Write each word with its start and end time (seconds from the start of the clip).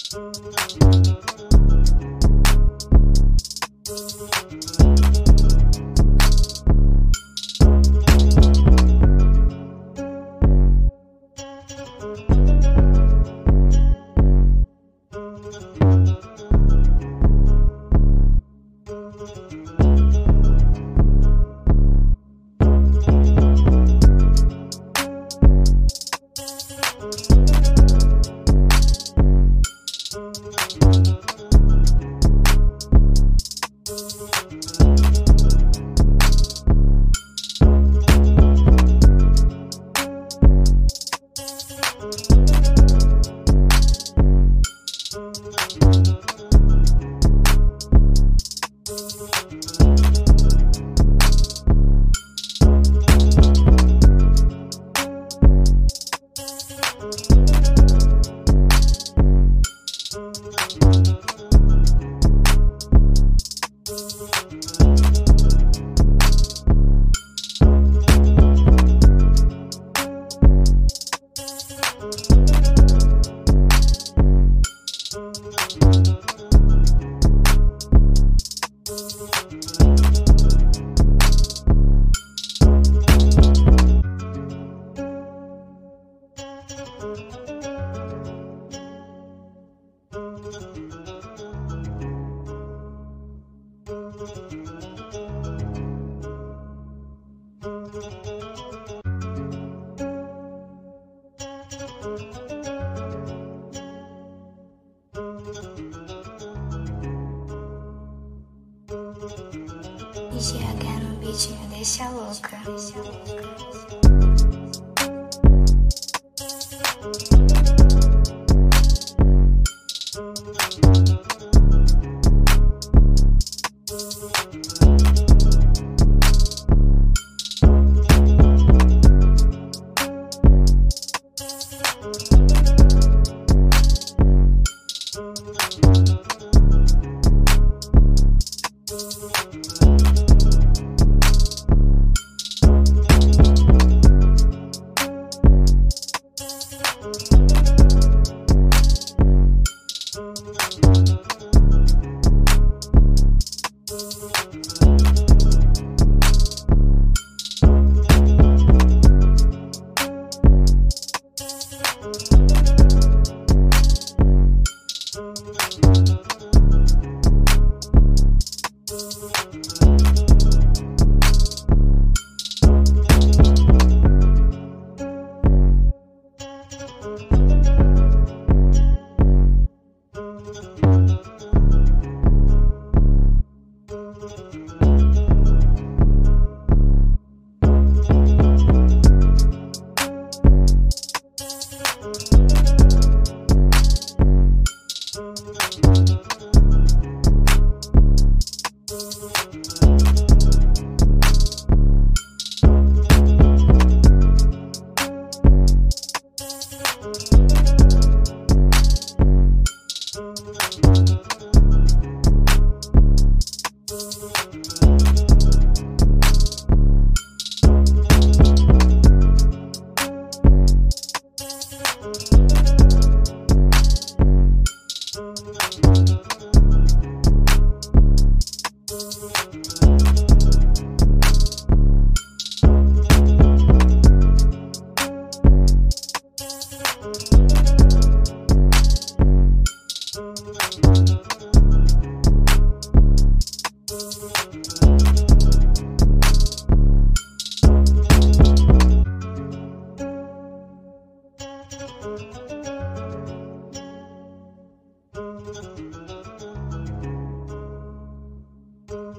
GH 0.00 0.16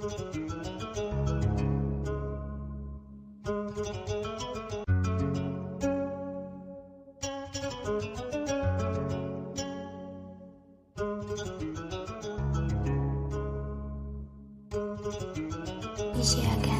GH 0.01 0.07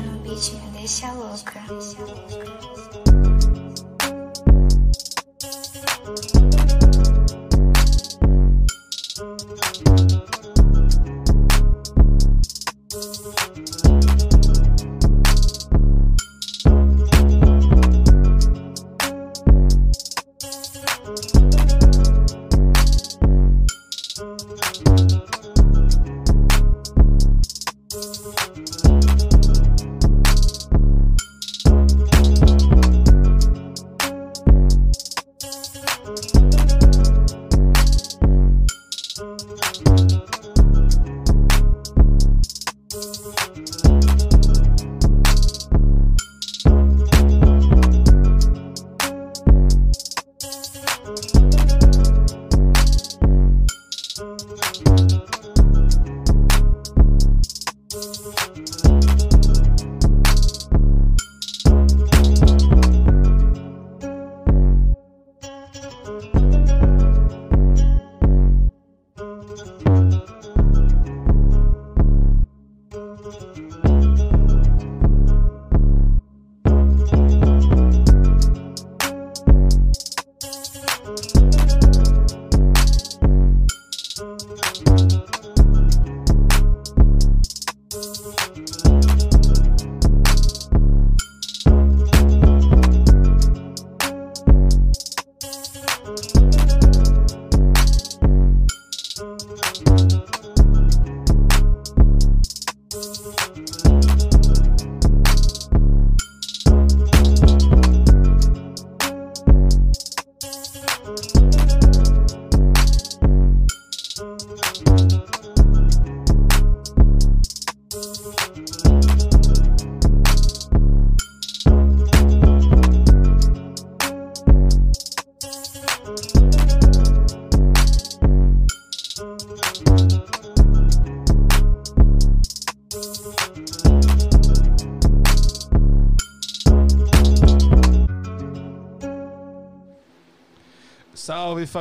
no 0.02 0.18
beat 0.24 0.54
me 0.54 0.72
deixa 0.74 1.14
louca. 1.14 1.62
Deixa 1.68 2.02
louca. 2.02 3.01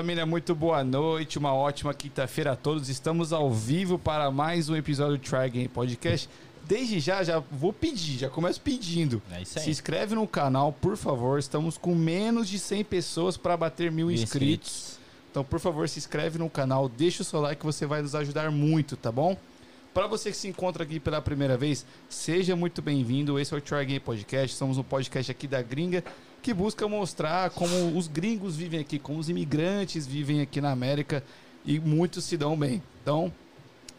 Família, 0.00 0.24
muito 0.24 0.54
boa 0.54 0.82
noite, 0.82 1.38
uma 1.38 1.52
ótima 1.52 1.92
quinta-feira 1.92 2.52
a 2.52 2.56
todos. 2.56 2.88
Estamos 2.88 3.34
ao 3.34 3.52
vivo 3.52 3.98
para 3.98 4.30
mais 4.30 4.70
um 4.70 4.74
episódio 4.74 5.18
do 5.18 5.22
Try 5.22 5.50
Game 5.50 5.68
Podcast. 5.68 6.26
Desde 6.66 6.98
já, 6.98 7.22
já 7.22 7.38
vou 7.38 7.70
pedir, 7.70 8.16
já 8.16 8.30
começo 8.30 8.58
pedindo. 8.62 9.20
É 9.30 9.42
isso 9.42 9.58
aí. 9.58 9.64
Se 9.66 9.70
inscreve 9.70 10.14
no 10.14 10.26
canal, 10.26 10.72
por 10.72 10.96
favor. 10.96 11.38
Estamos 11.38 11.76
com 11.76 11.94
menos 11.94 12.48
de 12.48 12.58
100 12.58 12.82
pessoas 12.84 13.36
para 13.36 13.54
bater 13.58 13.92
mil 13.92 14.06
Mil 14.06 14.16
inscritos. 14.16 14.98
Então, 15.30 15.44
por 15.44 15.60
favor, 15.60 15.86
se 15.86 15.98
inscreve 15.98 16.38
no 16.38 16.48
canal, 16.48 16.88
deixa 16.88 17.20
o 17.20 17.24
seu 17.24 17.38
like, 17.38 17.62
você 17.62 17.84
vai 17.84 18.00
nos 18.00 18.14
ajudar 18.14 18.50
muito, 18.50 18.96
tá 18.96 19.12
bom? 19.12 19.36
Para 19.92 20.06
você 20.06 20.30
que 20.30 20.36
se 20.38 20.48
encontra 20.48 20.82
aqui 20.82 20.98
pela 20.98 21.20
primeira 21.20 21.58
vez, 21.58 21.84
seja 22.08 22.56
muito 22.56 22.80
bem-vindo. 22.80 23.38
Esse 23.38 23.52
é 23.52 23.58
o 23.58 23.60
Try 23.60 23.84
Game 23.84 24.00
Podcast. 24.00 24.56
Somos 24.56 24.78
um 24.78 24.82
podcast 24.82 25.30
aqui 25.30 25.46
da 25.46 25.60
Gringa 25.60 26.02
que 26.42 26.54
busca 26.54 26.88
mostrar 26.88 27.50
como 27.50 27.96
os 27.96 28.08
gringos 28.08 28.56
vivem 28.56 28.80
aqui, 28.80 28.98
como 28.98 29.18
os 29.18 29.28
imigrantes 29.28 30.06
vivem 30.06 30.40
aqui 30.40 30.60
na 30.60 30.70
América 30.70 31.22
e 31.64 31.78
muitos 31.78 32.24
se 32.24 32.36
dão 32.36 32.56
bem. 32.56 32.82
Então, 33.02 33.32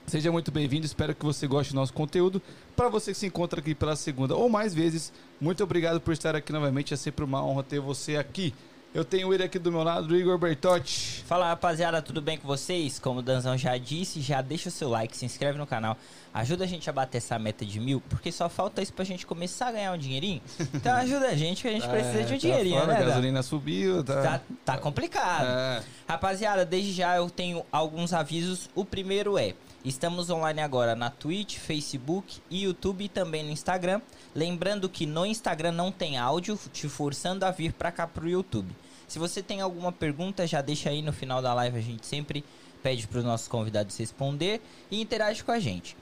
seja 0.07 0.31
muito 0.31 0.51
bem-vindo. 0.51 0.85
Espero 0.85 1.13
que 1.13 1.23
você 1.23 1.45
goste 1.47 1.73
do 1.73 1.75
nosso 1.75 1.93
conteúdo. 1.93 2.41
Para 2.75 2.89
você 2.89 3.11
que 3.11 3.17
se 3.17 3.27
encontra 3.27 3.59
aqui 3.59 3.75
pela 3.75 3.95
segunda 3.95 4.35
ou 4.35 4.49
mais 4.49 4.73
vezes, 4.73 5.13
muito 5.39 5.63
obrigado 5.63 6.01
por 6.01 6.11
estar 6.13 6.35
aqui 6.35 6.51
novamente. 6.51 6.93
É 6.93 6.97
sempre 6.97 7.23
uma 7.23 7.45
honra 7.45 7.63
ter 7.63 7.79
você 7.79 8.17
aqui. 8.17 8.53
Eu 8.93 9.05
tenho 9.05 9.33
ele 9.33 9.41
aqui 9.41 9.57
do 9.57 9.71
meu 9.71 9.83
lado, 9.83 10.13
Igor 10.17 10.37
Bertotti. 10.37 11.23
Fala 11.25 11.47
rapaziada, 11.47 12.01
tudo 12.01 12.21
bem 12.21 12.37
com 12.37 12.45
vocês? 12.45 12.99
Como 12.99 13.19
o 13.19 13.21
Danzão 13.21 13.57
já 13.57 13.77
disse, 13.77 14.19
já 14.19 14.41
deixa 14.41 14.67
o 14.67 14.71
seu 14.71 14.89
like, 14.89 15.15
se 15.15 15.23
inscreve 15.23 15.57
no 15.57 15.65
canal, 15.65 15.95
ajuda 16.33 16.65
a 16.65 16.67
gente 16.67 16.89
a 16.89 16.93
bater 16.93 17.19
essa 17.19 17.39
meta 17.39 17.65
de 17.65 17.79
mil, 17.79 18.01
porque 18.09 18.33
só 18.33 18.49
falta 18.49 18.81
isso 18.81 18.91
pra 18.91 19.05
gente 19.05 19.25
começar 19.25 19.69
a 19.69 19.71
ganhar 19.71 19.93
um 19.93 19.97
dinheirinho. 19.97 20.41
Então 20.73 20.91
ajuda 20.93 21.27
a 21.27 21.35
gente 21.35 21.61
que 21.61 21.69
a 21.69 21.71
gente 21.71 21.87
precisa 21.87 22.23
de 22.23 22.33
um 22.33 22.35
tá 22.35 22.41
dinheirinho, 22.41 22.79
foda, 22.81 22.91
né? 22.91 22.97
A 22.97 22.99
Dan? 22.99 23.07
gasolina 23.07 23.43
subiu, 23.43 24.03
tá. 24.03 24.21
Tá, 24.21 24.41
tá 24.65 24.77
complicado. 24.77 25.45
É. 25.47 25.83
Rapaziada, 26.05 26.65
desde 26.65 26.91
já 26.91 27.15
eu 27.15 27.29
tenho 27.29 27.65
alguns 27.71 28.11
avisos. 28.11 28.69
O 28.75 28.83
primeiro 28.83 29.37
é: 29.37 29.53
estamos 29.83 30.29
online 30.29 30.61
agora 30.61 30.95
na 30.95 31.09
Twitch, 31.09 31.57
Facebook 31.57 32.39
e 32.49 32.63
YouTube 32.63 33.05
e 33.05 33.09
também 33.09 33.43
no 33.43 33.49
Instagram. 33.49 34.01
Lembrando 34.35 34.87
que 34.87 35.05
no 35.05 35.25
Instagram 35.25 35.71
não 35.71 35.91
tem 35.91 36.17
áudio, 36.17 36.59
te 36.71 36.87
forçando 36.87 37.45
a 37.45 37.51
vir 37.51 37.73
pra 37.73 37.91
cá 37.91 38.05
pro 38.05 38.29
YouTube. 38.29 38.75
Se 39.07 39.19
você 39.19 39.41
tem 39.41 39.59
alguma 39.59 39.91
pergunta, 39.91 40.47
já 40.47 40.61
deixa 40.61 40.89
aí 40.89 41.01
no 41.01 41.11
final 41.11 41.41
da 41.41 41.53
live, 41.53 41.77
a 41.77 41.81
gente 41.81 42.05
sempre 42.05 42.45
pede 42.81 43.07
para 43.07 43.19
os 43.19 43.25
nossos 43.25 43.47
convidados 43.47 43.97
responder 43.97 44.61
e 44.89 45.01
interage 45.01 45.43
com 45.43 45.51
a 45.51 45.59
gente. 45.59 45.97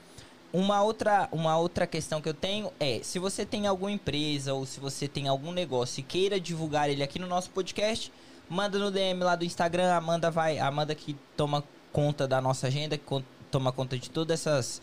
Uma 0.51 0.81
outra, 0.81 1.29
uma 1.31 1.57
outra 1.57 1.85
questão 1.85 2.21
que 2.21 2.29
eu 2.29 2.33
tenho 2.33 2.71
é, 2.79 3.01
se 3.03 3.19
você 3.19 3.45
tem 3.45 3.67
alguma 3.67 3.91
empresa 3.91 4.53
ou 4.53 4.65
se 4.65 4.79
você 4.79 5.07
tem 5.07 5.27
algum 5.27 5.51
negócio 5.51 5.99
e 5.99 6.03
queira 6.03 6.39
divulgar 6.39 6.89
ele 6.89 7.03
aqui 7.03 7.19
no 7.19 7.27
nosso 7.27 7.49
podcast, 7.51 8.11
manda 8.49 8.79
no 8.79 8.89
DM 8.89 9.23
lá 9.23 9.35
do 9.35 9.45
Instagram, 9.45 9.93
Amanda 9.93 10.31
vai, 10.31 10.57
Amanda 10.57 10.95
que 10.95 11.15
toma 11.37 11.63
conta 11.91 12.27
da 12.27 12.41
nossa 12.41 12.67
agenda, 12.67 12.97
que 12.97 13.03
toma 13.49 13.71
conta 13.71 13.97
de 13.97 14.09
todas 14.09 14.39
essas 14.39 14.81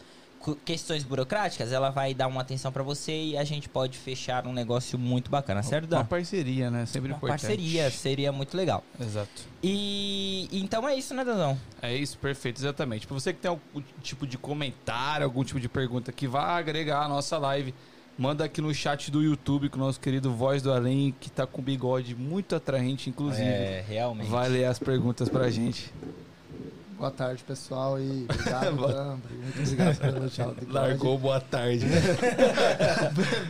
questões 0.65 1.03
burocráticas, 1.03 1.73
ela 1.73 1.91
vai 1.91 2.15
dar 2.15 2.29
uma 2.29 2.41
atenção 2.43 2.71
para 2.71 2.83
você 2.83 3.11
e 3.11 3.37
a 3.39 3.43
gente 3.43 3.69
pode 3.69 3.99
fechar 3.99 4.47
um 4.47 4.53
negócio 4.53 4.97
muito 4.99 5.29
bacana, 5.31 5.63
certo, 5.63 5.87
Uma 5.91 6.03
Dan? 6.03 6.05
parceria, 6.05 6.71
né? 6.71 6.87
Sempre 6.87 7.11
Uma 7.11 7.17
importante. 7.17 7.41
parceria, 7.41 7.91
seria 7.91 8.31
muito 8.31 8.57
legal. 8.57 8.85
Exato. 9.01 9.29
E 9.63 10.49
então 10.53 10.89
é 10.89 10.95
isso, 10.95 11.15
né, 11.15 11.25
Danzão? 11.25 11.59
É 11.83 11.97
isso, 11.97 12.17
perfeito, 12.19 12.61
exatamente. 12.61 13.07
Para 13.07 13.15
você 13.15 13.33
que 13.33 13.41
tem 13.41 13.49
algum 13.49 13.83
tipo 14.03 14.27
de 14.27 14.39
comentário, 14.39 15.25
algum 15.25 15.43
tipo 15.43 15.59
de 15.59 15.69
pergunta 15.69 16.13
que 16.13 16.29
vá 16.29 16.57
agregar 16.59 17.03
a 17.03 17.09
nossa 17.09 17.39
live, 17.39 17.75
manda 18.17 18.45
aqui 18.45 18.61
no 18.61 18.73
chat 18.73 19.11
do 19.11 19.23
YouTube 19.23 19.69
com 19.69 19.79
o 19.79 19.81
nosso 19.81 19.99
querido 19.99 20.33
Voz 20.33 20.63
do 20.63 20.73
Além, 20.73 21.15
que 21.19 21.29
tá 21.31 21.47
com 21.47 21.61
bigode 21.61 22.15
muito 22.15 22.55
atraente, 22.55 23.11
inclusive. 23.11 23.43
É, 23.49 23.85
realmente. 23.89 24.29
Vai 24.31 24.49
ler 24.49 24.67
as 24.67 24.79
perguntas 24.79 25.29
pra 25.29 25.51
gente. 25.51 25.93
Boa 26.99 27.11
tarde, 27.11 27.45
pessoal, 27.45 28.01
e 28.01 28.25
obrigado, 28.31 28.75
muito 28.75 29.61
obrigado 29.61 29.99
pelo 29.99 30.31
tchau. 30.31 30.55
Largou 30.69 31.19
boa 31.19 31.39
tarde. 31.41 31.85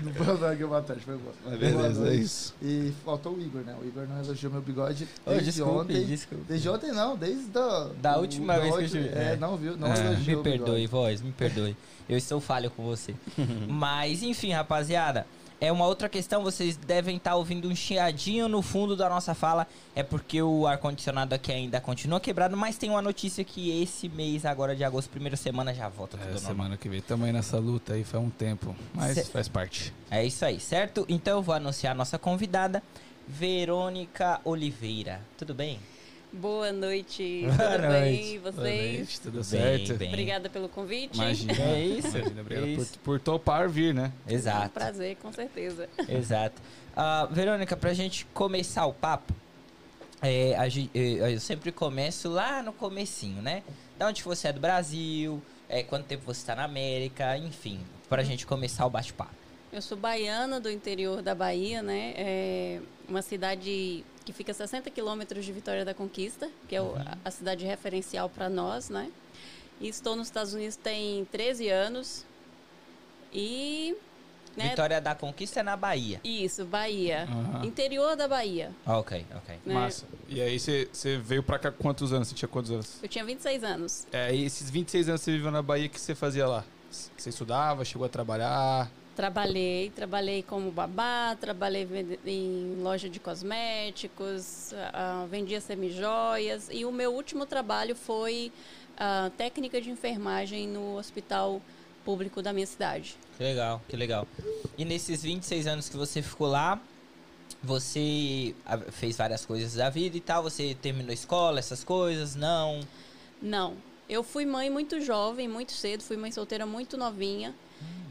Não 0.05 0.13
foi 0.15 0.37
larguei 0.39 0.67
boa 0.67 0.83
tarde, 0.83 1.03
foi 1.05 1.17
boa. 1.17 1.33
Mas 1.45 1.59
Boa 1.59 1.73
beleza, 1.73 2.01
é 2.01 2.05
noite. 2.07 2.23
isso. 2.23 2.55
E 2.61 2.93
faltou 3.05 3.35
o 3.35 3.41
Igor, 3.41 3.63
né? 3.63 3.77
O 3.81 3.87
Igor 3.87 4.05
não 4.09 4.19
elogiou 4.23 4.53
meu 4.53 4.61
bigode 4.61 5.07
desde 5.25 5.45
desculpe, 5.45 5.79
ontem. 5.79 6.05
desculpe. 6.07 6.45
Desde 6.49 6.69
ontem 6.69 6.91
não, 6.93 7.17
desde 7.17 7.57
a, 7.57 7.89
Da 8.01 8.17
última 8.19 8.59
vez 8.59 8.75
que 8.75 8.83
eu 8.83 8.89
te 8.89 8.99
vi. 8.99 9.09
É, 9.11 9.33
É. 9.33 9.37
não 9.37 9.57
viu, 9.57 9.77
não 9.77 9.93
É. 9.93 10.07
elogiou 10.07 10.39
Me 10.39 10.43
perdoe, 10.51 10.87
voz, 10.89 11.23
me 11.23 11.31
perdoe. 11.31 11.77
Eu 12.09 12.17
estou 12.19 12.41
falho 12.41 12.69
com 12.71 12.85
você. 12.85 13.15
Mas, 13.69 14.23
enfim, 14.25 14.53
rapaziada. 14.53 15.25
É 15.59 15.73
uma 15.73 15.87
outra 15.87 16.07
questão, 16.09 16.43
vocês 16.43 16.77
devem 16.77 17.17
estar 17.17 17.35
ouvindo 17.35 17.67
um 17.67 17.75
chiadinho 17.75 18.47
no 18.47 18.61
fundo 18.61 18.95
da 18.95 19.09
nossa 19.09 19.35
fala. 19.35 19.67
É 19.95 20.03
porque 20.03 20.43
o 20.43 20.67
ar-condicionado 20.67 21.35
aqui 21.35 21.51
ainda 21.51 21.81
continua 21.81 22.21
quebrado, 22.21 22.55
mas 22.57 22.77
tem 22.77 22.91
uma 22.91 23.01
notícia 23.01 23.43
que 23.43 23.83
esse 23.83 24.07
mês, 24.09 24.45
agora 24.45 24.77
de 24.77 24.85
agosto, 24.85 25.09
primeira 25.09 25.37
semana, 25.37 25.73
já 25.73 25.89
volta 25.89 26.19
tudo 26.19 26.29
É, 26.29 26.33
normal. 26.35 26.51
semana 26.51 26.77
que 26.77 26.89
vem 26.91 27.01
também 27.01 27.33
nessa 27.33 27.59
luta 27.59 27.95
aí 27.95 28.05
faz 28.05 28.23
um 28.23 28.29
tempo, 28.29 28.77
mas 28.95 29.15
Cê- 29.15 29.25
faz 29.25 29.49
parte. 29.49 29.95
É 30.11 30.23
isso 30.27 30.45
aí, 30.45 30.61
certo? 30.61 31.07
Então 31.09 31.37
eu 31.39 31.43
vou 31.43 31.55
anunciar 31.55 31.93
a 31.93 31.95
nossa 31.97 32.19
convidada, 32.19 32.83
Verônica 33.27 34.41
Oliveira. 34.45 35.21
Tudo 35.39 35.55
bem? 35.55 35.81
Boa 36.41 36.71
noite, 36.71 37.45
Boa 37.57 37.57
tudo 37.57 37.87
noite. 37.89 38.03
bem? 38.03 38.35
E 38.35 38.39
Boa 38.39 38.53
vocês? 38.53 38.97
noite, 38.99 39.21
tudo 39.21 39.35
Bem, 39.35 39.43
certo? 39.45 39.95
bem. 39.95 40.09
Obrigada 40.09 40.49
pelo 40.51 40.69
convite. 40.69 41.17
Imagina. 41.17 41.53
É 41.55 41.81
isso, 41.81 42.19
Imagina, 42.19 42.41
obrigado 42.43 42.67
isso. 42.69 42.99
por, 42.99 43.19
por 43.19 43.21
topar 43.21 43.69
vir, 43.69 43.95
né? 43.95 44.13
É 44.27 44.33
um 44.33 44.35
Exato. 44.35 44.71
prazer, 44.71 45.17
com 45.17 45.33
certeza. 45.33 45.89
Exato. 46.09 46.61
Ah, 46.95 47.27
Verônica, 47.31 47.75
pra 47.77 47.95
gente 47.95 48.27
começar 48.35 48.85
o 48.87 48.93
papo, 48.93 49.33
é, 50.21 50.55
a 50.57 50.67
eh, 50.67 51.35
eu 51.35 51.41
sempre 51.41 51.73
começo 51.73 52.29
lá 52.29 52.63
no 52.63 52.73
comecinho, 52.73 53.41
né? 53.41 53.63
Da 53.99 54.07
onde 54.07 54.23
você 54.23 54.49
é 54.49 54.53
do 54.53 54.61
Brasil, 54.61 55.43
é, 55.69 55.83
quanto 55.83 56.05
tempo 56.07 56.23
você 56.27 56.41
está 56.41 56.55
na 56.55 56.65
América, 56.65 57.37
enfim, 57.39 57.81
pra 58.09 58.23
gente 58.23 58.47
começar 58.47 58.85
o 58.87 58.91
bate-papo. 58.91 59.35
Eu 59.73 59.81
sou 59.83 59.97
baiana 59.97 60.61
do 60.61 60.71
interior 60.71 61.23
da 61.23 61.35
Bahia, 61.35 61.83
né? 61.83 62.13
É 62.17 62.81
uma 63.09 63.21
cidade 63.23 64.05
que 64.27 64.33
fica 64.33 64.51
a 64.51 64.55
60 64.55 64.91
quilômetros 64.91 65.45
de 65.45 65.53
Vitória 65.53 65.85
da 65.85 65.95
Conquista, 65.95 66.51
que 66.69 66.75
é 66.75 66.83
o- 66.83 66.97
a- 66.97 67.17
a 67.25 67.31
cidade 67.31 67.65
referencial 67.65 68.29
para 68.29 68.51
nós, 68.51 68.91
né? 68.91 69.11
E 69.81 69.89
estou 69.89 70.17
nos 70.17 70.27
Estados 70.27 70.53
Unidos 70.53 70.75
tem 70.77 71.25
13 71.27 71.69
anos. 71.71 72.25
E. 73.33 73.97
Né? 74.57 74.71
Vitória 74.71 75.01
da 75.03 75.15
Conquista 75.15 75.61
é 75.61 75.63
na 75.63 75.77
Bahia. 75.77 76.19
Isso, 76.25 76.65
Bahia. 76.65 77.25
Aham. 77.31 77.67
Interior 77.67 78.17
da 78.17 78.27
Bahia. 78.27 78.73
Ok, 78.87 79.25
ok. 79.37 79.59
Né? 79.67 79.75
Massa. 79.75 80.07
E 80.29 80.41
aí 80.41 80.59
você 80.59 80.89
veio 81.23 81.43
pra 81.43 81.59
cá 81.59 81.71
quantos 81.71 82.11
anos? 82.13 82.29
Você 82.29 82.35
tinha 82.35 82.49
quantos 82.49 82.71
anos? 82.71 82.99
Eu 83.03 83.09
tinha 83.09 83.25
26 83.25 83.63
anos. 83.63 84.07
É, 84.11 84.35
e 84.35 84.45
esses 84.45 84.71
26 84.71 85.09
anos 85.11 85.21
que 85.21 85.27
você 85.27 85.33
viveu 85.33 85.51
na 85.53 85.61
Bahia, 85.63 85.87
o 85.87 85.91
que 85.91 86.01
você 86.01 86.15
fazia 86.15 86.47
lá? 86.49 86.65
Você 86.91 87.29
estudava, 87.29 87.85
chegou 87.85 88.07
a 88.07 88.09
trabalhar? 88.09 88.91
Trabalhei, 89.17 89.91
trabalhei 89.97 90.43
como 90.43 90.71
babá, 90.71 91.35
trabalhei 91.41 91.89
em 92.27 92.77
loja 92.83 93.09
de 93.09 93.19
cosméticos, 93.19 94.75
ah, 94.93 95.27
vendia 95.31 95.59
semijoias 95.59 96.69
e 96.71 96.85
o 96.85 96.93
meu 96.93 97.15
último 97.15 97.47
trabalho 97.47 97.97
foi 97.97 98.53
ah, 98.99 99.31
técnica 99.39 99.81
de 99.81 99.89
enfermagem 99.89 100.69
no 100.69 100.99
hospital 100.99 101.63
público 102.05 102.43
da 102.43 102.53
minha 102.53 102.67
cidade. 102.67 103.17
Que 103.39 103.43
legal, 103.43 103.81
que 103.89 103.97
legal. 103.97 104.29
E 104.77 104.85
nesses 104.85 105.23
26 105.23 105.67
anos 105.67 105.89
que 105.89 105.97
você 105.97 106.21
ficou 106.21 106.49
lá, 106.49 106.79
você 107.63 108.55
fez 108.93 109.17
várias 109.17 109.47
coisas 109.47 109.77
da 109.77 109.89
vida 109.89 110.15
e 110.19 110.21
tal, 110.21 110.43
você 110.43 110.77
terminou 110.83 111.11
a 111.11 111.15
escola, 111.15 111.59
essas 111.59 111.83
coisas, 111.83 112.35
não? 112.35 112.81
Não, 113.41 113.79
eu 114.11 114.23
fui 114.23 114.45
mãe 114.45 114.69
muito 114.69 115.01
jovem, 115.01 115.49
muito 115.49 115.73
cedo, 115.73 116.03
fui 116.03 116.19
mãe 116.19 116.31
solteira 116.31 116.67
muito 116.67 116.99
novinha 116.99 117.55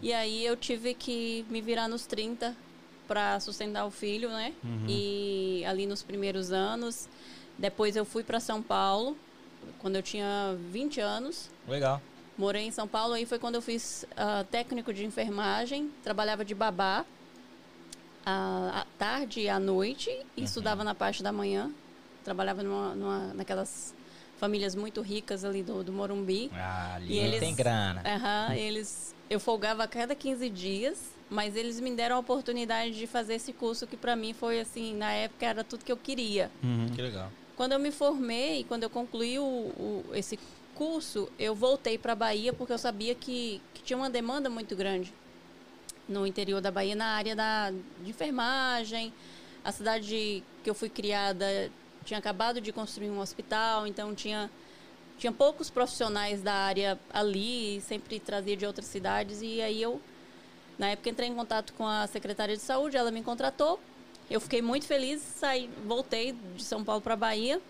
e 0.01 0.13
aí 0.13 0.45
eu 0.45 0.55
tive 0.55 0.93
que 0.93 1.45
me 1.50 1.62
virar 1.62 1.88
nos 1.88 2.05
30 2.05 2.55
para 3.07 3.39
sustentar 3.39 3.86
o 3.86 3.91
filho, 3.91 4.29
né? 4.29 4.53
E 4.88 5.63
ali 5.65 5.86
nos 5.86 6.01
primeiros 6.03 6.51
anos, 6.51 7.07
depois 7.57 7.95
eu 7.95 8.03
fui 8.05 8.24
para 8.24 8.39
São 8.39 8.62
Paulo 8.62 9.15
quando 9.79 9.95
eu 9.95 10.03
tinha 10.03 10.55
20 10.72 11.00
anos. 11.00 11.50
Legal. 11.67 12.01
Morei 12.38 12.63
em 12.65 12.72
São 12.72 12.88
Paulo, 12.88 13.13
aí 13.13 13.25
foi 13.25 13.39
quando 13.39 13.55
eu 13.55 13.62
fiz 13.62 14.05
ah, 14.17 14.43
técnico 14.51 14.93
de 14.93 15.05
enfermagem, 15.05 15.89
trabalhava 16.03 16.43
de 16.43 16.53
babá 16.53 17.05
à 18.25 18.86
tarde 18.98 19.41
e 19.41 19.50
à 19.50 19.60
noite 19.60 20.10
e 20.36 20.43
estudava 20.43 20.84
na 20.84 20.93
parte 20.95 21.22
da 21.24 21.31
manhã. 21.31 21.72
Trabalhava 22.24 22.62
numa, 22.63 22.95
numa, 22.95 23.34
naquelas 23.36 23.93
famílias 24.38 24.75
muito 24.75 25.01
ricas 25.01 25.45
ali 25.45 25.62
do, 25.63 25.84
do 25.84 25.93
Morumbi. 25.93 26.51
Ah, 26.53 26.95
ali 26.95 27.13
E 27.13 27.19
eles- 27.19 27.39
tem 27.39 27.55
grana. 27.55 28.01
Aham, 28.05 28.55
eles, 28.55 29.14
eu 29.29 29.39
folgava 29.39 29.84
a 29.84 29.88
cada 29.88 30.13
15 30.15 30.50
dias, 30.50 31.12
mas 31.29 31.55
eles 31.55 31.79
me 31.79 31.91
deram 31.96 32.17
a 32.17 32.20
oportunidade 32.20 32.91
de 32.98 33.08
fazer 33.08 33.36
esse 33.36 33.51
curso 33.53 33.88
que 33.88 33.98
para 33.98 34.15
mim 34.15 34.34
foi 34.34 34.60
assim, 34.60 34.94
na 34.96 35.12
época 35.12 35.46
era 35.46 35.63
tudo 35.63 35.84
que 35.84 35.91
eu 35.91 35.98
queria. 35.98 36.51
Que 36.96 37.01
legal. 37.01 37.32
Quando 37.55 37.72
eu 37.72 37.79
me 37.79 37.91
formei, 37.91 38.63
quando 38.65 38.84
eu 38.84 38.89
concluí 38.89 39.39
o, 39.39 39.44
o- 39.44 40.05
esse 40.13 40.38
curso, 40.75 41.29
eu 41.39 41.55
voltei 41.55 41.98
para 41.98 42.12
a 42.12 42.15
Bahia 42.15 42.51
porque 42.53 42.74
eu 42.74 42.77
sabia 42.77 43.15
que, 43.15 43.62
que 43.74 43.82
tinha 43.82 43.96
uma 43.98 44.10
demanda 44.10 44.50
muito 44.50 44.75
grande 44.75 45.13
no 46.08 46.27
interior 46.27 46.62
da 46.62 46.70
Bahia 46.70 46.96
na 46.96 47.05
área 47.08 47.36
da, 47.36 47.72
de 47.72 48.10
enfermagem. 48.10 49.12
A 49.63 49.72
cidade 49.72 50.44
que 50.63 50.70
eu 50.70 50.75
fui 50.75 50.89
criada 50.89 51.72
tinha 52.03 52.20
acabado 52.20 52.62
de 52.62 52.72
construir 52.72 53.10
um 53.10 53.20
hospital, 53.20 53.88
então 53.88 54.13
tinha 54.13 54.51
tinha 55.17 55.31
poucos 55.31 55.69
profissionais 55.69 56.41
da 56.41 56.53
área 56.53 57.00
ali, 57.13 57.81
sempre 57.81 58.19
trazia 58.19 58.55
de 58.55 58.65
outras 58.65 58.86
cidades 58.88 59.41
e 59.41 59.62
aí 59.62 59.81
eu 59.81 60.01
na 60.77 60.89
época 60.89 61.10
entrei 61.10 61.29
em 61.29 61.36
contato 61.36 61.74
com 61.74 61.88
a 61.88 62.05
secretária 62.07 62.55
de 62.55 62.62
saúde, 62.62 62.98
ela 62.98 63.10
me 63.12 63.24
contratou. 63.24 63.79
Eu 64.29 64.41
fiquei 64.41 64.62
muito 64.62 64.86
feliz, 64.86 65.22
saí, 65.22 65.69
voltei 65.86 66.34
de 66.55 66.63
São 66.63 66.84
Paulo 66.84 67.01
para 67.01 67.15
Bahia 67.15 67.62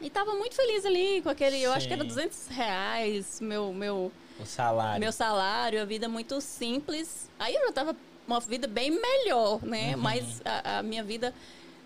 e 0.00 0.06
estava 0.06 0.32
muito 0.34 0.54
feliz 0.54 0.84
ali 0.86 1.20
com 1.22 1.28
aquele, 1.28 1.60
eu 1.60 1.72
acho 1.72 1.86
que 1.88 1.92
era 1.92 2.02
Sim. 2.02 2.08
200 2.08 2.46
reais 2.48 3.40
meu 3.40 3.72
meu 3.72 4.12
O 4.38 4.46
salário. 4.46 5.00
meu 5.00 5.10
salário, 5.12 5.80
a 5.82 5.84
vida 5.84 6.08
muito 6.08 6.40
simples. 6.40 7.28
Aí 7.38 7.54
eu 7.54 7.66
já 7.66 7.72
tava 7.72 7.96
uma 8.26 8.38
vida 8.40 8.68
bem 8.68 8.90
melhor, 8.90 9.60
né? 9.64 9.96
Mas 9.96 10.40
a, 10.44 10.78
a 10.78 10.82
minha 10.82 11.02
vida 11.02 11.34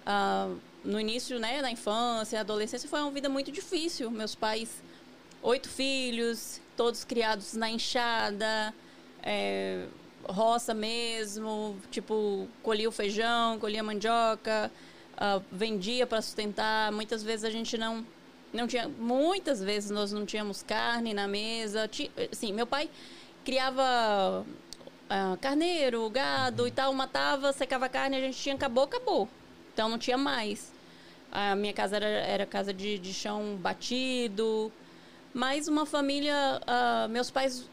ah, 0.05 0.50
no 0.85 1.00
início, 1.00 1.38
né, 1.38 1.62
na 1.62 1.71
infância, 1.71 2.41
adolescência, 2.41 2.88
foi 2.88 3.00
uma 3.00 3.11
vida 3.11 3.29
muito 3.29 3.50
difícil. 3.50 4.11
Meus 4.11 4.35
pais, 4.35 4.83
oito 5.43 5.69
filhos, 5.69 6.61
todos 6.76 7.05
criados 7.05 7.55
na 7.55 7.71
enxada, 7.71 8.75
é, 9.23 9.87
roça 10.25 10.75
mesmo, 10.75 11.76
tipo, 11.91 12.49
colhia 12.62 12.88
o 12.88 12.93
feijão, 12.93 13.59
colhia 13.59 13.81
a 13.81 13.85
mandioca, 13.85 14.71
ah, 15.17 15.41
vendia 15.50 16.07
para 16.07 16.21
sustentar. 16.21 16.93
Muitas 16.93 17.23
vezes 17.23 17.45
a 17.45 17.50
gente 17.50 17.76
não 17.79 18.05
não 18.53 18.69
tinha 18.69 18.88
muitas 18.88 19.61
vezes 19.61 19.91
nós 19.91 20.12
não 20.12 20.25
tínhamos 20.25 20.62
carne 20.62 21.12
na 21.14 21.26
mesa. 21.26 21.91
Assim, 22.31 22.53
meu 22.53 22.67
pai 22.67 22.91
criava 23.45 24.45
ah, 25.09 25.37
carneiro, 25.41 26.09
gado 26.11 26.67
e 26.67 26.71
tal, 26.71 26.93
matava, 26.93 27.53
secava 27.53 27.87
a 27.87 27.88
carne, 27.88 28.17
a 28.17 28.21
gente 28.21 28.38
tinha 28.38 28.55
acabou, 28.55 28.85
acabou. 28.85 29.29
Então 29.73 29.88
não 29.88 29.99
tinha 29.99 30.17
mais. 30.17 30.73
A 31.35 31.57
minha 31.57 31.73
casa 31.73 31.97
era, 31.97 32.07
era 32.07 32.47
casa 32.47 32.73
de, 32.73 32.97
de 32.97 33.12
chão 33.12 33.57
batido, 33.61 34.73
mas 35.35 35.67
uma 35.67 35.85
família. 35.85 36.61
ah, 36.67 37.09
meus 37.11 37.31
pais 37.31 37.69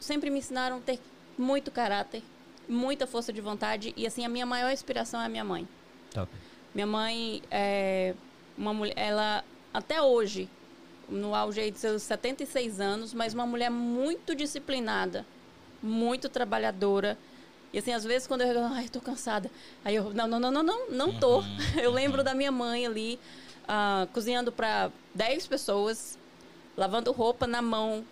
sempre 0.00 0.28
me 0.30 0.40
ensinaram 0.40 0.78
a 0.78 0.80
ter 0.80 0.98
muito 1.38 1.70
caráter, 1.70 2.22
muita 2.68 3.06
força 3.06 3.32
de 3.32 3.40
vontade 3.40 3.94
e 3.96 4.06
assim 4.06 4.24
a 4.24 4.28
minha 4.28 4.44
maior 4.44 4.72
inspiração 4.72 5.20
é 5.20 5.26
a 5.26 5.28
minha 5.28 5.44
mãe. 5.44 5.66
Top. 6.12 6.30
Minha 6.74 6.86
mãe 6.86 7.40
é 7.50 8.14
uma 8.58 8.74
mulher, 8.74 8.94
ela 8.96 9.44
até 9.72 10.02
hoje, 10.02 10.48
no 11.08 11.34
auge 11.34 11.70
de 11.70 11.78
seus 11.78 12.02
76 12.02 12.80
anos, 12.80 13.14
mas 13.14 13.32
uma 13.32 13.46
mulher 13.46 13.70
muito 13.70 14.34
disciplinada, 14.34 15.24
muito 15.82 16.28
trabalhadora. 16.28 17.16
E 17.74 17.78
assim, 17.78 17.92
às 17.92 18.04
vezes 18.04 18.28
quando 18.28 18.42
eu, 18.42 18.64
ai, 18.66 18.88
tô 18.88 19.00
cansada. 19.00 19.50
Aí 19.84 19.96
eu, 19.96 20.14
não, 20.14 20.28
não, 20.28 20.38
não, 20.38 20.50
não, 20.52 20.62
não, 20.62 20.90
não 20.90 21.18
tô. 21.18 21.42
Eu 21.76 21.90
lembro 21.90 22.22
da 22.22 22.32
minha 22.32 22.52
mãe 22.52 22.86
ali 22.86 23.18
ah, 23.66 24.06
cozinhando 24.12 24.52
para 24.52 24.92
10 25.12 25.48
pessoas, 25.48 26.16
lavando 26.76 27.10
roupa 27.10 27.48
na 27.48 27.60
mão 27.60 28.04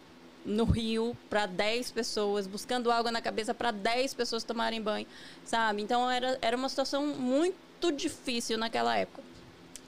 no 0.45 0.65
rio 0.65 1.17
para 1.31 1.47
10 1.47 1.93
pessoas, 1.93 2.49
buscando 2.49 2.91
água 2.91 3.13
na 3.13 3.23
cabeça 3.23 3.55
para 3.55 3.71
10 3.71 4.15
pessoas 4.15 4.43
tomarem 4.43 4.83
banho, 4.83 5.07
sabe? 5.45 5.81
Então 5.81 6.11
era, 6.11 6.37
era 6.43 6.57
uma 6.57 6.69
situação 6.69 7.07
muito 7.07 7.93
difícil 7.93 8.59
naquela 8.59 8.97
época. 8.97 9.23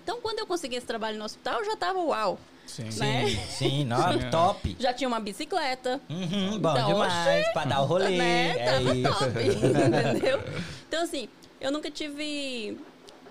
Então, 0.05 0.21
quando 0.21 0.39
eu 0.39 0.47
consegui 0.47 0.77
esse 0.77 0.87
trabalho 0.87 1.19
no 1.19 1.25
hospital, 1.25 1.59
eu 1.59 1.65
já 1.65 1.77
tava 1.77 1.99
uau. 1.99 2.39
Sim. 2.67 2.85
Né? 2.99 3.27
Sim, 3.29 3.39
sim, 3.49 3.85
não, 3.87 4.13
Sim, 4.13 4.31
top. 4.31 4.77
Já 4.79 4.93
tinha 4.93 5.09
uma 5.09 5.21
bicicleta. 5.21 6.01
Uhum, 6.09 6.59
bom 6.59 6.73
Então, 6.73 6.87
demais, 6.87 7.53
pra 7.53 7.65
dar 7.65 7.81
o 7.83 7.85
rolê. 7.85 8.17
Né? 8.19 8.59
É 8.59 8.73
Tava 8.73 8.95
isso. 8.95 9.09
top, 9.09 9.31
entendeu? 9.45 10.41
Então, 10.89 11.03
assim, 11.03 11.29
eu 11.61 11.71
nunca 11.71 11.91
tive 11.91 12.79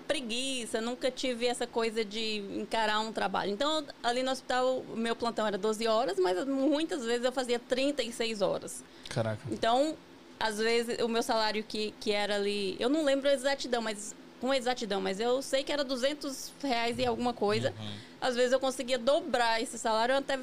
preguiça, 0.06 0.80
nunca 0.80 1.10
tive 1.10 1.46
essa 1.46 1.66
coisa 1.66 2.04
de 2.04 2.36
encarar 2.58 3.00
um 3.00 3.12
trabalho. 3.12 3.50
Então, 3.50 3.84
ali 4.02 4.22
no 4.22 4.30
hospital, 4.30 4.84
o 4.92 4.96
meu 4.96 5.16
plantão 5.16 5.46
era 5.46 5.56
12 5.56 5.86
horas, 5.86 6.18
mas 6.18 6.44
muitas 6.46 7.04
vezes 7.04 7.24
eu 7.24 7.32
fazia 7.32 7.58
36 7.58 8.42
horas. 8.42 8.84
Caraca. 9.08 9.40
Então, 9.50 9.96
às 10.38 10.58
vezes, 10.58 10.98
o 11.02 11.08
meu 11.08 11.22
salário 11.22 11.64
que, 11.64 11.94
que 12.00 12.12
era 12.12 12.34
ali... 12.36 12.76
Eu 12.78 12.88
não 12.88 13.04
lembro 13.04 13.28
a 13.28 13.32
exatidão, 13.32 13.80
mas... 13.80 14.14
Com 14.40 14.52
exatidão, 14.52 15.00
mas 15.00 15.20
eu 15.20 15.40
sei 15.40 15.62
que 15.64 15.72
era 15.72 15.82
200 15.84 16.52
reais 16.62 16.98
e 16.98 17.06
alguma 17.06 17.32
coisa. 17.32 17.72
Às 18.20 18.34
vezes 18.34 18.52
eu 18.52 18.60
conseguia 18.60 18.98
dobrar 18.98 19.60
esse 19.62 19.78
salário, 19.78 20.16
até 20.16 20.38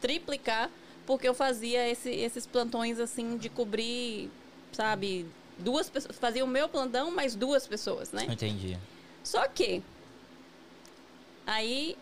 triplicar, 0.00 0.70
porque 1.06 1.28
eu 1.28 1.34
fazia 1.34 1.88
esse- 1.90 2.10
esses 2.10 2.46
plantões, 2.46 2.98
assim, 2.98 3.36
de 3.36 3.48
cobrir, 3.48 4.30
sabe... 4.72 5.26
Duas 5.58 5.88
pessoas... 5.90 6.16
Fazia 6.18 6.42
o 6.44 6.48
meu 6.48 6.68
plantão, 6.68 7.10
mais 7.10 7.34
duas 7.34 7.66
pessoas, 7.66 8.10
né? 8.10 8.24
Entendi. 8.28 8.78
Só 9.22 9.46
que... 9.48 9.82
Aí, 11.46 11.96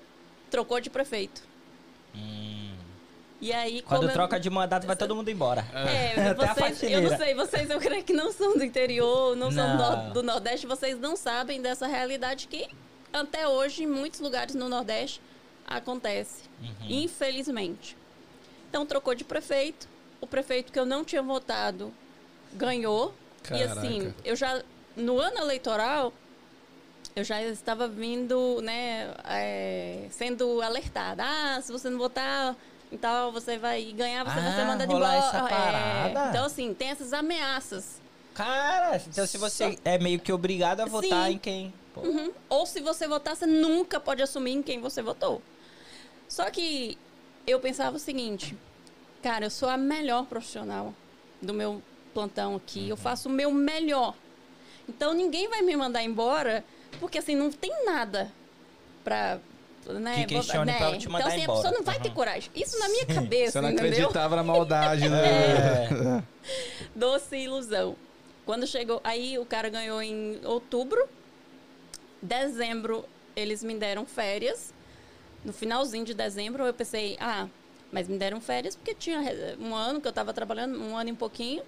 trocou 0.50 0.80
de 0.80 0.88
prefeito. 0.90 1.42
Hum. 2.14 2.60
E 3.40 3.52
aí, 3.52 3.80
Quando 3.82 4.02
eu- 4.06 4.12
troca 4.12 4.38
de 4.38 4.50
mandato, 4.50 4.87
vai 4.87 4.94
todo 4.97 5.16
mundo 5.16 5.30
embora. 5.30 5.64
é, 5.73 6.12
Até 6.30 6.44
a 6.47 6.54
vocês, 6.54 6.82
eu 6.92 7.00
não 7.02 7.16
sei, 7.16 7.35
vocês 7.35 7.70
eu 7.70 7.78
creio 7.80 8.04
que 8.04 8.12
não 8.12 8.30
são 8.32 8.56
do 8.56 8.62
interior, 8.64 9.35
não, 9.35 9.50
são 9.50 9.76
do, 9.76 9.82
Não. 9.82 10.12
do 10.12 10.23
Nordeste, 10.23 10.66
vocês 10.66 10.99
não 10.99 11.16
sabem 11.16 11.61
dessa 11.62 11.87
realidade 11.87 12.47
que 12.47 12.68
até 13.12 13.49
hoje 13.49 13.85
em 13.85 13.87
muitos 13.87 14.20
lugares 14.20 14.54
no 14.54 14.68
Nordeste 14.68 15.23
acontece, 15.66 16.42
Uhum. 16.61 16.87
infelizmente. 16.88 17.97
Então 18.68 18.85
trocou 18.85 19.14
de 19.14 19.25
prefeito, 19.25 19.88
o 20.20 20.26
prefeito 20.26 20.70
que 20.70 20.78
eu 20.78 20.85
não 20.85 21.02
tinha 21.04 21.23
votado 21.23 21.92
ganhou. 22.52 23.14
E 23.50 23.62
assim, 23.62 24.00
Caraca. 24.00 24.16
eu 24.23 24.37
já, 24.37 24.62
no 24.94 25.18
ano 25.18 25.38
eleitoral, 25.38 26.12
eu 27.16 27.25
já 27.25 27.42
estava 27.42 27.88
vindo, 27.88 28.61
né, 28.62 29.14
é, 29.25 30.06
sendo 30.11 30.61
alertada. 30.61 31.25
Ah, 31.26 31.59
se 31.62 31.73
você 31.73 31.88
não 31.88 31.99
votar 31.99 32.54
e 32.92 32.99
tal, 32.99 33.30
você 33.32 33.56
vai 33.59 33.85
ganhar, 33.92 34.25
você 34.25 34.40
vai 34.40 34.52
ser 34.54 34.61
Ah, 34.61 34.64
mandado 34.66 35.04
essa 35.04 35.37
É, 35.38 35.49
parada? 35.49 36.28
Então, 36.30 36.44
assim, 36.44 36.75
tem 36.75 36.88
essas 36.90 37.12
ameaças. 37.12 38.00
Cara, 38.35 38.97
então 39.06 39.26
se 39.26 39.37
você 39.38 39.78
é 39.85 39.99
meio 39.99 40.18
que 40.20 40.32
obrigado 40.32 40.80
a 40.80 40.87
votar 40.87 41.26
Sim. 41.26 41.35
em 41.35 41.38
quem. 41.38 41.75
Uhum. 41.97 42.32
Ou 42.49 42.64
se 42.66 42.80
você 42.80 43.06
votar, 43.06 43.37
você 43.37 43.47
nunca 43.47 43.99
pode 44.00 44.23
assumir 44.23 44.52
em 44.52 44.62
quem 44.62 44.80
você 44.80 45.02
votou. 45.02 45.42
Só 46.28 46.49
que 46.50 46.97
eu 47.47 47.59
pensava 47.61 47.97
o 47.97 47.99
seguinte, 47.99 48.56
cara, 49.23 49.47
eu 49.47 49.50
sou 49.50 49.68
a 49.68 49.76
melhor 49.76 50.25
profissional 50.26 50.94
do 51.42 51.52
meu 51.52 51.82
plantão 52.14 52.56
aqui, 52.56 52.80
Uhum. 52.82 52.88
eu 52.88 52.97
faço 52.97 53.28
o 53.28 53.32
meu 53.32 53.50
melhor. 53.52 54.14
Então 54.88 55.12
ninguém 55.12 55.49
vai 55.49 55.62
me 55.62 55.76
mandar 55.76 56.02
embora, 56.02 56.64
porque 56.99 57.18
assim, 57.18 57.35
não 57.37 57.50
tem 57.50 57.85
nada 57.85 58.32
pra. 59.04 59.38
Né, 59.87 60.25
Que 60.26 60.34
questione 60.37 60.72
pra 60.75 60.96
te 60.99 61.08
mandar 61.08 61.25
então, 61.25 61.28
assim, 61.32 61.42
embora. 61.42 61.58
a 61.58 61.62
pessoa 61.62 61.78
não 61.78 61.84
vai 61.84 61.99
ter 61.99 62.08
Uhum. 62.10 62.14
coragem. 62.14 62.50
Isso 62.54 62.78
na 62.78 62.88
minha 62.88 63.06
cabeça, 63.06 63.52
Você 63.52 63.60
não 63.62 63.70
entendeu? 63.70 63.90
acreditava 63.92 64.37
na 64.37 64.42
maldade, 64.44 65.08
né? 65.08 65.20
É. 66.20 66.22
Doce 66.94 67.37
ilusão. 67.37 67.96
Quando 68.44 68.66
chegou, 68.66 69.00
aí 69.02 69.38
o 69.38 69.44
cara 69.46 69.68
ganhou 69.68 70.00
em 70.02 70.40
outubro. 70.44 71.08
Dezembro, 72.22 73.04
eles 73.34 73.62
me 73.64 73.75
deram 73.75 74.04
férias. 74.04 74.72
No 75.44 75.52
finalzinho 75.52 76.04
de 76.04 76.12
dezembro, 76.14 76.64
eu 76.64 76.75
pensei, 76.75 77.16
ah, 77.18 77.49
mas 77.90 78.06
me 78.06 78.18
deram 78.18 78.40
férias 78.40 78.76
porque 78.76 78.94
tinha 78.94 79.20
re- 79.20 79.56
um 79.58 79.75
ano 79.75 80.00
que 80.00 80.06
eu 80.06 80.10
estava 80.10 80.32
trabalhando, 80.34 80.78
um 80.80 80.96
ano 80.96 81.10
e 81.10 81.14
pouquinho. 81.14 81.62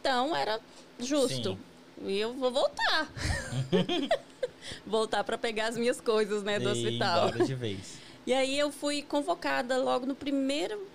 Então 0.00 0.34
era 0.34 0.58
justo. 0.98 1.58
E 2.02 2.18
eu 2.18 2.32
vou 2.32 2.50
voltar. 2.50 3.08
voltar 4.86 5.24
para 5.24 5.36
pegar 5.38 5.68
as 5.68 5.76
minhas 5.76 6.00
coisas, 6.00 6.42
né, 6.42 6.58
do 6.58 6.68
E 6.68 6.72
hospital. 6.72 7.28
embora 7.28 7.44
de 7.44 7.54
vez. 7.54 7.98
E 8.26 8.34
aí 8.34 8.56
eu 8.56 8.70
fui 8.70 9.00
convocada 9.02 9.78
logo 9.78 10.04
no 10.04 10.14
primeiro, 10.14 10.86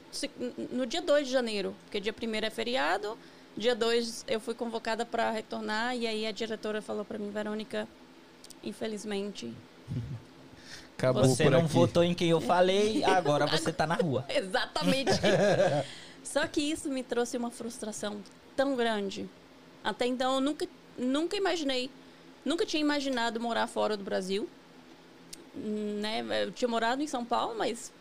no 0.71 0.85
dia 0.85 1.01
2 1.01 1.25
de 1.25 1.33
janeiro, 1.33 1.75
porque 1.83 1.99
dia 1.99 2.13
1 2.13 2.45
é 2.45 2.49
feriado, 2.51 3.17
dia 3.57 3.75
2 3.75 4.25
eu 4.27 4.39
fui 4.39 4.53
convocada 4.53 5.03
para 5.05 5.31
retornar 5.31 5.97
e 5.97 6.05
aí 6.05 6.27
a 6.27 6.31
diretora 6.31 6.83
falou 6.83 7.03
para 7.03 7.17
mim, 7.17 7.31
Verônica, 7.31 7.87
infelizmente, 8.63 9.51
Acabou 10.97 11.25
Você 11.25 11.49
não 11.49 11.59
aqui. 11.59 11.73
votou 11.73 12.03
em 12.03 12.13
quem 12.13 12.29
eu 12.29 12.39
falei, 12.39 13.03
agora 13.05 13.45
você 13.45 13.71
tá 13.71 13.85
na 13.85 13.95
rua. 13.95 14.25
exatamente. 14.29 15.11
Só 16.23 16.47
que 16.47 16.61
isso 16.61 16.89
me 16.89 17.03
trouxe 17.03 17.37
uma 17.37 17.51
frustração 17.51 18.21
tão 18.55 18.75
grande. 18.75 19.29
Até 19.83 20.05
então 20.07 20.35
eu 20.35 20.41
nunca, 20.41 20.67
nunca 20.97 21.35
imaginei, 21.35 21.89
nunca 22.45 22.65
tinha 22.65 22.79
imaginado 22.79 23.39
morar 23.39 23.67
fora 23.67 23.97
do 23.97 24.03
Brasil. 24.03 24.47
Né? 25.55 26.23
Eu 26.43 26.51
tinha 26.51 26.67
morado 26.67 27.01
em 27.01 27.07
São 27.07 27.23
Paulo, 27.25 27.55
mas 27.57 27.91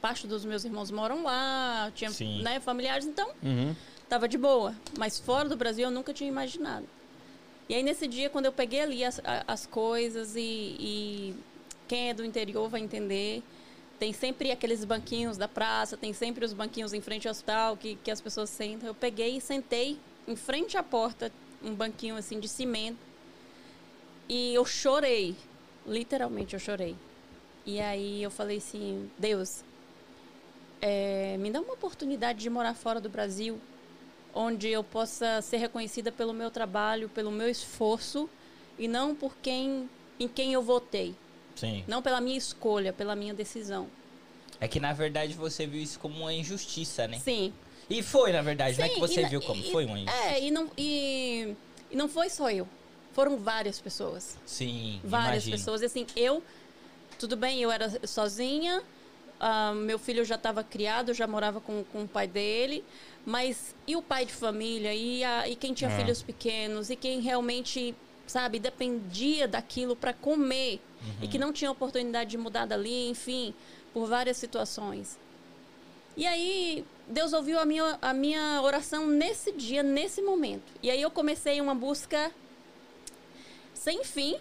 parte 0.00 0.26
dos 0.26 0.44
meus 0.44 0.64
irmãos 0.64 0.90
moram 0.90 1.22
lá, 1.24 1.90
tinha 1.94 2.10
né, 2.42 2.58
familiares, 2.60 3.06
então 3.06 3.28
Uhum. 3.42 3.74
tava 4.08 4.28
de 4.28 4.38
boa. 4.38 4.74
Mas 4.98 5.18
fora 5.18 5.48
do 5.48 5.56
Brasil 5.56 5.84
eu 5.84 5.90
nunca 5.90 6.12
tinha 6.12 6.28
imaginado. 6.28 6.86
E 7.68 7.74
aí 7.74 7.82
nesse 7.82 8.06
dia, 8.06 8.28
quando 8.28 8.46
eu 8.46 8.52
peguei 8.52 8.80
ali 8.80 9.04
as, 9.04 9.20
as 9.46 9.66
coisas 9.66 10.34
e, 10.36 10.40
e 10.78 11.34
quem 11.88 12.10
é 12.10 12.14
do 12.14 12.24
interior 12.24 12.68
vai 12.68 12.80
entender, 12.80 13.42
tem 13.98 14.12
sempre 14.12 14.50
aqueles 14.50 14.84
banquinhos 14.84 15.36
da 15.36 15.46
praça, 15.46 15.96
tem 15.96 16.12
sempre 16.12 16.44
os 16.44 16.52
banquinhos 16.52 16.92
em 16.92 17.00
frente 17.00 17.28
ao 17.28 17.32
hospital 17.32 17.76
que, 17.76 17.94
que 17.96 18.10
as 18.10 18.20
pessoas 18.20 18.50
sentam. 18.50 18.88
Eu 18.88 18.94
peguei 18.94 19.36
e 19.36 19.40
sentei 19.40 19.98
em 20.26 20.34
frente 20.36 20.76
à 20.76 20.82
porta, 20.82 21.32
um 21.62 21.74
banquinho 21.74 22.16
assim 22.16 22.40
de 22.40 22.48
cimento. 22.48 22.98
E 24.32 24.54
eu 24.54 24.64
chorei. 24.64 25.36
Literalmente 25.86 26.54
eu 26.54 26.60
chorei. 26.60 26.96
E 27.66 27.78
aí 27.78 28.22
eu 28.22 28.30
falei 28.30 28.56
assim, 28.56 29.10
Deus, 29.18 29.62
é, 30.80 31.36
me 31.38 31.50
dá 31.50 31.60
uma 31.60 31.74
oportunidade 31.74 32.38
de 32.38 32.48
morar 32.48 32.72
fora 32.72 32.98
do 32.98 33.10
Brasil, 33.10 33.60
onde 34.34 34.68
eu 34.68 34.82
possa 34.82 35.42
ser 35.42 35.58
reconhecida 35.58 36.10
pelo 36.10 36.32
meu 36.32 36.50
trabalho, 36.50 37.10
pelo 37.10 37.30
meu 37.30 37.46
esforço 37.46 38.26
e 38.78 38.88
não 38.88 39.14
por 39.14 39.36
quem 39.36 39.86
em 40.18 40.26
quem 40.26 40.54
eu 40.54 40.62
votei, 40.62 41.14
Sim. 41.54 41.84
não 41.86 42.00
pela 42.00 42.20
minha 42.20 42.38
escolha, 42.38 42.90
pela 42.90 43.14
minha 43.14 43.34
decisão. 43.34 43.86
É 44.58 44.66
que 44.66 44.80
na 44.80 44.94
verdade 44.94 45.34
você 45.34 45.66
viu 45.66 45.82
isso 45.82 46.00
como 46.00 46.16
uma 46.20 46.32
injustiça, 46.32 47.06
né? 47.06 47.18
Sim. 47.18 47.52
E 47.90 48.02
foi, 48.02 48.32
na 48.32 48.40
verdade, 48.40 48.78
não 48.78 48.86
é 48.86 48.88
Sim, 48.88 48.94
que 48.94 49.00
você 49.00 49.22
e 49.22 49.28
viu 49.28 49.42
como 49.42 49.62
e- 49.62 49.70
foi 49.70 49.84
uma 49.84 49.98
injustiça. 49.98 50.24
É, 50.28 50.42
e 50.42 50.50
não, 50.50 50.70
e, 50.78 51.54
e 51.90 51.96
não 51.96 52.08
foi 52.08 52.30
só 52.30 52.50
eu. 52.50 52.66
Foram 53.12 53.36
várias 53.36 53.78
pessoas. 53.80 54.36
Sim, 54.46 55.00
Várias 55.04 55.44
imagino. 55.44 55.56
pessoas. 55.56 55.82
E 55.82 55.84
assim, 55.86 56.06
eu, 56.16 56.42
tudo 57.18 57.36
bem, 57.36 57.60
eu 57.60 57.70
era 57.70 57.90
sozinha, 58.06 58.82
ah, 59.38 59.72
meu 59.74 59.98
filho 59.98 60.24
já 60.24 60.36
estava 60.36 60.64
criado, 60.64 61.12
já 61.12 61.26
morava 61.26 61.60
com, 61.60 61.84
com 61.92 62.04
o 62.04 62.08
pai 62.08 62.26
dele, 62.26 62.84
mas 63.26 63.74
e 63.86 63.94
o 63.96 64.02
pai 64.02 64.24
de 64.24 64.32
família? 64.32 64.94
E, 64.94 65.22
a, 65.22 65.48
e 65.48 65.56
quem 65.56 65.74
tinha 65.74 65.90
É. 65.90 65.96
filhos 65.96 66.22
pequenos? 66.22 66.88
E 66.90 66.96
quem 66.96 67.20
realmente, 67.20 67.94
sabe, 68.26 68.58
dependia 68.58 69.46
daquilo 69.46 69.94
para 69.94 70.12
comer? 70.12 70.80
E 71.20 71.26
que 71.26 71.36
não 71.36 71.52
tinha 71.52 71.68
oportunidade 71.70 72.30
de 72.30 72.38
mudar 72.38 72.64
dali, 72.64 73.08
enfim, 73.10 73.52
por 73.92 74.06
várias 74.06 74.36
situações. 74.36 75.18
E 76.16 76.24
aí, 76.26 76.84
Deus 77.08 77.32
ouviu 77.32 77.58
a 77.58 77.64
minha, 77.64 77.98
a 78.00 78.14
minha 78.14 78.60
oração 78.62 79.06
nesse 79.08 79.50
dia, 79.50 79.82
nesse 79.82 80.22
momento. 80.22 80.62
E 80.82 80.90
aí 80.90 81.02
eu 81.02 81.10
comecei 81.10 81.60
uma 81.60 81.74
busca 81.74 82.30
sem 83.82 84.04
fim 84.04 84.36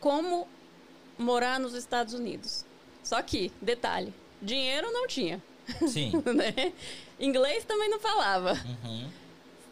como 0.00 0.48
morar 1.18 1.60
nos 1.60 1.74
Estados 1.74 2.14
Unidos. 2.14 2.64
Só 3.04 3.20
que, 3.20 3.52
detalhe, 3.60 4.14
dinheiro 4.40 4.90
não 4.90 5.06
tinha, 5.06 5.42
Sim. 5.86 6.12
né? 6.34 6.72
Inglês 7.20 7.64
também 7.64 7.90
não 7.90 8.00
falava. 8.00 8.52
Uhum, 8.52 9.10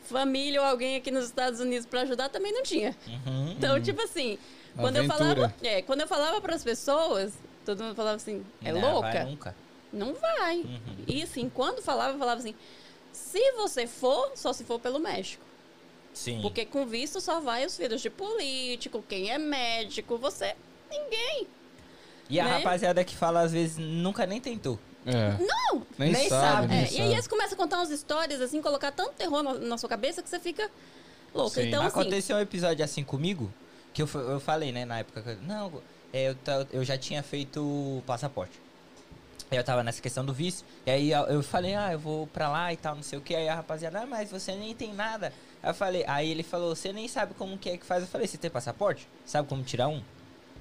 Família 0.05 0.61
ou 0.61 0.67
alguém 0.67 0.97
aqui 0.97 1.11
nos 1.11 1.25
Estados 1.25 1.61
Unidos 1.61 1.87
para 1.87 2.03
ajudar 2.03 2.29
também 2.29 2.53
não 2.53 2.63
tinha. 2.63 2.95
uhum. 3.07 3.53
Então, 3.53 3.81
tipo 3.81 4.03
assim, 4.03 4.39
quando 4.77 4.97
eu 4.97 5.05
falava, 5.07 5.55
é, 5.63 5.81
quando 5.83 6.03
eu 6.03 6.09
falava 6.09 6.41
para 6.41 6.55
as 6.55 6.63
pessoas, 6.63 7.33
todo 7.65 7.83
mundo 7.83 7.95
falava 7.95 8.17
assim: 8.17 8.45
"É 8.63 8.73
Não, 8.73 8.81
louca?" 8.81 9.11
vai 9.13 9.25
nunca. 9.25 9.57
Não 9.93 10.15
vai. 10.15 10.59
Uhum. 10.59 11.05
E 11.07 11.23
assim, 11.23 11.49
quando 11.49 11.81
falava, 11.81 12.15
eu 12.15 12.19
falava 12.19 12.41
assim: 12.41 12.55
"Se 13.13 13.53
você 13.53 13.87
for, 13.87 14.33
só 14.35 14.53
se 14.53 14.65
for 14.65 14.79
pelo 14.79 14.99
México". 14.99 15.45
Sim. 16.13 16.41
Porque 16.43 16.65
com 16.67 16.87
visto 16.87 17.21
só 17.21 17.41
vai 17.41 17.65
os 17.65 17.77
filhos 17.77 18.01
de 18.01 18.11
político, 18.11 19.05
quem 19.09 19.31
é 19.31 19.39
médico, 19.39 20.19
você. 20.19 20.55
Ninguém. 20.91 21.47
E 22.29 22.39
a 22.39 22.45
né? 22.45 22.51
rapaziada 22.59 23.03
que 23.05 23.17
fala 23.17 23.41
às 23.41 23.53
vezes 23.53 23.77
nunca 23.79 24.27
nem 24.27 24.41
tentou. 24.41 24.79
É. 25.07 25.37
Não! 25.43 25.87
Nem, 25.99 26.13
Nem 26.13 26.29
sabe, 26.29 26.47
sabe. 26.53 26.67
nem 26.69 26.85
É, 26.85 26.93
e 26.93 27.01
aí 27.01 27.13
eles 27.13 27.27
começam 27.27 27.55
a 27.55 27.57
contar 27.57 27.79
umas 27.79 27.91
histórias, 27.91 28.41
assim, 28.41 28.61
colocar 28.61 28.93
tanto 28.93 29.13
terror 29.15 29.43
na, 29.43 29.55
na 29.55 29.79
sua 29.79 29.89
cabeça 29.89 30.23
que 30.23 30.29
você 30.29 30.39
fica 30.39 30.71
louca. 31.35 31.61
Sim. 31.61 31.69
Então, 31.69 31.83
assim. 31.83 32.01
Aconteceu 32.01 32.37
um 32.37 32.41
episódio 32.41 32.85
assim 32.85 33.03
comigo, 33.03 33.53
que 33.95 34.03
eu, 34.03 34.09
eu 34.15 34.39
falei, 34.41 34.73
né, 34.73 34.85
na 34.85 34.99
época. 34.99 35.23
que 35.23 35.31
eu- 35.31 35.39
Não, 35.43 35.83
é, 36.13 36.31
eu, 36.31 36.37
eu 36.73 36.85
já 36.85 36.99
tinha 36.99 37.23
feito 37.23 37.61
o 37.63 38.03
passaporte. 38.07 38.61
Aí 39.51 39.59
eu 39.59 39.65
tava 39.65 39.83
nessa 39.83 40.01
questão 40.01 40.25
do 40.25 40.33
visto. 40.33 40.65
E 40.87 40.91
aí 40.91 41.11
eu, 41.11 41.23
eu 41.23 41.43
falei, 41.43 41.75
ah, 41.75 41.93
eu 41.93 41.99
vou 41.99 42.27
pra 42.29 42.49
lá 42.49 42.73
e 42.73 42.77
tal, 42.77 42.95
não 42.95 43.03
sei 43.03 43.19
o 43.19 43.23
que. 43.23 43.35
Aí 43.35 43.49
a 43.49 43.55
rapaziada, 43.57 44.01
ah, 44.03 44.07
mas 44.07 44.31
você 44.31 44.55
nem 44.55 44.75
tem 44.75 44.95
nada. 44.95 45.33
Aí 45.63 45.71
eu 45.71 45.75
falei, 45.75 46.05
aí 46.07 46.31
ele 46.31 46.43
falou, 46.43 46.75
você 46.75 46.93
nem 46.93 47.07
sabe 47.07 47.35
como 47.35 47.59
que 47.59 47.69
é 47.71 47.77
que 47.77 47.85
faz. 47.85 48.03
Eu 48.03 48.09
falei, 48.09 48.27
você 48.27 48.39
tem 48.39 48.51
passaporte? 48.51 49.07
Sabe 49.27 49.49
como 49.49 49.63
tirar 49.63 49.89
um? 49.89 50.03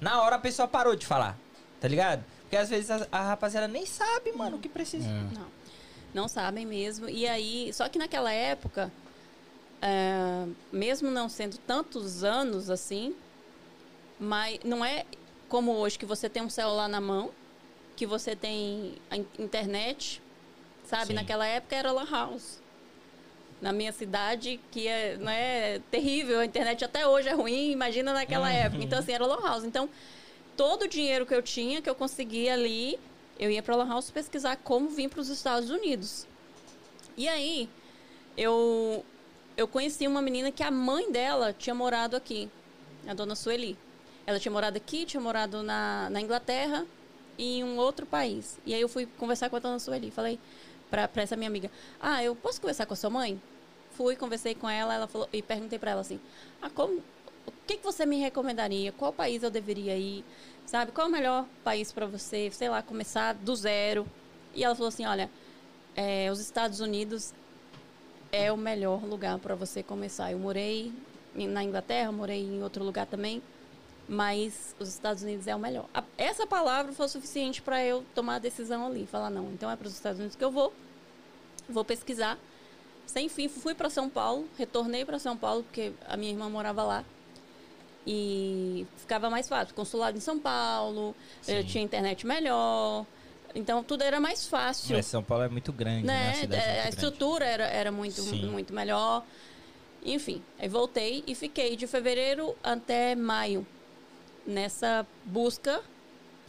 Na 0.00 0.22
hora 0.22 0.36
a 0.36 0.38
pessoa 0.38 0.66
parou 0.68 0.94
de 0.96 1.06
falar, 1.06 1.38
tá 1.80 1.88
ligado? 1.88 2.24
Porque 2.42 2.56
às 2.56 2.68
vezes 2.68 2.90
a, 2.90 3.06
a 3.12 3.22
rapaziada 3.22 3.68
nem 3.68 3.86
sabe, 3.86 4.32
mano, 4.32 4.56
o 4.56 4.60
que 4.60 4.68
precisa. 4.68 5.08
É. 5.08 5.34
Não, 5.34 5.46
não 6.12 6.28
sabem 6.28 6.66
mesmo. 6.66 7.08
E 7.08 7.26
aí, 7.26 7.72
só 7.72 7.88
que 7.88 7.98
naquela 7.98 8.32
época, 8.32 8.90
é, 9.80 10.46
mesmo 10.72 11.10
não 11.10 11.28
sendo 11.28 11.56
tantos 11.58 12.24
anos 12.24 12.68
assim, 12.70 13.14
mas 14.18 14.58
não 14.64 14.84
é 14.84 15.04
como 15.48 15.72
hoje 15.72 15.98
que 15.98 16.06
você 16.06 16.28
tem 16.28 16.42
um 16.42 16.50
celular 16.50 16.88
na 16.88 17.00
mão, 17.00 17.30
que 17.96 18.06
você 18.06 18.34
tem 18.36 18.94
a 19.10 19.16
in- 19.16 19.26
internet, 19.38 20.22
sabe? 20.84 21.08
Sim. 21.08 21.12
Naquela 21.14 21.46
época 21.46 21.74
era 21.76 21.90
lan 21.92 22.06
house. 22.10 22.59
Na 23.60 23.72
minha 23.72 23.92
cidade, 23.92 24.58
que 24.70 24.88
é, 24.88 25.16
não 25.18 25.30
é 25.30 25.80
terrível, 25.90 26.40
a 26.40 26.46
internet 26.46 26.82
até 26.84 27.06
hoje 27.06 27.28
é 27.28 27.32
ruim, 27.32 27.70
imagina 27.70 28.12
naquela 28.14 28.48
Uhum. 28.48 28.54
época. 28.54 28.82
Então, 28.82 28.98
assim, 28.98 29.12
era 29.12 29.26
lan 29.26 29.40
house. 29.42 29.64
Então, 29.64 29.88
todo 30.56 30.82
o 30.84 30.88
dinheiro 30.88 31.26
que 31.26 31.34
eu 31.34 31.42
tinha, 31.42 31.82
que 31.82 31.90
eu 31.90 31.94
conseguia 31.94 32.54
ali, 32.54 32.98
eu 33.38 33.50
ia 33.50 33.62
para 33.62 33.76
Lan 33.76 33.88
House 33.88 34.10
pesquisar 34.10 34.56
como 34.56 34.88
vir 34.90 35.08
para 35.10 35.20
os 35.20 35.28
Estados 35.28 35.70
Unidos. 35.70 36.26
E 37.16 37.28
aí, 37.28 37.68
eu, 38.36 39.04
eu 39.56 39.66
conheci 39.68 40.06
uma 40.06 40.22
menina 40.22 40.50
que 40.50 40.62
a 40.62 40.70
mãe 40.70 41.10
dela 41.12 41.54
tinha 41.58 41.74
morado 41.74 42.16
aqui, 42.16 42.48
a 43.06 43.14
dona 43.14 43.34
Sueli. 43.34 43.76
Ela 44.26 44.38
tinha 44.38 44.52
morado 44.52 44.76
aqui, 44.76 45.04
tinha 45.04 45.20
morado 45.20 45.62
na, 45.62 46.08
na 46.10 46.20
Inglaterra 46.20 46.86
e 47.36 47.58
em 47.58 47.64
um 47.64 47.76
outro 47.78 48.06
país. 48.06 48.58
E 48.64 48.74
aí 48.74 48.80
eu 48.80 48.88
fui 48.88 49.06
conversar 49.18 49.50
com 49.50 49.56
a 49.56 49.58
dona 49.58 49.78
Sueli. 49.78 50.10
Falei 50.10 50.38
para 50.90 51.08
essa 51.16 51.36
minha 51.36 51.48
amiga: 51.48 51.70
Ah, 52.00 52.22
eu 52.22 52.34
posso 52.36 52.60
conversar 52.60 52.84
com 52.86 52.92
a 52.92 52.96
sua 52.96 53.10
mãe? 53.10 53.40
Fui, 54.00 54.16
conversei 54.16 54.54
com 54.54 54.66
ela, 54.66 54.94
ela 54.94 55.06
falou, 55.06 55.28
e 55.30 55.42
perguntei 55.42 55.78
para 55.78 55.90
ela 55.90 56.00
assim: 56.00 56.18
Ah, 56.62 56.70
como, 56.70 57.02
o 57.46 57.52
que, 57.66 57.76
que 57.76 57.84
você 57.84 58.06
me 58.06 58.18
recomendaria? 58.18 58.92
Qual 58.92 59.12
país 59.12 59.42
eu 59.42 59.50
deveria 59.50 59.94
ir? 59.94 60.24
Sabe? 60.64 60.90
Qual 60.90 61.06
é 61.06 61.10
o 61.10 61.12
melhor 61.12 61.44
país 61.62 61.92
para 61.92 62.06
você, 62.06 62.50
sei 62.50 62.70
lá, 62.70 62.80
começar 62.80 63.34
do 63.34 63.54
zero? 63.54 64.06
E 64.54 64.64
ela 64.64 64.74
falou 64.74 64.88
assim: 64.88 65.04
olha, 65.04 65.30
é, 65.94 66.30
os 66.32 66.40
Estados 66.40 66.80
Unidos 66.80 67.34
é 68.32 68.50
o 68.50 68.56
melhor 68.56 69.04
lugar 69.04 69.38
para 69.38 69.54
você 69.54 69.82
começar. 69.82 70.32
Eu 70.32 70.38
morei 70.38 70.90
na 71.34 71.62
Inglaterra, 71.62 72.10
morei 72.10 72.40
em 72.40 72.62
outro 72.62 72.82
lugar 72.82 73.04
também, 73.04 73.42
mas 74.08 74.74
os 74.80 74.88
Estados 74.88 75.22
Unidos 75.22 75.46
é 75.46 75.54
o 75.54 75.58
melhor. 75.58 75.84
A- 75.92 76.04
essa 76.16 76.46
palavra 76.46 76.94
foi 76.94 77.06
suficiente 77.06 77.60
para 77.60 77.84
eu 77.84 78.02
tomar 78.14 78.36
a 78.36 78.38
decisão 78.38 78.86
ali, 78.86 79.06
falar 79.06 79.28
não, 79.28 79.52
então 79.52 79.70
é 79.70 79.76
para 79.76 79.88
os 79.88 79.92
Estados 79.92 80.18
Unidos 80.20 80.36
que 80.36 80.44
eu 80.44 80.50
vou, 80.50 80.72
vou 81.68 81.84
pesquisar. 81.84 82.38
Sem 83.10 83.28
fim, 83.28 83.48
fui 83.48 83.74
para 83.74 83.90
São 83.90 84.08
Paulo, 84.08 84.46
retornei 84.56 85.04
para 85.04 85.18
São 85.18 85.36
Paulo 85.36 85.64
porque 85.64 85.92
a 86.06 86.16
minha 86.16 86.30
irmã 86.30 86.48
morava 86.48 86.84
lá. 86.84 87.04
E 88.06 88.86
ficava 88.98 89.28
mais 89.28 89.48
fácil. 89.48 89.74
Consulado 89.74 90.16
em 90.16 90.20
São 90.20 90.38
Paulo, 90.38 91.14
tinha 91.66 91.82
internet 91.82 92.24
melhor. 92.24 93.04
Então 93.52 93.82
tudo 93.82 94.02
era 94.02 94.20
mais 94.20 94.46
fácil 94.46 94.94
Mas 94.96 95.06
São 95.06 95.24
Paulo 95.24 95.42
é 95.42 95.48
muito 95.48 95.72
grande, 95.72 96.06
né? 96.06 96.46
né? 96.48 96.56
A 96.56 96.56
é 96.56 96.58
É, 96.60 96.70
a 96.70 96.74
grande. 96.82 96.88
estrutura 96.90 97.44
era, 97.44 97.64
era 97.64 97.90
muito, 97.90 98.22
Sim. 98.22 98.46
muito 98.46 98.72
melhor. 98.72 99.24
Enfim, 100.04 100.40
aí 100.56 100.68
voltei 100.68 101.24
e 101.26 101.34
fiquei 101.34 101.74
de 101.74 101.88
fevereiro 101.88 102.56
até 102.62 103.16
maio 103.16 103.66
nessa 104.46 105.04
busca 105.24 105.82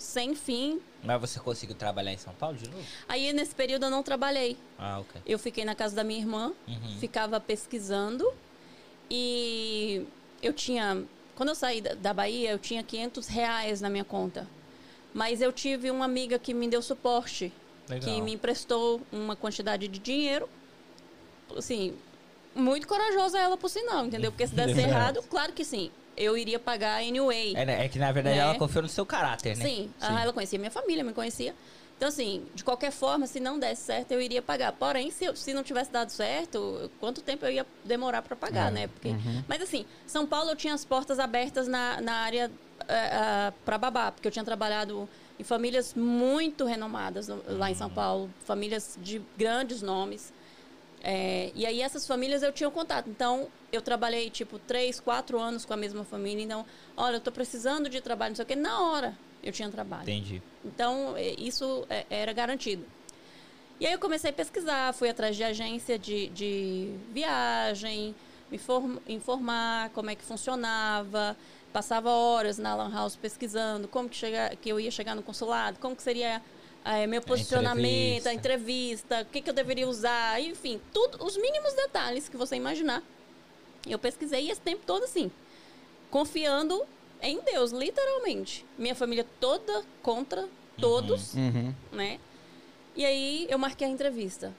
sem 0.01 0.33
fim. 0.35 0.81
Mas 1.03 1.21
você 1.21 1.39
conseguiu 1.39 1.75
trabalhar 1.75 2.11
em 2.11 2.17
São 2.17 2.33
Paulo 2.33 2.57
de 2.57 2.67
novo? 2.69 2.83
Aí 3.07 3.31
nesse 3.33 3.53
período 3.55 3.85
eu 3.85 3.89
não 3.89 4.01
trabalhei. 4.03 4.57
Ah, 4.77 4.99
ok. 4.99 5.21
Eu 5.25 5.37
fiquei 5.39 5.63
na 5.63 5.75
casa 5.75 5.95
da 5.95 6.03
minha 6.03 6.19
irmã, 6.19 6.53
Uhum. 6.67 6.97
ficava 6.99 7.39
pesquisando 7.39 8.25
e 9.09 10.05
eu 10.41 10.53
tinha. 10.53 11.03
Quando 11.35 11.49
eu 11.49 11.55
saí 11.55 11.81
da- 11.81 12.13
Bahia, 12.13 12.51
eu 12.51 12.59
tinha 12.59 12.83
500 12.83 13.27
reais 13.27 13.81
na 13.81 13.89
minha 13.89 14.03
conta. 14.03 14.47
Mas 15.13 15.41
eu 15.41 15.51
tive 15.51 15.89
uma 15.91 16.05
amiga 16.05 16.37
que 16.39 16.53
me 16.53 16.67
deu 16.67 16.81
suporte 16.81 17.51
Legal. 17.89 18.09
que 18.15 18.21
me 18.21 18.33
emprestou 18.33 19.01
uma 19.11 19.35
quantidade 19.35 19.87
de 19.87 19.99
dinheiro. 19.99 20.47
Assim, 21.55 21.93
muito 22.55 22.87
corajosa 22.87 23.37
ela, 23.39 23.57
por 23.57 23.69
sinal, 23.69 24.05
entendeu? 24.05 24.31
Porque 24.31 24.47
se 24.47 24.55
desse 24.55 24.79
errado, 24.79 25.21
claro 25.29 25.51
que 25.51 25.65
sim. 25.65 25.91
Eu 26.17 26.37
iria 26.37 26.59
pagar 26.59 27.01
anyway. 27.01 27.53
É, 27.55 27.65
né? 27.65 27.85
É 27.85 27.89
que 27.89 27.97
na 27.97 28.11
verdade 28.11 28.35
Né? 28.35 28.41
ela 28.41 28.55
confiou 28.55 28.83
no 28.83 28.89
seu 28.89 29.05
caráter, 29.05 29.55
né? 29.57 29.65
Sim, 29.65 29.89
ah, 30.01 30.21
ela 30.21 30.33
conhecia 30.33 30.59
minha 30.59 30.71
família, 30.71 31.03
me 31.03 31.13
conhecia. 31.13 31.53
Então, 31.97 32.09
assim, 32.09 32.43
de 32.55 32.63
qualquer 32.63 32.91
forma, 32.91 33.27
se 33.27 33.39
não 33.39 33.59
desse 33.59 33.83
certo, 33.83 34.11
eu 34.11 34.19
iria 34.19 34.41
pagar. 34.41 34.71
Porém, 34.71 35.11
se, 35.11 35.23
eu- 35.25 35.35
se 35.35 35.53
não 35.53 35.61
tivesse 35.61 35.91
dado 35.91 36.09
certo, 36.09 36.89
quanto 36.99 37.21
tempo 37.21 37.45
eu 37.45 37.51
ia 37.51 37.65
demorar 37.85 38.23
para 38.23 38.35
pagar, 38.35 38.69
É, 38.69 38.71
né? 38.71 38.87
Porque, 38.87 39.13
Mas, 39.47 39.61
assim, 39.61 39.85
São 40.07 40.25
Paulo 40.25 40.49
eu 40.49 40.55
tinha 40.55 40.73
as 40.73 40.83
portas 40.83 41.19
abertas 41.19 41.67
na, 41.67 42.01
na 42.01 42.13
área 42.13 42.49
para 43.65 43.77
babá, 43.77 44.11
porque 44.11 44.27
eu 44.27 44.31
tinha 44.31 44.43
trabalhado 44.43 45.07
em 45.39 45.43
famílias 45.43 45.93
muito 45.93 46.65
renomadas 46.65 47.27
no- 47.27 47.41
lá 47.57 47.69
em 47.69 47.75
São 47.75 47.89
Paulo, 47.89 48.29
famílias 48.45 48.97
de 49.01 49.21
grandes 49.37 49.81
nomes. 49.81 50.33
É, 51.03 51.51
e 51.55 51.65
aí 51.65 51.81
essas 51.81 52.05
famílias 52.05 52.43
eu 52.43 52.51
tinha 52.51 52.67
um 52.67 52.71
contato. 52.71 53.09
Então, 53.09 53.47
eu 53.71 53.81
trabalhei, 53.81 54.29
tipo, 54.29 54.59
três, 54.59 54.99
quatro 54.99 55.39
anos 55.39 55.65
com 55.65 55.73
a 55.73 55.77
mesma 55.77 56.03
família. 56.03 56.43
Então, 56.43 56.65
olha, 56.95 57.15
eu 57.15 57.21
tô 57.21 57.31
precisando 57.31 57.89
de 57.89 58.01
trabalho, 58.01 58.31
não 58.31 58.35
sei 58.35 58.43
o 58.43 58.47
quê. 58.47 58.55
Na 58.55 58.81
hora, 58.81 59.17
eu 59.43 59.51
tinha 59.51 59.69
trabalho. 59.69 60.03
Entendi. 60.03 60.41
Então, 60.63 61.15
é, 61.17 61.31
isso 61.39 61.85
é, 61.89 62.05
era 62.09 62.33
garantido. 62.33 62.85
E 63.79 63.87
aí 63.87 63.93
eu 63.93 63.99
comecei 63.99 64.29
a 64.29 64.33
pesquisar, 64.33 64.93
fui 64.93 65.09
atrás 65.09 65.35
de 65.35 65.43
agência 65.43 65.97
de, 65.97 66.27
de 66.27 66.93
viagem, 67.11 68.13
me 68.51 68.57
form- 68.57 68.97
informar 69.07 69.89
como 69.89 70.09
é 70.09 70.15
que 70.15 70.23
funcionava. 70.23 71.35
passava 71.73 72.09
horas 72.11 72.57
na 72.57 72.75
Lan 72.75 72.91
House 72.91 73.15
pesquisando 73.15 73.87
como 73.87 74.09
que, 74.09 74.15
chega, 74.17 74.55
que 74.61 74.69
eu 74.69 74.79
ia 74.79 74.91
chegar 74.91 75.15
no 75.15 75.23
consulado, 75.23 75.79
como 75.79 75.95
que 75.95 76.03
seria 76.03 76.41
eh, 76.83 77.07
meu 77.07 77.21
posicionamento, 77.21 78.27
a 78.27 78.33
entrevista, 78.33 79.21
o 79.21 79.25
que, 79.25 79.41
que 79.41 79.49
eu 79.49 79.53
deveria 79.53 79.87
usar, 79.87 80.39
enfim, 80.41 80.79
tudo, 80.93 81.23
os 81.25 81.37
mínimos 81.37 81.73
detalhes 81.73 82.27
que 82.27 82.35
você 82.37 82.55
imaginar. 82.57 83.01
Eu 83.87 83.97
pesquisei 83.99 84.49
esse 84.49 84.61
tempo 84.61 84.83
todo 84.85 85.03
assim, 85.03 85.31
confiando 86.09 86.83
em 87.21 87.39
Deus, 87.41 87.71
literalmente. 87.71 88.65
Minha 88.77 88.95
família 88.95 89.25
toda 89.39 89.83
contra 90.01 90.47
todos, 90.79 91.33
Uhum. 91.33 91.73
né? 91.91 92.19
E 92.95 93.05
aí 93.05 93.47
eu 93.49 93.57
marquei 93.57 93.87
a 93.87 93.89
entrevista. 93.89 94.53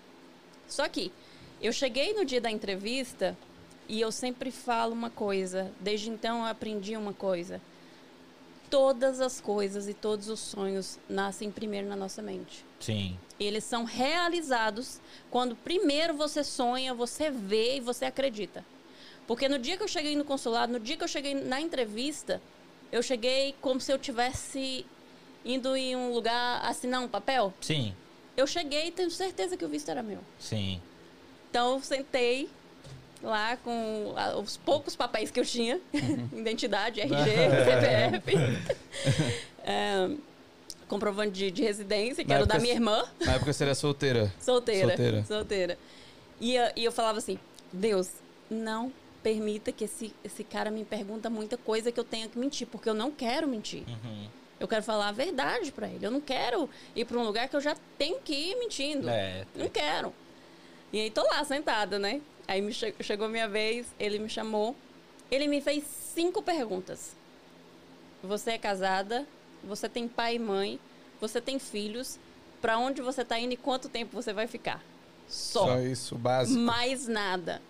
Só 0.69 0.89
que 0.89 1.13
eu 1.61 1.73
cheguei 1.73 2.15
no 2.15 2.25
dia 2.25 2.41
da 2.41 2.51
entrevista 2.51 3.37
e 3.89 4.01
eu 4.01 4.11
sempre 4.11 4.51
falo 4.51 4.93
uma 4.93 5.11
coisa. 5.11 5.71
Desde 5.81 6.09
então 6.11 6.39
eu 6.41 6.47
aprendi 6.47 6.97
uma 6.97 7.13
coisa. 7.13 7.61
Todas 8.71 9.21
as 9.21 9.39
coisas 9.39 9.87
e 9.87 9.93
todos 9.93 10.29
os 10.31 10.41
sonhos 10.41 10.99
nascem 11.07 11.51
primeiro 11.51 11.87
na 11.89 11.95
nossa 11.97 12.23
mente. 12.23 12.65
Sim. 12.81 13.19
Eles 13.39 13.65
são 13.65 13.85
realizados 13.85 14.99
quando 15.31 15.55
primeiro 15.55 16.15
você 16.15 16.43
sonha, 16.43 16.95
você 16.95 17.31
vê 17.31 17.77
e 17.77 17.81
você 17.81 18.07
acredita. 18.07 18.65
Porque 19.27 19.49
no 19.49 19.59
dia 19.59 19.77
que 19.77 19.83
eu 19.83 19.89
cheguei 19.89 20.17
no 20.17 20.25
consulado, 20.25 20.73
no 20.73 20.81
dia 20.81 20.97
que 20.97 21.05
eu 21.05 21.09
cheguei 21.09 21.35
na 21.35 21.61
entrevista, 21.61 22.41
eu 22.91 23.03
cheguei 23.03 23.55
como 23.61 23.81
se 23.81 23.93
eu 23.93 23.99
tivesse 23.99 24.85
indo 25.45 25.75
em 25.77 25.97
um 25.97 26.13
lugar 26.13 26.61
assinar 26.65 27.01
um 27.03 27.09
papel. 27.09 27.53
Sim. 27.61 27.95
Eu 28.37 28.47
cheguei 28.47 28.89
e 28.89 28.91
tenho 28.91 29.11
certeza 29.11 29.57
que 29.57 29.65
o 29.65 29.69
visto 29.69 29.89
era 29.91 30.03
meu. 30.03 30.19
Sim. 30.39 30.81
Então 31.51 31.75
eu 31.75 31.81
sentei 31.83 32.49
lá 33.23 33.57
com 33.59 34.15
os 34.43 34.57
poucos 34.57 34.97
papéis 34.97 35.31
que 35.31 35.39
eu 35.39 35.45
tinha, 35.45 35.81
identidade, 36.35 37.01
RG, 37.01 37.15
CPF, 38.25 38.37
é, 39.65 40.11
comprovante 40.89 41.33
de, 41.33 41.51
de 41.51 41.63
residência, 41.63 42.25
que 42.25 42.29
Na 42.31 42.35
era 42.37 42.45
o 42.45 42.47
da 42.47 42.59
minha 42.59 42.75
irmã, 42.75 43.05
Na 43.25 43.35
época 43.35 43.53
você 43.53 43.65
era 43.65 43.75
solteira. 43.75 44.33
solteira. 44.41 44.89
Solteira. 44.89 45.25
Solteira. 45.25 45.79
E, 46.41 46.57
eu- 46.57 46.73
e 46.77 46.85
eu 46.85 46.91
falava 46.93 47.19
assim, 47.19 47.39
Deus, 47.73 48.09
não 48.51 48.93
permita 49.23 49.71
que 49.73 49.85
esse, 49.85 50.13
esse 50.25 50.43
cara 50.45 50.71
me 50.71 50.85
pergunta 50.85 51.31
muita 51.31 51.57
coisa 51.57 51.93
que 51.93 51.99
eu 52.01 52.05
tenha 52.05 52.29
que 52.29 52.39
mentir, 52.39 52.67
porque 52.67 52.89
eu 52.89 52.95
não 52.95 53.11
quero 53.11 53.47
mentir. 53.47 53.85
Uhum. 53.89 54.29
Eu 54.59 54.69
quero 54.69 54.83
falar 54.83 55.09
a 55.09 55.13
verdade 55.13 55.73
pra 55.73 55.89
ele. 55.89 56.05
Eu 56.07 56.11
não 56.11 56.21
quero 56.21 56.69
ir 56.95 57.05
pra 57.05 57.19
um 57.19 57.25
lugar 57.25 57.49
que 57.49 57.57
eu 57.57 57.61
já 57.61 57.77
tenho 57.99 58.21
que 58.21 58.33
ir 58.35 58.57
mentindo. 58.59 59.09
É. 59.09 59.45
Não 59.55 59.69
quero. 59.69 60.13
E 60.93 61.01
aí 61.01 61.11
tô 61.11 61.23
lá 61.23 61.43
sentada, 61.45 61.99
né? 61.99 62.21
Aí 62.47 62.61
me 62.61 62.73
che- 62.73 62.95
chegou 63.01 63.27
a 63.27 63.29
minha 63.29 63.49
vez, 63.49 63.87
ele 63.99 64.19
me 64.19 64.29
chamou. 64.29 64.77
Ele 65.31 65.49
me 65.49 65.61
fez 65.61 65.85
cinco 66.15 66.43
perguntas. 66.43 67.17
Você 68.23 68.53
é 68.53 68.59
casada? 68.59 69.27
Você 69.65 69.89
tem 69.89 70.07
pai 70.07 70.37
e 70.37 70.39
mãe? 70.39 70.79
Você 71.21 71.41
tem 71.41 71.59
filhos? 71.59 72.19
Pra 72.61 72.79
onde 72.79 73.03
você 73.03 73.25
tá 73.25 73.39
indo 73.39 73.53
e 73.55 73.57
quanto 73.57 73.89
tempo 73.89 74.15
você 74.15 74.33
vai 74.33 74.47
ficar? 74.47 74.81
Só. 75.29 75.67
Só 75.67 75.79
isso, 75.81 76.17
básico. 76.17 76.61
Mais 76.61 77.09
nada. 77.09 77.61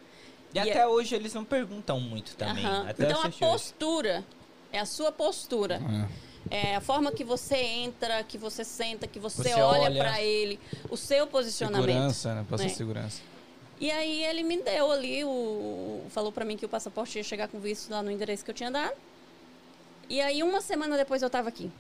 E 0.54 0.58
E 0.58 0.60
até 0.60 0.80
é- 0.80 0.86
hoje 0.86 1.14
eles 1.14 1.32
não 1.34 1.44
perguntam 1.44 1.98
muito 2.00 2.36
também. 2.36 2.64
Até 2.66 3.04
Então 3.04 3.18
a 3.22 3.26
assistir 3.26 3.44
hoje. 3.44 3.52
postura 3.52 4.24
é 4.72 4.78
a 4.80 4.86
sua 4.86 5.10
postura. 5.12 5.80
É. 6.10 6.22
É 6.72 6.76
a 6.76 6.80
forma 6.80 7.12
que 7.12 7.22
você 7.24 7.56
entra, 7.56 8.22
que 8.24 8.36
você 8.36 8.64
senta, 8.64 9.06
que 9.06 9.18
você, 9.20 9.44
Você 9.44 9.54
olha, 9.54 9.82
olha. 9.82 10.02
pra 10.02 10.20
ele, 10.20 10.58
o 10.90 10.96
seu 10.96 11.26
posicionamento. 11.26 11.86
Segurança, 11.86 12.34
né? 12.34 12.44
Passa 12.50 12.64
É. 12.64 12.68
segurança. 12.68 13.20
E 13.80 13.90
aí 13.90 14.24
ele 14.24 14.42
me 14.42 14.60
deu 14.60 14.90
ali, 14.92 15.24
o, 15.24 16.02
falou 16.10 16.30
pra 16.32 16.44
mim 16.44 16.56
que 16.56 16.66
o 16.66 16.68
passaporte 16.68 17.16
ia 17.16 17.24
chegar 17.24 17.48
com 17.48 17.58
visto 17.60 17.90
lá 17.90 18.02
no 18.02 18.10
endereço 18.10 18.44
que 18.44 18.50
eu 18.50 18.54
tinha 18.54 18.70
dado. 18.70 18.92
E 20.08 20.20
aí 20.20 20.42
uma 20.42 20.60
semana 20.60 20.96
depois 20.96 21.22
eu 21.22 21.30
tava 21.30 21.48
aqui. 21.48 21.70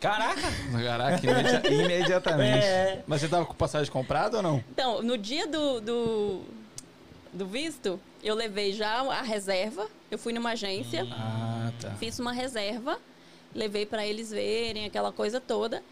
Caraca! 0.00 0.40
Caraca, 0.84 1.26
imedi- 1.30 1.68
imediatamente. 1.84 2.64
É. 2.64 3.02
Mas 3.06 3.20
você 3.20 3.28
tava 3.28 3.46
com 3.46 3.54
passagem 3.54 3.92
comprada 3.92 4.38
ou 4.38 4.42
não? 4.42 4.64
Então, 4.72 5.00
no 5.02 5.16
dia 5.16 5.46
do, 5.46 5.80
do, 5.80 6.40
do 7.32 7.46
visto, 7.46 7.98
eu 8.22 8.34
levei 8.34 8.72
já 8.72 9.00
a 9.00 9.22
reserva. 9.22 9.86
Eu 10.10 10.18
fui 10.18 10.32
numa 10.32 10.50
agência, 10.52 11.06
Ah, 11.10 11.72
tá. 11.80 11.90
fiz 11.98 12.18
uma 12.18 12.32
reserva, 12.32 12.98
levei 13.54 13.86
pra 13.86 14.06
eles 14.06 14.30
verem 14.30 14.84
aquela 14.84 15.10
coisa 15.12 15.40
toda. 15.40 15.82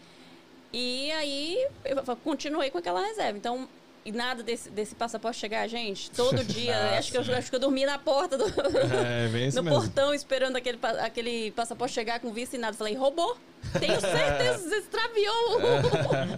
E 0.73 1.11
aí 1.11 1.67
eu 1.83 2.03
continuei 2.17 2.69
com 2.69 2.77
aquela 2.77 3.01
reserva. 3.05 3.37
Então, 3.37 3.67
e 4.05 4.11
nada 4.11 4.41
desse, 4.41 4.69
desse 4.69 4.95
passaporte 4.95 5.39
chegar, 5.39 5.67
gente. 5.67 6.09
Todo 6.11 6.41
dia. 6.45 6.97
acho, 6.97 7.11
que 7.11 7.17
eu, 7.17 7.21
acho 7.35 7.49
que 7.49 7.55
eu 7.55 7.59
dormi 7.59 7.85
na 7.85 7.97
porta 7.99 8.37
do, 8.37 8.45
É, 8.45 9.27
no 9.27 9.33
mesmo. 9.33 9.69
portão 9.69 10.13
esperando 10.13 10.55
aquele, 10.55 10.79
aquele 11.01 11.51
passaporte 11.51 11.93
chegar 11.93 12.19
com 12.19 12.31
visto 12.31 12.53
e 12.53 12.57
nada. 12.57 12.75
Falei, 12.77 12.95
roubou. 12.95 13.35
Tenho 13.79 13.99
certeza, 13.99 14.73
extraviou 14.77 15.57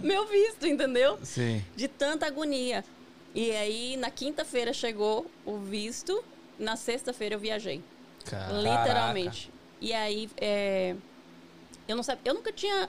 meu 0.04 0.26
visto, 0.26 0.66
entendeu? 0.66 1.18
Sim. 1.22 1.64
De 1.76 1.88
tanta 1.88 2.26
agonia. 2.26 2.84
E 3.34 3.50
aí, 3.50 3.96
na 3.96 4.10
quinta-feira 4.10 4.72
chegou 4.72 5.26
o 5.44 5.58
visto, 5.58 6.22
na 6.58 6.76
sexta-feira 6.76 7.34
eu 7.34 7.38
viajei. 7.38 7.82
Cara. 8.26 8.52
Literalmente. 8.52 9.50
E 9.80 9.92
aí, 9.92 10.30
é, 10.36 10.94
eu 11.88 11.96
não 11.96 12.02
sabia, 12.02 12.22
eu 12.30 12.34
nunca 12.34 12.52
tinha 12.52 12.88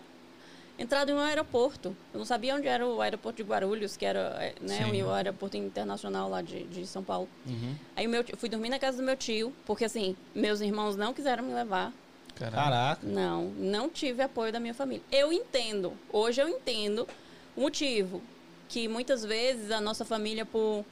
entrado 0.78 1.10
em 1.10 1.14
um 1.16 1.20
aeroporto. 1.20 1.96
Eu 2.14 2.20
não 2.20 2.26
sabia 2.26 2.56
onde 2.56 2.68
era 2.68 2.86
o 2.86 3.02
aeroporto 3.02 3.38
de 3.44 3.50
Guarulhos, 3.50 3.98
que 3.98 4.06
era 4.06 4.20
é, 4.40 4.54
né, 4.62 4.86
Sim. 4.86 5.02
o 5.04 5.10
aeroporto 5.12 5.58
internacional 5.58 6.30
lá 6.30 6.42
de, 6.42 6.64
de 6.66 6.86
São 6.86 7.04
Paulo. 7.04 7.28
Uhum. 7.48 7.76
Aí 7.96 8.08
meu, 8.08 8.24
tio- 8.24 8.38
fui 8.38 8.48
dormir 8.48 8.70
na 8.70 8.78
casa 8.78 8.98
do 8.98 9.04
meu 9.04 9.16
tio, 9.18 9.52
porque 9.66 9.86
assim, 9.86 10.16
meus 10.34 10.62
irmãos 10.62 10.96
não 10.96 11.14
quiseram 11.14 11.44
me 11.44 11.54
levar. 11.54 11.92
Caraca. 12.36 12.64
Caraca. 12.64 13.08
Não, 13.08 13.46
não 13.58 13.90
tive 13.90 14.22
apoio 14.22 14.52
da 14.52 14.60
minha 14.60 14.74
família. 14.74 15.02
Eu 15.12 15.32
entendo, 15.34 15.94
hoje 16.12 16.42
eu 16.42 16.48
entendo 16.50 17.08
o 17.56 17.62
motivo 17.62 18.22
que 18.70 18.88
muitas 18.88 19.24
vezes 19.24 19.72
a 19.72 19.80
nossa 19.82 20.04
família, 20.06 20.46
por 20.46 20.84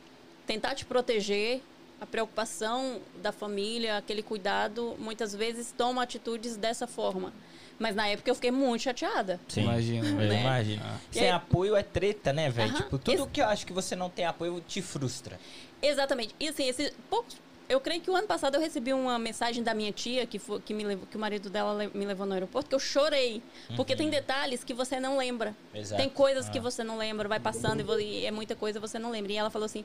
tentar 0.46 0.76
te 0.76 0.86
proteger, 0.86 1.62
a 2.00 2.06
preocupação 2.06 3.00
da 3.22 3.32
família, 3.32 3.98
aquele 3.98 4.22
cuidado, 4.22 4.96
muitas 5.00 5.34
vezes 5.34 5.74
toma 5.78 6.04
atitudes 6.04 6.58
dessa 6.58 6.86
forma. 6.86 7.34
Mas 7.80 7.96
na 7.96 8.08
época 8.08 8.30
eu 8.30 8.36
fiquei 8.36 8.52
muito 8.52 8.82
chateada. 8.84 9.40
Sim. 9.48 9.64
Imagina, 9.64 10.12
né? 10.12 10.42
imagino. 10.42 10.84
Ah. 10.86 10.98
Sem 11.12 11.24
aí- 11.24 11.30
apoio 11.32 11.76
é 11.76 11.82
treta, 11.84 12.32
né, 12.32 12.50
velho? 12.50 12.74
Tipo, 12.74 12.98
tudo 13.00 13.14
Esse- 13.24 13.30
que 13.30 13.42
eu 13.42 13.46
acho 13.48 13.66
que 13.66 13.74
você 13.74 13.96
não 13.96 14.10
tem 14.10 14.26
apoio 14.26 14.62
te 14.68 14.82
frustra. 14.82 15.40
Exatamente. 15.82 16.36
E 16.40 16.48
assim, 16.50 16.68
esse 16.68 16.94
poucos. 17.10 17.36
Eu 17.70 17.80
creio 17.80 18.02
que 18.02 18.10
o 18.12 18.16
ano 18.16 18.28
passado 18.28 18.56
eu 18.56 18.62
recebi 18.62 18.94
uma 18.94 19.18
mensagem 19.18 19.64
da 19.64 19.74
minha 19.74 19.92
tia, 19.92 20.26
que, 20.26 20.38
foi, 20.38 20.60
que, 20.60 20.74
me 20.74 20.84
levou, 20.84 21.08
que 21.08 21.16
o 21.16 21.20
marido 21.20 21.50
dela 21.50 21.90
me 21.94 22.06
levou 22.06 22.26
no 22.26 22.34
aeroporto, 22.34 22.70
que 22.70 22.76
eu 22.76 22.80
chorei. 22.80 23.42
Porque 23.76 23.96
tem 23.96 24.10
detalhes 24.10 24.64
que 24.64 24.74
você 24.74 25.00
não 25.00 25.18
lembra. 25.18 25.56
Exato. 25.74 26.02
Tem 26.02 26.10
coisas 26.10 26.48
Ah. 26.48 26.52
que 26.52 26.60
você 26.60 26.84
não 26.84 26.98
lembra, 26.98 27.28
vai 27.28 27.40
passando 27.40 27.80
e 27.80 27.84
vo- 27.84 28.00
e 28.00 28.26
é 28.26 28.32
muita 28.32 28.56
coisa 28.56 28.80
você 28.80 29.00
não 29.00 29.10
lembra. 29.12 29.32
E 29.32 29.36
ela 29.38 29.50
falou 29.50 29.66
assim: 29.66 29.84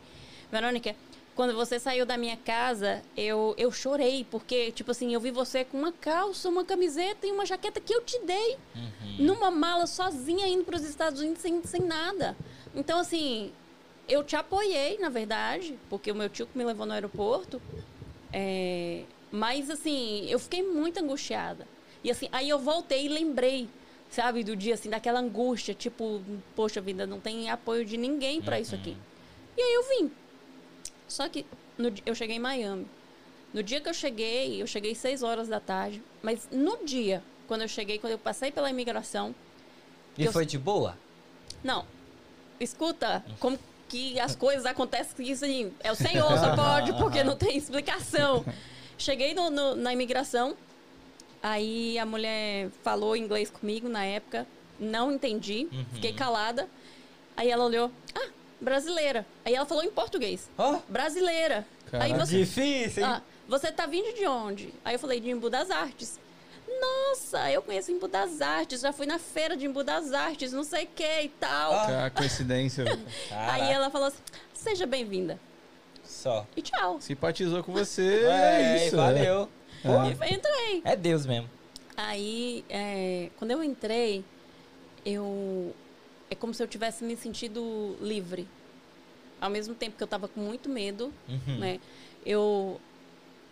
Verônica, 0.50 0.94
quando 1.36 1.54
você 1.54 1.78
saiu 1.78 2.04
da 2.04 2.16
minha 2.18 2.36
casa, 2.36 3.00
eu, 3.16 3.54
eu 3.56 3.70
chorei, 3.70 4.26
porque, 4.28 4.72
tipo 4.72 4.90
assim, 4.90 5.14
eu 5.14 5.20
vi 5.20 5.30
você 5.30 5.64
com 5.64 5.78
uma 5.78 5.92
calça, 5.92 6.48
uma 6.48 6.64
camiseta 6.64 7.26
e 7.26 7.30
uma 7.30 7.46
jaqueta 7.46 7.80
que 7.80 7.94
eu 7.94 8.02
te 8.02 8.18
dei. 8.24 8.56
Uhum. 8.74 9.16
Numa 9.20 9.50
mala 9.50 9.86
sozinha 9.86 10.48
indo 10.48 10.64
para 10.64 10.74
os 10.76 10.82
Estados 10.82 11.20
Unidos 11.20 11.40
sem, 11.40 11.62
sem 11.62 11.80
nada. 11.82 12.36
Então, 12.74 12.98
assim, 12.98 13.52
eu 14.08 14.24
te 14.24 14.34
apoiei, 14.36 14.98
na 14.98 15.08
verdade, 15.08 15.78
porque 15.90 16.10
o 16.10 16.14
meu 16.14 16.28
tio 16.28 16.46
que 16.46 16.56
me 16.56 16.64
levou 16.64 16.86
no 16.86 16.92
aeroporto. 16.92 17.60
é, 18.32 19.02
mas, 19.30 19.68
assim, 19.70 20.26
eu 20.30 20.38
fiquei 20.38 20.62
muito 20.62 20.98
angustiada. 20.98 21.66
E, 22.02 22.10
assim, 22.10 22.28
aí 22.32 22.48
eu 22.48 22.58
voltei 22.58 23.04
e 23.06 23.08
lembrei, 23.08 23.68
sabe, 24.10 24.42
do 24.42 24.56
dia, 24.56 24.74
assim, 24.74 24.88
daquela 24.88 25.20
angústia. 25.20 25.74
Tipo, 25.74 26.22
poxa 26.56 26.80
vida, 26.80 27.06
não 27.06 27.20
tem 27.20 27.50
apoio 27.50 27.84
de 27.84 27.96
ninguém 27.96 28.40
para 28.40 28.58
isso 28.58 28.74
aqui. 28.74 28.96
E 29.56 29.60
aí 29.60 29.74
eu 29.74 29.82
vim. 29.88 30.10
Só 31.06 31.28
que 31.28 31.44
no 31.76 31.92
eu 32.06 32.14
cheguei 32.14 32.36
em 32.36 32.40
Miami. 32.40 32.86
No 33.52 33.62
dia 33.62 33.80
que 33.80 33.88
eu 33.88 33.94
cheguei, 33.94 34.60
eu 34.62 34.66
cheguei 34.66 34.94
6 34.94 35.22
horas 35.22 35.48
da 35.48 35.58
tarde. 35.60 36.02
Mas 36.22 36.48
no 36.50 36.84
dia, 36.84 37.22
quando 37.46 37.62
eu 37.62 37.68
cheguei, 37.68 37.98
quando 37.98 38.12
eu 38.12 38.18
passei 38.18 38.50
pela 38.50 38.70
imigração, 38.70 39.34
E 40.16 40.24
Eu- 40.24 40.32
foi 40.32 40.46
de 40.46 40.58
boa? 40.58 40.96
não. 41.62 41.84
Escuta, 42.60 43.24
como 43.38 43.58
que 43.88 44.20
as 44.20 44.36
coisas 44.36 44.66
acontecem 44.66 45.14
que 45.16 45.32
isso 45.32 45.44
assim, 45.44 45.72
é 45.80 45.90
o 45.90 45.94
Senhor 45.94 46.38
só 46.38 46.54
pode, 46.54 46.92
porque 46.94 47.24
não 47.24 47.36
tem 47.36 47.56
explicação. 47.56 48.44
Cheguei 48.98 49.32
no- 49.34 49.50
no- 49.50 49.74
na 49.76 49.92
imigração, 49.92 50.56
aí 51.42 51.98
a 51.98 52.04
mulher 52.06 52.68
falou 52.82 53.16
inglês 53.16 53.50
comigo 53.50 53.88
na 53.88 54.04
época, 54.04 54.46
não 54.78 55.12
entendi, 55.12 55.68
fiquei 55.94 56.12
calada. 56.12 56.68
Aí 57.36 57.50
ela 57.50 57.64
olhou, 57.64 57.90
ah, 58.14 58.28
brasileira. 58.60 59.24
Aí 59.44 59.54
ela 59.54 59.64
falou 59.66 59.84
em 59.84 59.90
português, 59.90 60.50
Ó, 60.58 60.80
brasileira. 60.88 61.66
Aí 61.92 62.10
Caraca. 62.10 62.26
você, 62.26 62.38
difícil, 62.38 63.02
hein? 63.04 63.08
ah, 63.08 63.22
você 63.48 63.72
tá 63.72 63.86
vindo 63.86 64.14
de 64.14 64.26
onde? 64.26 64.74
Aí 64.84 64.94
eu 64.94 64.98
falei, 64.98 65.20
de 65.20 65.30
Embu 65.30 65.48
das 65.48 65.70
Artes. 65.70 66.18
Nossa, 66.80 67.50
eu 67.50 67.62
conheço 67.62 67.90
Embu 67.90 68.06
das 68.08 68.40
Artes, 68.40 68.80
já 68.80 68.92
fui 68.92 69.06
na 69.06 69.18
feira 69.18 69.56
de 69.56 69.66
Embu 69.66 69.82
das 69.82 70.12
Artes, 70.12 70.52
não 70.52 70.62
sei 70.64 70.84
o 70.84 70.88
que 70.88 71.20
e 71.22 71.28
tal. 71.30 71.72
Ah. 71.74 71.86
Cara, 71.86 72.10
coincidência. 72.10 72.84
Aí 73.30 73.70
ela 73.72 73.90
falou 73.90 74.08
assim, 74.08 74.18
seja 74.52 74.86
bem-vinda. 74.86 75.38
Só. 76.04 76.46
E 76.56 76.62
tchau. 76.62 77.00
Simpatizou 77.00 77.62
com 77.62 77.72
você. 77.72 78.24
É, 78.28 78.62
É, 78.62 78.86
isso. 78.86 78.96
valeu. 78.96 79.48
E 79.84 80.34
entrei. 80.34 80.82
É 80.84 80.96
Deus 80.96 81.24
mesmo. 81.26 81.48
Aí, 81.96 82.64
é, 82.68 83.30
quando 83.38 83.50
eu 83.52 83.62
entrei, 83.62 84.24
eu. 85.04 85.74
É 86.30 86.34
como 86.34 86.52
se 86.52 86.62
eu 86.62 86.66
tivesse 86.68 87.02
me 87.04 87.16
sentido 87.16 87.96
livre. 88.00 88.46
Ao 89.40 89.48
mesmo 89.50 89.74
tempo 89.74 89.96
que 89.96 90.02
eu 90.02 90.06
tava 90.06 90.28
com 90.28 90.40
muito 90.40 90.68
medo, 90.68 91.12
Uhum. 91.28 91.58
né? 91.58 91.80
Eu, 92.26 92.80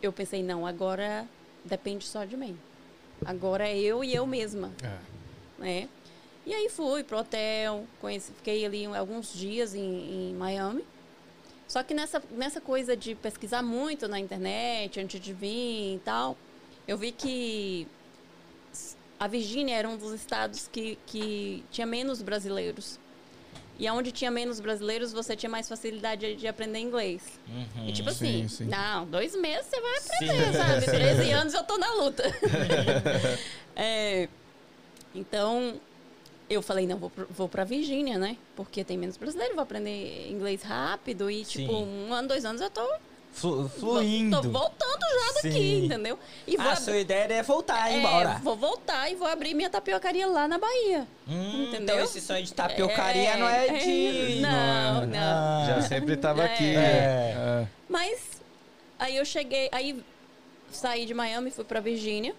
eu 0.02 0.12
pensei, 0.12 0.42
não, 0.42 0.66
agora 0.66 1.26
depende 1.64 2.04
só 2.04 2.24
de 2.24 2.36
mim. 2.36 2.58
Agora 3.24 3.68
é 3.68 3.76
eu 3.78 4.04
e 4.04 4.14
eu 4.14 4.26
mesma, 4.26 4.72
É. 4.82 4.98
né? 5.58 5.88
E 6.44 6.54
aí 6.54 6.68
fui 6.68 7.02
pro 7.02 7.18
hotel, 7.18 7.84
conheci, 8.00 8.30
fiquei 8.32 8.64
ali 8.64 8.86
alguns 8.86 9.32
dias 9.32 9.74
em, 9.74 10.30
em 10.30 10.34
Miami. 10.34 10.84
Só 11.66 11.82
que 11.82 11.92
nessa, 11.92 12.22
nessa 12.30 12.60
coisa 12.60 12.96
de 12.96 13.16
pesquisar 13.16 13.62
muito 13.62 14.06
na 14.06 14.20
internet, 14.20 15.00
antes 15.00 15.20
de 15.20 15.32
vir 15.32 15.96
e 15.96 16.00
tal, 16.04 16.36
eu 16.86 16.96
vi 16.96 17.10
que 17.10 17.88
a 19.18 19.26
Virgínia 19.26 19.74
era 19.74 19.88
um 19.88 19.96
dos 19.96 20.12
estados 20.12 20.68
que, 20.68 20.96
que 21.06 21.64
tinha 21.72 21.86
menos 21.86 22.22
brasileiros. 22.22 23.00
E 23.78 23.90
onde 23.90 24.10
tinha 24.10 24.30
menos 24.30 24.58
brasileiros, 24.58 25.12
você 25.12 25.36
tinha 25.36 25.50
mais 25.50 25.68
facilidade 25.68 26.34
de 26.36 26.48
aprender 26.48 26.78
inglês. 26.78 27.22
Uhum. 27.46 27.88
E 27.88 27.92
tipo 27.92 28.10
Sim, 28.10 28.44
assim, 28.44 28.48
sim. 28.48 28.64
não, 28.64 29.04
dois 29.06 29.36
meses 29.36 29.66
você 29.66 29.80
vai 29.80 30.00
Sim. 30.00 30.08
aprender, 30.30 30.52
sabe? 30.54 30.86
13 30.90 31.30
anos 31.32 31.54
eu 31.54 31.64
tô 31.64 31.76
na 31.78 31.92
luta. 31.94 32.24
É, 33.78 34.26
então, 35.14 35.78
eu 36.48 36.62
falei, 36.62 36.86
não, 36.86 36.96
vou, 36.96 37.12
vou 37.28 37.46
pra 37.46 37.62
Virgínia, 37.62 38.18
né? 38.18 38.38
Porque 38.54 38.82
tem 38.82 38.96
menos 38.96 39.18
brasileiro, 39.18 39.54
vou 39.54 39.62
aprender 39.62 40.30
inglês 40.30 40.62
rápido. 40.62 41.30
E, 41.30 41.44
tipo, 41.44 41.72
Sim. 41.72 42.06
um 42.08 42.14
ano, 42.14 42.26
dois 42.26 42.46
anos 42.46 42.62
eu 42.62 42.70
tô, 42.70 42.88
Flu- 43.36 43.68
fluindo. 43.68 44.40
tô 44.40 44.48
voltando 44.48 45.00
já 45.02 45.32
daqui, 45.34 45.50
Sim. 45.52 45.84
entendeu? 45.84 46.18
E 46.46 46.56
vou 46.56 46.66
A 46.66 46.72
ab- 46.72 46.80
sua 46.80 46.96
ideia 46.96 47.30
é 47.34 47.42
voltar, 47.42 47.92
é, 47.92 47.98
embora. 47.98 48.40
vou 48.42 48.56
voltar 48.56 49.10
e 49.10 49.14
vou 49.14 49.28
abrir 49.28 49.52
minha 49.52 49.68
tapiocaria 49.68 50.26
lá 50.26 50.48
na 50.48 50.56
Bahia. 50.58 51.06
Hum, 51.28 51.64
entendeu? 51.68 51.96
Então 51.96 52.04
esse 52.06 52.20
sonho 52.22 52.42
de 52.42 52.54
tapiocaria 52.54 53.36
não 53.36 53.46
é 53.46 53.68
de... 53.78 54.40
Não, 54.40 55.06
não. 55.06 55.18
Ah. 55.18 55.64
Já 55.68 55.82
sempre 55.82 56.16
tava 56.16 56.42
É. 56.42 56.46
aqui. 56.46 56.76
É. 56.76 57.34
É. 57.36 57.68
Mas 57.88 58.40
aí 58.98 59.16
eu 59.16 59.24
cheguei, 59.26 59.68
aí 59.70 60.02
saí 60.72 61.04
de 61.04 61.12
Miami, 61.12 61.50
fui 61.50 61.64
pra 61.64 61.78
Virgínia. 61.80 62.34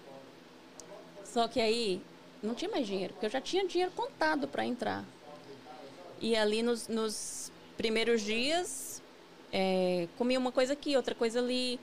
Só 1.24 1.46
que 1.46 1.60
aí 1.60 2.02
não 2.42 2.54
tinha 2.54 2.70
mais 2.70 2.86
dinheiro, 2.86 3.12
porque 3.14 3.26
eu 3.26 3.30
já 3.30 3.40
tinha 3.40 3.64
dinheiro 3.68 3.92
contado 3.94 4.48
para 4.48 4.64
entrar. 4.66 5.04
E 6.20 6.34
ali 6.34 6.60
nos, 6.62 6.88
nos 6.88 7.52
primeiros 7.76 8.22
dias, 8.22 8.97
é, 9.52 10.06
comi 10.16 10.36
uma 10.36 10.52
coisa 10.52 10.72
aqui, 10.72 10.96
outra 10.96 11.14
coisa 11.14 11.38
ali, 11.38 11.78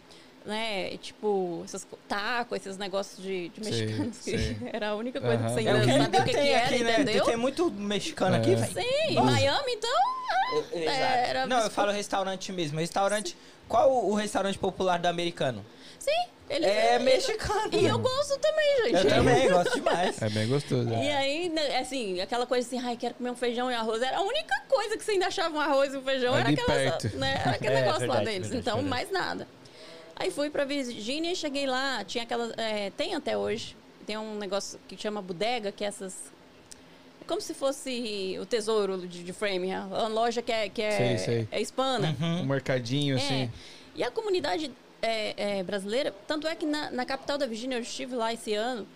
né? 0.45 0.97
Tipo, 0.97 1.61
esses 1.65 1.83
co- 1.83 1.97
taco, 2.07 2.55
esses 2.55 2.77
negócios 2.77 3.21
de, 3.23 3.49
de 3.49 3.61
mexicanos, 3.61 4.17
que 4.19 4.31
sei. 4.37 4.57
era 4.71 4.89
a 4.89 4.95
única 4.95 5.19
coisa 5.19 5.35
Aham. 5.43 5.47
que 5.47 5.53
você 5.61 5.67
É 5.67 5.73
o 5.73 5.75
ainda 5.75 5.85
que 5.85 5.97
não 5.97 6.03
sabia 6.05 6.19
o 6.21 6.23
que, 6.23 6.29
que 6.31 6.37
tem 6.37 6.49
era, 6.51 6.65
aqui, 6.65 6.83
né? 6.83 6.93
entendeu? 7.01 7.25
Tem 7.25 7.35
muito 7.37 7.71
mexicano 7.71 8.35
É. 8.35 8.39
aqui, 8.39 8.55
velho. 8.55 8.73
Sim, 8.73 9.09
em 9.09 9.15
Miami, 9.23 9.71
então. 9.73 10.15
Exato. 10.71 10.89
era 10.89 11.47
não, 11.47 11.59
eu 11.59 11.71
falo 11.71 11.91
restaurante 11.91 12.51
mesmo. 12.51 12.79
Restaurante. 12.79 13.35
Qual 13.67 13.91
o, 13.91 14.11
o 14.11 14.13
restaurante 14.13 14.57
popular 14.59 14.99
do 14.99 15.07
americano? 15.07 15.65
Sim, 16.05 16.29
ele 16.49 16.65
É 16.65 16.99
mexicano. 16.99 17.69
E 17.71 17.85
eu 17.85 17.97
gosto 17.97 18.37
também, 18.39 18.83
gente. 18.91 18.95
Eu 19.07 19.09
também 19.09 19.49
gosto 19.49 19.73
demais. 19.75 20.21
É 20.21 20.29
bem 20.29 20.47
gostoso. 20.47 20.89
E 20.89 21.09
aí, 21.11 21.49
né, 21.49 21.79
assim, 21.79 22.21
aquela 22.21 22.45
coisa 22.45 22.67
assim, 22.67 22.79
ai, 22.79 22.95
quero 22.95 23.15
comer 23.15 23.31
um 23.31 23.35
feijão 23.35 23.71
e 23.71 23.73
arroz. 23.73 24.01
Era 24.01 24.17
a 24.17 24.21
única 24.21 24.55
coisa 24.67 24.95
que 24.97 25.03
você 25.03 25.11
ainda 25.11 25.27
achava 25.27 25.55
um 25.55 25.59
arroz 25.59 25.93
e 25.93 25.97
um 25.97 26.03
feijão. 26.03 26.35
Era, 26.35 26.49
Ali 26.49 26.59
aquela, 26.59 26.77
perto. 26.99 27.17
né, 27.17 27.41
era 27.41 27.51
aquele 27.51 27.73
É, 27.75 27.81
negócio 27.81 28.07
lá 28.07 28.15
verdade, 28.17 28.25
deles. 28.25 28.49
verdade, 28.49 28.57
então, 28.61 28.75
verdade. 28.83 28.89
mais 28.89 29.11
nada. 29.11 29.47
Aí 30.15 30.29
fui 30.31 30.49
pra 30.49 30.63
Virgínia 30.63 31.31
e 31.31 31.35
cheguei 31.35 31.65
lá, 31.65 32.03
tinha 32.05 32.23
aquela. 32.23 32.53
é, 32.57 32.89
tem 32.91 33.15
até 33.15 33.35
hoje. 33.37 33.75
Tem 34.05 34.17
um 34.17 34.35
negócio 34.37 34.79
que 34.87 34.95
chama 34.95 35.21
bodega, 35.21 35.71
que 35.71 35.83
é 35.83 35.87
essas. 35.87 36.13
É 37.21 37.25
como 37.27 37.41
se 37.41 37.53
fosse 37.55 38.37
o 38.39 38.45
tesouro 38.45 38.99
de, 39.07 39.23
de 39.23 39.33
frame, 39.33 39.73
a 39.73 39.81
uma 39.85 40.07
loja 40.07 40.41
que 40.43 40.51
é, 40.51 40.69
que 40.69 40.81
é, 40.81 40.91
Sei, 40.91 41.17
sei. 41.17 41.47
é 41.51 41.59
hispana. 41.59 42.15
Um 42.21 42.45
mercadinho, 42.45 43.17
É. 43.17 43.19
assim. 43.19 43.51
E 43.95 44.03
a 44.03 44.11
comunidade 44.11 44.71
é, 45.05 45.59
é, 45.59 45.63
brasileira, 45.63 46.13
tanto 46.27 46.47
é 46.47 46.55
que 46.55 46.65
na, 46.65 46.89
na 46.91 47.05
capital 47.05 47.37
da 47.37 47.45
Virgínia 47.45 47.77
eu 47.77 47.81
estive 47.81 48.15
lá 48.15 48.33
esse 48.33 48.53
ano 48.53 48.87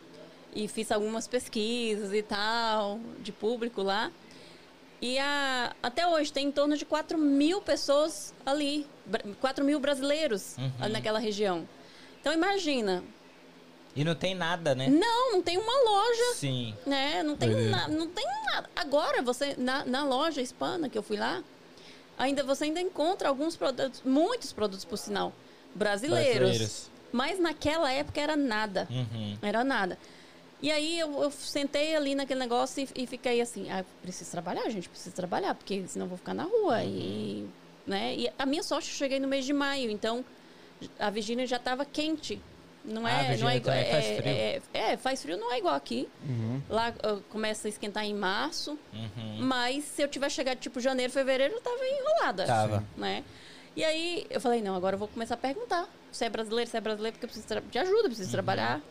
e 0.53 0.67
fiz 0.67 0.91
algumas 0.91 1.27
pesquisas 1.27 2.11
e 2.13 2.21
tal, 2.23 2.99
de 3.19 3.31
público 3.31 3.81
lá. 3.83 4.11
E 5.01 5.17
a, 5.19 5.73
até 5.81 6.05
hoje 6.07 6.33
tem 6.33 6.47
em 6.47 6.51
torno 6.51 6.75
de 6.75 6.85
4 6.85 7.17
mil 7.17 7.61
pessoas 7.61 8.33
ali, 8.45 8.85
bra- 9.05 9.23
4 9.39 9.63
mil 9.63 9.79
brasileiros 9.79 10.57
Uhum. 10.57 10.71
ali 10.81 10.93
naquela 10.93 11.19
região. 11.19 11.67
Então 12.19 12.33
imagina, 12.33 13.01
E 13.95 14.03
não 14.03 14.13
tem 14.15 14.35
nada, 14.35 14.75
né? 14.75 14.87
não, 14.87 15.31
não 15.33 15.41
tem 15.41 15.57
uma 15.57 15.73
loja 15.89 16.33
Sim. 16.35 16.75
né? 16.85 17.23
Não 17.23 17.37
tem, 17.37 17.49
Doideira. 17.49 17.71
na, 17.77 17.87
não 17.87 18.07
tem 18.07 18.25
nada. 18.51 18.69
Agora, 18.75 19.21
você, 19.21 19.55
na, 19.57 19.85
na 19.85 20.03
loja 20.03 20.41
hispana 20.41 20.89
que 20.89 20.97
eu 20.97 21.03
fui 21.03 21.15
lá, 21.17 21.41
ainda 22.17 22.43
você 22.43 22.65
ainda 22.65 22.81
encontra 22.81 23.29
alguns 23.29 23.55
produtos, 23.55 24.01
muitos 24.03 24.51
produtos, 24.51 24.83
por 24.83 24.97
sinal, 24.97 25.31
brasileiros. 25.79 26.37
Brasileiros. 26.37 26.89
Mas 27.11 27.39
naquela 27.39 27.91
época 27.91 28.21
era 28.21 28.35
nada. 28.35 28.87
Uhum. 28.91 29.37
Era 29.41 29.63
nada. 29.63 29.97
E 30.61 30.69
aí 30.71 30.99
eu, 30.99 31.23
eu 31.23 31.31
sentei 31.31 31.95
ali 31.95 32.13
naquele 32.13 32.39
negócio 32.39 32.83
e, 32.95 33.03
e 33.03 33.07
fiquei 33.07 33.39
assim, 33.41 33.71
ah, 33.71 33.83
preciso 34.01 34.29
trabalhar, 34.29 34.69
gente, 34.69 34.89
preciso 34.89 35.15
trabalhar, 35.15 35.55
porque 35.55 35.85
senão 35.87 36.05
eu 36.05 36.09
vou 36.09 36.17
ficar 36.17 36.33
na 36.33 36.43
rua. 36.43 36.83
E, 36.83 37.47
né? 37.87 38.13
e 38.15 38.29
a 38.37 38.45
minha 38.45 38.61
sorte, 38.61 38.89
eu 38.89 38.95
cheguei 38.95 39.19
no 39.19 39.27
mês 39.27 39.45
de 39.45 39.53
maio, 39.53 39.89
então 39.89 40.23
a 40.99 41.09
Virgínia 41.09 41.47
já 41.47 41.55
estava 41.57 41.85
quente. 41.85 42.39
Não 42.83 43.05
Ah, 43.05 43.11
é, 43.11 43.21
não 43.21 43.27
Virgínia 43.29 43.53
é 43.53 43.57
igual. 43.57 43.75
também 43.75 43.91
faz 43.91 44.05
é- 44.05 44.15
frio. 44.15 44.31
É, 44.31 44.61
é, 44.93 44.97
faz 44.97 45.21
frio, 45.21 45.37
não 45.37 45.51
é 45.53 45.57
igual 45.59 45.75
aqui. 45.75 46.07
Uhum. 46.27 46.61
Lá 46.69 46.93
ah, 47.03 47.17
começa 47.29 47.67
a 47.67 47.69
esquentar 47.69 48.03
em 48.05 48.13
março, 48.13 48.77
Uhum. 48.93 49.37
mas 49.39 49.83
se 49.85 50.01
eu 50.01 50.07
tiver 50.07 50.29
chegado 50.29 50.57
tipo 50.59 50.79
janeiro, 50.79 51.11
fevereiro, 51.11 51.53
eu 51.55 51.61
tava 51.61 51.79
enrolada. 51.87 52.45
Tava. 52.45 52.83
Né? 52.97 53.23
E 53.79 53.83
aí 53.85 54.27
eu 54.29 54.41
falei, 54.41 54.61
não, 54.61 54.75
agora 54.75 54.95
eu 54.95 54.99
vou 54.99 55.07
começar 55.07 55.35
a 55.35 55.37
perguntar. 55.37 55.87
Se 56.11 56.25
é 56.25 56.29
brasileiro, 56.29 56.69
se 56.69 56.75
é 56.75 56.81
brasileiro, 56.81 57.13
porque 57.13 57.25
eu 57.25 57.29
preciso 57.29 57.61
de 57.71 57.79
ajuda, 57.79 57.99
eu 57.99 58.09
preciso 58.09 58.29
trabalhar. 58.29 58.81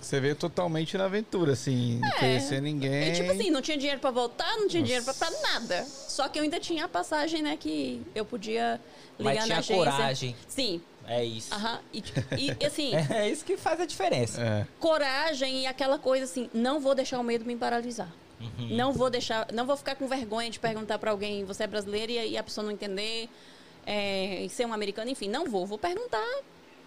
Você 0.00 0.18
veio 0.18 0.34
totalmente 0.34 0.98
na 0.98 1.04
aventura, 1.04 1.52
assim, 1.52 2.00
não 2.00 2.10
conhecer 2.10 2.60
ninguém. 2.60 3.08
E 3.08 3.12
tipo 3.12 3.30
assim, 3.30 3.50
não 3.52 3.62
tinha 3.62 3.78
dinheiro 3.78 4.00
pra 4.00 4.10
voltar, 4.10 4.52
não 4.56 4.66
tinha 4.66 4.82
dinheiro 4.82 5.04
pra, 5.04 5.14
pra 5.14 5.30
nada. 5.30 5.84
Só 5.84 6.28
que 6.28 6.40
eu 6.40 6.42
ainda 6.42 6.58
tinha 6.58 6.86
a 6.86 6.88
passagem, 6.88 7.40
né, 7.40 7.56
que 7.56 8.02
eu 8.16 8.24
podia 8.24 8.80
ligar 9.16 9.30
Mas 9.30 9.36
na 9.38 9.44
tinha 9.44 9.58
agência. 9.58 9.76
coragem. 9.92 10.36
Sim. 10.48 10.82
É 11.06 11.24
isso. 11.24 11.54
Aham. 11.54 11.78
E, 11.94 12.02
e, 12.36 12.56
e, 12.60 12.66
assim, 12.66 12.92
É 12.96 13.30
isso 13.30 13.44
que 13.44 13.56
faz 13.56 13.80
a 13.80 13.86
diferença. 13.86 14.42
É. 14.42 14.66
coragem 14.80 15.60
e 15.62 15.66
aquela 15.68 16.00
coisa 16.00 16.24
assim, 16.24 16.50
não 16.52 16.80
vou 16.80 16.96
deixar 16.96 17.20
o 17.20 17.22
medo 17.22 17.44
me 17.44 17.54
paralisar. 17.54 18.12
Uhum. 18.40 18.70
Não 18.74 18.92
vou 18.92 19.08
deixar, 19.08 19.46
não 19.52 19.64
vou 19.64 19.76
ficar 19.76 19.94
com 19.94 20.08
vergonha 20.08 20.50
de 20.50 20.58
perguntar 20.58 20.98
pra 20.98 21.12
alguém, 21.12 21.44
você 21.44 21.62
é 21.62 21.66
brasileiro 21.68 22.10
e, 22.10 22.30
e 22.32 22.36
a 22.36 22.42
pessoa 22.42 22.64
não 22.64 22.72
entender, 22.72 23.30
é, 23.86 24.46
ser 24.50 24.66
um 24.66 24.72
americano, 24.72 25.10
enfim, 25.10 25.28
não 25.28 25.46
vou, 25.46 25.64
vou 25.64 25.78
perguntar 25.78 26.26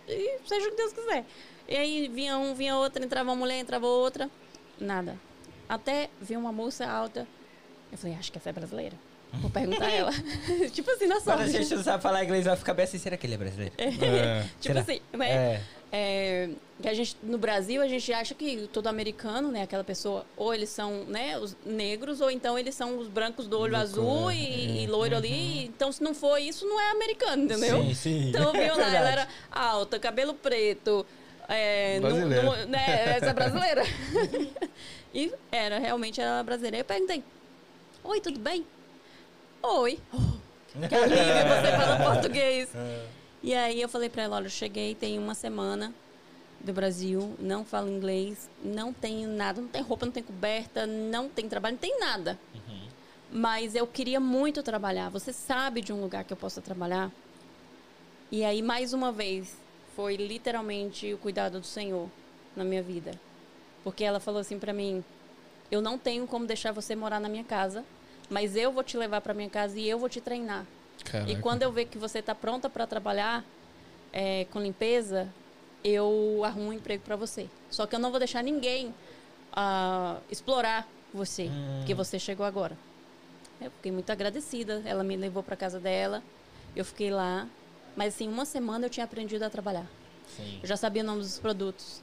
e 0.08 0.40
seja 0.46 0.68
o 0.68 0.72
que 0.72 0.78
Deus 0.78 0.94
quiser. 0.94 1.26
E 1.68 1.76
aí 1.76 2.08
vinha 2.08 2.38
um, 2.38 2.54
vinha 2.54 2.76
outro, 2.76 3.04
entrava 3.04 3.30
uma 3.30 3.36
mulher, 3.36 3.60
entrava 3.60 3.88
outra, 3.88 4.30
nada. 4.80 5.18
Até 5.68 6.10
vinha 6.20 6.40
uma 6.40 6.52
moça 6.52 6.86
alta, 6.86 7.28
eu 7.92 7.98
falei, 7.98 8.16
acho 8.18 8.32
que 8.32 8.38
essa 8.38 8.50
é 8.50 8.54
brasileira. 8.54 8.96
Vou 9.34 9.50
perguntar 9.50 9.86
a 9.86 9.92
ela. 9.92 10.12
tipo 10.74 10.90
assim, 10.92 11.06
na 11.06 11.22
Quando 11.22 11.42
a 11.42 11.46
sorte. 11.46 11.52
gente 11.52 11.76
não 11.76 11.84
sabe 11.84 12.02
falar 12.02 12.24
inglês, 12.24 12.46
vai 12.46 12.56
ficar 12.56 12.74
bem 12.74 12.86
assim, 12.86 12.98
será 12.98 13.16
que 13.16 13.28
ele 13.28 13.36
é 13.36 13.38
brasileiro? 13.38 13.76
É. 13.78 14.42
tipo 14.60 14.74
Será? 14.74 14.82
assim, 14.82 15.00
né? 15.14 15.30
É. 15.30 15.62
É, 15.92 16.50
que 16.82 16.88
a 16.88 16.94
gente, 16.94 17.18
no 17.24 17.38
Brasil, 17.38 17.82
a 17.82 17.88
gente 17.88 18.14
acha 18.14 18.34
que 18.36 18.70
todo 18.72 18.88
americano, 18.88 19.52
né, 19.52 19.64
aquela 19.64 19.84
pessoa, 19.84 20.26
ou 20.38 20.54
eles 20.54 20.70
são, 20.70 21.04
né, 21.06 21.38
os 21.38 21.58
negros, 21.66 22.22
ou 22.22 22.30
então 22.30 22.58
eles 22.58 22.76
são 22.76 22.98
os 23.00 23.08
brancos 23.08 23.48
do 23.48 23.60
olho 23.60 23.76
azul 23.76 24.30
é. 24.30 24.36
e, 24.36 24.84
e 24.84 24.88
loiro 24.88 25.16
ali. 25.18 25.66
Então, 25.66 25.92
se 25.92 26.02
não 26.04 26.14
for 26.14 26.38
isso, 26.38 26.66
não 26.68 26.80
é 26.80 26.92
americano, 26.92 27.44
entendeu? 27.44 27.82
Sim, 27.82 27.94
sim. 27.94 28.30
Então, 28.30 28.52
viu 28.52 28.78
lá, 28.78 28.96
ela 28.96 29.10
era 29.10 29.28
alta, 29.52 30.00
cabelo 30.00 30.34
preto. 30.34 31.06
É, 31.48 32.00
Brasileira. 32.00 32.44
não- 32.44 32.66
né, 32.68 33.16
essa 33.18 33.32
é 33.32 33.34
brasileira. 33.34 33.84
e 35.14 35.34
era, 35.52 35.80
realmente 35.80 36.22
era 36.22 36.44
brasileira. 36.44 36.78
Eu 36.78 36.86
perguntei: 36.86 37.24
Oi, 38.04 38.22
tudo 38.22 38.40
bem? 38.40 38.64
Oi. 39.64 40.00
Oh, 40.14 40.18
que 40.88 40.96
alívio, 40.96 41.26
você 41.26 41.72
fala 41.76 42.14
português. 42.14 42.70
E 43.42 43.54
aí 43.54 43.82
eu 43.82 43.88
falei 43.90 44.10
pra 44.10 44.24
ela, 44.24 44.36
olha, 44.36 44.46
eu 44.48 44.52
cheguei 44.52 44.94
tem 44.96 45.18
uma 45.18 45.34
semana 45.34 45.94
do 46.60 46.74
Brasil, 46.74 47.36
não 47.40 47.64
falo 47.64 47.90
inglês, 47.90 48.50
não 48.64 48.92
tenho 48.92 49.30
nada, 49.30 49.62
não 49.62 49.70
tem 49.70 49.82
roupa, 49.82 50.06
não 50.06 50.12
tem 50.12 50.24
coberta, 50.24 50.86
não 50.86 51.30
tem 51.30 51.48
trabalho, 51.48 51.74
não 51.74 51.80
tem 51.80 52.00
nada. 52.00 52.38
Mas 53.32 53.76
eu 53.76 53.88
queria 53.88 54.20
muito 54.20 54.62
trabalhar. 54.64 55.10
Você 55.10 55.32
sabe 55.32 55.82
de 55.82 55.94
um 55.94 56.02
lugar 56.02 56.24
que 56.24 56.34
eu 56.34 56.38
possa 56.38 56.62
trabalhar? 56.62 57.12
E 58.32 58.44
aí, 58.44 58.62
mais 58.62 58.92
uma 58.92 59.12
vez, 59.12 59.56
foi 59.96 60.16
literalmente 60.16 61.14
o 61.14 61.18
cuidado 61.18 61.60
do 61.60 61.66
Senhor 61.66 62.10
na 62.56 62.64
minha 62.64 62.82
vida. 62.82 63.12
Porque 63.84 64.04
ela 64.04 64.20
falou 64.20 64.42
assim 64.42 64.60
pra 64.60 64.74
mim: 64.74 65.04
Eu 65.72 65.82
não 65.82 65.98
tenho 65.98 66.28
como 66.28 66.46
deixar 66.46 66.72
você 66.72 66.96
morar 66.96 67.20
na 67.20 67.30
minha 67.30 67.44
casa, 67.44 67.86
mas 68.30 68.56
eu 68.56 68.72
vou 68.72 68.84
te 68.84 68.98
levar 68.98 69.22
pra 69.22 69.34
minha 69.34 69.50
casa 69.50 69.80
e 69.80 69.88
eu 69.88 69.98
vou 69.98 70.10
te 70.10 70.20
treinar. 70.20 70.66
Caraca. 71.04 71.32
E 71.32 71.36
quando 71.38 71.64
eu 71.64 71.72
ver 71.72 71.86
que 71.86 71.98
você 71.98 72.20
está 72.20 72.36
pronta 72.36 72.70
para 72.70 72.86
trabalhar 72.88 73.44
é, 74.14 74.46
com 74.52 74.60
limpeza, 74.60 75.28
eu 75.84 76.42
arrumo 76.44 76.70
um 76.70 76.74
emprego 76.74 77.04
para 77.04 77.16
você. 77.16 77.48
Só 77.70 77.86
que 77.86 77.96
eu 77.96 78.00
não 78.00 78.10
vou 78.10 78.20
deixar 78.20 78.44
ninguém 78.44 78.94
ah, 79.54 80.18
explorar 80.30 80.88
você, 81.14 81.44
Hum. 81.46 81.78
porque 81.80 81.94
você 81.94 82.20
chegou 82.20 82.46
agora. 82.46 82.78
Eu 83.62 83.72
fiquei 83.72 83.92
muito 83.92 84.10
agradecida. 84.12 84.82
Ela 84.86 85.04
me 85.04 85.18
levou 85.18 85.44
para 85.44 85.56
casa 85.56 85.80
dela. 85.80 86.24
Eu 86.76 86.86
fiquei 86.86 87.12
lá. 87.12 87.48
Mas 87.96 88.14
assim, 88.16 88.28
uma 88.30 88.46
semana 88.46 88.86
eu 88.86 88.90
tinha 88.90 89.04
aprendido 89.04 89.44
a 89.44 89.50
trabalhar. 89.50 89.86
Sim. 90.38 90.60
Eu 90.62 90.68
já 90.68 90.78
sabia 90.78 91.02
o 91.04 91.06
nome 91.06 91.20
dos 91.22 91.40
produtos. 91.40 92.02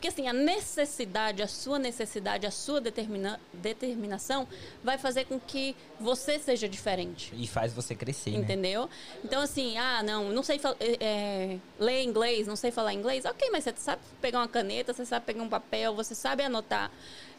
Porque 0.00 0.08
assim, 0.08 0.26
a 0.26 0.32
necessidade, 0.32 1.42
a 1.42 1.46
sua 1.46 1.78
necessidade, 1.78 2.46
a 2.46 2.50
sua 2.50 2.80
determina 2.80 3.38
determinação 3.52 4.48
vai 4.82 4.96
fazer 4.96 5.26
com 5.26 5.38
que 5.38 5.76
você 6.00 6.38
seja 6.38 6.66
diferente. 6.66 7.30
E 7.36 7.46
faz 7.46 7.74
você 7.74 7.94
crescer, 7.94 8.30
né? 8.30 8.38
Entendeu? 8.38 8.88
Então, 9.22 9.42
assim, 9.42 9.76
ah, 9.76 10.02
não, 10.02 10.30
não 10.30 10.42
sei 10.42 10.58
é, 10.80 11.58
ler 11.78 12.02
inglês, 12.02 12.46
não 12.46 12.56
sei 12.56 12.70
falar 12.70 12.94
inglês. 12.94 13.26
Ok, 13.26 13.50
mas 13.52 13.64
você 13.64 13.74
sabe 13.76 14.00
pegar 14.22 14.38
uma 14.38 14.48
caneta, 14.48 14.94
você 14.94 15.04
sabe 15.04 15.26
pegar 15.26 15.42
um 15.42 15.50
papel, 15.50 15.94
você 15.94 16.14
sabe 16.14 16.42
anotar. 16.42 16.90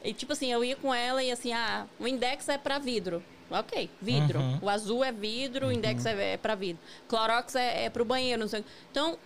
E, 0.03 0.13
tipo 0.13 0.33
assim, 0.33 0.51
eu 0.51 0.63
ia 0.63 0.75
com 0.75 0.93
ela 0.93 1.23
e 1.23 1.31
assim, 1.31 1.53
ah, 1.53 1.87
o 1.99 2.07
index 2.07 2.47
é 2.47 2.59
pra 2.59 2.77
vidro. 2.77 3.23
Ok, 3.49 3.89
vidro. 3.99 4.39
Uhum. 4.39 4.59
O 4.61 4.69
azul 4.69 5.03
é 5.03 5.11
vidro, 5.11 5.67
o 5.67 5.71
index 5.71 6.05
é, 6.05 6.33
é 6.33 6.37
pra 6.37 6.53
vidro. 6.53 6.79
Clorox 7.07 7.55
é, 7.55 7.85
é 7.85 7.89
pro 7.89 8.05
banheiro, 8.05 8.39
não 8.39 8.47
sei. 8.47 8.63
Então, 8.91 9.17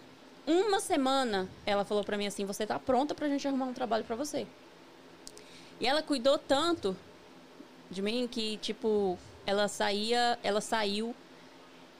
uma 0.47 0.79
semana, 0.79 1.49
ela 1.65 1.83
falou 1.85 2.03
pra 2.03 2.17
mim 2.17 2.27
assim: 2.27 2.45
você 2.45 2.65
tá 2.65 2.77
pronta 2.79 3.13
pra 3.15 3.27
gente 3.27 3.47
arrumar 3.47 3.65
um 3.65 3.73
trabalho 3.73 4.03
pra 4.03 4.15
você. 4.15 4.45
E 5.79 5.87
ela 5.87 6.01
cuidou 6.01 6.37
tanto 6.37 6.95
de 7.91 8.01
mim 8.01 8.27
que, 8.29 8.57
tipo, 8.57 9.17
ela 9.45 9.67
saía, 9.67 10.39
ela 10.41 10.61
saiu, 10.61 11.15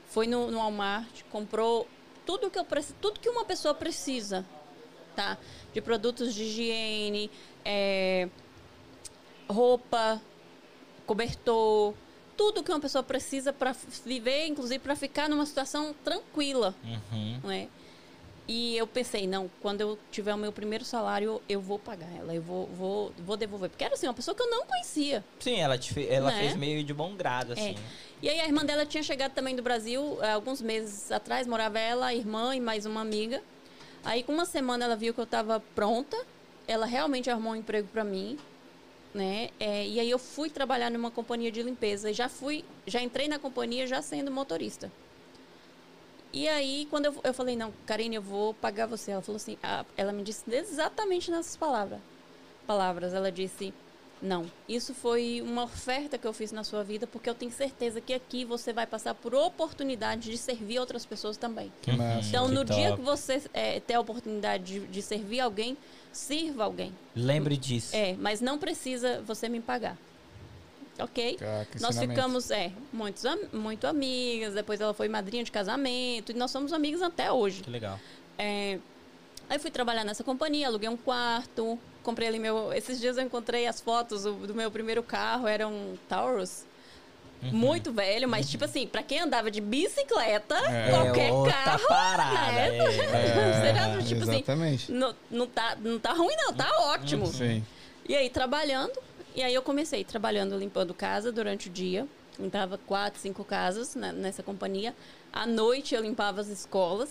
foi 0.07 0.27
no, 0.27 0.49
no 0.49 0.57
Walmart, 0.57 1.23
comprou 1.31 1.87
tudo 2.25 2.49
que 2.49 2.57
eu 2.57 2.65
tudo 3.01 3.19
que 3.19 3.29
uma 3.29 3.45
pessoa 3.45 3.73
precisa, 3.73 4.45
tá? 5.15 5.37
De 5.73 5.81
produtos 5.81 6.33
de 6.33 6.43
higiene, 6.43 7.29
é, 7.63 8.29
roupa, 9.49 10.21
cobertor, 11.05 11.93
tudo 12.35 12.63
que 12.63 12.71
uma 12.71 12.79
pessoa 12.79 13.03
precisa 13.03 13.53
para 13.53 13.73
viver, 14.05 14.47
inclusive 14.47 14.79
para 14.79 14.95
ficar 14.95 15.29
numa 15.29 15.45
situação 15.45 15.93
tranquila, 16.03 16.73
Uhum. 16.83 17.39
não 17.43 17.51
é? 17.51 17.67
E 18.47 18.77
eu 18.77 18.85
pensei, 18.85 19.25
não, 19.25 19.49
quando 19.59 19.81
eu 19.81 19.97
tiver 20.11 20.33
o 20.33 20.37
meu 20.37 20.51
primeiro 20.51 20.85
salário, 20.85 21.41
eu 21.49 21.59
vou 21.59 21.79
pagar 21.79 22.07
ela, 22.15 22.33
eu 22.35 22.41
vou, 22.41 22.67
vou, 22.67 23.11
vou 23.17 23.35
devolver. 23.35 23.69
Porque 23.69 23.83
era 23.83 23.95
assim, 23.95 24.05
uma 24.07 24.13
pessoa 24.13 24.35
que 24.35 24.41
eu 24.43 24.49
não 24.49 24.65
conhecia. 24.67 25.23
Sim, 25.39 25.59
ela, 25.59 25.77
te 25.77 26.07
ela 26.07 26.29
Né? 26.31 26.39
fez 26.39 26.55
meio 26.55 26.83
de 26.83 26.93
bom 26.93 27.15
grado, 27.15 27.53
assim. 27.53 27.71
É. 27.71 27.75
E 28.21 28.29
aí 28.29 28.39
a 28.39 28.45
irmã 28.45 28.63
dela 28.63 28.85
tinha 28.85 29.01
chegado 29.01 29.33
também 29.33 29.55
do 29.55 29.63
Brasil 29.63 30.19
há 30.21 30.33
alguns 30.33 30.61
meses 30.61 31.11
atrás, 31.11 31.47
morava 31.47 31.79
ela, 31.79 32.07
a 32.07 32.13
irmã 32.13 32.55
e 32.55 32.59
mais 32.59 32.85
uma 32.85 33.01
amiga. 33.01 33.41
Aí 34.03 34.21
com 34.21 34.31
uma 34.31 34.45
semana 34.45 34.85
ela 34.85 34.95
viu 34.95 35.13
que 35.13 35.19
eu 35.19 35.25
estava 35.25 35.59
pronta, 35.73 36.15
ela 36.67 36.85
realmente 36.85 37.29
arrumou 37.29 37.53
um 37.53 37.55
emprego 37.55 37.87
para 37.87 38.03
mim, 38.03 38.37
né? 39.13 39.49
É, 39.59 39.87
e 39.87 39.99
aí 39.99 40.09
eu 40.09 40.19
fui 40.19 40.49
trabalhar 40.51 40.91
numa 40.91 41.09
companhia 41.09 41.51
de 41.51 41.63
limpeza, 41.63 42.11
e 42.11 42.13
já 42.13 42.29
fui, 42.29 42.63
já 42.85 43.01
entrei 43.01 43.27
na 43.27 43.39
companhia 43.39 43.87
já 43.87 44.01
sendo 44.03 44.31
motorista. 44.31 44.91
E 46.35 46.49
aí, 46.49 46.85
quando 46.89 47.05
eu, 47.05 47.15
eu 47.23 47.33
falei, 47.33 47.55
não, 47.55 47.71
Karine, 47.85 48.17
eu 48.17 48.21
vou 48.21 48.53
pagar 48.53 48.87
você. 48.87 49.11
Ela 49.11 49.21
falou 49.21 49.37
assim, 49.37 49.57
ah, 49.63 49.85
ela 49.95 50.11
me 50.11 50.21
disse 50.21 50.43
exatamente 50.53 51.31
nessas 51.31 51.55
palavras. 51.55 52.01
Palavras, 52.67 53.13
ela 53.13 53.31
disse, 53.31 53.73
não, 54.21 54.45
isso 54.67 54.93
foi 54.93 55.41
uma 55.41 55.63
oferta 55.63 56.17
que 56.17 56.27
eu 56.27 56.33
fiz 56.33 56.51
na 56.51 56.65
sua 56.65 56.83
vida, 56.83 57.07
porque 57.07 57.29
eu 57.29 57.33
tenho 57.33 57.53
certeza 57.53 58.01
que 58.01 58.13
aqui 58.13 58.43
você 58.43 58.73
vai 58.73 58.85
passar 58.85 59.13
por 59.13 59.33
oportunidade 59.33 60.29
de 60.29 60.37
servir 60.37 60.77
outras 60.77 61.05
pessoas 61.05 61.37
também. 61.37 61.71
Que 61.81 61.93
massa. 61.93 62.27
Então, 62.27 62.47
que 62.49 62.53
no 62.53 62.65
dia 62.65 62.89
top. 62.89 62.99
que 62.99 63.05
você 63.05 63.41
é, 63.53 63.79
ter 63.79 63.93
a 63.93 64.01
oportunidade 64.01 64.81
de, 64.81 64.87
de 64.87 65.01
servir 65.01 65.39
alguém, 65.39 65.77
sirva 66.11 66.65
alguém. 66.65 66.93
Lembre 67.15 67.55
disso. 67.55 67.95
É, 67.95 68.13
mas 68.19 68.41
não 68.41 68.57
precisa 68.57 69.21
você 69.21 69.47
me 69.47 69.61
pagar. 69.61 69.97
Ok? 70.97 71.37
Que 71.71 71.81
Nós 71.81 71.97
ficamos, 71.99 72.51
é, 72.51 72.71
muitos, 72.91 73.23
muito 73.51 73.85
amigas. 73.85 74.53
Depois 74.53 74.79
ela 74.79 74.93
foi 74.93 75.09
madrinha 75.09 75.43
de 75.43 75.51
casamento. 75.51 76.31
E 76.31 76.35
nós 76.35 76.51
somos 76.51 76.71
amigas 76.71 77.01
até 77.01 77.31
hoje. 77.31 77.61
Que 77.61 77.69
legal. 77.69 77.99
É, 78.37 78.79
aí 79.49 79.59
fui 79.59 79.71
trabalhar 79.71 80.03
nessa 80.03 80.23
companhia, 80.23 80.67
aluguei 80.67 80.87
um 80.87 80.97
quarto, 80.97 81.77
comprei 82.01 82.27
ali 82.27 82.39
meu. 82.39 82.71
Esses 82.71 82.99
dias 82.99 83.17
eu 83.17 83.23
encontrei 83.23 83.67
as 83.67 83.81
fotos 83.81 84.23
do, 84.23 84.33
do 84.47 84.55
meu 84.55 84.71
primeiro 84.71 85.03
carro, 85.03 85.47
era 85.47 85.67
um 85.67 85.97
Taurus. 86.07 86.63
Uhum. 87.43 87.51
Muito 87.51 87.91
velho, 87.91 88.27
mas 88.29 88.49
tipo 88.49 88.63
assim, 88.63 88.87
pra 88.87 89.03
quem 89.03 89.19
andava 89.19 89.51
de 89.51 89.59
bicicleta, 89.59 90.55
É. 90.55 90.89
qualquer 90.89 91.29
é 91.29 91.51
carro. 91.51 91.87
parada. 91.87 92.51
né? 92.53 92.77
é. 92.77 93.61
Será? 93.61 94.01
Tipo 94.01 94.23
assim, 94.23 94.35
exatamente. 94.35 94.91
não, 94.91 95.13
não, 95.29 95.45
tá, 95.45 95.77
não 95.81 95.99
tá 95.99 96.13
ruim, 96.13 96.35
não, 96.37 96.53
tá 96.53 96.69
ótimo. 96.93 97.27
Sim. 97.27 97.63
E 98.07 98.15
aí, 98.15 98.29
trabalhando. 98.29 98.93
E 99.35 99.43
aí, 99.43 99.53
eu 99.53 99.61
comecei 99.61 100.03
trabalhando, 100.03 100.57
limpando 100.57 100.93
casa 100.93 101.31
durante 101.31 101.67
o 101.67 101.71
dia. 101.71 102.07
Limpava 102.39 102.77
quatro, 102.77 103.19
cinco 103.19 103.43
casas 103.43 103.95
né, 103.95 104.11
nessa 104.11 104.41
companhia. 104.41 104.95
À 105.31 105.45
noite, 105.45 105.93
eu 105.93 106.01
limpava 106.01 106.41
as 106.41 106.47
escolas. 106.47 107.09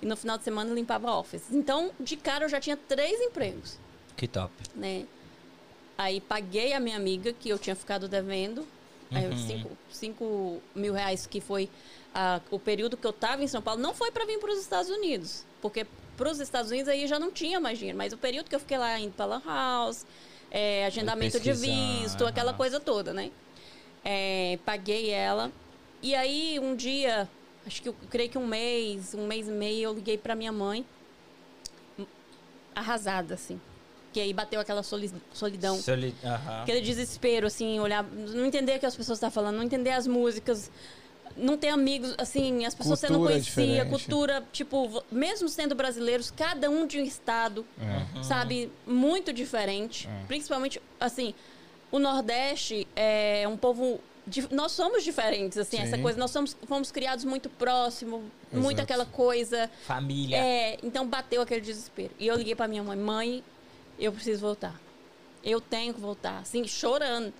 E 0.00 0.06
no 0.06 0.16
final 0.16 0.38
de 0.38 0.44
semana, 0.44 0.70
eu 0.70 0.74
limpava 0.74 1.12
office. 1.12 1.44
Então, 1.50 1.90
de 1.98 2.16
cara, 2.16 2.44
eu 2.44 2.48
já 2.48 2.60
tinha 2.60 2.76
três 2.76 3.20
empregos, 3.20 3.78
Que 4.16 4.26
top. 4.28 4.52
né? 4.74 5.04
Aí, 5.96 6.20
paguei 6.20 6.72
a 6.72 6.80
minha 6.80 6.96
amiga, 6.96 7.32
que 7.32 7.48
eu 7.48 7.58
tinha 7.58 7.74
ficado 7.76 8.08
devendo. 8.08 8.66
Uhum. 9.12 9.46
cinco, 9.46 9.70
cinco 9.92 10.62
mil 10.74 10.92
reais, 10.92 11.24
que 11.24 11.40
foi 11.40 11.70
o 12.50 12.58
período 12.58 12.96
que 12.96 13.06
eu 13.06 13.10
estava 13.10 13.42
em 13.42 13.46
São 13.48 13.62
Paulo. 13.62 13.80
Não 13.80 13.94
foi 13.94 14.10
para 14.10 14.24
vir 14.24 14.38
para 14.40 14.50
os 14.52 14.58
Estados 14.60 14.90
Unidos. 14.90 15.44
Porque 15.62 15.86
para 16.16 16.30
os 16.30 16.40
Estados 16.40 16.70
Unidos, 16.70 16.88
aí 16.88 17.06
já 17.06 17.18
não 17.18 17.30
tinha 17.30 17.60
mais 17.60 17.78
dinheiro. 17.78 17.96
Mas 17.96 18.12
o 18.12 18.16
período 18.16 18.48
que 18.48 18.54
eu 18.56 18.60
fiquei 18.60 18.78
lá, 18.78 18.98
indo 18.98 19.12
para 19.12 19.26
Lan 19.26 19.42
House 19.44 20.04
é, 20.56 20.86
agendamento 20.86 21.40
de 21.40 21.50
visto, 21.52 22.24
aquela 22.24 22.54
coisa 22.54 22.78
toda, 22.78 23.12
né? 23.12 23.32
É, 24.04 24.56
paguei 24.64 25.10
ela. 25.10 25.50
E 26.00 26.14
aí, 26.14 26.60
um 26.62 26.76
dia, 26.76 27.28
acho 27.66 27.82
que 27.82 27.88
eu 27.88 27.94
creio 28.08 28.30
que 28.30 28.38
um 28.38 28.46
mês, 28.46 29.14
um 29.14 29.26
mês 29.26 29.48
e 29.48 29.50
meio, 29.50 29.88
eu 29.88 29.94
liguei 29.94 30.16
pra 30.16 30.36
minha 30.36 30.52
mãe, 30.52 30.86
arrasada, 32.74 33.34
assim. 33.34 33.60
Que 34.12 34.20
aí 34.20 34.32
bateu 34.32 34.60
aquela 34.60 34.82
soli- 34.84 35.10
solidão. 35.32 35.76
Soli- 35.76 36.14
Aham. 36.22 36.62
Aquele 36.62 36.80
desespero, 36.80 37.46
assim, 37.48 37.80
olhar, 37.80 38.04
não 38.04 38.46
entender 38.46 38.76
o 38.76 38.78
que 38.78 38.86
as 38.86 38.94
pessoas 38.94 39.16
estão 39.16 39.30
falando, 39.30 39.56
não 39.56 39.64
entender 39.64 39.90
as 39.90 40.06
músicas, 40.06 40.70
não 41.36 41.56
ter 41.56 41.68
amigos, 41.68 42.14
assim, 42.18 42.64
as 42.64 42.74
pessoas 42.74 43.00
você 43.00 43.08
não 43.08 43.16
Cultura 43.20 43.34
conhecia, 43.34 43.64
diferente. 43.66 43.90
cultura, 43.90 44.44
tipo, 44.52 45.02
mesmo 45.10 45.48
sendo 45.48 45.74
brasileiros, 45.74 46.30
cada 46.30 46.70
um 46.70 46.86
de 46.86 47.00
um 47.00 47.04
estado, 47.04 47.66
É. 47.80 48.22
sabe, 48.22 48.70
muito 48.86 49.32
diferente. 49.32 50.06
É. 50.08 50.26
Principalmente, 50.26 50.80
assim, 51.00 51.34
o 51.90 51.98
Nordeste 51.98 52.86
é 52.94 53.46
um 53.48 53.56
povo. 53.56 54.00
Nós 54.50 54.72
somos 54.72 55.04
diferentes, 55.04 55.58
assim, 55.58 55.78
essa 55.78 55.96
Sim. 55.96 56.02
coisa. 56.02 56.18
Nós 56.18 56.30
somos, 56.30 56.56
fomos 56.66 56.90
criados 56.90 57.24
muito 57.24 57.48
próximo, 57.50 58.24
muito 58.52 58.78
Exato. 58.78 58.82
aquela 58.82 59.04
coisa. 59.04 59.70
Família. 59.86 60.36
É, 60.38 60.78
então 60.82 61.06
bateu 61.06 61.42
aquele 61.42 61.60
desespero. 61.60 62.10
E 62.18 62.26
eu 62.26 62.36
liguei 62.36 62.54
pra 62.54 62.66
minha 62.66 62.82
mãe: 62.82 62.96
mãe, 62.96 63.44
eu 63.98 64.12
preciso 64.12 64.40
voltar. 64.40 64.80
Eu 65.42 65.60
tenho 65.60 65.92
que 65.92 66.00
voltar. 66.00 66.38
Assim, 66.38 66.66
chorando. 66.66 67.34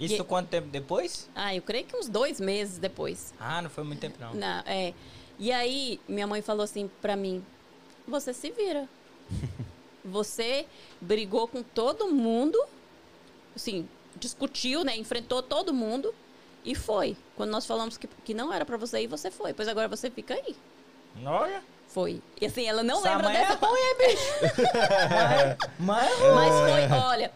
Isso 0.00 0.14
E- 0.22 0.24
quanto 0.24 0.48
tempo 0.48 0.68
depois? 0.68 1.28
Ah, 1.34 1.54
eu 1.54 1.60
creio 1.62 1.84
que 1.84 1.94
uns 1.96 2.08
dois 2.08 2.40
meses 2.40 2.78
depois. 2.78 3.34
Ah, 3.38 3.60
não 3.60 3.68
foi 3.70 3.84
muito 3.84 4.00
tempo, 4.00 4.16
não. 4.18 4.32
Na, 4.34 4.64
é. 4.66 4.94
E 5.38 5.52
aí, 5.52 6.00
minha 6.08 6.26
mãe 6.26 6.40
falou 6.42 6.64
assim 6.64 6.90
pra 7.02 7.14
mim: 7.14 7.44
Você 8.08 8.32
se 8.32 8.50
vira. 8.50 8.88
Você 10.04 10.66
brigou 11.00 11.46
com 11.46 11.62
todo 11.62 12.08
mundo, 12.10 12.58
assim, 13.54 13.86
discutiu, 14.16 14.82
né? 14.82 14.96
Enfrentou 14.96 15.42
todo 15.42 15.74
mundo 15.74 16.14
e 16.64 16.74
foi. 16.74 17.14
Quando 17.36 17.50
nós 17.50 17.66
falamos 17.66 17.98
que, 17.98 18.06
que 18.24 18.32
não 18.32 18.50
era 18.50 18.64
pra 18.64 18.78
você 18.78 19.02
ir, 19.02 19.06
você 19.06 19.30
foi. 19.30 19.52
Pois 19.52 19.68
agora 19.68 19.88
você 19.88 20.10
fica 20.10 20.32
aí. 20.34 20.56
Olha. 21.24 21.62
Foi. 21.88 22.22
E 22.40 22.46
assim, 22.46 22.64
ela 22.66 22.82
não 22.82 22.98
Essa 23.00 23.10
lembra 23.10 23.28
dessa 23.30 23.52
é 23.52 23.56
ruim, 23.66 23.80
é, 23.80 24.08
bicho. 24.08 25.56
Mas... 25.78 26.10
Mas 26.34 26.88
foi, 26.88 26.98
olha, 26.98 27.32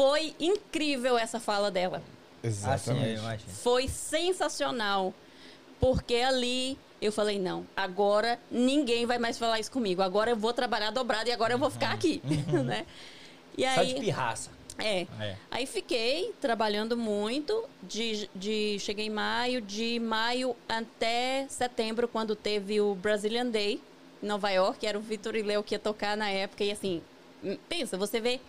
foi 0.00 0.34
incrível 0.40 1.18
essa 1.18 1.38
fala 1.38 1.70
dela. 1.70 1.98
Assim, 1.98 2.06
eu 2.42 2.48
Exatamente. 2.48 3.20
imagino. 3.20 3.52
Foi 3.52 3.86
sensacional. 3.86 5.12
Porque 5.78 6.14
ali 6.14 6.78
eu 7.02 7.12
falei, 7.12 7.38
não, 7.38 7.66
agora 7.76 8.38
ninguém 8.50 9.04
vai 9.04 9.18
mais 9.18 9.36
falar 9.36 9.60
isso 9.60 9.70
comigo. 9.70 10.00
Agora 10.00 10.30
eu 10.30 10.36
vou 10.36 10.54
trabalhar 10.54 10.90
dobrado 10.90 11.28
e 11.28 11.32
agora 11.32 11.52
eu 11.52 11.58
vou 11.58 11.68
ficar 11.68 11.92
aqui. 11.92 12.22
né? 12.64 12.86
E 13.58 13.62
Só 13.74 13.82
de 13.82 13.94
aí, 13.94 14.00
pirraça. 14.00 14.50
é. 14.78 15.06
É. 15.20 15.36
Aí 15.50 15.66
fiquei 15.66 16.32
trabalhando 16.40 16.96
muito. 16.96 17.62
De, 17.82 18.30
de, 18.34 18.78
cheguei 18.80 19.04
em 19.06 19.10
maio, 19.10 19.60
de 19.60 20.00
maio 20.00 20.56
até 20.66 21.44
setembro, 21.50 22.08
quando 22.08 22.34
teve 22.34 22.80
o 22.80 22.94
Brazilian 22.94 23.48
Day 23.48 23.82
em 24.22 24.26
Nova 24.26 24.48
York, 24.48 24.86
era 24.86 24.98
o 24.98 25.02
Vitor 25.02 25.36
e 25.36 25.42
Leo 25.42 25.62
que 25.62 25.74
ia 25.74 25.78
tocar 25.78 26.16
na 26.16 26.30
época. 26.30 26.64
E 26.64 26.70
assim, 26.70 27.02
pensa, 27.68 27.98
você 27.98 28.18
vê 28.18 28.40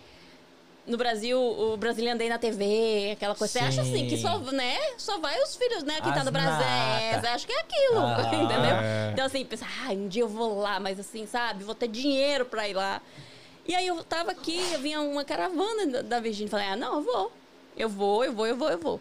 no 0.86 0.96
Brasil, 0.96 1.40
o 1.40 1.76
Brazilian 1.76 2.16
Day 2.16 2.28
na 2.28 2.38
TV, 2.38 3.10
aquela 3.12 3.34
coisa. 3.34 3.52
Você 3.52 3.58
acha 3.60 3.82
assim, 3.82 4.06
que 4.08 4.16
Sim. 4.16 4.22
só, 4.22 4.38
né? 4.38 4.76
Só 4.98 5.18
vai 5.18 5.40
os 5.40 5.54
filhos, 5.54 5.82
né? 5.84 5.94
Que 5.96 6.02
tá 6.12 6.14
As 6.20 6.24
no 6.24 6.32
Brasil. 6.32 6.66
É, 6.66 7.20
você 7.20 7.26
acha 7.28 7.46
que 7.46 7.52
é 7.52 7.60
aquilo, 7.60 7.98
Ah, 8.00 8.30
entendeu? 8.34 8.74
é. 8.74 9.10
Então, 9.12 9.24
assim, 9.26 9.44
pensa, 9.44 9.64
ah, 9.86 9.92
um 9.92 10.08
dia 10.08 10.22
eu 10.22 10.28
vou 10.28 10.58
lá, 10.58 10.80
mas 10.80 10.98
assim, 10.98 11.24
sabe? 11.26 11.62
Vou 11.64 11.74
ter 11.74 11.86
dinheiro 11.88 12.44
pra 12.44 12.68
ir 12.68 12.74
lá. 12.74 13.00
E 13.66 13.74
aí 13.76 13.86
eu 13.86 14.02
tava 14.02 14.32
aqui, 14.32 14.58
eu 14.72 14.80
vinha 14.80 15.00
uma 15.00 15.24
caravana 15.24 15.86
da- 15.86 16.02
da 16.02 16.20
Virgínia. 16.20 16.50
Falei, 16.50 16.66
ah, 16.66 16.76
não, 16.76 16.94
eu 16.96 17.02
vou. 17.02 17.32
Eu 17.76 17.88
vou, 17.88 18.24
eu 18.24 18.32
vou, 18.32 18.46
eu 18.46 18.56
vou, 18.56 18.68
eu 18.70 18.78
vou. 18.78 19.00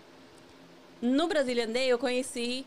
No 1.01 1.27
Brazilian 1.27 1.67
Day, 1.67 1.87
eu 1.89 1.97
conheci 1.97 2.63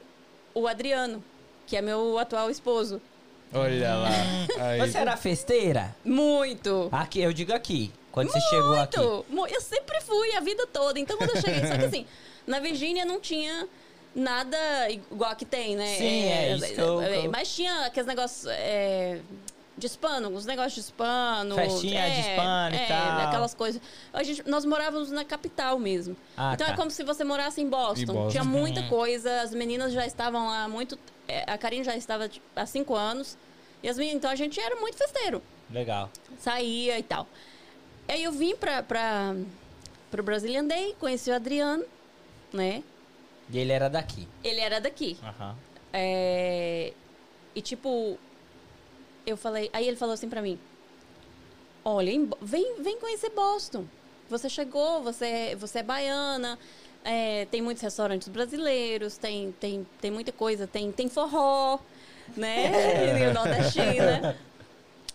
o 0.53 0.67
Adriano, 0.67 1.23
que 1.69 1.77
é 1.77 1.81
meu 1.81 2.19
atual 2.19 2.51
esposo. 2.51 3.01
Olha 3.53 3.95
lá. 3.95 4.09
Aí. 4.59 4.81
Você 4.81 4.99
era 4.99 5.17
festeira? 5.17 5.95
Muito. 6.05 6.89
Aqui, 6.91 7.21
eu 7.21 7.33
digo 7.33 7.53
aqui. 7.55 7.93
Quando 8.15 8.31
você 8.31 8.41
chegou 8.41 8.75
aqui. 8.81 8.99
Muito! 9.29 9.55
Eu 9.55 9.61
sempre 9.61 10.01
fui 10.01 10.33
a 10.35 10.41
vida 10.41 10.67
toda. 10.69 10.99
Então, 10.99 11.17
quando 11.19 11.31
eu 11.37 11.41
cheguei... 11.43 11.67
Só 11.67 11.77
que 11.77 11.85
assim, 11.85 12.07
na 12.47 12.61
Virgínia 12.61 13.05
não 13.05 13.21
tinha 13.21 13.69
nada 14.15 14.57
igual 14.91 15.35
que 15.35 15.45
tem, 15.45 15.75
né? 15.77 15.97
Sim, 15.99 16.23
é 16.29 16.55
isso 16.57 16.75
que 16.75 16.81
eu- 16.81 17.01
é, 17.03 17.27
eu- 17.27 17.31
Mas 17.31 17.53
tinha 17.55 17.87
aqueles 17.87 18.07
negócios... 18.07 18.47
é, 18.49 19.21
de 19.77 19.87
hispano, 19.89 20.29
os 20.29 20.47
negócios 20.47 20.75
de 20.75 20.81
hispano. 20.83 21.57
Festinha 21.57 22.09
de 22.09 22.21
hispano 22.21 22.77
e 22.77 22.79
é, 22.79 22.87
tal. 22.87 23.19
aquelas 23.27 23.55
coisas. 23.55 23.83
A 24.13 24.23
gente, 24.23 24.49
nós 24.49 24.65
morávamos 24.65 25.11
na 25.11 25.25
capital 25.25 25.81
mesmo. 25.81 26.17
Ah, 26.37 26.53
então 26.55 26.65
tá. 26.69 26.75
é 26.75 26.77
como 26.77 26.93
se 26.93 27.03
você 27.03 27.25
morasse 27.25 27.61
em 27.61 27.69
Boston. 27.69 28.03
Em 28.03 28.07
Boston. 28.07 28.29
Tinha 28.31 28.45
muita 28.45 28.83
Uhum. 28.83 28.89
coisa, 28.89 29.41
as 29.41 29.53
meninas 29.53 29.93
já 29.93 30.07
estavam 30.07 30.47
lá 30.47 30.63
há 30.63 30.69
muito. 30.69 30.97
é, 31.27 31.43
a 31.51 31.59
Karine 31.59 31.83
já 31.83 31.97
estava 31.97 32.29
tipo, 32.29 32.47
há 32.55 32.65
cinco 32.67 32.95
anos. 32.95 33.37
E 33.83 33.89
as 33.89 33.99
meninas, 33.99 34.19
então 34.19 34.31
a 34.31 34.37
gente 34.37 34.61
era 34.61 34.77
muito 34.77 34.97
festeiro 34.97 35.43
Legal. 35.69 36.09
saía 36.39 36.97
e 36.97 37.03
tal. 37.03 37.27
Aí 38.09 38.23
eu 38.23 38.33
vim 38.33 38.55
pra, 38.57 38.83
pra, 38.83 39.35
pro 40.11 40.23
Brazilian 40.23 40.65
Day, 40.65 40.95
conheci 41.01 41.31
o 41.31 41.35
Adriano, 41.35 41.85
né? 42.53 42.83
E 43.51 43.59
ele 43.59 43.73
era 43.73 43.89
daqui. 43.89 44.29
Ele 44.43 44.61
era 44.61 44.81
daqui. 44.81 45.17
Aham. 45.23 45.57
É, 45.93 46.93
E 47.55 47.63
tipo, 47.63 48.19
eu 49.27 49.37
falei. 49.37 49.71
Aí 49.73 49.87
ele 49.87 49.97
falou 49.97 50.15
assim 50.15 50.29
pra 50.29 50.43
mim: 50.43 50.59
Olha, 51.85 52.13
vem, 52.41 52.83
vem 52.83 52.99
conhecer 52.99 53.31
Boston. 53.31 53.85
Você 54.29 54.49
chegou, 54.49 55.03
você, 55.03 55.55
você 55.57 55.81
é 55.81 55.83
baiana, 55.83 56.59
é, 57.05 57.45
tem 57.51 57.61
muitos 57.61 57.83
restaurantes 57.83 58.27
brasileiros, 58.29 59.19
tem, 59.19 59.53
tem, 59.61 59.87
tem 60.01 60.11
muita 60.11 60.33
coisa, 60.33 60.67
tem, 60.67 60.91
tem 60.91 61.09
forró, 61.11 61.79
né? 62.37 62.73
E 63.21 63.27
o 63.29 63.35
nordestina. 63.35 64.37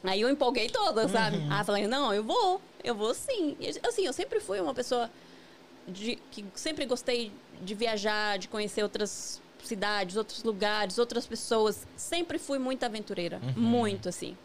Aí 0.04 0.22
eu 0.22 0.30
empolguei 0.30 0.70
toda, 0.70 1.08
sabe? 1.10 1.38
Aí 1.50 1.60
eu 1.60 1.66
falei, 1.66 1.88
não, 1.88 2.14
eu 2.14 2.24
vou, 2.24 2.62
eu 2.84 2.96
vou 2.96 3.14
sim. 3.14 3.56
Assim, 3.88 4.06
eu 4.06 4.14
sempre 4.14 4.40
fui 4.40 4.60
uma 4.60 4.74
pessoa 4.74 5.10
de, 5.88 6.18
que 6.32 6.46
sempre 6.56 6.86
gostei 6.86 7.32
de 7.62 7.74
viajar, 7.76 8.38
de 8.38 8.48
conhecer 8.48 8.84
outras 8.84 9.42
cidades, 9.64 10.16
outros 10.16 10.44
lugares, 10.44 10.98
outras 10.98 11.26
pessoas. 11.26 11.86
Sempre 11.98 12.38
fui 12.38 12.60
muito 12.60 12.84
aventureira. 12.84 13.40
Muito, 13.56 14.10
assim. 14.10 14.38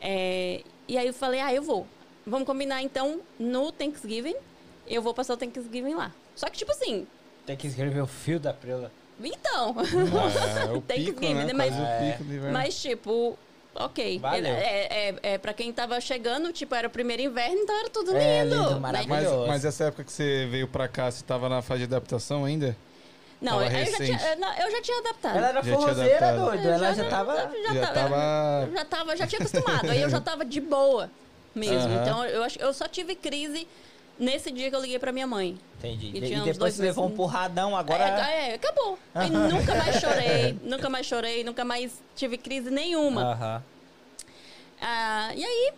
É, 0.00 0.62
e 0.86 0.98
aí 0.98 1.06
eu 1.06 1.14
falei, 1.14 1.40
ah, 1.40 1.52
eu 1.52 1.62
vou. 1.62 1.86
Vamos 2.26 2.46
combinar, 2.46 2.82
então, 2.82 3.20
no 3.38 3.72
Thanksgiving. 3.72 4.36
Eu 4.86 5.00
vou 5.00 5.14
passar 5.14 5.34
o 5.34 5.36
Thanksgiving 5.36 5.94
lá. 5.94 6.12
Só 6.34 6.48
que, 6.50 6.58
tipo 6.58 6.70
assim, 6.72 7.06
Tem 7.46 7.56
que 7.56 7.66
escrever 7.66 8.02
o 8.02 8.06
fio 8.06 8.38
da 8.38 8.52
prela. 8.52 8.92
então... 9.22 9.74
É, 9.80 10.72
o 10.72 10.80
Tem 10.82 11.04
que 11.06 11.12
pico, 11.12 11.20
né? 11.34 11.52
Mas- 11.54 11.74
o 11.74 12.22
inverno. 12.24 12.52
Mas, 12.52 12.82
tipo, 12.82 13.38
ok. 13.74 14.18
Valeu. 14.18 14.52
É, 14.54 15.08
é, 15.10 15.14
é, 15.22 15.38
pra 15.38 15.52
quem 15.52 15.72
tava 15.72 16.00
chegando, 16.00 16.52
tipo, 16.52 16.74
era 16.74 16.86
o 16.86 16.90
primeiro 16.90 17.22
inverno, 17.22 17.56
então 17.56 17.78
era 17.78 17.90
tudo 17.90 18.12
lindo. 18.12 18.22
É, 18.22 18.44
lindo, 18.44 18.80
maravilhoso. 18.80 19.38
Mas, 19.40 19.48
mas 19.48 19.64
essa 19.64 19.84
época 19.84 20.04
que 20.04 20.12
você 20.12 20.46
veio 20.50 20.68
pra 20.68 20.88
cá, 20.88 21.10
você 21.10 21.22
tava 21.24 21.48
na 21.48 21.60
fase 21.62 21.80
de 21.80 21.84
adaptação 21.84 22.44
ainda? 22.44 22.76
Não, 23.40 23.60
eu 23.60 23.70
já, 23.70 23.96
tinha, 23.98 24.36
não, 24.36 24.52
eu 24.54 24.70
já 24.70 24.80
tinha 24.80 24.98
adaptado. 25.00 25.36
Ela 25.36 25.48
era 25.48 25.62
Já 25.62 25.74
forrozeira, 25.74 26.32
doido. 26.32 26.66
Ela 26.68 26.94
já 26.94 27.04
tava. 27.10 27.36
Já, 27.36 27.74
Já 27.74 27.80
tava, 27.86 27.94
tava- 27.94 28.68
já 28.72 28.84
tava, 28.84 29.16
já 29.16 29.26
tinha 29.26 29.40
acostumado. 29.40 29.90
Aí 29.90 30.00
eu 30.00 30.08
já 30.08 30.20
tava 30.20 30.44
de 30.46 30.60
boa 30.60 31.10
mesmo. 31.54 31.92
Então 32.00 32.24
eu 32.24 32.42
acho, 32.42 32.58
eu 32.58 32.72
só 32.72 32.88
tive 32.88 33.14
crise 33.14 33.68
nesse 34.18 34.50
dia 34.50 34.70
que 34.70 34.76
eu 34.76 34.80
liguei 34.80 34.98
pra 34.98 35.12
minha 35.12 35.26
mãe. 35.26 35.58
Entendi. 35.78 36.10
E 36.14 36.18
E, 36.32 36.40
depois 36.40 36.74
você 36.74 36.82
levou 36.82 37.04
um 37.04 37.08
meses. 37.08 37.16
porradão, 37.16 37.76
agora. 37.76 38.04
É, 38.30 38.50
é, 38.50 38.54
acabou. 38.54 38.98
Aí 39.14 39.30
nunca 39.30 39.74
mais 39.74 39.96
chorei, 40.00 40.58
nunca 40.62 40.88
mais 40.88 41.06
chorei, 41.06 41.44
nunca 41.44 41.64
mais 41.64 42.00
tive 42.16 42.38
crise 42.38 42.70
nenhuma. 42.70 43.32
Aham. 43.32 43.62
Ah, 44.80 45.30
e 45.34 45.44
aí, 45.44 45.72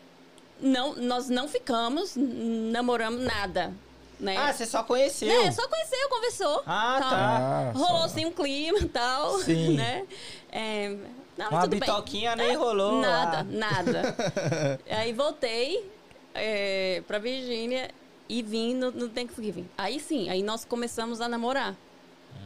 não, 0.60 0.94
nós 0.96 1.28
não 1.28 1.46
ficamos, 1.48 2.14
namoramos 2.16 3.20
nada. 3.22 3.72
Né? 4.18 4.34
Ah, 4.36 4.52
você 4.52 4.64
só 4.64 4.82
conheceu. 4.82 5.30
É, 5.30 5.52
só 5.52 5.68
conheceu, 5.68 6.08
conversou. 6.08 6.62
Ah, 6.66 6.96
tal. 7.00 7.10
tá. 7.10 7.16
Ah, 7.18 7.72
Rolou 7.74 7.98
só. 7.98 8.04
assim 8.06 8.24
um 8.24 8.32
clima 8.32 8.78
e 8.78 8.88
tal, 8.88 9.38
Sim. 9.40 9.76
né? 9.76 10.06
É, 10.50 10.96
não, 11.36 11.50
Uma 11.50 11.60
tudo 11.62 11.70
bem. 11.72 11.80
bitoquinha 11.80 12.34
nem 12.34 12.56
rolou. 12.56 13.00
Nada, 13.02 13.40
ah. 13.40 13.44
nada. 13.44 14.16
Aí 14.88 15.12
voltei 15.12 15.86
é, 16.34 17.02
pra 17.06 17.18
Virgínia 17.18 17.90
e 18.28 18.42
vim 18.42 18.74
no, 18.74 18.90
no 18.90 19.08
Thanksgiving. 19.08 19.68
Aí 19.76 20.00
sim, 20.00 20.28
aí 20.28 20.42
nós 20.42 20.64
começamos 20.64 21.20
a 21.20 21.28
namorar. 21.28 21.74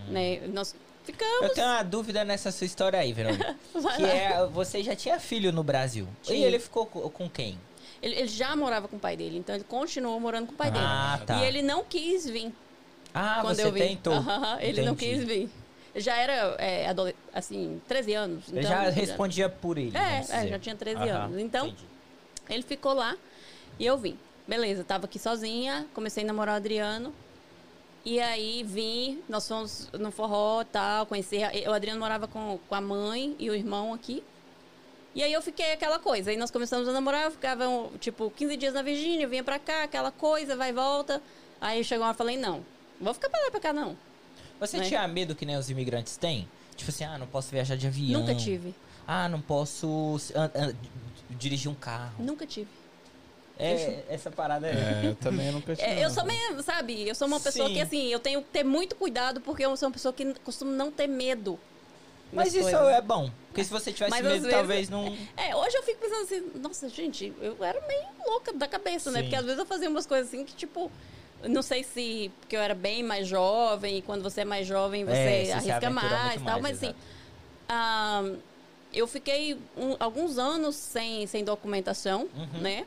Né? 0.08 0.40
Nós 0.52 0.74
ficamos. 1.04 1.42
Eu 1.42 1.54
tenho 1.54 1.66
uma 1.66 1.82
dúvida 1.82 2.24
nessa 2.24 2.50
sua 2.50 2.64
história 2.66 2.98
aí, 2.98 3.12
Verônica. 3.12 3.56
Que 3.96 4.04
é, 4.04 4.46
você 4.46 4.82
já 4.82 4.94
tinha 4.96 5.18
filho 5.20 5.52
no 5.52 5.62
Brasil. 5.62 6.06
E 6.24 6.26
Tinha. 6.26 6.46
ele 6.46 6.58
ficou 6.58 6.86
co- 6.86 7.08
com 7.10 7.28
quem? 7.28 7.58
Ele, 8.02 8.14
ele 8.16 8.28
já 8.28 8.56
morava 8.56 8.88
com 8.88 8.96
o 8.96 9.00
pai 9.00 9.16
dele, 9.16 9.38
então 9.38 9.54
ele 9.54 9.64
continuou 9.64 10.18
morando 10.18 10.46
com 10.48 10.52
o 10.54 10.56
pai 10.56 10.70
Ah, 10.74 11.14
dele. 11.16 11.26
tá. 11.26 11.36
E 11.36 11.46
ele 11.46 11.62
não 11.62 11.84
quis 11.84 12.28
vir 12.28 12.52
Ah, 13.12 13.38
quando 13.42 13.56
você 13.56 13.64
eu 13.66 13.72
vim. 13.72 13.80
tentou. 13.80 14.14
Aham, 14.14 14.58
ele 14.60 14.82
não 14.82 14.92
Entendi. 14.94 15.16
quis 15.18 15.24
vir. 15.24 15.50
Já 15.96 16.16
era, 16.16 16.54
é, 16.58 16.86
assim, 17.34 17.80
13 17.88 18.14
anos. 18.14 18.44
Ele 18.48 18.60
então, 18.60 18.70
já 18.70 18.88
respondia 18.90 19.48
por 19.48 19.76
ele. 19.76 19.96
É, 19.96 20.24
é, 20.30 20.48
já 20.48 20.58
tinha 20.58 20.74
13 20.76 20.96
Aham, 21.02 21.24
anos. 21.24 21.38
Então, 21.40 21.66
entendi. 21.66 21.84
Ele 22.48 22.62
ficou 22.62 22.92
lá 22.94 23.16
e 23.78 23.84
eu 23.86 23.98
vim. 23.98 24.16
Beleza, 24.50 24.82
tava 24.82 25.04
aqui 25.04 25.16
sozinha, 25.16 25.86
comecei 25.94 26.24
a 26.24 26.26
namorar 26.26 26.54
o 26.54 26.56
Adriano. 26.56 27.14
E 28.04 28.18
aí 28.18 28.64
vim, 28.64 29.22
nós 29.28 29.46
fomos 29.46 29.88
no 29.92 30.10
forró 30.10 30.62
e 30.62 30.64
tal, 30.64 31.06
conheci. 31.06 31.40
a- 31.40 31.52
O 31.70 31.72
Adriano 31.72 32.00
morava 32.00 32.26
com, 32.26 32.58
com 32.68 32.74
a 32.74 32.80
mãe 32.80 33.36
e 33.38 33.48
o 33.48 33.54
irmão 33.54 33.94
aqui. 33.94 34.24
E 35.14 35.22
aí 35.22 35.32
eu 35.32 35.40
fiquei 35.40 35.72
aquela 35.74 36.00
coisa. 36.00 36.32
Aí 36.32 36.36
nós 36.36 36.50
começamos 36.50 36.88
a 36.88 36.92
namorar, 36.92 37.26
eu 37.26 37.30
ficava 37.30 37.64
tipo 38.00 38.28
15 38.32 38.56
dias 38.56 38.74
na 38.74 38.82
Virgínia, 38.82 39.28
vinha 39.28 39.44
pra 39.44 39.56
cá, 39.60 39.84
aquela 39.84 40.10
coisa, 40.10 40.56
vai 40.56 40.70
e 40.70 40.72
volta. 40.72 41.22
Aí 41.60 41.84
chegou 41.84 42.02
uma 42.02 42.08
hora 42.08 42.16
e 42.16 42.18
falei, 42.18 42.36
não, 42.36 42.64
vou 43.00 43.14
ficar 43.14 43.30
pra 43.30 43.40
lá 43.44 43.52
pra 43.52 43.60
cá, 43.60 43.72
não. 43.72 43.96
Você 44.58 44.78
né? 44.78 44.84
tinha 44.84 45.06
medo 45.06 45.36
que 45.36 45.46
nem 45.46 45.56
os 45.56 45.70
imigrantes 45.70 46.16
têm? 46.16 46.48
Tipo 46.74 46.90
assim, 46.90 47.04
ah, 47.04 47.16
não 47.16 47.28
posso 47.28 47.52
viajar 47.52 47.76
de 47.76 47.86
avião. 47.86 48.20
Nunca 48.20 48.34
tive. 48.34 48.74
Ah, 49.06 49.28
não 49.28 49.40
posso 49.40 50.16
ah, 50.34 50.50
ah, 50.56 50.74
dirigir 51.38 51.70
um 51.70 51.74
carro. 51.76 52.14
Nunca 52.18 52.44
tive. 52.44 52.79
É, 53.60 54.04
essa 54.08 54.30
parada 54.30 54.66
é. 54.66 54.70
É, 54.70 55.06
eu 55.08 55.14
também 55.14 55.50
nunca 55.52 55.74
tinha. 55.76 55.86
É, 55.88 56.04
eu 56.04 56.10
sou 56.10 56.24
meio, 56.24 56.62
sabe, 56.62 57.08
eu 57.08 57.14
sou 57.14 57.26
uma 57.28 57.40
pessoa 57.40 57.68
Sim. 57.68 57.74
que 57.74 57.80
assim, 57.80 58.06
eu 58.08 58.18
tenho 58.18 58.42
que 58.42 58.48
ter 58.48 58.64
muito 58.64 58.94
cuidado 58.96 59.40
porque 59.40 59.64
eu 59.64 59.76
sou 59.76 59.88
uma 59.88 59.92
pessoa 59.92 60.12
que 60.12 60.34
costumo 60.44 60.70
não 60.70 60.90
ter 60.90 61.06
medo. 61.06 61.58
Mas 62.32 62.54
isso 62.54 62.62
coisas. 62.70 62.88
é 62.94 63.00
bom. 63.02 63.28
Porque 63.48 63.64
se 63.64 63.70
você 63.70 63.92
tivesse 63.92 64.10
Mas 64.10 64.22
medo, 64.22 64.34
vezes- 64.42 64.50
talvez 64.50 64.88
não. 64.88 65.16
É, 65.36 65.54
hoje 65.56 65.76
eu 65.76 65.82
fico 65.82 65.98
pensando 66.00 66.22
assim, 66.22 66.50
nossa, 66.60 66.88
gente, 66.88 67.32
eu 67.42 67.56
era 67.64 67.80
meio 67.88 68.04
louca 68.26 68.52
da 68.52 68.68
cabeça, 68.68 69.10
né? 69.10 69.18
Sim. 69.18 69.24
Porque 69.24 69.36
às 69.36 69.44
vezes 69.44 69.58
eu 69.58 69.66
fazia 69.66 69.88
umas 69.90 70.06
coisas 70.06 70.28
assim 70.28 70.44
que, 70.44 70.54
tipo, 70.54 70.90
não 71.42 71.60
sei 71.60 71.82
se 71.82 72.30
porque 72.40 72.54
eu 72.56 72.60
era 72.60 72.74
bem 72.74 73.02
mais 73.02 73.26
jovem, 73.26 73.98
e 73.98 74.02
quando 74.02 74.22
você 74.22 74.42
é 74.42 74.44
mais 74.44 74.64
jovem 74.66 75.04
você 75.04 75.12
É, 75.48 75.52
arrisca 75.52 75.90
mais 75.90 76.40
e 76.40 76.44
tal, 76.44 76.60
mais, 76.60 76.62
mas 76.62 76.76
assim, 76.76 76.94
ah, 77.68 78.22
eu 78.92 79.06
fiquei 79.08 79.56
um- 79.76 79.96
alguns 79.98 80.38
anos 80.38 80.76
sem, 80.76 81.26
sem 81.26 81.42
documentação, 81.44 82.28
Uhum. 82.34 82.60
né? 82.60 82.86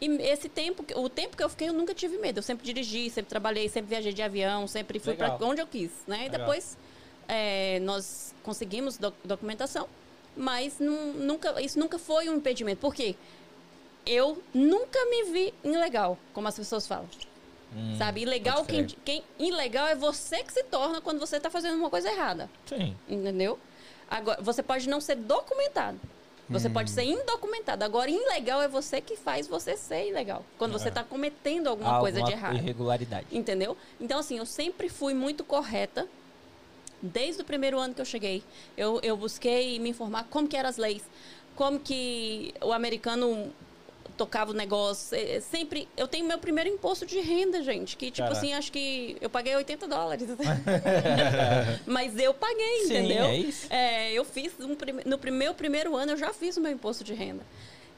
E 0.00 0.06
esse 0.22 0.48
tempo, 0.48 0.84
o 0.94 1.08
tempo 1.08 1.36
que 1.36 1.42
eu 1.42 1.48
fiquei, 1.48 1.68
eu 1.68 1.72
nunca 1.72 1.94
tive 1.94 2.18
medo. 2.18 2.38
Eu 2.38 2.42
sempre 2.42 2.64
dirigi, 2.66 3.08
sempre 3.10 3.30
trabalhei, 3.30 3.68
sempre 3.68 3.88
viajei 3.90 4.12
de 4.12 4.22
avião, 4.22 4.66
sempre 4.68 4.98
fui 4.98 5.14
para 5.14 5.36
onde 5.40 5.60
eu 5.62 5.66
quis, 5.66 5.90
né? 6.06 6.18
E 6.18 6.22
Legal. 6.24 6.40
depois 6.40 6.76
é, 7.28 7.80
nós 7.80 8.34
conseguimos 8.42 8.98
doc- 8.98 9.14
documentação, 9.24 9.88
mas 10.36 10.78
nu- 10.78 11.14
nunca, 11.14 11.60
isso 11.62 11.78
nunca 11.78 11.98
foi 11.98 12.28
um 12.28 12.36
impedimento. 12.36 12.78
Por 12.80 12.94
quê? 12.94 13.16
Eu 14.04 14.40
nunca 14.54 15.04
me 15.06 15.24
vi 15.32 15.54
ilegal, 15.64 16.16
como 16.32 16.46
as 16.46 16.54
pessoas 16.56 16.86
falam. 16.86 17.08
Hum, 17.74 17.96
sabe? 17.98 18.20
Ilegal, 18.22 18.64
quem, 18.64 18.86
quem, 19.04 19.22
ilegal 19.38 19.88
é 19.88 19.94
você 19.96 20.44
que 20.44 20.52
se 20.52 20.62
torna 20.64 21.00
quando 21.00 21.18
você 21.18 21.38
está 21.38 21.50
fazendo 21.50 21.76
uma 21.76 21.90
coisa 21.90 22.08
errada. 22.10 22.48
Sim. 22.66 22.96
Entendeu? 23.08 23.58
Agora, 24.08 24.40
você 24.40 24.62
pode 24.62 24.88
não 24.88 25.00
ser 25.00 25.16
documentado. 25.16 25.98
Você 26.48 26.70
pode 26.70 26.90
ser 26.90 27.02
indocumentado. 27.02 27.84
Agora, 27.84 28.08
ilegal 28.08 28.62
é 28.62 28.68
você 28.68 29.00
que 29.00 29.16
faz 29.16 29.48
você 29.48 29.76
ser 29.76 30.08
ilegal. 30.08 30.44
Quando 30.56 30.72
você 30.72 30.88
está 30.88 31.02
cometendo 31.02 31.68
alguma, 31.68 31.98
coisa 31.98 32.18
de 32.18 32.32
Alguma 32.32 32.38
errado. 32.38 32.56
Irregularidade. 32.56 33.26
Entendeu? 33.32 33.76
Então, 34.00 34.20
assim, 34.20 34.38
eu 34.38 34.46
sempre 34.46 34.88
fui 34.88 35.12
muito 35.12 35.42
correta. 35.42 36.06
Desde 37.02 37.42
o 37.42 37.44
primeiro 37.44 37.78
ano 37.78 37.94
que 37.94 38.00
eu 38.00 38.04
cheguei, 38.04 38.42
eu, 38.76 39.00
eu 39.02 39.16
busquei 39.16 39.78
me 39.78 39.90
informar 39.90 40.24
como 40.30 40.48
que 40.48 40.56
eram 40.56 40.70
as 40.70 40.76
leis, 40.76 41.02
como 41.54 41.78
que 41.78 42.54
o 42.62 42.72
americano 42.72 43.52
tocava 44.16 44.50
o 44.50 44.54
negócio. 44.54 45.16
É, 45.16 45.36
é 45.36 45.40
sempre. 45.40 45.88
Eu 45.96 46.08
tenho 46.08 46.26
meu 46.26 46.38
primeiro 46.38 46.70
imposto 46.70 47.06
de 47.06 47.20
renda, 47.20 47.62
gente. 47.62 47.96
Que, 47.96 48.06
tipo 48.06 48.28
Caraca. 48.28 48.36
assim, 48.36 48.54
acho 48.54 48.72
que 48.72 49.16
eu 49.20 49.30
paguei 49.30 49.54
80 49.54 49.86
dólares. 49.86 50.28
Mas 51.86 52.18
eu 52.18 52.34
paguei, 52.34 52.86
Sim, 52.86 52.96
entendeu? 52.96 53.24
é 53.26 53.36
isso. 53.36 53.66
É, 53.70 54.12
eu 54.12 54.24
fiz 54.24 54.52
um 54.60 54.76
no 55.04 55.32
meu 55.32 55.54
primeiro 55.54 55.94
ano 55.94 56.12
eu 56.12 56.16
já 56.16 56.32
fiz 56.32 56.56
o 56.56 56.60
meu 56.60 56.72
imposto 56.72 57.04
de 57.04 57.14
renda. 57.14 57.44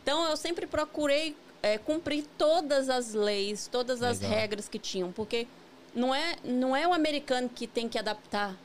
Então 0.03 0.29
eu 0.29 0.37
sempre 0.37 0.67
procurei 0.67 1.37
é, 1.63 1.79
cumprir 1.79 2.25
todas 2.37 2.89
as 2.89 3.15
leis, 3.15 3.69
todas 3.71 4.03
as 4.03 4.21
Legal. 4.21 4.39
regras 4.39 4.69
que 4.69 4.79
tinham, 4.79 5.13
porque 5.13 5.47
não 5.95 6.15
é 6.15 6.37
não 6.45 6.77
é 6.77 6.87
o 6.87 6.93
americano 6.93 7.49
que 7.49 7.67
tem 7.67 7.89
que 7.89 7.99
adaptar 7.99 8.57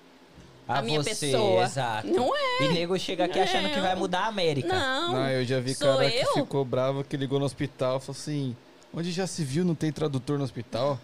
a, 0.67 0.81
minha 0.81 1.01
você, 1.03 1.09
pessoa. 1.27 1.63
exato. 1.63 2.07
Não 2.07 2.35
é. 2.35 2.63
E 2.63 2.73
nego 2.73 2.97
chega 2.97 3.25
aqui 3.25 3.39
achando 3.39 3.69
que 3.69 3.79
vai 3.79 3.95
mudar 3.95 4.21
a 4.21 4.27
América. 4.27 4.67
Não. 4.67 5.13
Não, 5.13 5.29
eu 5.29 5.43
já 5.43 5.59
vi 5.59 5.73
sou 5.73 5.87
cara 5.87 6.07
eu? 6.07 6.27
que 6.27 6.41
ficou 6.41 6.63
bravo 6.63 7.03
que 7.03 7.17
ligou 7.17 7.39
no 7.39 7.45
hospital 7.45 7.97
e 7.97 7.99
falou 7.99 8.19
assim: 8.19 8.55
onde 8.93 9.11
já 9.11 9.27
se 9.27 9.43
viu 9.43 9.65
não 9.65 9.75
tem 9.75 9.91
tradutor 9.91 10.37
no 10.37 10.43
hospital? 10.43 10.99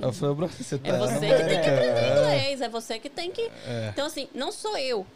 Eu 0.00 0.12
falei, 0.12 0.48
você 0.48 0.76
tá. 0.76 0.88
É 0.88 0.98
você 0.98 1.14
que 1.14 1.20
tem 1.20 1.28
que 1.28 1.42
América." 1.42 1.72
aprender 1.72 2.10
inglês, 2.10 2.60
é 2.60 2.68
você 2.68 2.98
que 2.98 3.08
tem 3.08 3.30
que. 3.30 3.42
É. 3.42 3.90
Então, 3.92 4.06
assim, 4.06 4.28
não 4.34 4.50
sou 4.50 4.76
eu 4.76 5.06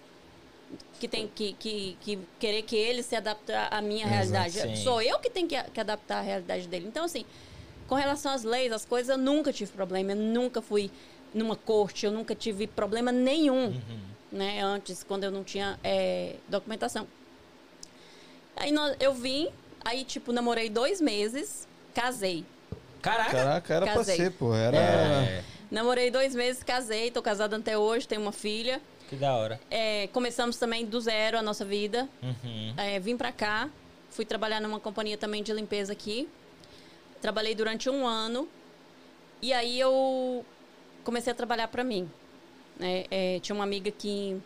que 1.00 1.08
tem 1.08 1.28
que, 1.28 1.52
que, 1.54 1.96
que 2.00 2.18
querer 2.38 2.62
que 2.62 2.76
ele 2.76 3.02
se 3.02 3.16
adapte 3.16 3.52
à 3.52 3.80
minha 3.80 4.06
realidade. 4.06 4.60
sim. 4.60 4.76
Sou 4.76 5.00
eu 5.00 5.18
que 5.18 5.30
tenho 5.30 5.48
que, 5.48 5.60
que 5.62 5.80
adaptar 5.80 6.18
a 6.18 6.22
realidade 6.22 6.68
dele. 6.68 6.86
Então, 6.86 7.04
assim, 7.04 7.24
com 7.86 7.94
relação 7.94 8.32
às 8.32 8.42
leis, 8.42 8.72
as 8.72 8.84
coisas, 8.84 9.08
eu 9.08 9.18
nunca 9.18 9.52
tive 9.52 9.70
problema. 9.72 10.12
Eu 10.12 10.16
nunca 10.16 10.60
fui 10.60 10.90
numa 11.34 11.56
corte, 11.56 12.06
eu 12.06 12.12
nunca 12.12 12.34
tive 12.34 12.66
problema 12.66 13.10
nenhum, 13.12 13.80
né? 14.32 14.60
Antes, 14.62 15.02
quando 15.04 15.24
eu 15.24 15.30
não 15.30 15.44
tinha 15.44 15.78
é, 15.84 16.36
documentação. 16.48 17.06
Aí 18.56 18.72
nós- 18.72 18.96
eu 19.00 19.12
vim, 19.14 19.48
aí, 19.84 20.04
tipo, 20.04 20.32
namorei 20.32 20.68
dois 20.68 21.00
meses, 21.00 21.66
casei. 21.94 22.44
Caraca. 23.00 23.30
Caraca, 23.30 23.74
era 23.74 23.86
Casei. 23.86 24.16
pra 24.16 24.24
ser, 24.24 24.30
pô. 24.32 24.54
Era. 24.54 24.76
É, 24.76 25.44
Namorei 25.70 26.10
dois 26.10 26.34
meses, 26.34 26.62
casei, 26.62 27.10
tô 27.10 27.20
casada 27.22 27.54
até 27.56 27.76
hoje, 27.76 28.08
tenho 28.08 28.22
uma 28.22 28.32
filha. 28.32 28.80
que 29.08 29.16
da 29.16 29.34
hora. 29.34 29.60
É, 29.70 30.06
começamos 30.08 30.56
também 30.56 30.84
do 30.84 31.00
zero 31.00 31.38
a 31.38 31.42
nossa 31.42 31.64
vida. 31.64 32.08
Uhum. 32.22 32.74
É, 32.76 32.98
vim 32.98 33.16
pra 33.16 33.30
cá, 33.32 33.70
fui 34.10 34.24
trabalhar 34.24 34.60
numa 34.60 34.80
companhia 34.80 35.16
também 35.16 35.42
de 35.42 35.52
limpeza 35.52 35.92
aqui. 35.92 36.28
Trabalhei 37.20 37.54
durante 37.54 37.88
um 37.88 38.06
ano. 38.06 38.48
E 39.40 39.52
aí 39.52 39.78
eu 39.78 40.44
comecei 41.04 41.32
a 41.32 41.34
trabalhar 41.36 41.68
pra 41.68 41.82
mim. 41.84 42.08
né? 42.78 43.04
É, 43.10 43.40
tinha 43.40 43.54
uma 43.54 43.64
amiga 43.64 43.90
que 43.90 44.36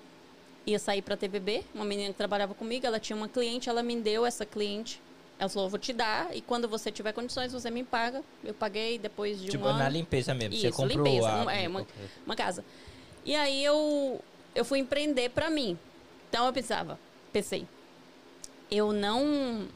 ia 0.66 0.78
sair 0.78 1.02
pra 1.02 1.16
TVB, 1.16 1.64
uma 1.74 1.84
menina 1.84 2.10
que 2.12 2.16
trabalhava 2.16 2.54
comigo, 2.54 2.86
ela 2.86 3.00
tinha 3.00 3.16
uma 3.16 3.28
cliente, 3.28 3.68
ela 3.68 3.82
me 3.82 3.96
deu 4.00 4.24
essa 4.24 4.46
cliente. 4.46 5.00
Ela 5.38 5.48
falou, 5.48 5.68
vou 5.68 5.78
te 5.78 5.92
dar, 5.92 6.34
e 6.36 6.40
quando 6.40 6.68
você 6.68 6.92
tiver 6.92 7.12
condições, 7.12 7.52
você 7.52 7.68
me 7.68 7.82
paga. 7.82 8.22
Eu 8.44 8.54
paguei 8.54 8.96
depois 8.98 9.40
de 9.40 9.48
Tipo, 9.50 9.64
um 9.64 9.68
ano 9.68 9.78
na 9.80 9.88
limpeza 9.88 10.32
mesmo. 10.34 10.54
você 10.56 10.68
Isso, 10.68 10.76
comprou 10.76 11.04
limpeza, 11.04 11.50
a... 11.50 11.52
é, 11.54 11.66
uma- 11.66 11.84
uma 12.24 12.36
casa. 12.36 12.64
E 13.24 13.34
aí 13.34 13.64
eu, 13.64 14.20
eu 14.54 14.64
fui 14.64 14.78
empreender 14.78 15.30
pra 15.30 15.50
mim. 15.50 15.76
Então 16.30 16.46
eu 16.46 16.52
pensava, 16.52 16.98
pensei, 17.32 17.66
eu 18.70 18.92
não. 18.92 19.66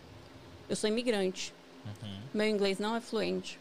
Eu 0.69 0.77
sou 0.77 0.89
imigrante. 0.89 1.53
Uhum. 1.85 2.21
Meu 2.33 2.47
inglês 2.49 2.79
não 2.79 2.95
é 2.95 3.01
fluente. 3.01 3.59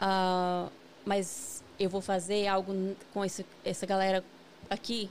Ah, 0.00 0.68
mas 1.04 1.62
eu 1.78 1.88
vou 1.88 2.00
fazer 2.00 2.46
algo 2.46 2.96
com 3.12 3.24
esse, 3.24 3.44
essa 3.64 3.86
galera 3.86 4.24
aqui. 4.68 5.10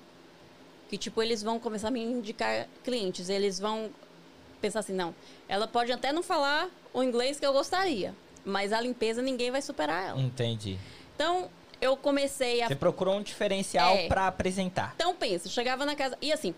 Que, 0.89 0.97
tipo, 0.97 1.21
eles 1.21 1.43
vão 1.43 1.59
começar 1.59 1.89
a 1.89 1.91
me 1.91 2.01
indicar 2.01 2.67
clientes. 2.83 3.29
Eles 3.29 3.59
vão 3.59 3.89
pensar 4.61 4.79
assim, 4.79 4.93
não. 4.93 5.13
Ela 5.47 5.67
pode 5.67 5.91
até 5.91 6.11
não 6.13 6.23
falar 6.23 6.69
o 6.93 7.03
inglês 7.03 7.39
que 7.39 7.45
eu 7.45 7.51
gostaria. 7.53 8.13
Mas 8.45 8.71
a 8.71 8.79
limpeza 8.79 9.21
ninguém 9.21 9.51
vai 9.51 9.61
superar 9.61 10.09
ela. 10.09 10.21
Entendi. 10.21 10.77
Então, 11.15 11.49
eu 11.81 11.97
comecei 11.97 12.61
a 12.61 12.67
Você 12.69 12.75
procurou 12.75 13.15
um 13.15 13.21
diferencial 13.21 13.95
É. 13.95 14.07
pra 14.07 14.27
apresentar. 14.27 14.93
então 14.95 15.13
pensa, 15.15 15.49
chegava 15.49 15.85
na 15.85 15.95
casa. 15.95 16.17
E 16.21 16.31
assim, 16.31 16.55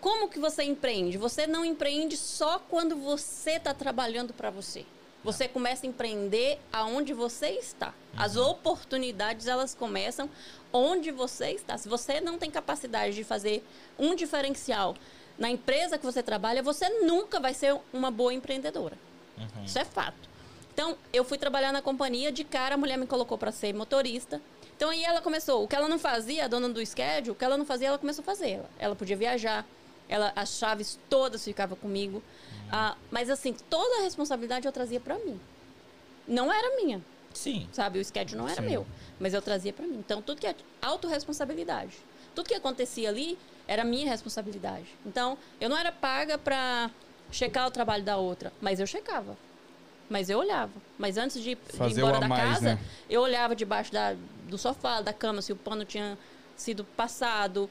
como 0.00 0.28
que 0.28 0.38
você 0.38 0.62
empreende? 0.62 1.18
Você 1.18 1.46
não 1.46 1.64
empreende 1.64 2.16
só 2.16 2.58
quando 2.58 2.96
você 2.96 3.52
está 3.52 3.74
trabalhando 3.74 4.32
para 4.32 4.48
você. 4.50 4.86
Você 5.22 5.46
começa 5.46 5.86
a 5.86 5.88
empreender 5.88 6.58
aonde 6.72 7.12
você 7.12 7.50
está. 7.50 7.92
As 8.16 8.36
oportunidades 8.36 9.46
elas 9.46 9.74
começam 9.74 10.30
onde 10.72 11.10
você 11.10 11.50
está. 11.50 11.76
Se 11.76 11.88
você 11.88 12.20
não 12.20 12.38
tem 12.38 12.50
capacidade 12.50 13.14
de 13.14 13.24
fazer 13.24 13.64
um 13.98 14.14
diferencial 14.14 14.96
na 15.38 15.50
empresa 15.50 15.98
que 15.98 16.04
você 16.04 16.22
trabalha, 16.22 16.62
você 16.62 16.88
nunca 17.00 17.38
vai 17.38 17.54
ser 17.54 17.78
uma 17.92 18.10
boa 18.10 18.32
empreendedora. 18.32 18.96
Isso 19.64 19.78
é 19.78 19.84
fato. 19.84 20.28
Então, 20.72 20.96
eu 21.12 21.24
fui 21.24 21.36
trabalhar 21.36 21.72
na 21.72 21.82
companhia, 21.82 22.30
de 22.32 22.44
cara 22.44 22.74
a 22.74 22.78
mulher 22.78 22.96
me 22.96 23.06
colocou 23.06 23.36
para 23.36 23.52
ser 23.52 23.74
motorista. 23.74 24.40
Então, 24.76 24.88
aí 24.90 25.04
ela 25.04 25.20
começou. 25.20 25.64
O 25.64 25.68
que 25.68 25.76
ela 25.76 25.88
não 25.88 25.98
fazia, 25.98 26.44
a 26.44 26.48
dona 26.48 26.68
do 26.68 26.84
schedule, 26.84 27.32
o 27.32 27.34
que 27.34 27.44
ela 27.44 27.58
não 27.58 27.66
fazia, 27.66 27.88
ela 27.88 27.98
começou 27.98 28.22
a 28.22 28.24
fazer. 28.24 28.50
Ela, 28.52 28.70
ela 28.78 28.96
podia 28.96 29.16
viajar, 29.16 29.66
ela, 30.10 30.32
as 30.34 30.58
chaves 30.58 30.98
todas 31.08 31.44
ficavam 31.44 31.76
comigo. 31.76 32.20
Ah, 32.70 32.96
mas, 33.12 33.30
assim, 33.30 33.54
toda 33.70 34.00
a 34.00 34.02
responsabilidade 34.02 34.66
eu 34.66 34.72
trazia 34.72 34.98
para 34.98 35.14
mim. 35.20 35.40
Não 36.26 36.52
era 36.52 36.76
minha, 36.82 37.00
Sim. 37.32 37.68
sabe? 37.72 38.00
O 38.00 38.04
schedule 38.04 38.36
não 38.36 38.48
era 38.48 38.60
Sim. 38.60 38.68
meu, 38.68 38.86
mas 39.20 39.32
eu 39.32 39.40
trazia 39.40 39.72
para 39.72 39.86
mim. 39.86 39.96
Então, 39.98 40.20
tudo 40.20 40.40
que 40.40 40.48
é 40.48 40.54
autorresponsabilidade. 40.82 41.96
Tudo 42.34 42.48
que 42.48 42.54
acontecia 42.54 43.08
ali 43.08 43.38
era 43.68 43.84
minha 43.84 44.10
responsabilidade. 44.10 44.86
Então, 45.06 45.38
eu 45.60 45.68
não 45.68 45.78
era 45.78 45.92
paga 45.92 46.36
para 46.36 46.90
checar 47.30 47.68
o 47.68 47.70
trabalho 47.70 48.02
da 48.02 48.16
outra, 48.16 48.52
mas 48.60 48.80
eu 48.80 48.86
checava. 48.86 49.36
Mas 50.08 50.28
eu 50.28 50.40
olhava. 50.40 50.72
Mas 50.98 51.16
antes 51.16 51.36
de, 51.36 51.54
de 51.54 51.54
ir 51.54 51.56
Fazer 51.76 52.02
o 52.02 52.06
embora 52.06 52.20
da 52.20 52.28
mais, 52.28 52.54
casa, 52.54 52.74
né? 52.74 52.80
eu 53.08 53.20
olhava 53.22 53.54
debaixo 53.54 53.92
da, 53.92 54.14
do 54.48 54.58
sofá, 54.58 55.00
da 55.00 55.12
cama, 55.12 55.40
se 55.40 55.52
o 55.52 55.56
pano 55.56 55.84
tinha 55.84 56.18
sido 56.56 56.84
passado 56.84 57.70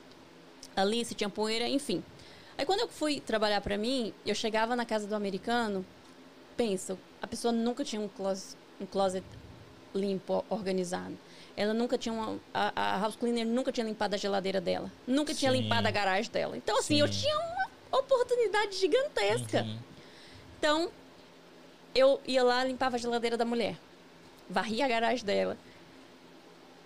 ali, 0.76 1.04
se 1.04 1.14
tinha 1.14 1.30
poeira, 1.30 1.68
enfim. 1.68 2.02
Aí 2.60 2.66
quando 2.66 2.82
eu 2.82 2.90
fui 2.90 3.22
trabalhar 3.22 3.62
para 3.62 3.78
mim, 3.78 4.14
eu 4.26 4.36
chegava 4.36 4.76
na 4.76 4.86
casa 4.86 5.08
do 5.08 5.16
americano, 5.16 5.86
pensa, 6.58 6.98
a 7.22 7.26
pessoa 7.26 7.54
nunca 7.54 7.86
tinha 7.86 8.02
um 8.02 8.10
closet, 8.10 8.58
um 8.82 8.86
closet 8.86 9.24
limpo, 9.96 10.44
organizado. 10.50 11.18
Ela 11.56 11.74
nunca 11.74 11.98
tinha 11.98 12.12
uma. 12.12 12.38
A, 12.54 12.98
a 12.98 13.00
house 13.00 13.16
cleaner 13.16 13.48
nunca 13.48 13.72
tinha 13.72 13.86
limpado 13.86 14.14
a 14.14 14.18
geladeira 14.18 14.60
dela. 14.60 14.92
Nunca 15.08 15.34
tinha 15.34 15.54
Sim. 15.54 15.62
limpado 15.62 15.88
a 15.88 15.92
garagem 15.92 16.30
dela. 16.30 16.58
Então, 16.58 16.78
assim, 16.78 17.00
eu 17.00 17.08
Sim. 17.08 17.22
tinha 17.22 17.38
uma 17.38 17.98
oportunidade 17.98 18.76
gigantesca. 18.76 19.62
Uhum. 19.62 19.80
Então, 20.58 20.92
eu 21.96 22.20
ia 22.28 22.44
lá, 22.44 22.66
limpava 22.66 22.98
a 22.98 23.00
geladeira 23.00 23.38
da 23.38 23.46
mulher. 23.46 23.78
Varria 24.50 24.84
a 24.84 24.90
garagem 24.90 25.24
dela. 25.24 25.58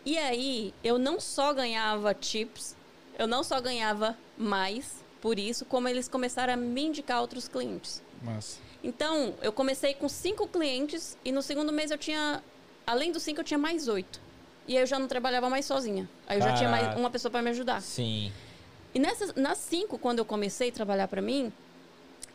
E 0.05 0.19
aí, 0.19 0.71
eu 0.83 0.99
não 0.99 1.19
só 1.19 1.51
ganhava 1.51 2.13
tips, 2.13 2.75
eu 3.17 3.25
não 3.25 3.43
só 3.43 3.59
ganhava 3.59 4.15
mais 4.37 5.02
por 5.23 5.39
isso, 5.39 5.63
como 5.63 5.87
eles 5.87 6.09
começaram 6.09 6.51
a 6.51 6.57
me 6.57 6.83
indicar 6.83 7.21
outros 7.21 7.47
clientes. 7.47 8.03
Massa. 8.21 8.57
Então, 8.83 9.33
eu 9.41 9.53
comecei 9.53 9.93
com 9.93 10.09
cinco 10.09 10.45
clientes 10.49 11.17
e 11.23 11.31
no 11.31 11.41
segundo 11.41 11.71
mês 11.71 11.91
eu 11.91 11.97
tinha, 11.97 12.43
além 12.85 13.09
dos 13.09 13.23
cinco, 13.23 13.39
eu 13.39 13.43
tinha 13.45 13.57
mais 13.57 13.87
oito. 13.87 14.19
E 14.67 14.75
aí 14.75 14.83
eu 14.83 14.85
já 14.85 14.99
não 14.99 15.07
trabalhava 15.07 15.49
mais 15.49 15.65
sozinha. 15.65 16.09
Aí 16.27 16.39
eu 16.39 16.43
já 16.43 16.53
tinha 16.55 16.69
mais 16.69 16.97
uma 16.97 17.09
pessoa 17.09 17.31
para 17.31 17.41
me 17.41 17.51
ajudar. 17.51 17.81
Sim. 17.81 18.33
E 18.93 18.99
nessas, 18.99 19.33
nas 19.35 19.59
cinco, 19.59 19.97
quando 19.97 20.19
eu 20.19 20.25
comecei 20.25 20.67
a 20.67 20.73
trabalhar 20.73 21.07
para 21.07 21.21
mim, 21.21 21.53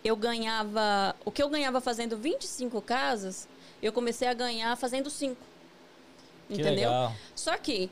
eu 0.02 0.16
ganhava. 0.16 1.14
O 1.26 1.30
que 1.30 1.42
eu 1.42 1.50
ganhava 1.50 1.82
fazendo 1.82 2.16
25 2.16 2.80
casas, 2.80 3.46
eu 3.82 3.92
comecei 3.92 4.28
a 4.28 4.32
ganhar 4.32 4.74
fazendo 4.78 5.10
cinco. 5.10 5.42
Que 6.48 6.54
Entendeu? 6.54 6.88
legal. 6.88 7.12
Só 7.34 7.54
que 7.58 7.90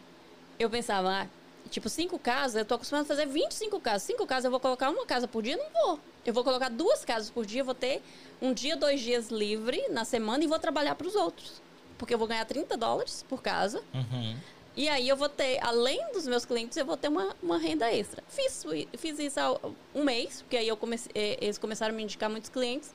eu 0.58 0.70
pensava, 0.70 1.24
ah, 1.24 1.26
tipo, 1.70 1.88
cinco 1.88 2.18
casas, 2.18 2.56
eu 2.56 2.64
tô 2.64 2.74
acostumada 2.74 3.04
a 3.04 3.08
fazer 3.08 3.26
25 3.26 3.80
casas. 3.80 4.02
Cinco 4.02 4.26
casas, 4.26 4.44
eu 4.46 4.50
vou 4.50 4.60
colocar 4.60 4.90
uma 4.90 5.06
casa 5.06 5.26
por 5.26 5.42
dia? 5.42 5.56
Não 5.56 5.70
vou. 5.70 6.00
Eu 6.24 6.32
vou 6.32 6.42
colocar 6.42 6.68
duas 6.68 7.04
casas 7.04 7.30
por 7.30 7.46
dia, 7.46 7.62
vou 7.62 7.74
ter 7.74 8.02
um 8.40 8.52
dia, 8.52 8.76
dois 8.76 9.00
dias 9.00 9.28
livre 9.28 9.88
na 9.90 10.04
semana 10.04 10.42
e 10.44 10.46
vou 10.46 10.58
trabalhar 10.58 10.94
para 10.94 11.06
os 11.06 11.14
outros. 11.14 11.62
Porque 11.98 12.12
eu 12.12 12.18
vou 12.18 12.26
ganhar 12.26 12.44
30 12.44 12.76
dólares 12.76 13.24
por 13.28 13.42
casa. 13.42 13.82
Uhum. 13.94 14.36
E 14.76 14.88
aí 14.88 15.08
eu 15.08 15.16
vou 15.16 15.28
ter, 15.28 15.58
além 15.64 16.12
dos 16.12 16.26
meus 16.26 16.44
clientes, 16.44 16.76
eu 16.76 16.84
vou 16.84 16.96
ter 16.96 17.08
uma, 17.08 17.34
uma 17.42 17.56
renda 17.56 17.90
extra. 17.90 18.22
Fiz, 18.28 18.64
fiz 18.98 19.18
isso 19.18 19.40
há 19.40 19.58
um 19.94 20.04
mês, 20.04 20.42
porque 20.42 20.56
aí 20.56 20.68
eu 20.68 20.76
comecei, 20.76 21.10
eh, 21.14 21.38
eles 21.40 21.56
começaram 21.56 21.94
a 21.94 21.96
me 21.96 22.02
indicar 22.02 22.28
muitos 22.28 22.50
clientes. 22.50 22.94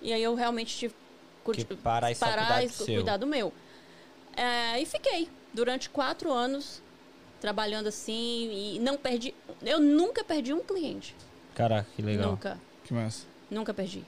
E 0.00 0.12
aí 0.12 0.22
eu 0.22 0.34
realmente 0.34 0.74
tive 0.76 0.94
Que 1.76 1.82
parar 1.82 2.10
parar 2.16 2.64
e 2.64 2.68
cuidar 2.70 3.16
do 3.18 3.26
meu. 3.26 3.52
É, 4.34 4.80
e 4.80 4.86
fiquei 4.86 5.28
durante 5.52 5.90
quatro 5.90 6.32
anos 6.32 6.82
trabalhando 7.46 7.88
assim 7.88 8.74
e 8.76 8.78
não 8.78 8.96
perdi. 8.96 9.34
Eu 9.62 9.80
nunca 9.80 10.22
perdi 10.22 10.54
um 10.54 10.60
cliente. 10.60 11.14
Caraca, 11.56 11.88
que 11.96 12.00
legal. 12.00 12.30
Nunca. 12.30 12.56
Que 12.84 12.94
massa. 12.94 13.26
Nunca 13.50 13.74
perdi. 13.74 14.04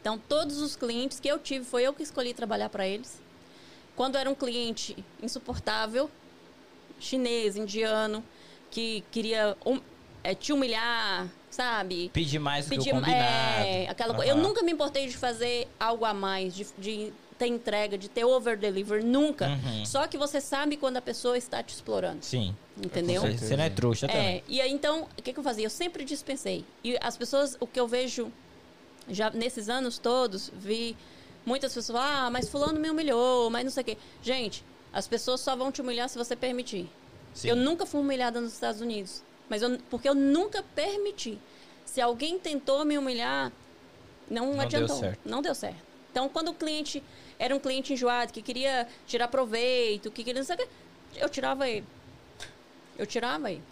Então, 0.00 0.18
todos 0.18 0.58
os 0.62 0.74
clientes 0.74 1.20
que 1.20 1.28
eu 1.28 1.38
tive, 1.38 1.66
foi 1.66 1.82
eu 1.82 1.92
que 1.92 2.02
escolhi 2.02 2.32
trabalhar 2.32 2.70
para 2.70 2.86
eles. 2.88 3.20
Quando 3.94 4.16
era 4.16 4.28
um 4.30 4.34
cliente 4.34 4.96
insuportável, 5.22 6.10
chinês, 6.98 7.56
indiano, 7.56 8.24
que 8.70 9.04
queria. 9.12 9.54
um- 9.64 9.80
é, 10.24 10.34
te 10.34 10.52
humilhar, 10.52 11.28
sabe? 11.50 12.08
Pedir 12.12 12.38
mais 12.40 12.64
do 12.64 12.70
que 12.70 12.76
Pedir, 12.78 12.90
o 12.90 12.94
combinado. 12.94 13.64
é, 13.64 13.86
aquela 13.88 14.12
coisa. 14.14 14.32
Eu 14.32 14.36
nunca 14.36 14.60
me 14.62 14.72
importei 14.72 15.06
de 15.06 15.16
fazer 15.16 15.68
algo 15.78 16.04
a 16.04 16.12
mais, 16.12 16.52
de, 16.54 16.66
de 16.76 17.12
ter 17.38 17.46
entrega, 17.46 17.96
de 17.98 18.08
ter 18.08 18.24
over 18.24 18.56
deliver, 18.56 19.04
nunca. 19.04 19.48
Uhum. 19.48 19.84
Só 19.84 20.06
que 20.06 20.16
você 20.16 20.40
sabe 20.40 20.76
quando 20.76 20.96
a 20.96 21.02
pessoa 21.02 21.36
está 21.36 21.62
te 21.62 21.74
explorando, 21.74 22.24
Sim. 22.24 22.54
entendeu? 22.76 23.22
Você, 23.22 23.56
não 23.56 23.64
é 23.64 23.70
trouxa 23.70 24.06
também. 24.08 24.36
É, 24.38 24.42
e 24.48 24.60
aí 24.60 24.70
então, 24.72 25.06
o 25.18 25.22
que, 25.22 25.32
que 25.32 25.38
eu 25.38 25.44
fazia? 25.44 25.64
Eu 25.64 25.70
sempre 25.70 26.04
dispensei. 26.04 26.64
E 26.82 26.96
as 27.00 27.16
pessoas, 27.16 27.56
o 27.60 27.66
que 27.66 27.78
eu 27.78 27.86
vejo 27.86 28.32
já 29.08 29.30
nesses 29.30 29.68
anos 29.68 29.98
todos, 29.98 30.50
vi 30.54 30.96
muitas 31.44 31.72
pessoas, 31.72 31.98
ah, 32.02 32.28
mas 32.30 32.48
fulano 32.48 32.80
me 32.80 32.90
humilhou, 32.90 33.50
mas 33.50 33.64
não 33.64 33.70
sei 33.70 33.82
o 33.82 33.86
quê. 33.86 33.98
Gente, 34.22 34.64
as 34.92 35.06
pessoas 35.06 35.40
só 35.40 35.54
vão 35.54 35.70
te 35.70 35.80
humilhar 35.80 36.08
se 36.08 36.18
você 36.18 36.34
permitir. 36.34 36.88
Sim. 37.34 37.50
Eu 37.50 37.56
nunca 37.56 37.84
fui 37.84 38.00
humilhada 38.00 38.40
nos 38.40 38.54
Estados 38.54 38.80
Unidos, 38.80 39.22
mas 39.48 39.62
eu, 39.62 39.78
porque 39.90 40.08
eu 40.08 40.14
nunca 40.14 40.62
permiti. 40.74 41.38
Se 41.84 42.00
alguém 42.00 42.38
tentou 42.38 42.84
me 42.84 42.98
humilhar, 42.98 43.52
não, 44.28 44.46
Não 44.46 44.52
deu 44.54 44.62
adiantou. 44.62 44.98
certo. 44.98 45.20
Não 45.24 45.42
deu 45.42 45.54
certo. 45.54 45.86
Então, 46.10 46.28
quando 46.28 46.48
o 46.48 46.54
cliente 46.54 47.02
era 47.38 47.54
um 47.54 47.60
cliente 47.60 47.92
enjoado, 47.92 48.32
que 48.32 48.42
queria 48.42 48.86
tirar 49.06 49.28
proveito, 49.28 50.10
que 50.10 50.24
queria 50.24 50.42
eu 51.16 51.28
tirava 51.28 51.68
ele. 51.68 51.86
Eu 52.98 53.06
tirava 53.06 53.50
ele. 53.50 53.62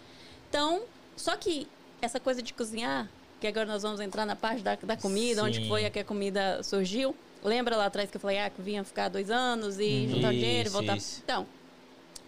Então, 0.49 0.83
só 1.15 1.35
que 1.35 1.67
essa 2.01 2.19
coisa 2.19 2.41
de 2.41 2.53
cozinhar, 2.53 3.09
que 3.39 3.47
agora 3.47 3.65
nós 3.65 3.83
vamos 3.83 3.99
entrar 3.99 4.25
na 4.25 4.35
parte 4.35 4.61
da, 4.61 4.75
da 4.75 4.97
comida, 4.97 5.43
onde 5.43 5.61
Sim. 5.61 5.67
foi 5.67 5.89
que 5.89 5.99
a 5.99 6.03
comida 6.03 6.61
surgiu. 6.63 7.15
Lembra 7.43 7.75
lá 7.75 7.85
atrás 7.85 8.09
que 8.09 8.17
eu 8.17 8.21
falei, 8.21 8.39
ah, 8.39 8.49
que 8.49 8.61
vinha 8.61 8.83
ficar 8.83 9.09
dois 9.09 9.29
anos 9.29 9.79
e 9.79 10.07
juntar 10.07 10.31
dinheiro 10.31 10.69
e 10.69 10.71
voltar. 10.71 10.97
isso. 10.97 11.21
Então, 11.23 11.45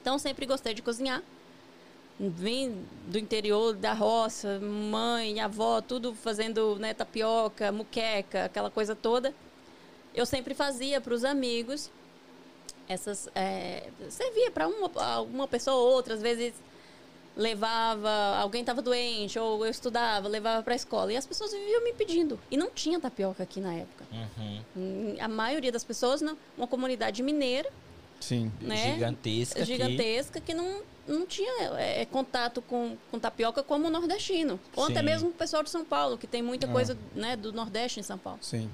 então 0.02 0.20
sempre 0.20 0.46
gostei 0.46 0.74
de 0.74 0.82
cozinhar. 0.82 1.24
Vim 2.20 2.84
do 3.08 3.18
interior, 3.20 3.76
da 3.76 3.94
roça, 3.94 4.60
mãe, 4.60 5.40
avó, 5.40 5.82
tudo 5.82 6.16
fazendo 6.16 6.78
né, 6.78 6.94
tapioca, 6.94 7.72
muqueca, 7.72 8.46
aquela 8.46 8.72
coisa 8.72 8.96
toda. 8.96 9.34
Eu 10.18 10.26
sempre 10.26 10.56
fazia 10.56 11.00
para 11.00 11.14
os 11.14 11.24
amigos 11.24 11.92
essas 12.90 13.30
é, 13.36 13.84
servia 14.10 14.50
para 14.50 14.68
uma, 14.68 14.90
alguma 15.14 15.48
pessoa 15.48 15.76
ou 15.76 15.92
outra 15.94 16.16
às 16.16 16.22
vezes 16.22 16.54
levava 17.36 18.10
alguém 18.38 18.62
estava 18.62 18.82
doente 18.82 19.38
ou 19.38 19.64
eu 19.64 19.70
estudava 19.70 20.28
levava 20.28 20.64
para 20.64 20.74
a 20.74 20.76
escola 20.76 21.14
e 21.14 21.18
as 21.18 21.26
pessoas 21.28 21.52
viviam 21.52 21.84
me 21.84 21.94
pedindo 21.94 22.40
e 22.50 22.58
não 22.58 22.72
tinha 22.72 23.00
tapioca 23.00 23.44
aqui 23.44 23.60
na 23.60 23.74
época 23.76 24.06
Uhum. 24.12 24.62
Hum, 24.76 25.16
a 25.20 25.28
maioria 25.28 25.72
das 25.72 25.84
pessoas 25.84 26.22
não 26.22 26.38
uma 26.58 26.66
comunidade 26.66 27.22
mineira 27.22 27.70
Sim. 28.22 28.52
né 28.62 28.94
Gigantesca. 28.94 29.62
aqui. 29.62 29.72
gigantesca 29.72 30.42
que 30.42 30.54
não 30.54 30.82
não 31.08 31.26
tinha 31.26 31.74
é, 31.78 32.06
contato 32.06 32.62
com, 32.62 32.98
com 33.12 33.20
tapioca 33.20 33.62
como 33.62 33.88
o 33.88 33.90
nordestino 33.92 34.60
ou 34.76 34.86
até 34.86 35.00
Sim. 35.00 35.06
mesmo 35.06 35.30
o 35.30 35.34
pessoal 35.34 35.62
de 35.62 35.70
São 35.70 35.84
Paulo 35.86 36.18
que 36.18 36.26
tem 36.26 36.42
muita 36.42 36.68
coisa 36.68 36.98
né 37.14 37.36
do 37.36 37.52
nordeste 37.54 38.00
em 38.00 38.04
São 38.04 38.18
Paulo 38.18 38.40
Sim. 38.42 38.70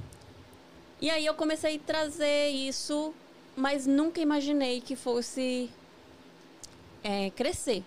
E 1.04 1.10
aí 1.10 1.26
eu 1.26 1.34
comecei 1.34 1.76
a 1.76 1.80
trazer 1.80 2.48
isso, 2.48 3.14
mas 3.58 3.86
nunca 3.86 4.22
imaginei 4.22 4.80
que 4.80 4.96
fosse 4.96 5.70
é, 7.04 7.30
crescer. 7.32 7.84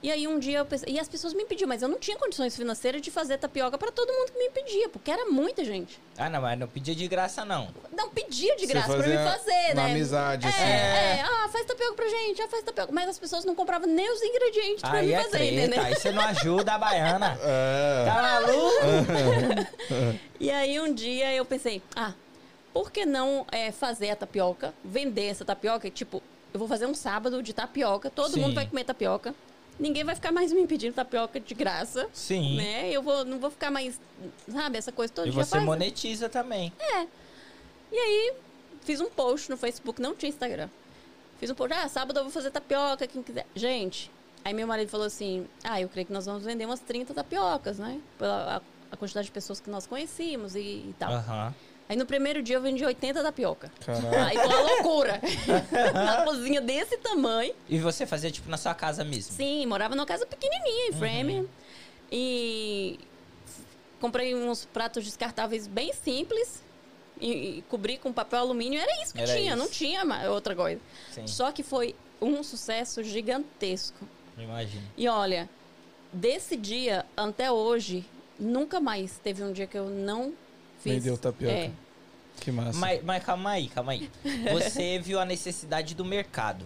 E 0.00 0.12
aí 0.12 0.28
um 0.28 0.38
dia 0.38 0.58
eu 0.58 0.64
pensei, 0.64 0.94
e 0.94 0.98
as 0.98 1.08
pessoas 1.08 1.34
me 1.34 1.44
pediam, 1.44 1.66
mas 1.66 1.82
eu 1.82 1.88
não 1.88 1.98
tinha 1.98 2.16
condições 2.16 2.54
financeiras 2.54 3.02
de 3.02 3.10
fazer 3.10 3.36
tapioca 3.36 3.76
para 3.76 3.90
todo 3.90 4.12
mundo 4.12 4.30
que 4.30 4.38
me 4.38 4.48
pedia, 4.50 4.88
porque 4.88 5.10
era 5.10 5.26
muita 5.26 5.64
gente. 5.64 6.00
Ah, 6.16 6.30
não, 6.30 6.40
mas 6.40 6.56
não 6.56 6.68
pedia 6.68 6.94
de 6.94 7.08
graça, 7.08 7.44
não. 7.44 7.68
Não 7.90 8.08
pedia 8.08 8.54
de 8.56 8.66
graça 8.66 8.96
para 8.96 9.06
me 9.06 9.16
fazer, 9.16 9.74
na 9.74 9.84
né? 9.84 9.90
amizade, 9.90 10.46
é, 10.46 10.48
assim. 10.48 10.62
É, 10.62 11.22
ah, 11.22 11.48
faz 11.48 11.66
tapioca 11.66 11.94
pra 11.94 12.08
gente, 12.08 12.40
ah, 12.40 12.48
faz 12.48 12.62
tapioca. 12.62 12.92
Mas 12.92 13.08
as 13.08 13.18
pessoas 13.18 13.44
não 13.44 13.56
compravam 13.56 13.88
nem 13.88 14.08
os 14.12 14.22
ingredientes 14.22 14.82
para 14.82 15.02
me 15.02 15.12
é 15.12 15.16
fazer, 15.16 15.30
treta, 15.30 15.52
entendeu? 15.52 15.82
aí 15.82 15.94
você 15.96 16.12
não 16.12 16.22
ajuda 16.22 16.74
a 16.74 16.78
baiana. 16.78 17.38
É. 17.48 18.04
Tá 18.04 18.22
maluco? 18.22 20.18
E 20.40 20.50
aí 20.50 20.78
um 20.78 20.92
dia 20.94 21.34
eu 21.34 21.44
pensei, 21.44 21.82
ah, 21.96 22.12
por 22.72 22.92
que 22.92 23.04
não 23.04 23.44
é, 23.50 23.72
fazer 23.72 24.10
a 24.10 24.16
tapioca, 24.16 24.72
vender 24.84 25.26
essa 25.26 25.44
tapioca? 25.44 25.90
Tipo, 25.90 26.22
eu 26.52 26.58
vou 26.58 26.68
fazer 26.68 26.86
um 26.86 26.94
sábado 26.94 27.42
de 27.42 27.52
tapioca, 27.52 28.08
todo 28.08 28.34
Sim. 28.34 28.40
mundo 28.40 28.54
vai 28.54 28.66
comer 28.66 28.84
tapioca. 28.84 29.34
Ninguém 29.78 30.02
vai 30.04 30.14
ficar 30.14 30.32
mais 30.32 30.52
me 30.52 30.66
pedindo 30.66 30.94
tapioca 30.94 31.38
de 31.38 31.54
graça. 31.54 32.08
Sim. 32.12 32.56
Né? 32.56 32.90
Eu 32.90 33.02
vou, 33.02 33.24
não 33.24 33.38
vou 33.38 33.50
ficar 33.50 33.70
mais, 33.70 34.00
sabe, 34.50 34.76
essa 34.78 34.90
coisa 34.90 35.12
todo 35.12 35.28
E 35.28 35.30
você 35.30 35.50
faz. 35.50 35.64
monetiza 35.64 36.28
também. 36.28 36.72
E 37.90 37.96
aí, 37.96 38.32
fiz 38.82 39.00
um 39.00 39.08
post 39.08 39.50
no 39.50 39.56
Facebook, 39.56 40.00
não 40.00 40.14
tinha 40.14 40.28
Instagram. 40.28 40.68
Fiz 41.38 41.50
um 41.50 41.54
post, 41.54 41.72
ah, 41.74 41.88
sábado 41.88 42.18
eu 42.18 42.24
vou 42.24 42.32
fazer 42.32 42.50
tapioca, 42.50 43.06
quem 43.06 43.22
quiser. 43.22 43.46
Gente, 43.54 44.10
aí 44.44 44.52
meu 44.52 44.66
marido 44.66 44.88
falou 44.88 45.06
assim, 45.06 45.46
ah, 45.62 45.80
eu 45.80 45.88
creio 45.88 46.06
que 46.06 46.12
nós 46.12 46.26
vamos 46.26 46.42
vender 46.44 46.66
umas 46.66 46.80
30 46.80 47.14
tapiocas, 47.14 47.78
né? 47.78 48.00
Pela 48.18 48.56
a, 48.56 48.94
a 48.94 48.96
quantidade 48.96 49.26
de 49.26 49.32
pessoas 49.32 49.60
que 49.60 49.70
nós 49.70 49.86
conhecíamos 49.86 50.54
e, 50.56 50.60
e 50.60 50.94
tal. 50.98 51.12
Aham. 51.12 51.54
Aí 51.88 51.96
no 51.96 52.04
primeiro 52.04 52.42
dia 52.42 52.56
eu 52.56 52.60
vendi 52.60 52.84
80 52.84 53.22
tapioca. 53.22 53.72
Caraca. 53.84 54.26
Aí 54.26 54.36
foi 54.36 54.46
uma 54.46 54.60
loucura. 54.60 55.20
Na 55.94 56.22
cozinha 56.24 56.60
desse 56.60 56.98
tamanho. 56.98 57.54
E 57.68 57.78
você 57.78 58.06
fazia, 58.06 58.30
tipo, 58.30 58.50
na 58.50 58.58
sua 58.58 58.74
casa 58.74 59.02
mesmo? 59.04 59.32
Sim, 59.34 59.64
morava 59.66 59.94
numa 59.96 60.04
casa 60.06 60.26
pequenininha, 60.26 60.88
em 60.88 60.92
Framingham. 60.92 61.48
E 62.12 62.98
f- 63.46 63.62
comprei 64.00 64.34
uns 64.34 64.64
pratos 64.66 65.04
descartáveis 65.04 65.66
bem 65.66 65.92
simples. 65.92 66.62
E, 67.20 67.58
e 67.58 67.62
cobri 67.68 67.96
com 67.98 68.12
papel 68.12 68.40
alumínio. 68.40 68.78
Era 68.80 69.02
isso 69.02 69.14
que 69.14 69.20
Era 69.20 69.34
tinha, 69.34 69.48
isso. 69.54 69.56
não 69.56 69.68
tinha 69.68 70.30
outra 70.30 70.54
coisa. 70.54 70.80
Sim. 71.10 71.26
Só 71.26 71.50
que 71.50 71.62
foi 71.62 71.94
um 72.20 72.42
sucesso 72.42 73.02
gigantesco. 73.02 74.06
Imagino. 74.36 74.82
E 74.96 75.08
olha, 75.08 75.48
desse 76.12 76.56
dia 76.56 77.04
até 77.16 77.50
hoje, 77.50 78.04
nunca 78.38 78.78
mais 78.78 79.18
teve 79.18 79.42
um 79.42 79.52
dia 79.52 79.66
que 79.66 79.76
eu 79.76 79.88
não 79.88 80.32
fiz. 80.78 80.94
Vendeu 80.94 81.18
tapioca. 81.18 81.54
É. 81.54 81.70
Que 82.40 82.52
massa. 82.52 82.78
Mas, 82.78 83.02
mas 83.02 83.24
calma 83.24 83.50
aí, 83.50 83.68
calma 83.68 83.92
aí. 83.92 84.10
Você 84.52 84.98
viu 85.02 85.18
a 85.18 85.24
necessidade 85.24 85.94
do 85.94 86.04
mercado. 86.04 86.64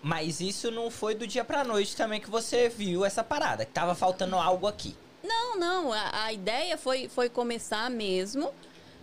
Mas 0.00 0.40
isso 0.40 0.70
não 0.70 0.90
foi 0.90 1.14
do 1.14 1.26
dia 1.26 1.44
pra 1.44 1.64
noite 1.64 1.96
também 1.96 2.20
que 2.20 2.30
você 2.30 2.68
viu 2.68 3.04
essa 3.04 3.24
parada. 3.24 3.64
Que 3.64 3.72
tava 3.72 3.94
faltando 3.94 4.36
algo 4.36 4.66
aqui. 4.66 4.96
Não, 5.22 5.58
não. 5.58 5.92
A, 5.92 6.24
a 6.24 6.32
ideia 6.32 6.78
foi, 6.78 7.08
foi 7.08 7.28
começar 7.28 7.90
mesmo 7.90 8.52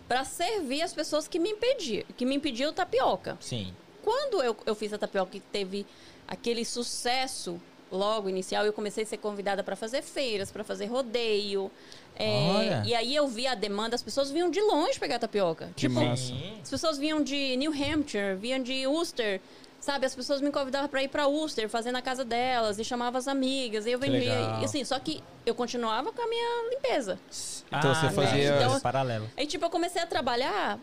para 0.08 0.24
servir 0.24 0.82
as 0.82 0.92
pessoas 0.92 1.28
que 1.28 1.38
me 1.38 1.50
impediam, 1.50 2.04
que 2.16 2.24
me 2.24 2.34
impediam 2.34 2.72
tapioca. 2.72 3.36
Sim. 3.40 3.74
Quando 4.02 4.42
eu, 4.42 4.56
eu 4.64 4.74
fiz 4.74 4.92
a 4.92 4.98
tapioca 4.98 5.32
que 5.32 5.40
teve 5.40 5.84
aquele 6.26 6.64
sucesso 6.64 7.60
logo 7.90 8.28
inicial, 8.28 8.64
eu 8.64 8.72
comecei 8.72 9.04
a 9.04 9.06
ser 9.06 9.16
convidada 9.18 9.62
para 9.62 9.76
fazer 9.76 10.02
feiras, 10.02 10.50
para 10.50 10.64
fazer 10.64 10.86
rodeio. 10.86 11.70
É, 12.18 12.82
e 12.84 12.94
aí 12.94 13.14
eu 13.14 13.26
vi 13.28 13.46
a 13.46 13.54
demanda, 13.54 13.94
as 13.94 14.02
pessoas 14.02 14.30
vinham 14.30 14.50
de 14.50 14.60
longe 14.60 14.98
pegar 14.98 15.18
tapioca. 15.18 15.66
Que 15.76 15.88
tipo, 15.88 15.94
massa. 16.00 16.32
As 16.62 16.70
pessoas 16.70 16.98
vinham 16.98 17.22
de 17.22 17.56
New 17.56 17.72
Hampshire, 17.72 18.34
vinham 18.36 18.62
de 18.62 18.86
Worcester. 18.86 19.40
Sabe, 19.78 20.04
as 20.04 20.14
pessoas 20.16 20.40
me 20.40 20.50
convidavam 20.50 20.88
para 20.88 21.02
ir 21.04 21.08
para 21.08 21.26
Worcester, 21.28 21.68
fazer 21.68 21.92
na 21.92 22.02
casa 22.02 22.24
delas, 22.24 22.76
e 22.78 22.82
chamavam 22.84 23.18
as 23.18 23.28
amigas, 23.28 23.86
e 23.86 23.92
eu 23.92 23.98
vendia. 24.00 24.58
E 24.60 24.64
assim, 24.64 24.82
só 24.84 24.98
que 24.98 25.22
eu 25.44 25.54
continuava 25.54 26.12
com 26.12 26.22
a 26.22 26.26
minha 26.26 26.70
limpeza. 26.70 27.20
Então 27.68 27.94
você 27.94 28.06
Ah, 28.06 28.10
fazia- 28.10 28.58
né? 28.58 28.64
Então- 28.64 28.80
paralelo. 28.80 29.30
Aí, 29.36 29.46
tipo, 29.46 29.64
eu 29.64 29.70
comecei 29.70 30.02
a 30.02 30.06
trabalhar 30.06 30.78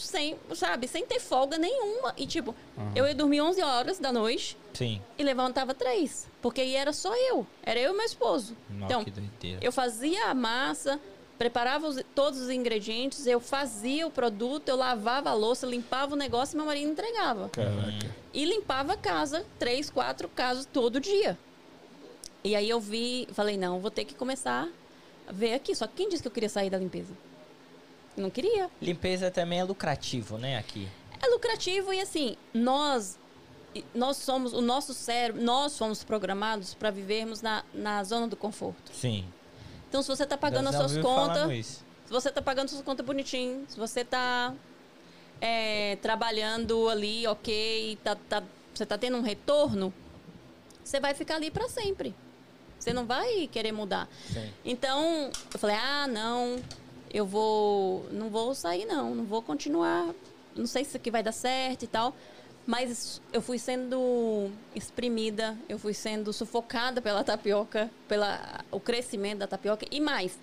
sem, 0.00 0.36
sabe, 0.54 0.86
sem 0.88 1.04
ter 1.06 1.20
folga 1.20 1.58
nenhuma. 1.58 2.12
E, 2.16 2.26
tipo, 2.26 2.54
eu 2.94 3.06
ia 3.06 3.14
dormir 3.14 3.40
11 3.40 3.62
horas 3.62 3.98
da 3.98 4.12
noite 4.12 4.56
Sim. 4.74 5.00
e 5.18 5.22
levantava 5.22 5.74
três. 5.74 6.26
Porque 6.40 6.60
aí 6.60 6.74
era 6.74 6.92
só 6.92 7.14
eu. 7.16 7.46
Era 7.62 7.78
eu 7.80 7.92
e 7.92 7.96
meu 7.96 8.06
esposo. 8.06 8.56
Nossa, 8.70 8.94
então, 9.08 9.58
eu 9.60 9.72
fazia 9.72 10.26
a 10.26 10.34
massa, 10.34 11.00
preparava 11.38 11.86
os- 11.86 12.02
todos 12.14 12.40
os 12.40 12.50
ingredientes, 12.50 13.26
eu 13.26 13.40
fazia 13.40 14.06
o 14.06 14.10
produto, 14.10 14.68
eu 14.68 14.76
lavava 14.76 15.30
a 15.30 15.34
louça, 15.34 15.66
limpava 15.66 16.14
o 16.14 16.16
negócio 16.16 16.54
e 16.54 16.56
meu 16.56 16.66
marido 16.66 16.90
entregava. 16.90 17.48
Caraca. 17.50 18.14
E 18.32 18.44
limpava 18.44 18.92
a 18.92 18.96
casa, 18.96 19.44
três, 19.58 19.88
quatro 19.90 20.28
casas 20.28 20.66
todo 20.66 21.00
dia. 21.00 21.38
E 22.44 22.54
aí 22.54 22.68
eu 22.68 22.80
vi, 22.80 23.26
falei, 23.32 23.56
não, 23.56 23.80
vou 23.80 23.90
ter 23.90 24.04
que 24.04 24.14
começar 24.14 24.68
a 25.26 25.32
ver 25.32 25.54
aqui. 25.54 25.74
Só 25.74 25.86
que 25.86 25.94
quem 25.96 26.08
disse 26.08 26.22
que 26.22 26.28
eu 26.28 26.32
queria 26.32 26.48
sair 26.48 26.70
da 26.70 26.78
limpeza? 26.78 27.12
Não 28.20 28.30
queria. 28.30 28.70
Limpeza 28.80 29.30
também 29.30 29.60
é 29.60 29.64
lucrativo, 29.64 30.38
né, 30.38 30.58
aqui. 30.58 30.88
É 31.20 31.26
lucrativo 31.28 31.92
e 31.92 32.00
assim, 32.00 32.36
nós 32.52 33.18
nós 33.94 34.16
somos 34.16 34.52
o 34.52 34.60
nosso 34.60 34.92
cérebro, 34.94 35.42
nós 35.42 35.76
fomos 35.76 36.02
programados 36.02 36.74
para 36.74 36.90
vivermos 36.90 37.42
na, 37.42 37.62
na 37.72 38.02
zona 38.02 38.26
do 38.26 38.34
conforto. 38.36 38.90
Sim. 38.92 39.24
Então 39.88 40.02
se 40.02 40.08
você 40.08 40.26
tá 40.26 40.36
pagando 40.36 40.68
as 40.68 40.74
suas 40.74 40.96
contas, 40.98 41.66
se 42.06 42.10
você 42.10 42.30
tá 42.30 42.42
pagando 42.42 42.68
suas 42.68 42.82
contas 42.82 43.04
bonitinho, 43.04 43.64
se 43.68 43.78
você 43.78 44.04
tá 44.04 44.54
é, 45.40 45.96
trabalhando 45.96 46.88
ali, 46.88 47.26
ok, 47.26 47.98
tá, 48.02 48.16
tá- 48.16 48.42
você 48.74 48.86
tá 48.86 48.96
tendo 48.98 49.16
um 49.16 49.22
retorno, 49.22 49.92
você 50.82 50.98
vai 50.98 51.14
ficar 51.14 51.36
ali 51.36 51.50
para 51.50 51.68
sempre. 51.68 52.14
Você 52.78 52.92
não 52.92 53.04
vai 53.04 53.48
querer 53.48 53.72
mudar. 53.72 54.08
Sim. 54.32 54.50
Então, 54.64 55.30
eu 55.52 55.58
falei, 55.58 55.76
ah, 55.76 56.06
não, 56.06 56.56
eu 57.12 57.26
vou. 57.26 58.06
Não 58.10 58.28
vou 58.28 58.54
sair, 58.54 58.84
não, 58.84 59.14
não 59.14 59.24
vou 59.24 59.42
continuar. 59.42 60.14
Não 60.54 60.66
sei 60.66 60.84
se 60.84 60.90
isso 60.90 60.96
aqui 60.96 61.10
vai 61.10 61.22
dar 61.22 61.32
certo 61.32 61.84
e 61.84 61.86
tal. 61.86 62.14
Mas 62.66 63.22
eu 63.32 63.40
fui 63.40 63.58
sendo 63.58 64.50
exprimida, 64.74 65.56
eu 65.68 65.78
fui 65.78 65.94
sendo 65.94 66.32
sufocada 66.34 67.00
pela 67.00 67.24
tapioca, 67.24 67.90
pela 68.06 68.62
o 68.70 68.78
crescimento 68.78 69.38
da 69.38 69.46
tapioca 69.46 69.86
e 69.90 70.00
mais. 70.00 70.38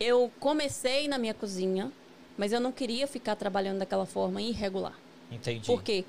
Eu 0.00 0.32
comecei 0.40 1.06
na 1.06 1.18
minha 1.18 1.32
cozinha, 1.32 1.92
mas 2.36 2.52
eu 2.52 2.58
não 2.58 2.72
queria 2.72 3.06
ficar 3.06 3.36
trabalhando 3.36 3.78
daquela 3.78 4.04
forma 4.04 4.42
irregular. 4.42 4.98
Entendi. 5.30 5.64
Porque 5.64 6.04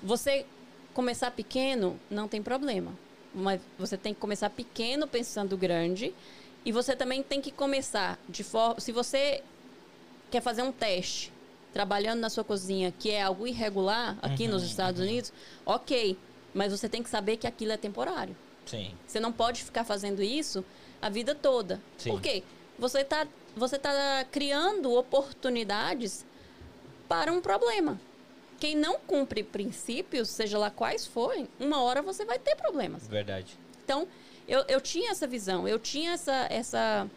você 0.00 0.46
começar 0.92 1.32
pequeno 1.32 1.98
não 2.08 2.28
tem 2.28 2.40
problema, 2.40 2.92
mas 3.34 3.60
você 3.76 3.96
tem 3.96 4.14
que 4.14 4.20
começar 4.20 4.50
pequeno 4.50 5.08
pensando 5.08 5.56
grande 5.56 6.14
e 6.64 6.72
você 6.72 6.96
também 6.96 7.22
tem 7.22 7.40
que 7.40 7.50
começar 7.50 8.18
de 8.28 8.42
forma, 8.42 8.80
se 8.80 8.90
você 8.92 9.42
quer 10.30 10.40
fazer 10.40 10.62
um 10.62 10.72
teste 10.72 11.32
trabalhando 11.72 12.20
na 12.20 12.30
sua 12.30 12.44
cozinha, 12.44 12.92
que 12.98 13.10
é 13.10 13.22
algo 13.22 13.46
irregular 13.46 14.16
aqui 14.22 14.44
Uhum, 14.44 14.50
nos 14.52 14.62
Estados 14.62 15.00
Unidos, 15.00 15.32
OK, 15.66 16.16
mas 16.54 16.72
você 16.72 16.88
tem 16.88 17.02
que 17.02 17.10
saber 17.10 17.36
que 17.36 17.46
aquilo 17.46 17.72
é 17.72 17.76
temporário. 17.76 18.36
Sim. 18.64 18.94
Você 19.06 19.18
não 19.20 19.32
pode 19.32 19.62
ficar 19.62 19.84
fazendo 19.84 20.22
isso 20.22 20.64
a 21.02 21.08
vida 21.08 21.34
toda. 21.34 21.80
Sim. 21.98 22.10
Por 22.10 22.20
quê? 22.22 22.42
Você 22.78 23.00
está 23.00 23.26
você 23.56 23.78
tá 23.78 24.24
criando 24.32 24.92
oportunidades 24.94 26.24
para 27.08 27.32
um 27.32 27.40
problema. 27.40 28.00
Quem 28.58 28.74
não 28.76 28.98
cumpre 28.98 29.42
princípios, 29.44 30.28
seja 30.28 30.58
lá 30.58 30.70
quais 30.70 31.06
forem, 31.06 31.48
uma 31.60 31.80
hora 31.82 32.02
você 32.02 32.24
vai 32.24 32.38
ter 32.38 32.56
problemas. 32.56 33.06
Verdade. 33.06 33.56
Então, 33.84 34.08
eu, 34.46 34.64
eu 34.68 34.80
tinha 34.80 35.10
essa 35.12 35.26
visão, 35.26 35.66
eu 35.68 35.78
tinha 35.78 36.12
essa, 36.12 36.46
essa, 36.50 37.10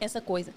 essa 0.00 0.20
coisa. 0.20 0.54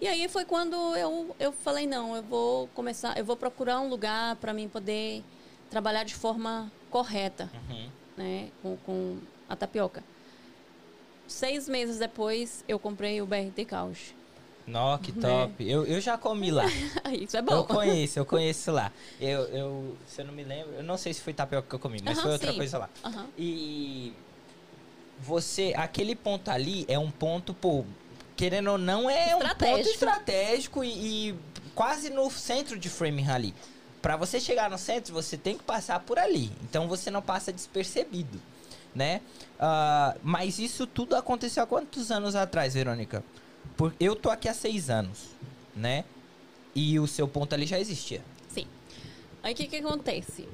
E 0.00 0.06
aí 0.06 0.28
foi 0.28 0.44
quando 0.44 0.76
eu, 0.96 1.34
eu 1.38 1.52
falei, 1.52 1.86
não, 1.86 2.16
eu 2.16 2.22
vou 2.22 2.68
começar, 2.68 3.16
eu 3.18 3.24
vou 3.24 3.36
procurar 3.36 3.80
um 3.80 3.88
lugar 3.88 4.36
para 4.36 4.52
mim 4.52 4.68
poder 4.68 5.24
trabalhar 5.70 6.04
de 6.04 6.14
forma 6.14 6.72
correta, 6.90 7.50
Uhum. 7.54 7.90
né, 8.16 8.50
com, 8.62 8.76
com 8.78 9.20
a 9.48 9.56
tapioca. 9.56 10.04
Seis 11.26 11.68
meses 11.68 11.98
depois, 11.98 12.62
eu 12.68 12.78
comprei 12.78 13.20
o 13.20 13.26
BRT 13.26 13.64
Couch. 13.66 14.14
Nó, 14.66 14.98
que 14.98 15.12
top. 15.12 15.64
Eu, 15.68 15.86
eu 15.86 16.00
já 16.00 16.18
comi 16.18 16.50
lá. 16.50 16.66
Isso 17.20 17.36
é 17.36 17.42
Eu 17.42 17.62
bom. 17.62 17.66
conheço, 17.66 18.18
eu 18.18 18.26
conheço 18.26 18.72
lá. 18.72 18.92
Eu, 19.18 19.42
eu, 19.46 19.98
se 20.04 20.20
eu 20.20 20.24
não 20.26 20.32
me 20.34 20.42
lembro, 20.44 20.74
eu 20.74 20.82
não 20.82 20.96
sei 20.96 21.14
se 21.14 21.20
foi 21.20 21.32
tapioca 21.32 21.68
que 21.68 21.74
eu 21.74 21.78
comi, 21.78 22.00
mas 22.02 22.18
Aham, 22.18 22.22
foi 22.22 22.32
outra 22.32 22.52
sim. 22.52 22.56
coisa 22.58 22.78
lá. 22.78 22.90
Aham. 23.04 23.32
E 23.36 24.12
você, 25.18 25.72
aquele 25.76 26.14
ponto 26.14 26.50
ali 26.50 26.84
é 26.88 26.98
um 26.98 27.10
ponto, 27.10 27.54
pô, 27.54 27.84
querendo 28.36 28.72
ou 28.72 28.78
não, 28.78 29.08
é 29.08 29.34
um 29.34 29.40
ponto 29.40 29.88
Estratégico. 29.88 30.84
e, 30.84 31.30
e 31.30 31.34
quase 31.74 32.10
no 32.10 32.30
centro 32.30 32.78
de 32.78 32.88
Framingham 32.88 33.34
ali. 33.34 33.54
Pra 34.02 34.16
você 34.16 34.38
chegar 34.38 34.70
no 34.70 34.78
centro, 34.78 35.12
você 35.12 35.36
tem 35.36 35.56
que 35.56 35.64
passar 35.64 36.00
por 36.00 36.18
ali. 36.18 36.52
Então 36.62 36.86
você 36.86 37.10
não 37.10 37.22
passa 37.22 37.52
despercebido, 37.52 38.40
né? 38.94 39.20
Ah, 39.58 40.16
mas 40.22 40.58
isso 40.58 40.86
tudo 40.86 41.16
aconteceu 41.16 41.62
há 41.62 41.66
quantos 41.66 42.10
anos 42.10 42.34
atrás, 42.34 42.74
Verônica? 42.74 43.24
Por, 43.76 43.94
eu 43.98 44.14
tô 44.14 44.30
aqui 44.30 44.48
há 44.48 44.54
seis 44.54 44.90
anos, 44.90 45.24
né? 45.74 46.04
E 46.74 47.00
o 47.00 47.06
seu 47.06 47.26
ponto 47.26 47.54
ali 47.54 47.66
já 47.66 47.80
existia. 47.80 48.22
Sim. 48.48 48.66
Aí 49.42 49.54
o 49.54 49.56
que, 49.56 49.66
que 49.66 49.76
acontece? 49.76 50.48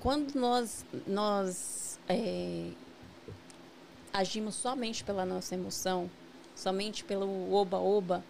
Quando 0.00 0.34
nós, 0.34 0.84
nós 1.06 1.98
é, 2.08 2.68
agimos 4.18 4.56
somente 4.56 5.04
pela 5.04 5.24
nossa 5.24 5.54
emoção, 5.54 6.10
somente 6.56 7.04
pelo 7.04 7.54
oba-oba, 7.54 8.24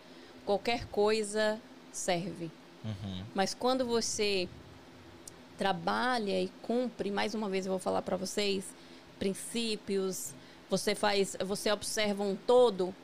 qualquer 0.45 0.85
coisa 0.89 1.59
serve. 1.91 2.51
Uhum. 2.85 3.25
Mas 3.35 3.55
quando 3.55 3.87
você 3.87 4.47
trabalha 5.57 6.41
e 6.43 6.49
cumpre, 6.63 7.11
mais 7.11 7.35
uma 7.35 7.49
vez 7.49 7.65
eu 7.65 7.73
vou 7.73 7.79
falar 7.79 8.03
para 8.03 8.19
vocês, 8.19 8.65
princípios, 9.19 10.31
você 10.69 10.95
faz, 10.95 11.35
você 11.41 11.73
observa 11.73 12.23
um 12.23 12.37
todo, 12.37 12.95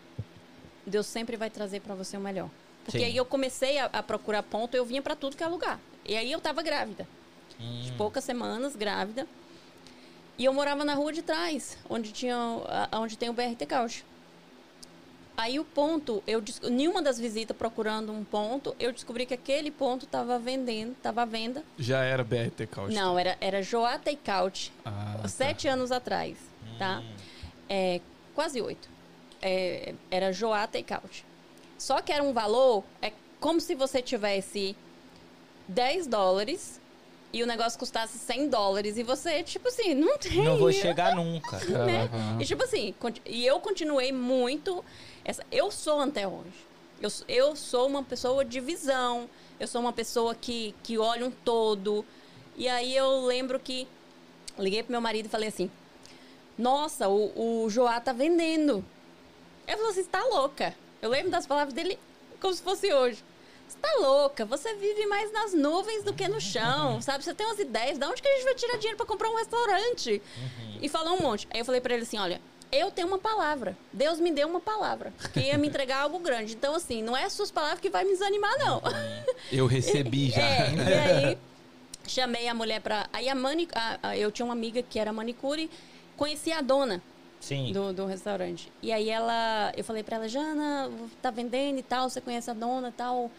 Deus 0.87 1.07
sempre 1.07 1.39
vai 1.39 1.49
trazer 1.49 1.81
para 1.81 1.95
você 1.95 2.19
o 2.19 2.21
melhor. 2.21 2.51
Porque 2.85 2.99
Sim. 2.99 3.05
aí 3.07 3.17
eu 3.17 3.25
comecei 3.25 3.79
a, 3.79 3.87
a 3.87 4.03
procurar 4.03 4.43
ponto, 4.43 4.77
eu 4.77 4.85
vinha 4.85 5.01
para 5.01 5.17
tudo 5.17 5.37
que 5.39 5.43
é 5.43 5.47
lugar. 5.49 5.81
E 6.05 6.15
aí 6.15 6.31
eu 6.31 6.39
tava 6.39 6.63
grávida, 6.63 7.09
de 7.59 7.91
Hum. 7.93 7.95
poucas 7.97 8.25
semanas 8.25 8.77
grávida. 8.77 9.27
E 10.37 10.45
eu 10.45 10.53
morava 10.53 10.85
na 10.85 10.95
rua 10.95 11.13
de 11.13 11.23
trás, 11.23 11.79
onde 11.89 12.13
tinha 12.13 12.37
onde 12.93 13.17
tem 13.17 13.29
o 13.29 13.33
BRT 13.33 13.67
Couch. 13.69 14.05
Aí 15.37 15.59
o 15.59 15.65
ponto, 15.65 16.23
eu 16.29 16.43
nenhuma 16.71 17.03
das 17.03 17.19
visitas 17.19 17.57
procurando 17.57 18.13
um 18.13 18.23
ponto, 18.23 18.75
eu 18.79 18.93
descobri 18.93 19.27
que 19.27 19.35
aquele 19.35 19.69
ponto 19.71 20.05
estava 20.05 20.39
vendendo, 20.39 20.93
estava 20.93 21.23
à 21.23 21.25
venda. 21.25 21.65
Já 21.79 22.03
era 22.05 22.23
BRT 22.23 22.67
Couch. 22.69 22.95
Não, 22.95 23.19
era 23.19 23.37
era 23.41 23.61
Joá 23.63 23.99
Takeout, 23.99 24.73
Ah, 24.85 25.19
tá. 25.23 25.29
sete 25.29 25.67
anos 25.67 25.91
atrás, 25.91 26.37
tá? 26.79 27.03
É, 27.69 28.01
quase 28.35 28.61
oito. 28.61 28.89
É, 29.43 29.95
era 30.11 30.33
Joá 30.33 30.67
Takeout. 30.69 31.25
Só 31.79 32.01
que 32.01 32.13
era 32.13 32.23
um 32.23 32.33
valor, 32.33 32.85
é 33.03 33.13
como 33.41 33.61
se 33.61 33.75
você 33.75 34.01
tivesse 34.01 34.77
10 35.67 36.07
dólares 36.07 36.81
e 37.35 37.43
o 37.43 37.49
negócio 37.49 37.77
custasse 37.77 38.17
100 38.17 38.49
dólares 38.49 38.97
e 38.97 39.03
você, 39.03 39.43
tipo 39.43 39.67
assim, 39.67 39.93
não 39.93 40.17
tem. 40.17 40.45
Não 40.45 40.57
vou 40.57 40.71
chegar 40.73 41.17
nunca. 41.17 41.59
né? 41.85 42.05
Aham. 42.05 42.41
E 42.41 42.45
tipo 42.45 42.63
assim, 42.63 42.95
e 43.27 43.45
eu 43.45 43.59
continuei 43.59 44.13
muito. 44.13 44.85
Essa, 45.25 45.45
eu 45.51 45.69
sou 45.69 46.01
até 46.01 46.29
hoje. 46.29 46.65
Eu, 47.03 47.11
eu 47.27 47.57
sou 47.57 47.89
uma 47.89 48.05
pessoa 48.05 48.45
de 48.45 48.61
visão. 48.61 49.29
Eu 49.59 49.67
sou 49.67 49.81
uma 49.81 49.93
pessoa 49.93 50.33
que, 50.33 50.77
que 50.85 50.97
olha 50.97 51.27
um 51.27 51.31
todo. 51.33 52.05
E 52.57 52.69
aí 52.69 52.95
eu 52.95 53.27
lembro 53.27 53.59
que 53.59 53.89
liguei 54.57 54.85
pro 54.85 54.93
meu 54.93 55.01
marido 55.01 55.27
e 55.27 55.29
falei 55.29 55.49
assim: 55.49 55.69
Nossa, 56.57 57.09
o, 57.09 57.65
o 57.65 57.69
Joá 57.69 57.99
tá 57.99 58.13
vendendo. 58.13 58.85
Ele 59.67 59.77
falou 59.77 59.91
assim: 59.91 60.05
Você 60.05 60.09
tá 60.09 60.23
louca? 60.23 60.73
Eu 61.03 61.11
lembro 61.11 61.33
das 61.33 61.49
palavras 61.49 61.75
dele 61.75 61.99
como 62.41 62.55
se 62.55 62.63
fosse 62.63 62.95
hoje. 62.95 63.25
Tá 63.85 63.99
louca? 64.01 64.47
Você 64.47 64.75
vive 64.77 65.05
mais 65.07 65.31
nas 65.31 65.53
nuvens 65.53 66.03
do 66.05 66.15
que 66.15 66.27
no 66.27 66.41
chão, 66.41 67.03
sabe? 67.03 67.23
Você 67.23 67.35
tem 67.35 67.45
umas 67.47 67.59
ideias. 67.59 67.99
De 67.99 68.05
onde 68.07 68.23
que 68.23 68.27
a 68.29 68.33
gente 68.33 68.45
vai 68.45 68.55
tirar 68.55 68.77
dinheiro 68.79 68.97
pra 68.97 69.05
comprar 69.05 69.29
um 69.29 69.37
restaurante? 69.37 70.23
E 70.81 70.89
falou 70.89 71.15
um 71.19 71.21
monte. 71.21 71.47
Aí 71.53 71.61
eu 71.61 71.65
falei 71.67 71.81
pra 71.83 71.93
ele 71.93 72.05
assim: 72.05 72.19
olha, 72.19 72.41
eu 72.73 72.91
tenho 72.91 73.07
uma 73.07 73.19
palavra. 73.19 73.77
Deus 73.93 74.19
me 74.19 74.31
deu 74.33 74.49
uma 74.49 74.61
palavra. 74.61 75.13
Que 75.35 75.41
ia 75.41 75.59
me 75.59 75.69
entregar 75.69 75.99
algo 76.01 76.19
grande. 76.19 76.55
Então, 76.55 76.75
assim, 76.75 77.03
não 77.03 77.15
é 77.15 77.25
as 77.25 77.35
suas 77.35 77.51
palavras 77.51 77.79
que 77.81 77.91
vai 77.91 78.05
me 78.05 78.11
desanimar, 78.13 78.59
não. 78.59 78.81
Eu 79.53 79.67
recebi 79.67 80.31
já. 80.33 80.41
É, 80.41 80.73
e 80.73 80.93
aí 81.29 81.39
chamei 82.07 82.49
a 82.49 82.55
mulher 82.55 82.81
pra. 82.81 83.07
Aí 83.13 83.29
a 83.29 83.35
mani... 83.35 83.69
a- 83.75 83.99
a- 84.03 84.17
eu 84.17 84.33
tinha 84.33 84.47
uma 84.47 84.55
amiga 84.55 84.83
que 84.83 84.99
era 84.99 85.13
manicure, 85.13 85.71
conheci 86.17 86.51
a 86.53 86.63
dona 86.63 87.03
Sim. 87.39 87.71
do, 87.73 87.93
do 87.93 88.07
restaurante. 88.07 88.73
E 88.83 88.91
aí 88.93 89.11
ela, 89.11 89.73
eu 89.77 89.85
falei 89.85 90.03
pra 90.03 90.17
ela, 90.17 90.27
Jana, 90.29 90.91
tá 91.21 91.31
vendendo 91.31 91.79
e 91.79 91.83
tal, 91.83 92.09
você 92.09 92.21
conhece 92.21 92.51
a 92.51 92.55
dona 92.55 92.89
e 92.89 92.93
tal, 92.93 93.31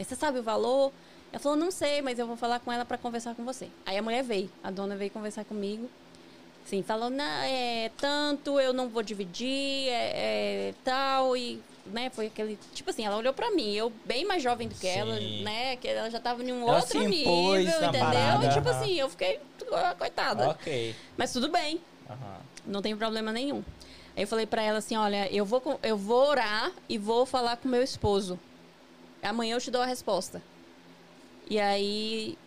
Aí 0.00 0.04
você 0.04 0.16
sabe 0.16 0.38
o 0.38 0.42
valor? 0.42 0.90
Ela 1.30 1.38
falou, 1.38 1.58
não 1.58 1.70
sei, 1.70 2.00
mas 2.00 2.18
eu 2.18 2.26
vou 2.26 2.34
falar 2.34 2.58
com 2.58 2.72
ela 2.72 2.86
pra 2.86 2.96
conversar 2.96 3.34
com 3.34 3.44
você. 3.44 3.68
Aí 3.84 3.98
a 3.98 4.02
mulher 4.02 4.24
veio, 4.24 4.50
a 4.64 4.70
dona 4.70 4.96
veio 4.96 5.10
conversar 5.10 5.44
comigo. 5.44 5.90
Sim, 6.64 6.82
falou, 6.82 7.10
não, 7.10 7.22
é 7.22 7.90
tanto, 7.98 8.58
eu 8.58 8.72
não 8.72 8.88
vou 8.88 9.02
dividir, 9.02 9.88
é, 9.90 10.70
é 10.70 10.74
tal, 10.82 11.36
e, 11.36 11.60
né, 11.84 12.08
foi 12.08 12.28
aquele, 12.28 12.58
tipo 12.72 12.88
assim, 12.88 13.04
ela 13.04 13.18
olhou 13.18 13.34
pra 13.34 13.50
mim, 13.50 13.74
eu 13.74 13.92
bem 14.06 14.24
mais 14.24 14.42
jovem 14.42 14.68
do 14.68 14.74
que 14.74 14.86
ela, 14.86 15.18
Sim. 15.18 15.42
né, 15.42 15.76
que 15.76 15.88
ela 15.88 16.08
já 16.08 16.20
tava 16.20 16.42
em 16.42 16.50
um 16.50 16.62
Ela 16.62 16.76
outro 16.76 17.00
nível, 17.00 17.62
entendeu? 17.62 18.00
parada, 18.00 18.46
e 18.46 18.52
tipo 18.54 18.68
assim, 18.70 18.94
eu 18.94 19.10
fiquei, 19.10 19.38
ah, 19.72 19.94
coitada. 19.98 20.48
Ok. 20.50 20.94
Mas 21.16 21.30
tudo 21.30 21.50
bem, 21.50 21.78
não 22.64 22.80
tem 22.80 22.96
problema 22.96 23.32
nenhum. 23.32 23.62
Aí 24.16 24.22
eu 24.22 24.28
falei 24.28 24.46
pra 24.46 24.62
ela 24.62 24.78
assim, 24.78 24.96
olha, 24.96 25.30
eu 25.30 25.44
vou, 25.44 25.62
eu 25.82 25.96
vou 25.98 26.28
orar 26.28 26.72
e 26.88 26.96
vou 26.96 27.26
falar 27.26 27.58
com 27.58 27.68
meu 27.68 27.82
esposo. 27.82 28.38
Amanhã 29.22 29.56
eu 29.56 29.60
te 29.60 29.70
dou 29.70 29.82
a 29.82 29.86
resposta. 29.86 30.42
E 31.48 31.58
aí, 31.58 32.38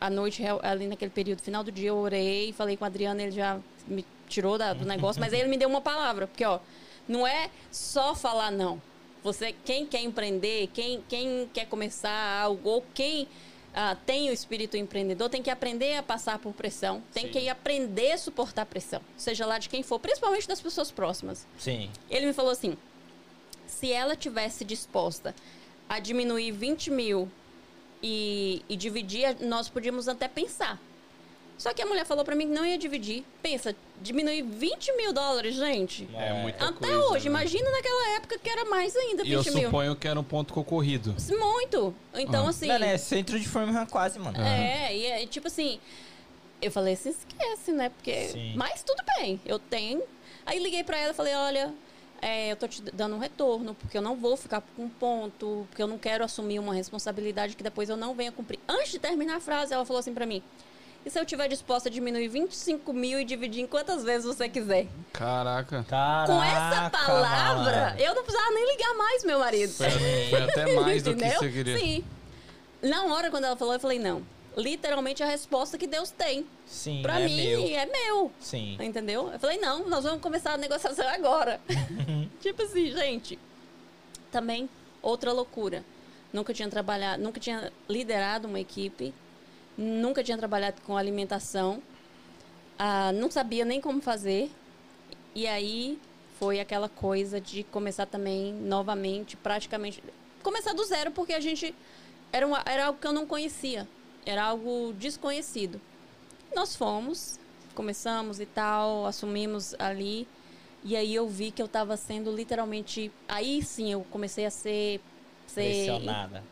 à 0.00 0.10
noite, 0.10 0.42
ali 0.62 0.86
naquele 0.86 1.10
período, 1.10 1.40
final 1.42 1.62
do 1.64 1.70
dia, 1.72 1.88
eu 1.90 1.96
orei, 1.96 2.52
falei 2.52 2.76
com 2.76 2.84
o 2.84 2.86
Adriano, 2.86 3.20
ele 3.20 3.30
já 3.30 3.58
me 3.86 4.04
tirou 4.28 4.58
da- 4.58 4.72
do 4.72 4.84
negócio, 4.84 5.20
mas 5.20 5.32
aí 5.32 5.40
ele 5.40 5.48
me 5.48 5.56
deu 5.56 5.68
uma 5.68 5.80
palavra, 5.80 6.26
porque, 6.26 6.44
ó, 6.44 6.58
não 7.06 7.26
é 7.26 7.50
só 7.70 8.14
falar 8.14 8.50
não. 8.50 8.80
Você, 9.22 9.54
quem 9.64 9.86
quer 9.86 10.02
empreender, 10.02 10.68
quem, 10.74 11.02
quem 11.08 11.48
quer 11.52 11.66
começar 11.66 12.40
algo, 12.42 12.68
ou 12.68 12.84
quem 12.92 13.26
ah, 13.76 13.96
tem 14.06 14.28
o 14.30 14.32
espírito 14.32 14.76
empreendedor, 14.76 15.28
tem 15.28 15.42
que 15.42 15.50
aprender 15.50 15.96
a 15.96 16.02
passar 16.02 16.38
por 16.38 16.52
pressão, 16.52 17.02
tem 17.12 17.24
Sim. 17.26 17.32
que 17.32 17.48
aprender 17.48 18.12
a 18.12 18.18
suportar 18.18 18.66
pressão, 18.66 19.00
seja 19.16 19.44
lá 19.46 19.58
de 19.58 19.68
quem 19.68 19.82
for, 19.82 19.98
principalmente 19.98 20.46
das 20.46 20.60
pessoas 20.60 20.90
próximas. 20.92 21.46
Sim. 21.58 21.90
Ele 22.10 22.26
me 22.26 22.32
falou 22.32 22.52
assim: 22.52 22.76
se 23.66 23.92
ela 23.92 24.14
tivesse 24.16 24.64
disposta 24.64 25.34
a 25.88 25.98
diminuir 25.98 26.50
20 26.52 26.90
mil 26.90 27.28
e, 28.02 28.62
e 28.68 28.76
dividir, 28.76 29.36
nós 29.40 29.68
podíamos 29.68 30.08
até 30.08 30.28
pensar. 30.28 30.80
Só 31.56 31.72
que 31.72 31.80
a 31.80 31.86
mulher 31.86 32.04
falou 32.04 32.24
pra 32.24 32.34
mim 32.34 32.48
que 32.48 32.52
não 32.52 32.66
ia 32.66 32.76
dividir. 32.76 33.24
Pensa, 33.40 33.76
diminuir 34.02 34.42
20 34.42 34.92
mil 34.96 35.12
dólares, 35.12 35.54
gente. 35.54 36.06
É 36.14 36.32
muita 36.42 36.64
Até 36.68 36.78
coisa, 36.88 36.98
hoje, 37.10 37.24
né? 37.28 37.30
imagina 37.30 37.70
naquela 37.70 38.16
época 38.16 38.38
que 38.38 38.50
era 38.50 38.64
mais 38.64 38.94
ainda, 38.96 39.22
20 39.22 39.28
E 39.30 39.32
eu 39.32 39.44
mil. 39.54 39.64
suponho 39.66 39.94
que 39.94 40.08
era 40.08 40.18
um 40.18 40.24
ponto 40.24 40.52
concorrido. 40.52 41.14
Muito. 41.38 41.94
Então, 42.14 42.46
Ah. 42.46 42.50
assim. 42.50 42.66
Mano, 42.66 42.84
é 42.84 42.98
centro 42.98 43.38
de 43.38 43.48
Framingham 43.48 43.86
quase, 43.86 44.18
mano. 44.18 44.36
É, 44.40 44.94
e 44.96 45.06
é 45.06 45.26
tipo 45.26 45.46
assim, 45.46 45.78
eu 46.60 46.72
falei, 46.72 46.96
se 46.96 47.10
esquece, 47.10 47.70
né? 47.70 47.88
Porque. 47.88 48.28
Sim. 48.30 48.54
Mas 48.56 48.82
tudo 48.82 49.02
bem, 49.16 49.40
eu 49.46 49.58
tenho. 49.60 50.02
Aí 50.44 50.58
liguei 50.58 50.82
pra 50.82 50.98
ela 50.98 51.12
e 51.12 51.14
falei, 51.14 51.34
olha, 51.36 51.72
é, 52.24 52.50
eu 52.50 52.56
tô 52.56 52.66
te 52.66 52.80
dando 52.80 53.16
um 53.16 53.18
retorno, 53.18 53.74
porque 53.74 53.98
eu 53.98 54.00
não 54.00 54.16
vou 54.16 54.34
ficar 54.34 54.62
com 54.74 54.88
ponto, 54.88 55.66
porque 55.68 55.82
eu 55.82 55.86
não 55.86 55.98
quero 55.98 56.24
assumir 56.24 56.58
uma 56.58 56.72
responsabilidade 56.72 57.54
que 57.54 57.62
depois 57.62 57.90
eu 57.90 57.98
não 57.98 58.14
venha 58.14 58.32
cumprir. 58.32 58.58
Antes 58.66 58.92
de 58.92 58.98
terminar 58.98 59.36
a 59.36 59.40
frase, 59.40 59.74
ela 59.74 59.84
falou 59.84 60.00
assim 60.00 60.14
pra 60.14 60.24
mim. 60.24 60.42
E 61.04 61.10
se 61.10 61.20
eu 61.20 61.26
tiver 61.26 61.48
disposta 61.48 61.90
a 61.90 61.92
diminuir 61.92 62.28
25 62.28 62.94
mil 62.94 63.20
e 63.20 63.26
dividir 63.26 63.62
em 63.62 63.66
quantas 63.66 64.02
vezes 64.02 64.24
você 64.24 64.48
quiser? 64.48 64.86
Caraca. 65.12 65.84
Caraca, 65.86 66.32
Com 66.32 66.42
essa 66.42 66.88
palavra, 66.88 67.94
eu 67.98 68.14
não 68.14 68.24
precisava 68.24 68.54
nem 68.54 68.72
ligar 68.72 68.94
mais, 68.94 69.24
meu 69.24 69.38
marido. 69.38 69.74
Foi, 69.74 69.90
foi 70.30 70.42
até 70.44 70.74
mais 70.80 71.02
do 71.02 71.14
que 71.14 71.28
você 71.28 71.50
queria. 71.50 71.78
Sim. 71.78 72.04
Na 72.80 73.04
hora, 73.04 73.30
quando 73.30 73.44
ela 73.44 73.56
falou, 73.56 73.74
eu 73.74 73.80
falei, 73.80 73.98
não. 73.98 74.22
Literalmente 74.56 75.22
a 75.22 75.26
resposta 75.26 75.76
que 75.76 75.86
Deus 75.86 76.10
tem. 76.10 76.46
Sim, 76.66 77.02
Pra 77.02 77.20
é 77.20 77.26
mim, 77.26 77.36
meu. 77.36 77.68
é 77.76 77.86
meu. 77.86 78.32
Sim. 78.38 78.76
Entendeu? 78.80 79.30
Eu 79.32 79.38
falei, 79.38 79.58
não, 79.58 79.88
nós 79.88 80.04
vamos 80.04 80.20
começar 80.20 80.52
a 80.52 80.56
negociação 80.56 81.06
agora. 81.08 81.60
tipo 82.40 82.62
assim, 82.62 82.90
gente. 82.92 83.38
Também, 84.30 84.68
outra 85.02 85.32
loucura. 85.32 85.84
Nunca 86.32 86.52
tinha 86.54 86.68
trabalhado, 86.68 87.22
nunca 87.22 87.40
tinha 87.40 87.72
liderado 87.88 88.46
uma 88.46 88.60
equipe. 88.60 89.12
Nunca 89.76 90.22
tinha 90.22 90.38
trabalhado 90.38 90.80
com 90.82 90.96
alimentação. 90.96 91.82
Ah, 92.78 93.12
não 93.12 93.30
sabia 93.30 93.64
nem 93.64 93.80
como 93.80 94.00
fazer. 94.00 94.50
E 95.34 95.46
aí 95.48 95.98
foi 96.38 96.60
aquela 96.60 96.88
coisa 96.88 97.40
de 97.40 97.64
começar 97.64 98.06
também 98.06 98.52
novamente, 98.52 99.36
praticamente. 99.36 100.02
Começar 100.44 100.72
do 100.74 100.84
zero, 100.84 101.10
porque 101.10 101.32
a 101.32 101.40
gente. 101.40 101.74
Era, 102.32 102.46
uma, 102.46 102.62
era 102.66 102.86
algo 102.86 102.98
que 103.00 103.06
eu 103.06 103.12
não 103.12 103.26
conhecia. 103.26 103.86
Era 104.24 104.44
algo 104.44 104.92
desconhecido. 104.94 105.80
Nós 106.54 106.74
fomos, 106.76 107.38
começamos 107.74 108.40
e 108.40 108.46
tal, 108.46 109.06
assumimos 109.06 109.74
ali. 109.78 110.26
E 110.82 110.96
aí 110.96 111.14
eu 111.14 111.28
vi 111.28 111.50
que 111.50 111.60
eu 111.62 111.66
estava 111.66 111.96
sendo 111.96 112.34
literalmente. 112.34 113.10
Aí 113.28 113.62
sim 113.62 113.92
eu 113.92 114.04
comecei 114.10 114.44
a 114.46 114.50
ser. 114.50 115.00
ser 115.46 115.86
Pressionada. 115.86 116.44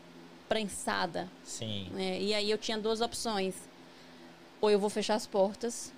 prensada. 0.49 1.29
Sim. 1.43 1.89
né? 1.91 2.19
E 2.21 2.33
aí 2.33 2.49
eu 2.49 2.57
tinha 2.57 2.77
duas 2.77 3.01
opções. 3.01 3.55
Ou 4.59 4.69
eu 4.71 4.79
vou 4.79 4.89
fechar 4.89 5.15
as 5.15 5.27
portas, 5.27 5.91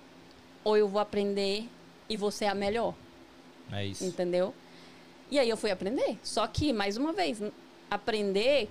ou 0.64 0.76
eu 0.76 0.88
vou 0.88 1.00
aprender 1.00 1.68
e 2.08 2.16
vou 2.16 2.30
ser 2.30 2.46
a 2.46 2.54
melhor. 2.54 2.94
É 3.70 3.86
isso. 3.86 4.04
Entendeu? 4.04 4.54
E 5.30 5.38
aí 5.38 5.48
eu 5.48 5.56
fui 5.56 5.70
aprender. 5.70 6.18
Só 6.22 6.46
que, 6.46 6.72
mais 6.72 6.96
uma 6.96 7.12
vez, 7.12 7.40
aprender. 7.90 8.68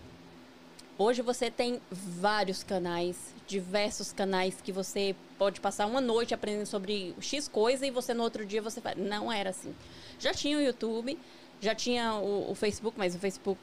Hoje 0.98 1.22
você 1.22 1.52
tem 1.52 1.82
vários 1.92 2.64
canais, 2.64 3.18
diversos 3.46 4.14
canais 4.14 4.56
que 4.64 4.72
você 4.72 5.14
pode 5.38 5.60
passar 5.60 5.88
uma 5.88 6.00
noite 6.00 6.34
aprendendo 6.34 6.66
sobre 6.66 7.14
X 7.20 7.50
coisa 7.50 7.86
e 7.86 7.92
você 7.92 8.14
no 8.14 8.24
outro 8.24 8.46
dia 8.46 8.62
você 8.62 8.80
faz. 8.80 8.98
Não 8.98 9.30
era 9.30 9.50
assim. 9.50 9.76
Já 10.18 10.34
tinha 10.34 10.58
o 10.58 10.62
YouTube, 10.62 11.20
já 11.60 11.76
tinha 11.76 12.16
o, 12.16 12.50
o 12.50 12.56
Facebook, 12.56 12.98
mas 12.98 13.14
o 13.14 13.20
Facebook 13.20 13.60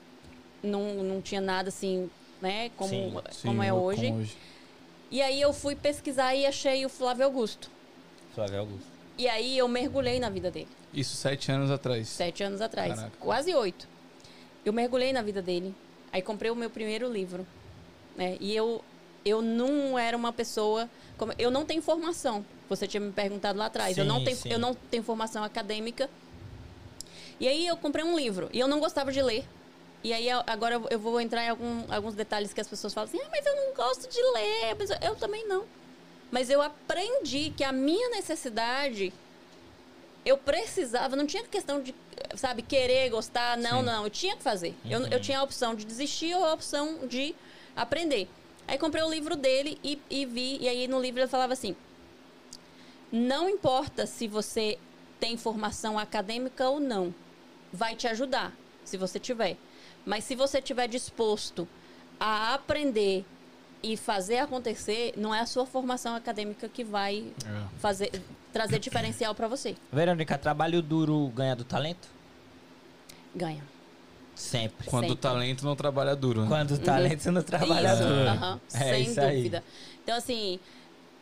não, 0.62 1.02
não 1.02 1.22
tinha 1.22 1.40
nada 1.40 1.70
assim, 1.70 2.10
né? 2.40 2.70
Como, 2.76 2.90
Sim, 2.90 3.14
como 3.42 3.62
Sim, 3.62 3.68
é 3.68 3.72
hoje. 3.72 4.12
hoje. 4.12 4.36
E 5.10 5.22
aí 5.22 5.40
eu 5.40 5.54
fui 5.54 5.74
pesquisar 5.74 6.34
e 6.34 6.44
achei 6.44 6.84
o 6.84 6.90
Flávio 6.90 7.24
Augusto. 7.24 7.70
Flávio 8.34 8.60
Augusto. 8.60 8.86
E 9.16 9.26
aí 9.26 9.56
eu 9.56 9.68
mergulhei 9.68 10.20
na 10.20 10.28
vida 10.28 10.50
dele. 10.50 10.68
Isso 10.92 11.16
sete 11.16 11.50
anos 11.50 11.70
atrás. 11.70 12.08
Sete 12.08 12.42
anos 12.42 12.60
atrás. 12.60 12.94
Caraca. 12.94 13.16
Quase 13.18 13.54
oito. 13.54 13.88
Eu 14.64 14.72
mergulhei 14.74 15.14
na 15.14 15.22
vida 15.22 15.40
dele. 15.40 15.74
Aí 16.12 16.20
comprei 16.22 16.50
o 16.50 16.54
meu 16.56 16.68
primeiro 16.70 17.10
livro. 17.10 17.46
Né? 18.16 18.36
E 18.40 18.54
eu, 18.54 18.84
eu 19.24 19.40
não 19.42 19.98
era 19.98 20.16
uma 20.16 20.32
pessoa. 20.32 20.88
como- 21.16 21.32
eu 21.38 21.50
não 21.50 21.64
tenho 21.64 21.80
formação. 21.82 22.44
Você 22.68 22.86
tinha 22.86 23.00
me 23.00 23.12
perguntado 23.12 23.58
lá 23.58 23.66
atrás. 23.66 23.96
eu, 23.96 24.04
não 24.04 24.18
Sim, 24.18 24.24
tenho, 24.24 24.36
sim. 24.36 24.48
eu 24.52 24.58
não 24.58 24.74
tenho 24.74 25.02
formação 25.02 25.42
acadêmica. 25.44 26.08
E 27.40 27.48
aí 27.48 27.66
eu 27.66 27.76
comprei 27.76 28.04
um 28.04 28.16
livro. 28.16 28.48
E 28.52 28.58
eu 28.60 28.68
não 28.68 28.78
gostava 28.80 29.10
de 29.12 29.20
ler. 29.22 29.44
E 30.04 30.12
aí 30.12 30.28
agora 30.30 30.80
eu- 30.90 30.98
vou 30.98 31.20
entrar 31.20 31.44
em 31.44 31.48
algum- 31.48 31.84
alguns 31.92 32.14
detalhes 32.14 32.52
que 32.52 32.60
as 32.60 32.66
pessoas 32.68 32.92
falam 32.92 33.08
assim: 33.08 33.20
ah, 33.22 33.28
mas 33.30 33.44
eu 33.46 33.54
não 33.54 33.74
gosto 33.74 34.08
de 34.08 34.20
ler. 34.32 34.76
Eu 35.00 35.14
também 35.16 35.46
não. 35.46 35.64
Mas 36.30 36.50
eu 36.50 36.60
aprendi 36.62 37.52
que 37.56 37.62
a 37.62 37.70
minha 37.72 38.08
necessidade 38.10 39.12
eu 40.24 40.36
precisava, 40.38 41.16
não 41.16 41.26
tinha 41.26 41.42
questão 41.44 41.82
de, 41.82 41.94
sabe, 42.36 42.62
querer, 42.62 43.10
gostar, 43.10 43.56
não, 43.58 43.80
Sim. 43.80 43.86
não, 43.86 44.04
eu 44.04 44.10
tinha 44.10 44.36
que 44.36 44.42
fazer. 44.42 44.74
Eu, 44.88 45.00
Uhum. 45.00 45.06
eu 45.08 45.20
tinha 45.20 45.38
a 45.38 45.42
opção 45.42 45.74
de 45.74 45.84
desistir 45.84 46.34
ou 46.34 46.44
a 46.44 46.52
opção 46.54 47.06
de 47.08 47.34
aprender. 47.74 48.28
Aí 48.68 48.78
comprei 48.78 49.02
o 49.02 49.10
livro 49.10 49.34
dele 49.36 49.78
e, 49.82 50.00
e 50.08 50.24
vi, 50.24 50.58
e 50.60 50.68
aí 50.68 50.86
no 50.86 51.00
livro 51.00 51.20
ele 51.20 51.28
falava 51.28 51.52
assim: 51.52 51.74
não 53.10 53.48
importa 53.48 54.06
se 54.06 54.26
você 54.28 54.78
tem 55.20 55.36
formação 55.36 55.98
acadêmica 55.98 56.68
ou 56.68 56.80
não, 56.80 57.14
vai 57.72 57.94
te 57.94 58.06
ajudar, 58.08 58.52
se 58.84 58.96
você 58.96 59.18
tiver. 59.18 59.56
Mas 60.04 60.24
se 60.24 60.34
você 60.34 60.60
tiver 60.60 60.88
disposto 60.88 61.68
a 62.18 62.54
aprender 62.54 63.24
e 63.82 63.96
fazer 63.96 64.38
acontecer, 64.38 65.12
não 65.16 65.34
é 65.34 65.40
a 65.40 65.46
sua 65.46 65.66
formação 65.66 66.14
acadêmica 66.14 66.68
que 66.68 66.84
vai 66.84 67.32
É. 67.44 67.78
fazer 67.80 68.10
trazer 68.52 68.78
diferencial 68.78 69.34
para 69.34 69.48
você. 69.48 69.74
Verônica, 69.92 70.36
trabalho 70.38 70.82
duro 70.82 71.28
ganha 71.34 71.56
do 71.56 71.64
talento? 71.64 72.08
Ganha. 73.34 73.62
Sempre. 74.34 74.86
Quando 74.88 75.04
o 75.04 75.08
Sempre. 75.08 75.22
talento 75.22 75.64
não 75.64 75.76
trabalha 75.76 76.16
duro. 76.16 76.42
né? 76.42 76.48
Quando 76.48 76.72
o 76.72 76.78
talento 76.78 77.30
não 77.30 77.42
trabalha 77.42 77.92
Isso, 77.92 78.02
duro. 78.02 78.28
aham, 78.28 78.60
É 78.74 78.78
sem 78.78 79.02
isso 79.04 79.20
aí. 79.20 79.36
dúvida. 79.36 79.64
Então, 80.02 80.16
assim, 80.16 80.58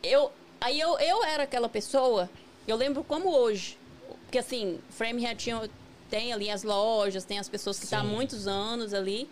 eu. 0.03 0.31
Aí 0.59 0.79
eu, 0.79 0.97
eu 0.99 1.23
era 1.23 1.43
aquela 1.43 1.67
pessoa, 1.67 2.29
eu 2.67 2.75
lembro 2.75 3.03
como 3.03 3.29
hoje. 3.35 3.77
Porque 4.23 4.37
assim, 4.37 4.79
Framingham 4.91 5.35
tinha, 5.35 5.69
tem 6.09 6.31
ali 6.31 6.49
as 6.49 6.63
lojas, 6.63 7.23
tem 7.25 7.39
as 7.39 7.49
pessoas 7.49 7.77
que 7.79 7.85
estão 7.85 7.99
há 7.99 8.03
Sim. 8.03 8.09
muitos 8.09 8.47
anos 8.47 8.93
ali. 8.93 9.27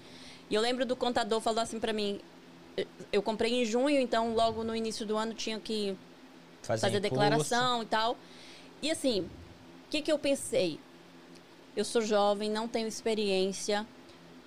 E 0.50 0.56
eu 0.56 0.62
lembro 0.62 0.86
do 0.86 0.96
contador 0.96 1.40
falou 1.40 1.62
assim 1.62 1.80
pra 1.80 1.94
mim. 1.94 2.20
Eu 3.14 3.22
comprei 3.22 3.62
em 3.62 3.66
junho, 3.66 4.00
então 4.00 4.34
logo 4.34 4.64
no 4.64 4.76
início 4.76 5.06
do 5.06 5.16
ano 5.18 5.34
tinha 5.34 5.60
que 5.60 5.96
fazer 6.78 6.98
imposto. 6.98 7.02
declaração 7.16 7.84
e 7.84 7.86
tal. 7.86 8.18
E 8.82 8.92
assim, 8.92 9.22
o 9.22 9.90
que, 9.90 10.02
que 10.02 10.12
eu 10.12 10.20
pensei? 10.20 10.80
Eu 11.76 11.86
sou 11.86 12.02
jovem, 12.02 12.50
não 12.50 12.68
tenho 12.68 12.88
experiência. 12.88 13.86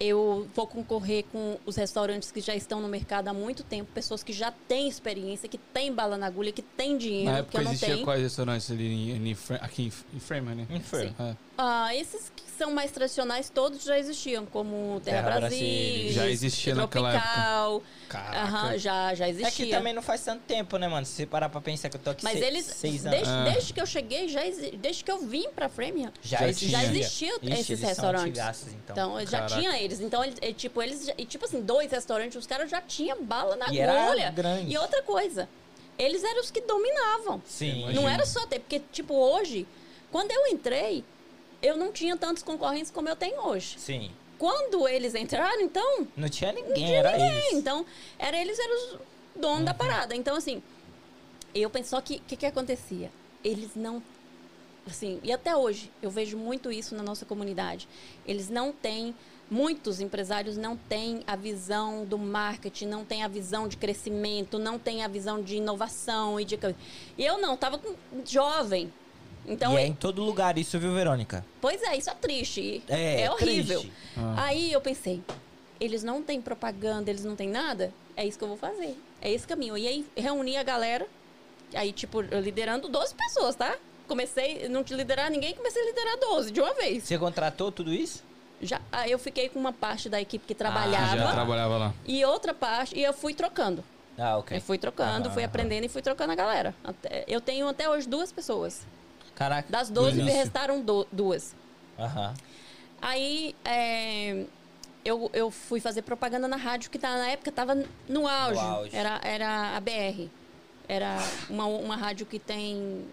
Eu 0.01 0.49
vou 0.55 0.67
concorrer 0.67 1.25
com 1.31 1.59
os 1.65 1.77
restaurantes 1.77 2.33
que 2.33 2.41
já 2.41 2.57
estão 2.57 2.81
no 2.81 2.89
mercado 2.89 3.29
há 3.29 3.33
muito 3.33 3.63
tempo, 3.63 3.89
pessoas 3.93 4.23
que 4.23 4.33
já 4.33 4.51
têm 4.67 4.89
experiência, 4.89 5.49
que 5.49 5.59
têm 5.59 5.93
bala 5.93 6.17
na 6.17 6.27
agulha, 6.27 6.51
que 6.51 6.63
têm 6.63 6.99
dinheiro, 6.99 7.27
Na 7.27 7.35
que 7.35 7.41
época 7.41 7.59
eu 7.59 7.65
não 7.65 7.71
existia 7.71 7.95
tenho. 7.95 8.05
quais 8.05 8.23
restaurantes 8.23 8.71
ali 8.71 9.13
em, 9.13 9.29
em 9.31 9.37
aqui 9.61 9.83
em, 10.13 10.17
em 10.17 10.55
né? 10.57 10.67
Em 10.71 10.81
Framingham. 10.81 11.37
É. 11.59 11.63
Ah, 11.63 11.95
esses 11.95 12.33
que 12.35 12.43
são 12.59 12.73
mais 12.73 12.91
tradicionais, 12.91 13.51
todos 13.51 13.83
já 13.85 13.99
existiam, 13.99 14.47
como 14.47 15.01
Terra, 15.05 15.23
Terra 15.25 15.41
Brasil. 15.41 16.13
Já 16.13 16.27
existia 16.29 16.75
naquela 16.75 17.13
Tropical, 17.13 17.83
Caraca. 18.09 18.39
aham, 18.43 18.79
já, 18.79 19.15
já 19.15 19.27
É 19.27 19.31
existia. 19.31 19.67
que 19.67 19.71
também 19.71 19.93
não 19.93 20.03
faz 20.03 20.23
tanto 20.25 20.43
tempo, 20.43 20.77
né, 20.79 20.89
mano? 20.89 21.05
Se 21.05 21.13
você 21.13 21.27
parar 21.27 21.49
pra 21.49 21.61
pensar 21.61 21.89
que 21.91 21.97
eu 21.97 22.01
tô 22.01 22.11
aqui 22.11 22.25
Mas 22.25 22.39
se- 22.39 22.45
eles, 22.45 22.65
seis 22.67 23.05
anos. 23.07 23.19
desde, 23.19 23.33
Ah. 23.35 23.45
desde 23.53 23.73
que 23.73 23.81
eu 23.81 23.87
cheguei, 23.87 24.29
já 24.29 24.47
exi- 24.47 24.77
desde 24.77 25.05
que 25.05 25.11
eu 25.11 25.19
vim 25.19 25.49
pra 25.51 25.69
Framingham, 25.69 26.13
Já, 26.23 26.39
Já 26.39 26.53
já 26.53 26.85
existiam 26.85 27.37
Ixi, 27.43 27.53
esses 27.53 27.69
eles 27.71 27.81
são 27.81 27.89
restaurantes. 27.89 28.27
antigaços, 28.29 28.69
então. 28.73 28.93
Então, 29.21 29.27
já 29.27 29.47
tinha 29.47 29.79
eles. 29.81 30.01
Então, 30.01 30.25
eles, 30.25 30.37
é, 30.41 30.53
tipo, 30.53 30.81
eles. 30.83 31.09
E, 31.19 31.25
tipo 31.27 31.45
assim, 31.45 31.61
dois 31.61 31.91
restaurantes, 31.91 32.37
os 32.37 32.47
caras 32.47 32.71
já 32.71 32.81
tinham 32.81 33.23
bala 33.25 33.57
na 33.57 33.73
E 33.73 33.81
agulha. 33.83 34.31
grande. 34.31 34.73
E 34.73 34.79
outra 34.79 35.03
coisa, 35.03 35.49
eles 35.99 36.23
eram 36.25 36.41
os 36.41 36.51
que 36.51 36.61
dominavam. 36.61 37.43
Sim. 37.47 37.93
Não 37.93 38.09
era 38.09 38.25
só 38.25 38.47
ter, 38.47 38.61
porque, 38.61 38.81
tipo, 38.93 39.15
hoje, 39.15 39.67
quando 40.11 40.31
eu 40.31 40.47
entrei, 40.49 41.05
eu 41.63 41.77
não 41.77 41.93
tinha 41.93 42.17
tantos 42.17 42.43
concorrentes 42.43 42.91
como 42.91 43.09
eu 43.09 43.17
tenho 43.17 43.41
hoje. 43.47 43.79
Sim. 43.79 44.11
Quando 44.39 44.89
eles 44.89 45.15
entraram, 45.15 45.61
então, 45.61 46.07
Não 46.17 46.29
tinha 46.29 46.53
ninguém, 46.53 46.75
tinha 46.75 46.99
era 46.99 47.13
ninguém. 47.13 47.39
isso. 47.39 47.57
Então, 47.57 47.87
era 48.19 48.37
eles 48.41 48.59
eram 48.59 48.75
os 48.75 48.99
donos 49.37 49.65
da 49.65 49.73
parada. 49.73 50.17
Então, 50.17 50.37
assim, 50.37 50.61
eu 51.55 51.71
penso 51.71 51.91
só 51.91 52.01
que 52.01 52.17
o 52.17 52.21
que, 52.27 52.37
que 52.37 52.47
acontecia? 52.47 53.11
Eles 53.45 53.77
não. 53.77 54.03
Assim, 54.85 55.21
e 55.23 55.31
até 55.33 55.57
hoje, 55.57 55.93
eu 56.03 56.11
vejo 56.11 56.37
muito 56.37 56.73
isso 56.73 56.93
na 56.97 57.05
nossa 57.05 57.25
comunidade. 57.25 57.89
Eles 58.27 58.49
não 58.49 58.73
têm. 58.73 59.15
Muitos 59.49 60.01
empresários 60.01 60.57
não 60.57 60.77
têm 60.77 61.23
a 61.27 61.37
visão 61.37 62.07
do 62.07 62.17
marketing, 62.17 62.87
não 62.87 63.05
têm 63.05 63.23
a 63.23 63.29
visão 63.29 63.69
de 63.69 63.77
crescimento, 63.77 64.59
não 64.59 64.79
têm 64.79 65.05
a 65.05 65.09
visão 65.09 65.43
de 65.43 65.57
inovação 65.57 66.41
e 66.41 66.45
de. 66.45 66.59
Eu 67.19 67.39
não, 67.39 67.57
tava 67.57 67.79
com 67.79 67.95
jovem. 68.25 68.91
Então, 69.47 69.75
e 69.75 69.83
é 69.83 69.87
em 69.87 69.95
todo 69.95 70.23
lugar 70.23 70.57
isso, 70.59 70.79
viu, 70.79 70.93
Verônica? 70.95 71.45
Pois 71.61 71.83
é, 71.83 71.97
isso 71.97 72.11
é 72.11 72.15
triste. 72.15 72.83
É, 72.89 73.23
É, 73.23 73.31
horrível. 73.31 73.81
triste. 73.81 73.97
Ah. 74.17 74.45
Aí 74.45 74.73
eu 74.73 74.81
pensei, 74.81 75.23
eles 75.81 76.03
não 76.05 76.23
têm 76.23 76.41
propaganda, 76.41 77.11
eles 77.11 77.25
não 77.25 77.35
têm 77.35 77.49
nada, 77.49 77.93
é 78.17 78.25
isso 78.27 78.39
que 78.39 78.45
eu 78.45 78.49
vou 78.49 78.57
fazer. 78.57 78.97
É 79.21 79.31
esse 79.31 79.47
caminho. 79.47 79.77
E 79.77 79.87
aí 79.89 80.07
reuni 80.17 80.57
a 80.57 80.63
galera, 80.63 81.07
Aí, 81.75 81.91
tipo, 81.91 82.21
eu 82.31 82.39
liderando 82.39 82.87
12 82.87 83.15
pessoas, 83.15 83.57
tá? 83.57 83.79
Comecei, 84.07 84.69
não 84.69 84.85
te 84.85 84.93
liderar 84.93 85.31
ninguém, 85.31 85.55
comecei 85.55 85.81
a 85.81 85.87
liderar 85.87 86.19
12 86.19 86.51
de 86.53 86.61
uma 86.61 86.75
vez. 86.75 87.03
Você 87.05 87.17
contratou 87.19 87.73
tudo 87.73 87.91
isso? 87.95 88.23
Já, 88.61 88.79
aí 88.93 89.11
eu 89.11 89.19
fiquei 89.19 89.49
com 89.49 89.59
uma 89.59 89.73
parte 89.73 90.11
da 90.11 90.21
equipe 90.21 90.45
que 90.47 90.53
Ah, 90.53 90.57
trabalhava 90.57 91.17
já 91.17 91.33
trabalhava 91.33 91.79
lá. 91.79 91.95
e 92.05 92.23
outra 92.27 92.53
parte, 92.53 92.95
e 92.95 93.03
eu 93.03 93.15
fui 93.15 93.33
trocando. 93.33 93.83
Ah, 94.19 94.37
ok. 94.37 94.59
Eu 94.59 94.61
fui 94.61 94.77
trocando, 94.77 95.29
Aham, 95.29 95.33
fui 95.33 95.43
aham. 95.43 95.49
aprendendo 95.49 95.85
e 95.87 95.89
fui 95.89 96.03
trocando 96.03 96.31
a 96.33 96.35
galera. 96.35 96.75
Até- 96.85 97.25
eu 97.27 97.41
tenho 97.41 97.67
até 97.67 97.89
hoje 97.89 98.07
duas 98.07 98.31
pessoas. 98.31 98.83
Caraca. 99.35 99.69
Das 99.71 99.89
12 99.91 100.23
me 100.23 100.31
restaram 100.31 100.81
do- 100.81 101.07
duas. 101.11 101.55
Aham. 101.99 102.35
Aí 103.01 103.55
é, 103.65 104.45
eu, 105.05 105.31
eu 105.33 105.51
fui 105.51 105.81
fazer 105.81 106.03
propaganda 106.03 106.47
na 106.47 106.57
rádio 106.57 106.91
que 106.91 106.99
tá, 106.99 107.09
na 107.17 107.29
época 107.31 107.51
tava 107.51 107.83
no 108.09 108.27
auge. 108.29 108.61
auge. 108.61 108.97
Era, 108.97 109.21
era 109.25 109.77
a 109.77 109.81
BR. 109.81 110.29
Era 110.89 111.19
uma, 111.51 111.67
uma 111.67 111.97
rádio 111.97 112.27
que 112.27 112.39
tem. 112.39 113.05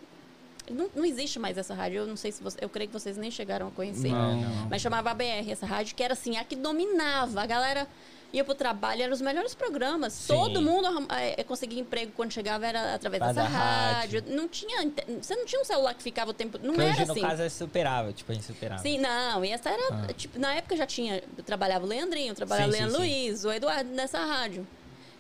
Não, 0.70 0.90
não 0.96 1.04
existe 1.06 1.40
mais 1.40 1.58
essa 1.58 1.74
rádio. 1.74 2.00
Eu 2.00 2.08
não 2.08 2.16
sei 2.16 2.32
se 2.32 2.44
você. 2.44 2.58
Eu 2.62 2.70
creio 2.70 2.90
que 2.90 2.94
vocês 2.94 3.18
nem 3.18 3.32
chegaram 3.32 3.68
a 3.70 3.72
conhecer. 3.72 4.10
Não, 4.12 4.40
não. 4.42 4.68
Mas 4.70 4.82
chamava 4.82 5.10
ABR, 5.12 5.50
essa 5.52 5.66
rádio, 5.66 5.96
que 5.96 6.04
era 6.04 6.14
assim, 6.14 6.38
a 6.38 6.44
que 6.44 6.56
dominava. 6.56 7.42
A 7.42 7.46
galera 7.46 7.88
ia 8.32 8.44
pro 8.44 8.54
trabalho, 8.54 9.02
eram 9.02 9.14
os 9.14 9.22
melhores 9.22 9.56
programas. 9.56 10.14
Sim. 10.14 10.34
Todo 10.34 10.62
mundo 10.62 10.86
arrum- 10.88 11.08
é, 11.10 11.44
conseguia 11.44 11.80
emprego 11.82 12.12
quando 12.16 12.32
chegava, 12.32 12.66
era 12.68 12.94
através 12.94 13.20
Mas 13.22 13.36
dessa 13.36 13.48
rádio. 13.48 14.22
rádio. 14.22 14.36
Não 14.36 14.48
tinha. 14.48 14.92
Você 15.22 15.36
não 15.36 15.46
tinha 15.46 15.62
um 15.62 15.66
celular 15.66 15.94
que 15.96 16.04
ficava 16.04 16.32
o 16.32 16.34
tempo. 16.34 16.60
Não 16.62 16.74
Que 16.76 16.82
era 16.82 16.92
hoje, 16.92 17.02
assim. 17.04 17.22
no 17.22 17.28
caso, 17.28 17.42
é 17.42 17.50
superável. 17.50 18.14
Tipo, 18.14 18.32
é 18.32 18.36
insuperável. 18.36 18.84
Sim, 18.84 19.00
não, 19.00 19.44
e 19.44 19.50
essa 19.52 19.70
era, 19.70 19.88
Ah. 20.10 20.14
tipo, 20.14 20.38
na 20.40 20.54
época 20.54 20.76
já 20.76 20.86
tinha, 20.86 21.24
eu 21.38 21.44
trabalhava 21.44 21.86
o 21.86 21.88
Leandrinho, 21.88 22.34
trabalhava 22.36 22.70
o 22.70 22.72
Sim, 22.72 22.78
sim, 22.78 22.84
Leandro 22.86 23.02
sim. 23.04 23.08
Luiz, 23.26 23.46
o 23.46 23.52
Eduardo 23.52 23.90
nessa 23.92 24.20
rádio. 24.20 24.68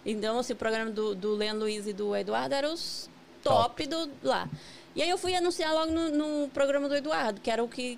Então, 0.05 0.39
assim, 0.39 0.53
o 0.53 0.55
programa 0.55 0.91
do, 0.91 1.13
do 1.15 1.35
Leandro 1.35 1.63
Luiz 1.63 1.85
e 1.87 1.93
do 1.93 2.15
Eduardo 2.15 2.53
eram 2.55 2.73
os 2.73 3.09
top, 3.43 3.85
do 3.87 4.09
lá. 4.23 4.47
E 4.95 5.01
aí 5.03 5.09
eu 5.09 5.17
fui 5.17 5.35
anunciar 5.35 5.73
logo 5.73 5.91
no, 5.91 6.09
no 6.09 6.49
programa 6.49 6.87
do 6.89 6.95
Eduardo, 6.95 7.39
que 7.41 7.49
era 7.51 7.63
o 7.63 7.67
que, 7.67 7.97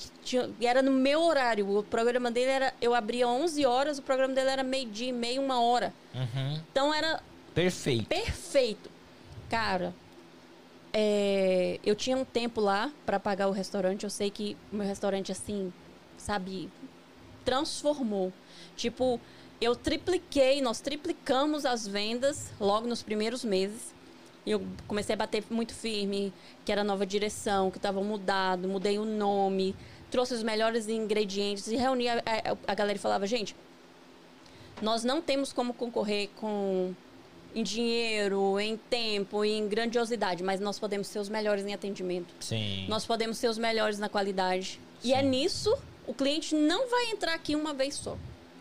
que 0.00 0.10
tinha, 0.24 0.48
e 0.58 0.66
era 0.66 0.80
no 0.80 0.90
meu 0.90 1.20
horário. 1.22 1.78
O 1.78 1.82
programa 1.82 2.30
dele 2.30 2.50
era, 2.50 2.74
eu 2.80 2.94
abria 2.94 3.28
11 3.28 3.66
horas, 3.66 3.98
o 3.98 4.02
programa 4.02 4.34
dele 4.34 4.48
era 4.48 4.62
meio-dia, 4.62 5.12
meio, 5.12 5.42
uma 5.42 5.60
hora. 5.60 5.92
Uhum. 6.14 6.60
Então 6.72 6.94
era 6.94 7.22
Perfeito. 7.54 8.06
perfeito. 8.06 8.90
Cara, 9.50 9.92
é, 10.92 11.78
eu 11.84 11.94
tinha 11.94 12.16
um 12.16 12.24
tempo 12.24 12.60
lá 12.60 12.90
pra 13.04 13.20
pagar 13.20 13.48
o 13.48 13.52
restaurante. 13.52 14.04
Eu 14.04 14.10
sei 14.10 14.30
que 14.30 14.56
o 14.72 14.76
meu 14.76 14.86
restaurante, 14.86 15.30
assim, 15.30 15.72
sabe, 16.16 16.70
transformou. 17.44 18.32
Tipo, 18.76 19.20
eu 19.60 19.76
tripliquei, 19.76 20.62
nós 20.62 20.80
triplicamos 20.80 21.66
as 21.66 21.86
vendas 21.86 22.50
logo 22.58 22.86
nos 22.86 23.02
primeiros 23.02 23.44
meses. 23.44 23.94
E 24.46 24.52
eu 24.52 24.62
comecei 24.88 25.12
a 25.14 25.18
bater 25.18 25.44
muito 25.50 25.74
firme, 25.74 26.32
que 26.64 26.72
era 26.72 26.80
a 26.80 26.84
nova 26.84 27.04
direção, 27.04 27.70
que 27.70 27.76
estava 27.76 28.02
mudado, 28.02 28.66
mudei 28.66 28.98
o 28.98 29.04
nome, 29.04 29.76
trouxe 30.10 30.34
os 30.34 30.42
melhores 30.42 30.88
ingredientes 30.88 31.66
e 31.68 31.76
reuni 31.76 32.08
a, 32.08 32.14
a, 32.18 32.72
a 32.72 32.74
galera 32.74 32.96
e 32.96 33.00
falava, 33.00 33.26
gente, 33.26 33.54
nós 34.82 35.04
não 35.04 35.20
temos 35.20 35.52
como 35.52 35.72
concorrer 35.74 36.28
com 36.36 36.94
em 37.54 37.62
dinheiro, 37.64 38.60
em 38.60 38.76
tempo, 38.76 39.44
em 39.44 39.66
grandiosidade, 39.66 40.42
mas 40.42 40.60
nós 40.60 40.78
podemos 40.78 41.08
ser 41.08 41.18
os 41.18 41.28
melhores 41.28 41.66
em 41.66 41.74
atendimento. 41.74 42.32
Sim. 42.40 42.86
Nós 42.88 43.04
podemos 43.04 43.38
ser 43.38 43.48
os 43.48 43.58
melhores 43.58 43.98
na 43.98 44.08
qualidade. 44.08 44.80
E 45.02 45.12
é 45.12 45.20
Sim. 45.20 45.28
nisso 45.28 45.76
o 46.06 46.14
cliente 46.14 46.54
não 46.54 46.88
vai 46.88 47.10
entrar 47.10 47.34
aqui 47.34 47.54
uma 47.54 47.72
vez 47.72 47.94
só. 47.94 48.16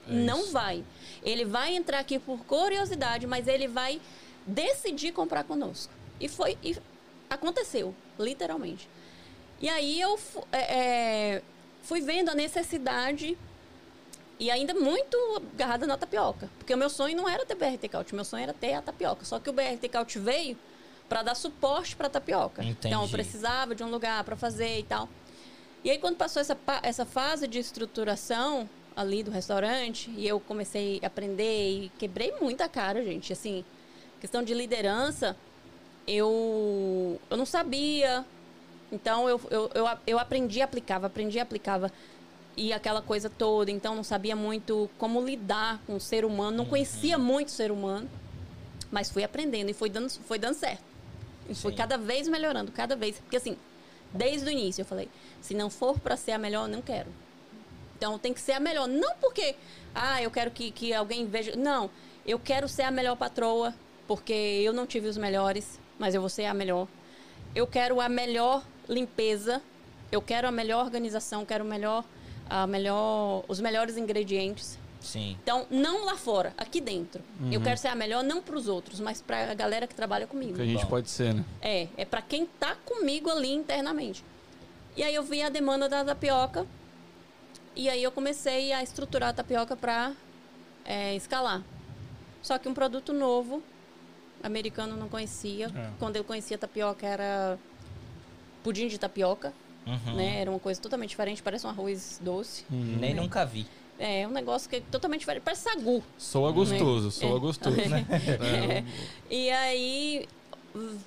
não 0.08 0.39
isso. 0.41 0.52
vai. 0.52 0.84
Ele 1.24 1.45
vai 1.45 1.76
entrar 1.76 2.00
aqui 2.00 2.18
por 2.18 2.39
curiosidade, 2.45 3.28
mas 3.28 3.47
ele 3.47 3.68
vai 3.68 4.02
decidir 4.45 5.12
comprar 5.12 5.43
conosco. 5.43 5.93
E 6.20 6.28
foi 6.28 6.58
e 6.64 6.76
aconteceu, 7.30 7.93
literalmente. 8.18 8.89
E 9.62 9.68
aí 9.68 9.99
eu 9.99 10.18
é, 10.51 10.57
é, 10.57 11.41
fui 11.84 12.01
vendo 12.01 12.30
a 12.30 12.36
necessidade 12.36 13.38
e 14.39 14.49
ainda 14.49 14.74
muito 14.74 15.18
agarrada 15.53 15.86
na 15.86 15.97
tapioca. 15.97 16.49
Porque 16.57 16.74
o 16.74 16.78
meu 16.78 16.89
sonho 16.89 17.16
não 17.16 17.28
era 17.28 17.45
ter 17.45 17.55
BRT 17.55 17.89
Caute, 17.89 18.16
meu 18.16 18.24
sonho 18.24 18.43
era 18.43 18.53
ter 18.53 18.74
a 18.74 18.82
tapioca. 18.82 19.26
Só 19.26 19.39
que 19.39 19.49
o 19.49 19.53
BRT 19.53 19.89
Caute 19.89 20.18
veio 20.18 20.57
para 21.10 21.24
dar 21.24 21.36
suporte 21.36 21.95
para 21.95 22.10
tapioca. 22.10 22.64
Então 22.64 22.91
eu 22.91 22.97
Entendi. 22.99 23.12
precisava 23.12 23.76
de 23.76 23.84
um 23.84 23.89
lugar 23.89 24.24
para 24.24 24.38
fazer 24.38 24.80
e 24.80 24.84
tal. 24.84 25.10
E 25.84 25.89
aí 25.89 25.97
quando 25.97 26.16
passou 26.16 26.41
essa, 26.41 26.57
essa 26.84 27.05
fase 27.05 27.47
de 27.47 27.60
estruturação 27.60 28.70
ali 28.95 29.24
do 29.24 29.32
restaurante, 29.32 30.12
e 30.16 30.28
eu 30.28 30.39
comecei 30.39 30.99
a 31.01 31.07
aprender 31.07 31.84
e 31.86 31.91
quebrei 31.97 32.34
muita 32.39 32.68
cara, 32.70 33.03
gente. 33.03 33.34
Assim, 33.34 33.66
questão 34.20 34.43
de 34.43 34.53
liderança, 34.53 35.36
eu, 36.07 37.20
eu 37.30 37.38
não 37.38 37.45
sabia. 37.45 38.26
Então 38.91 39.29
eu, 39.29 39.39
eu, 39.49 39.71
eu, 39.73 39.87
eu 40.05 40.19
aprendi 40.19 40.59
e 40.59 40.61
aplicava, 40.61 41.07
aprendi 41.07 41.37
e 41.37 41.41
aplicava. 41.41 41.91
E 42.57 42.73
aquela 42.73 43.01
coisa 43.01 43.29
toda, 43.29 43.71
então 43.71 43.95
não 43.95 44.03
sabia 44.03 44.35
muito 44.35 44.89
como 44.97 45.23
lidar 45.23 45.79
com 45.85 45.95
o 45.95 45.99
ser 45.99 46.25
humano, 46.25 46.57
não 46.57 46.65
conhecia 46.65 47.17
muito 47.17 47.47
o 47.47 47.51
ser 47.51 47.71
humano, 47.71 48.09
mas 48.91 49.09
fui 49.09 49.23
aprendendo 49.23 49.69
e 49.69 49.73
foi 49.73 49.89
dando, 49.89 50.09
foi 50.09 50.37
dando 50.37 50.55
certo. 50.55 50.83
E 51.47 51.55
foi 51.55 51.71
Sim. 51.71 51.77
cada 51.77 51.97
vez 51.97 52.27
melhorando, 52.27 52.71
cada 52.71 52.95
vez. 52.95 53.17
Porque 53.19 53.37
assim, 53.37 53.57
desde 54.13 54.47
o 54.47 54.51
início 54.51 54.81
eu 54.81 54.85
falei, 54.85 55.09
se 55.41 55.53
não 55.53 55.69
for 55.69 55.99
para 55.99 56.17
ser 56.17 56.31
a 56.31 56.37
melhor, 56.37 56.67
eu 56.67 56.75
não 56.75 56.81
quero. 56.81 57.09
Então 57.97 58.17
tem 58.19 58.33
que 58.33 58.41
ser 58.41 58.53
a 58.53 58.59
melhor. 58.59 58.87
Não 58.87 59.15
porque, 59.17 59.55
ah, 59.93 60.21
eu 60.21 60.31
quero 60.31 60.51
que, 60.51 60.71
que 60.71 60.93
alguém 60.93 61.25
veja. 61.25 61.55
Não, 61.55 61.89
eu 62.25 62.39
quero 62.39 62.67
ser 62.67 62.83
a 62.83 62.91
melhor 62.91 63.15
patroa, 63.15 63.73
porque 64.07 64.33
eu 64.33 64.71
não 64.71 64.85
tive 64.85 65.07
os 65.07 65.17
melhores, 65.17 65.79
mas 65.97 66.13
eu 66.13 66.21
vou 66.21 66.29
ser 66.29 66.45
a 66.45 66.53
melhor. 66.53 66.87
Eu 67.55 67.65
quero 67.65 67.99
a 67.99 68.07
melhor 68.07 68.63
limpeza, 68.89 69.61
eu 70.11 70.21
quero 70.21 70.47
a 70.47 70.51
melhor 70.51 70.83
organização, 70.83 71.45
quero 71.45 71.63
o 71.63 71.67
melhor, 71.67 72.03
a 72.49 72.65
melhor, 72.65 73.45
os 73.47 73.61
melhores 73.61 73.95
ingredientes. 73.95 74.77
Sim. 74.99 75.37
Então, 75.41 75.65
não 75.69 76.03
lá 76.03 76.17
fora, 76.17 76.53
aqui 76.57 76.81
dentro. 76.81 77.23
Uhum. 77.39 77.53
Eu 77.53 77.61
quero 77.61 77.77
ser 77.77 77.87
a 77.87 77.95
melhor 77.95 78.21
não 78.21 78.41
para 78.41 78.57
os 78.57 78.67
outros, 78.67 78.99
mas 78.99 79.21
para 79.21 79.51
a 79.51 79.53
galera 79.53 79.87
que 79.87 79.95
trabalha 79.95 80.27
comigo. 80.27 80.55
Que 80.55 80.61
a 80.61 80.65
gente 80.65 80.83
Bom. 80.83 80.89
pode 80.89 81.09
ser, 81.09 81.33
né? 81.33 81.45
É, 81.61 81.87
é 81.95 82.03
para 82.03 82.21
quem 82.21 82.45
tá 82.45 82.75
comigo 82.83 83.29
ali 83.29 83.53
internamente. 83.53 84.25
E 84.97 85.03
aí 85.03 85.15
eu 85.15 85.23
vi 85.23 85.41
a 85.41 85.47
demanda 85.47 85.87
da 85.87 86.03
tapioca. 86.03 86.65
E 87.75 87.87
aí 87.87 88.03
eu 88.03 88.11
comecei 88.11 88.73
a 88.73 88.83
estruturar 88.83 89.29
a 89.29 89.33
tapioca 89.33 89.75
para 89.77 90.11
escalar. 91.15 91.63
Só 92.41 92.57
que 92.57 92.67
um 92.67 92.73
produto 92.73 93.13
novo, 93.13 93.63
americano 94.43 94.97
não 94.97 95.07
conhecia. 95.07 95.67
É. 95.67 95.91
Quando 95.97 96.17
eu 96.17 96.25
conhecia 96.25 96.57
tapioca 96.57 97.07
era 97.07 97.57
pudim 98.64 98.88
de 98.88 98.97
tapioca, 98.97 99.53
Uhum. 99.88 100.14
né? 100.16 100.41
Era 100.41 100.51
uma 100.51 100.60
coisa 100.60 100.80
totalmente 100.80 101.10
diferente, 101.12 101.41
parece 101.41 101.66
um 101.66 101.70
arroz 101.70 102.20
doce. 102.24 102.64
Nem 102.70 103.14
nunca 103.14 103.45
vi. 103.45 103.66
É, 103.97 104.26
um 104.28 104.32
negócio 104.32 104.70
que 104.70 104.78
é 104.78 104.82
totalmente 104.91 105.22
diferente, 105.22 105.43
parece 105.43 105.64
sagu. 105.64 106.03
Soa 106.18 106.51
gostoso, 106.51 107.12
soa 107.12 107.36
É. 107.38 107.39
gostoso. 107.39 107.76
né? 107.76 108.05
É, 108.41 108.84
E 109.34 109.49
aí 109.49 110.28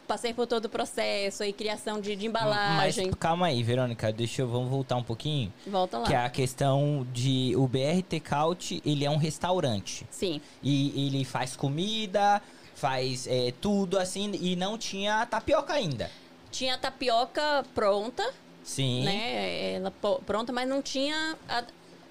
passei 0.08 0.34
por 0.34 0.46
todo 0.46 0.64
o 0.64 0.68
processo 0.68 1.42
aí, 1.42 1.52
criação 1.52 2.00
de, 2.00 2.16
de 2.16 2.28
Mas 2.28 2.42
embalagem. 2.42 3.10
calma 3.12 3.46
aí, 3.46 3.62
Verônica, 3.62 4.12
deixa 4.12 4.42
eu 4.42 4.48
vamos 4.48 4.68
voltar 4.68 4.96
um 4.96 5.02
pouquinho. 5.04 5.52
Volta 5.66 5.98
lá. 5.98 6.06
Que 6.06 6.14
é 6.14 6.16
a 6.18 6.28
questão 6.28 7.06
de 7.12 7.54
o 7.56 7.66
BRT 7.68 8.18
Caute, 8.20 8.82
ele 8.84 9.04
é 9.04 9.10
um 9.10 9.16
restaurante. 9.16 10.04
Sim. 10.10 10.40
E 10.62 11.06
ele 11.06 11.24
faz 11.24 11.54
comida, 11.56 12.42
faz 12.74 13.26
é, 13.28 13.52
tudo 13.60 13.98
assim, 13.98 14.32
e 14.40 14.56
não 14.56 14.76
tinha 14.76 15.24
tapioca 15.26 15.72
ainda. 15.72 16.10
Tinha 16.52 16.74
a 16.74 16.78
tapioca 16.78 17.64
pronta, 17.74 18.22
Sim. 18.62 19.04
né? 19.04 19.72
Ela 19.74 19.90
pronta, 20.24 20.52
mas 20.52 20.68
não 20.68 20.80
tinha. 20.80 21.36
a- 21.48 21.64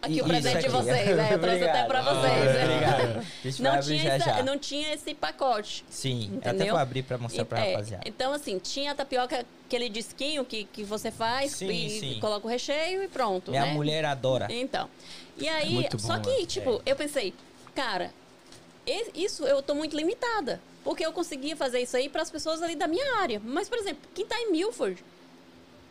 Aqui 0.04 0.16
E- 0.18 0.22
o 0.24 0.26
presente 0.26 0.58
isso 0.58 0.70
de 0.72 0.76
aqui. 0.76 0.84
vocês, 0.84 1.16
né? 1.16 1.30
Eu 1.32 1.40
trouxe 1.40 1.64
até 1.64 1.84
pra 1.84 2.00
Ah, 2.00 2.02
vocês. 2.02 2.44
né? 2.56 2.64
Obrigado. 2.66 3.28
Não 3.62 3.80
tinha, 3.80 4.04
já 4.04 4.14
essa- 4.16 4.26
já. 4.38 4.44
não 4.44 4.58
tinha 4.58 4.94
esse 4.96 5.14
pacote. 5.14 5.86
Sim, 5.92 6.32
eu 6.34 6.38
até 6.40 6.50
Entendeu? 6.50 6.74
vou 6.74 6.82
abrir 6.82 7.04
pra 7.04 7.20
mostrar 7.20 7.46
pra 7.46 7.64
É, 7.64 7.72
rapaziada. 7.74 8.04
Então, 8.08 8.34
assim, 8.34 8.58
tinha 8.58 8.94
a 8.94 8.96
tapioca, 8.96 9.46
aquele 9.68 9.90
disquinho 9.90 10.44
que, 10.44 10.64
que 10.64 10.84
você 10.84 11.12
faz 11.12 11.52
Sim, 11.52 11.70
e 11.70 11.90
sim. 12.00 12.20
coloca 12.20 12.48
o 12.48 12.50
recheio 12.50 13.04
e 13.04 13.08
pronto. 13.08 13.52
Minha 13.52 13.68
né? 13.68 13.74
mulher 13.74 14.04
adora. 14.06 14.48
Então. 14.50 14.90
E 15.38 15.48
aí, 15.48 15.70
muito 15.70 16.00
só 16.00 16.16
bom, 16.16 16.22
que, 16.24 16.42
é. 16.42 16.46
tipo, 16.48 16.82
eu 16.84 16.96
pensei, 16.96 17.32
cara, 17.76 18.12
e- 18.88 19.24
isso 19.24 19.46
eu 19.46 19.62
tô 19.62 19.76
muito 19.76 19.96
limitada. 19.96 20.60
Porque 20.84 21.06
eu 21.06 21.14
conseguia 21.14 21.56
fazer 21.56 21.80
isso 21.80 21.96
aí 21.96 22.10
para 22.10 22.22
as 22.22 22.32
pessoas 22.32 22.62
ali 22.62 22.76
da 22.76 22.88
minha 22.88 23.18
área. 23.20 23.42
Mas, 23.44 23.70
por 23.70 23.78
exemplo, 23.78 24.02
quem 24.16 24.26
tá 24.26 24.36
em 24.40 24.52
Milford, 24.52 25.04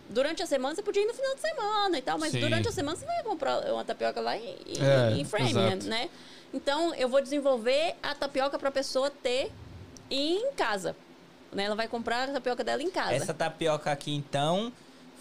durante 0.08 0.42
a 0.42 0.46
semana 0.46 0.74
você 0.74 0.82
podia 0.82 1.02
ir 1.02 1.06
no 1.06 1.14
final 1.14 1.34
de 1.34 1.40
semana 1.40 1.98
e 1.98 2.02
tal, 2.02 2.18
mas 2.18 2.32
Sim. 2.32 2.40
durante 2.40 2.68
a 2.68 2.72
semana 2.72 2.96
você 2.96 3.06
vai 3.06 3.22
comprar 3.22 3.60
uma 3.72 3.84
tapioca 3.84 4.20
lá 4.20 4.36
em, 4.36 4.56
em, 4.66 4.82
É, 4.82 5.12
em 5.16 5.24
Framingham, 5.24 5.68
exato. 5.68 5.86
né? 5.86 6.10
Então, 6.52 6.92
eu 6.96 7.08
vou 7.08 7.22
desenvolver 7.22 7.94
a 8.02 8.14
tapioca 8.14 8.58
para 8.58 8.68
a 8.68 8.72
pessoa 8.72 9.08
ter 9.10 9.52
em 10.10 10.50
casa. 10.52 10.96
Né? 11.52 11.64
Ela 11.64 11.76
vai 11.76 11.86
comprar 11.86 12.28
a 12.28 12.32
tapioca 12.32 12.64
dela 12.64 12.82
em 12.82 12.90
casa. 12.90 13.14
Essa 13.14 13.32
tapioca 13.32 13.92
aqui, 13.92 14.12
então, 14.12 14.72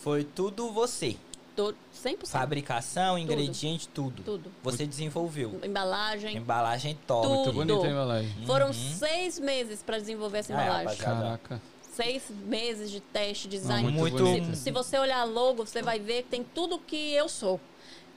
foi 0.01 0.23
tudo 0.23 0.71
você. 0.71 1.15
Tô 1.59 1.73
100%. 1.93 2.27
Fabricação, 2.27 3.17
ingrediente, 3.17 3.89
tudo. 3.89 4.23
Tudo. 4.23 4.49
Você 4.63 4.87
desenvolveu. 4.87 5.59
Embalagem. 5.61 6.37
Embalagem 6.37 6.97
top. 7.05 7.27
Tudo. 7.27 7.53
Muito 7.53 7.53
bonita 7.53 7.85
a 7.87 7.91
embalagem. 7.91 8.45
Foram 8.45 8.67
Uhum. 8.67 8.73
seis 8.73 9.37
meses 9.39 9.83
para 9.83 9.99
desenvolver 9.99 10.37
essa 10.37 10.53
Ah, 10.55 10.61
é, 10.61 10.63
embalagem. 10.63 10.87
rapaziada. 11.05 11.21
Caraca. 11.39 11.61
seis 11.91 12.23
meses 12.45 12.89
de 12.89 13.01
teste, 13.01 13.45
design. 13.49 13.85
Ah, 13.89 13.91
muito 13.91 14.23
Muito-. 14.23 14.55
Se, 14.55 14.63
se 14.63 14.71
você 14.71 14.97
olhar 14.97 15.19
a 15.19 15.23
logo, 15.25 15.65
você 15.65 15.81
vai 15.81 15.99
ver 15.99 16.23
que 16.23 16.29
tem 16.29 16.45
tudo 16.45 16.79
que 16.79 17.11
eu 17.11 17.27
sou. 17.27 17.59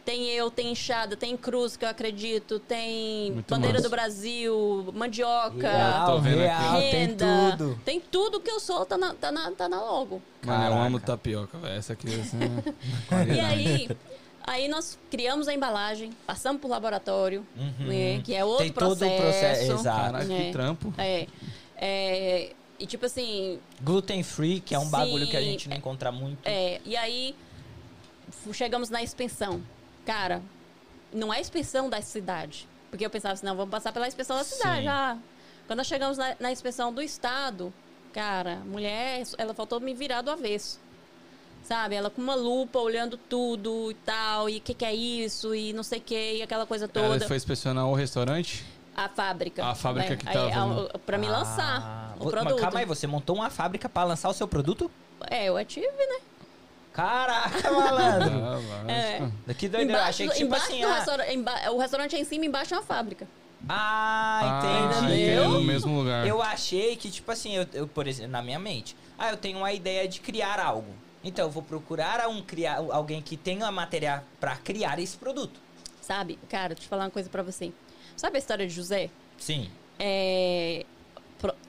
Tem 0.05 0.29
eu, 0.31 0.51
tem 0.51 0.73
enxada, 0.73 1.17
tem 1.17 1.37
cruz, 1.37 1.77
que 1.77 1.85
eu 1.85 1.89
acredito, 1.89 2.59
tem 2.59 3.31
Muito 3.33 3.49
bandeira 3.49 3.75
massa. 3.79 3.89
do 3.89 3.91
Brasil, 3.91 4.91
mandioca, 4.93 5.71
Real, 5.71 6.07
Tô 6.07 6.19
vendo 6.21 6.35
aqui. 6.41 6.43
real, 6.43 6.73
tem 6.81 6.91
renda. 6.91 7.27
tudo. 7.57 7.81
Tem 7.85 8.01
tudo 8.01 8.41
que 8.41 8.51
eu 8.51 8.59
sou, 8.59 8.85
tá 8.85 8.99
na, 8.99 9.15
tá 9.15 9.31
na, 9.31 9.51
tá 9.53 9.69
na 9.69 9.81
logo. 9.81 10.21
Mano, 10.45 10.65
eu 10.65 10.83
amo 10.83 10.99
tapioca, 10.99 11.57
velho. 11.59 11.75
Essa 11.75 11.93
aqui 11.93 12.09
é 12.13 12.21
assim, 12.21 12.39
E 13.33 13.39
aí, 13.41 13.89
aí 14.43 14.67
nós 14.67 14.99
criamos 15.09 15.47
a 15.47 15.55
embalagem, 15.55 16.11
passamos 16.27 16.61
por 16.61 16.69
laboratório, 16.69 17.47
Uhum. 17.57 17.87
né, 17.87 18.21
que 18.25 18.35
é 18.35 18.45
outro 18.45 18.65
Tem 18.65 18.73
todo 18.73 18.99
processo. 18.99 19.15
o 19.15 19.23
processo, 19.23 19.73
exato. 19.73 20.13
Caraca, 20.13 20.33
É. 20.33 20.37
que 20.47 20.51
trampo. 20.53 20.95
É, 20.99 21.27
é, 21.77 22.53
e 22.77 22.87
tipo 22.87 23.07
assim, 23.07 23.61
Gluten 23.81 24.25
free, 24.25 24.59
que 24.59 24.75
é 24.75 24.79
um 24.81 24.89
bagulho 24.91 25.29
que 25.29 25.37
a 25.37 25.41
Sim, 25.41 25.47
gente 25.47 25.69
não 25.69 25.77
encontra 25.77 26.11
muito. 26.11 26.41
é, 26.45 26.81
e 26.85 26.97
aí 26.97 27.37
chegamos 28.53 28.91
na 28.91 29.01
expensão. 29.01 29.63
Cara, 30.05 30.43
não 31.13 31.33
é 31.33 31.41
expensão 31.41 31.89
da 31.89 32.01
cidade. 32.03 32.69
Porque 32.91 33.05
eu 33.07 33.11
pensava 33.11 33.35
assim, 33.35 33.47
não, 33.47 33.57
vamos 33.57 33.71
passar 33.71 33.93
pela 33.93 34.07
inspeção 34.07 34.37
da 34.37 34.45
cidade. 34.45 34.87
Ah, 34.89 35.17
quando 35.67 35.79
nós 35.79 35.87
chegamos 35.87 36.19
na, 36.19 36.37
na 36.39 36.53
inspeção 36.53 36.93
do 36.93 37.01
estado, 37.01 37.73
cara, 38.13 38.57
mulher, 38.67 39.23
ela 39.39 39.55
faltou 39.55 39.81
me 39.81 39.95
virar 39.95 40.21
do 40.23 40.31
avesso. 40.31 40.79
Sabe? 41.63 41.95
Ela 41.95 42.11
com 42.11 42.21
uma 42.21 42.35
lupa, 42.35 42.79
olhando 42.81 43.17
tudo 43.17 43.91
e 43.93 43.95
tal, 43.95 44.49
e 44.51 44.59
o 44.59 44.61
que, 44.61 44.75
que 44.75 44.85
é 44.85 44.93
isso, 44.95 45.55
e 45.55 45.73
não 45.73 45.85
sei 45.85 46.01
o 46.01 46.03
que, 46.03 46.35
e 46.39 46.43
aquela 46.43 46.67
coisa 46.67 46.91
Ela 46.93 47.09
toda. 47.09 47.27
foi 47.29 47.37
inspecionar 47.37 47.87
o 47.87 47.95
restaurante? 47.95 48.65
A 48.95 49.09
fábrica. 49.09 49.65
A 49.65 49.75
fábrica 49.75 50.11
né? 50.11 50.17
que 50.17 50.29
Aí, 50.29 50.35
tava- 50.35 50.91
a- 50.93 50.99
Pra 50.99 51.17
me 51.17 51.29
Ah, 51.29 51.31
lançar 51.31 52.15
o 52.19 52.25
mas 52.25 52.31
produto. 52.31 52.61
calma 52.61 52.81
aí, 52.81 52.85
você 52.85 53.07
montou 53.07 53.37
uma 53.37 53.49
fábrica 53.49 53.89
pra 53.89 54.05
lançar 54.05 54.29
o 54.29 54.35
seu 54.35 54.47
produto? 54.49 54.91
É, 55.31 55.47
eu 55.49 55.65
tive, 55.65 55.87
né? 55.87 56.19
Caraca, 56.93 57.71
malandro. 57.73 58.31
Ah. 58.89 58.93
É. 59.49 59.55
Que 59.55 59.69
doideira. 59.69 60.01
Eu 60.01 60.05
achei 60.05 60.29
que, 60.29 60.35
tipo 60.35 60.47
embaixo 60.47 60.67
assim, 60.67 60.81
do 60.81 60.87
ah, 60.89 60.95
restaurante, 60.97 61.33
emba- 61.35 61.71
o 61.73 61.79
restaurante 61.79 62.17
é 62.17 62.19
em 62.21 62.25
cima, 62.25 62.45
embaixo 62.45 62.75
é 62.75 62.77
uma 62.79 62.83
fábrica. 62.83 63.27
ah, 63.69 64.41
Ah, 64.63 64.99
entendi. 64.99 65.15
que 65.25 65.31
é 65.31 65.41
no 65.49 65.63
mesmo 65.63 65.99
lugar. 65.99 66.27
Eu 66.27 66.43
achei 66.43 66.97
que, 66.97 67.11
tipo 67.11 67.31
assim, 67.31 67.55
eu, 67.57 67.67
eu, 67.73 67.87
por 67.89 68.07
exemplo, 68.07 68.33
na 68.33 68.43
minha 68.43 68.59
mente, 68.59 68.97
ah, 69.19 69.31
eu 69.31 69.37
tenho 69.37 69.59
uma 69.59 69.73
ideia 69.73 70.07
de 70.07 70.21
criar 70.21 70.61
algo. 70.61 70.93
Então, 71.25 71.47
eu 71.47 71.51
vou 71.51 71.63
procurar 71.63 72.29
um, 72.29 72.43
criar, 72.43 72.79
alguém 72.91 73.23
que 73.23 73.37
tenha 73.37 73.71
material 73.71 74.23
pra 74.41 74.57
criar 74.57 74.99
esse 74.99 75.17
produto. 75.17 75.61
Sabe? 76.01 76.37
Cara, 76.49 76.75
deixa 76.75 76.85
eu 76.87 76.89
falar 76.91 77.05
uma 77.05 77.11
coisa 77.11 77.29
pra 77.31 77.43
você. 77.45 77.73
Sabe 78.17 78.37
a 78.37 78.39
história 78.41 78.67
de 78.67 78.75
José? 78.75 79.09
Sim. 79.39 79.71
É, 79.99 80.85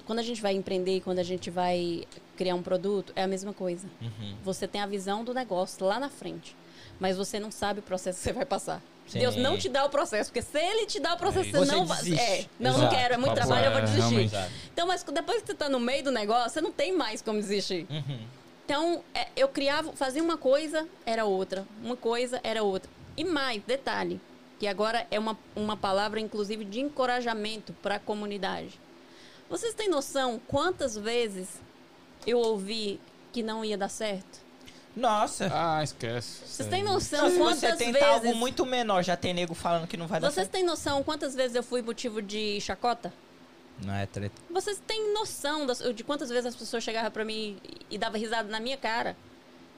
Quando 0.05 0.19
a 0.19 0.23
gente 0.23 0.41
vai 0.41 0.53
empreender, 0.53 1.01
quando 1.01 1.19
a 1.19 1.23
gente 1.23 1.51
vai 1.51 2.03
criar 2.37 2.55
um 2.55 2.63
produto, 2.63 3.13
é 3.15 3.23
a 3.23 3.27
mesma 3.27 3.53
coisa. 3.53 3.87
Uhum. 4.01 4.35
Você 4.43 4.67
tem 4.67 4.81
a 4.81 4.85
visão 4.85 5.23
do 5.23 5.33
negócio 5.33 5.85
lá 5.85 5.99
na 5.99 6.09
frente, 6.09 6.55
mas 6.99 7.17
você 7.17 7.39
não 7.39 7.51
sabe 7.51 7.79
o 7.79 7.83
processo 7.83 8.17
que 8.19 8.23
você 8.23 8.33
vai 8.33 8.45
passar. 8.45 8.81
Sim. 9.07 9.19
Deus 9.19 9.35
não 9.35 9.57
te 9.57 9.67
dá 9.67 9.83
o 9.85 9.89
processo, 9.89 10.29
porque 10.31 10.41
se 10.41 10.57
ele 10.57 10.85
te 10.85 10.99
dá 10.99 11.13
o 11.13 11.17
processo, 11.17 11.49
É 11.49 11.51
você 11.51 11.63
isso. 11.63 11.71
não 11.75 11.85
Você 11.85 12.15
vai. 12.15 12.19
É, 12.19 12.45
não, 12.59 12.71
não 12.71 12.79
Exato. 12.79 12.95
quero, 12.95 13.13
é 13.13 13.17
muito 13.17 13.35
Papo 13.35 13.47
trabalho, 13.47 13.65
eu 13.65 13.71
vou 13.71 13.81
é, 13.81 13.83
desistir. 13.83 14.49
Então, 14.71 14.87
mas 14.87 15.03
depois 15.03 15.41
que 15.41 15.47
você 15.47 15.53
tá 15.53 15.67
no 15.67 15.79
meio 15.79 16.03
do 16.05 16.11
negócio, 16.11 16.49
você 16.49 16.61
não 16.61 16.71
tem 16.71 16.95
mais 16.95 17.21
como 17.21 17.39
desistir. 17.39 17.85
Uhum. 17.89 18.19
Então, 18.65 19.03
é, 19.13 19.27
eu 19.35 19.49
criava, 19.49 19.91
fazia 19.91 20.23
uma 20.23 20.37
coisa, 20.37 20.87
era 21.05 21.25
outra. 21.25 21.65
Uma 21.83 21.97
coisa, 21.97 22.39
era 22.43 22.63
outra. 22.63 22.89
E 23.17 23.25
mais, 23.25 23.61
detalhe, 23.63 24.21
que 24.57 24.65
agora 24.65 25.05
é 25.11 25.19
uma, 25.19 25.37
uma 25.53 25.75
palavra, 25.75 26.19
inclusive, 26.19 26.63
de 26.63 26.79
encorajamento 26.79 27.73
para 27.83 27.95
a 27.95 27.99
comunidade. 27.99 28.79
Vocês 29.49 29.73
têm 29.73 29.89
noção 29.89 30.41
quantas 30.47 30.97
vezes 30.97 31.61
eu 32.25 32.39
ouvi 32.39 32.99
que 33.31 33.41
não 33.43 33.63
ia 33.65 33.77
dar 33.77 33.89
certo? 33.89 34.41
Nossa. 34.95 35.49
Ah, 35.51 35.83
esquece. 35.83 36.45
Vocês 36.45 36.69
têm 36.69 36.83
noção 36.83 37.29
se 37.31 37.37
quantas 37.37 37.59
você 37.59 37.75
tenta 37.77 37.93
vezes... 37.93 38.07
algo 38.07 38.35
muito 38.35 38.63
menor, 38.65 39.03
já 39.03 39.17
tem 39.17 39.33
nego 39.33 39.55
falando 39.55 39.87
que 39.87 39.97
não 39.97 40.05
vai 40.05 40.19
dar 40.19 40.27
Vocês 40.27 40.45
certo. 40.45 40.51
têm 40.51 40.63
noção 40.63 41.01
quantas 41.03 41.33
vezes 41.33 41.55
eu 41.55 41.63
fui 41.63 41.81
motivo 41.81 42.21
de 42.21 42.61
chacota? 42.61 43.11
Não 43.83 43.93
é 43.95 44.05
treta. 44.05 44.35
Vocês 44.51 44.79
têm 44.85 45.11
noção 45.13 45.65
das- 45.65 45.79
de 45.95 46.03
quantas 46.03 46.29
vezes 46.29 46.45
as 46.45 46.55
pessoas 46.55 46.83
chegavam 46.83 47.09
pra 47.09 47.25
mim 47.25 47.57
e, 47.89 47.95
e 47.95 47.97
davam 47.97 48.19
risada 48.19 48.47
na 48.49 48.59
minha 48.59 48.77
cara? 48.77 49.17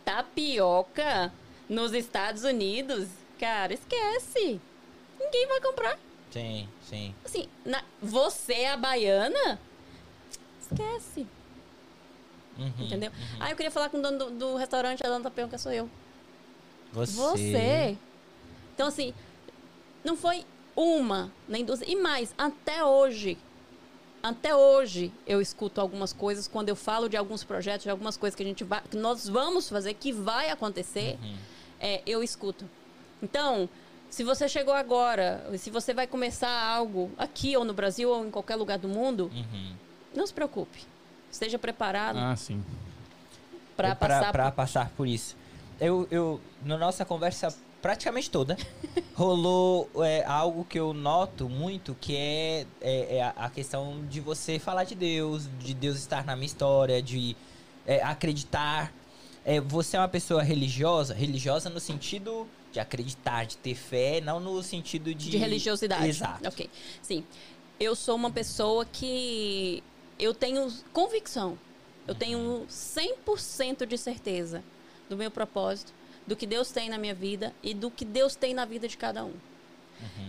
Tapioca 0.04 1.32
nos 1.70 1.94
Estados 1.94 2.44
Unidos? 2.44 3.08
Cara, 3.40 3.74
esquece. 3.74 4.60
Ninguém 5.18 5.48
vai 5.48 5.62
comprar. 5.62 5.98
Sim, 6.32 6.68
sim. 6.90 7.16
Assim, 7.24 7.48
na- 7.66 7.84
você 8.02 8.54
é 8.54 8.72
a 8.74 8.78
baiana? 8.78 9.58
Esquece. 10.62 11.26
Uhum. 12.58 12.72
Entendeu? 12.80 13.12
Aí 13.40 13.52
eu 13.52 13.56
queria 13.58 13.72
falar 13.72 13.90
com 13.90 13.98
o 13.98 14.02
dono 14.02 14.18
do, 14.18 14.32
do 14.32 14.56
restaurante, 14.56 15.06
a 15.06 15.10
dona 15.10 15.24
tapioca 15.24 15.58
sou 15.58 15.72
eu. 15.72 15.90
Você. 16.94 17.12
Você. 17.14 17.98
Então, 18.74 18.88
assim, 18.88 19.14
não 20.04 20.16
foi 20.16 20.46
uma, 20.76 21.32
nem 21.48 21.64
duas. 21.66 21.82
E 21.82 21.96
mais, 21.96 22.34
até 22.38 22.84
hoje, 22.84 23.38
até 24.24 24.56
hoje 24.56 25.12
eu 25.28 25.42
escuto 25.42 25.80
algumas 25.82 26.14
coisas 26.14 26.48
quando 26.48 26.70
eu 26.70 26.76
falo 26.76 27.08
de 27.10 27.18
alguns 27.18 27.44
projetos, 27.44 27.84
de 27.84 27.90
algumas 27.90 28.18
coisas 28.18 28.36
que 28.36 28.44
a 28.44 28.46
gente 28.46 28.64
vai, 28.64 28.82
que 28.90 28.98
nós 28.98 29.28
vamos 29.28 29.70
fazer, 29.70 29.94
que 29.94 30.12
vai 30.12 30.50
acontecer, 30.50 31.18
Uhum. 31.22 31.36
é, 31.80 32.02
eu 32.06 32.24
escuto. 32.24 32.66
Então, 33.22 33.68
se 34.10 34.24
você 34.24 34.48
chegou 34.48 34.74
agora, 34.74 35.46
se 35.58 35.70
você 35.70 35.94
vai 35.94 36.08
começar 36.08 36.50
algo 36.50 37.12
aqui 37.18 37.56
ou 37.58 37.64
no 37.66 37.74
Brasil 37.74 38.10
ou 38.10 38.26
em 38.26 38.32
qualquer 38.32 38.56
lugar 38.56 38.78
do 38.78 38.88
mundo, 38.88 39.30
Uhum. 39.34 39.74
não 40.16 40.26
se 40.26 40.34
preocupe. 40.34 40.86
Esteja 41.36 41.60
preparado 41.60 42.18
Ah, 42.18 42.34
sim. 42.38 42.64
para 43.76 43.94
pra, 43.94 44.08
passar 44.08 44.32
pra 44.32 44.52
por... 44.52 44.56
passar 44.56 44.90
por 44.96 45.06
isso. 45.06 45.36
Eu, 45.82 46.08
eu, 46.10 46.40
na 46.64 46.78
nossa 46.78 47.04
conversa 47.04 47.54
praticamente 47.82 48.30
toda, 48.32 48.56
rolou 49.14 49.90
é, 49.98 50.24
algo 50.26 50.64
que 50.64 50.80
eu 50.80 50.94
noto 50.94 51.50
muito, 51.50 51.94
que 52.00 52.16
é, 52.16 52.66
é, 52.82 53.18
é 53.18 53.22
a- 53.24 53.34
a 53.36 53.50
questão 53.50 54.02
de 54.10 54.22
você 54.22 54.58
falar 54.60 54.86
de 54.86 54.96
Deus, 54.96 55.50
de 55.60 55.74
Deus 55.74 55.98
estar 55.98 56.24
na 56.24 56.38
minha 56.38 56.46
história, 56.46 57.02
de 57.02 57.36
é, 57.86 58.02
acreditar. 58.02 58.94
É, 59.44 59.60
você 59.60 59.98
é 59.98 60.00
uma 60.00 60.08
pessoa 60.08 60.42
religiosa, 60.42 61.14
religiosa 61.14 61.70
no 61.70 61.82
sentido 61.82 62.48
de 62.72 62.80
acreditar, 62.80 63.46
de 63.46 63.58
ter 63.58 63.76
fé, 63.76 64.22
não 64.22 64.40
no 64.40 64.64
sentido 64.64 65.14
de... 65.14 65.32
de 65.32 65.38
religiosidade. 65.38 66.08
Exato. 66.08 66.48
Ok. 66.48 66.70
Sim. 67.02 67.26
Eu 67.78 67.94
sou 67.94 68.16
uma 68.16 68.32
pessoa 68.32 68.86
que 68.86 69.84
eu 70.20 70.34
tenho 70.34 70.72
convicção. 70.94 71.58
Eu 72.08 72.14
tenho 72.16 72.66
100% 72.70 73.86
de 73.86 73.98
certeza 73.98 74.64
do 75.10 75.18
meu 75.18 75.32
propósito, 75.32 75.92
do 76.28 76.36
que 76.36 76.46
Deus 76.46 76.72
tem 76.72 76.90
na 76.90 76.98
minha 76.98 77.14
vida 77.16 77.54
e 77.64 77.74
do 77.74 77.90
que 77.90 78.06
Deus 78.06 78.36
tem 78.36 78.54
na 78.54 78.66
vida 78.66 78.88
de 78.88 78.98
cada 78.98 79.24
um. 79.26 79.34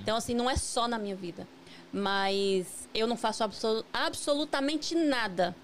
Então, 0.00 0.16
assim, 0.16 0.34
não 0.34 0.48
é 0.48 0.56
só 0.56 0.86
na 0.88 0.98
minha 0.98 1.16
vida. 1.16 1.46
Mas 1.92 2.88
eu 2.94 3.06
não 3.06 3.16
faço 3.16 3.42
absolu- 3.44 3.84
absolutamente 3.92 4.94
nada. 4.94 5.54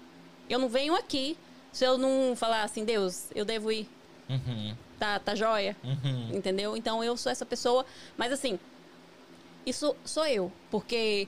Eu 0.49 0.59
não 0.59 0.67
venho 0.67 0.95
aqui 0.95 1.37
se 1.71 1.85
eu 1.85 1.97
não 1.97 2.35
falar 2.35 2.63
assim, 2.63 2.83
Deus, 2.85 3.27
eu 3.33 3.45
devo 3.45 3.71
ir. 3.71 3.89
Uhum, 4.29 4.75
Tá, 4.99 5.19
tá 5.19 5.35
joia? 5.35 5.75
uhum. 5.83 6.29
Entendeu? 6.33 6.77
Então 6.77 7.03
eu 7.03 7.15
sou 7.17 7.31
essa 7.31 7.45
pessoa. 7.45 7.85
Mas 8.17 8.31
assim, 8.31 8.59
isso 9.65 9.95
sou 10.05 10.25
eu. 10.25 10.51
Porque 10.69 11.27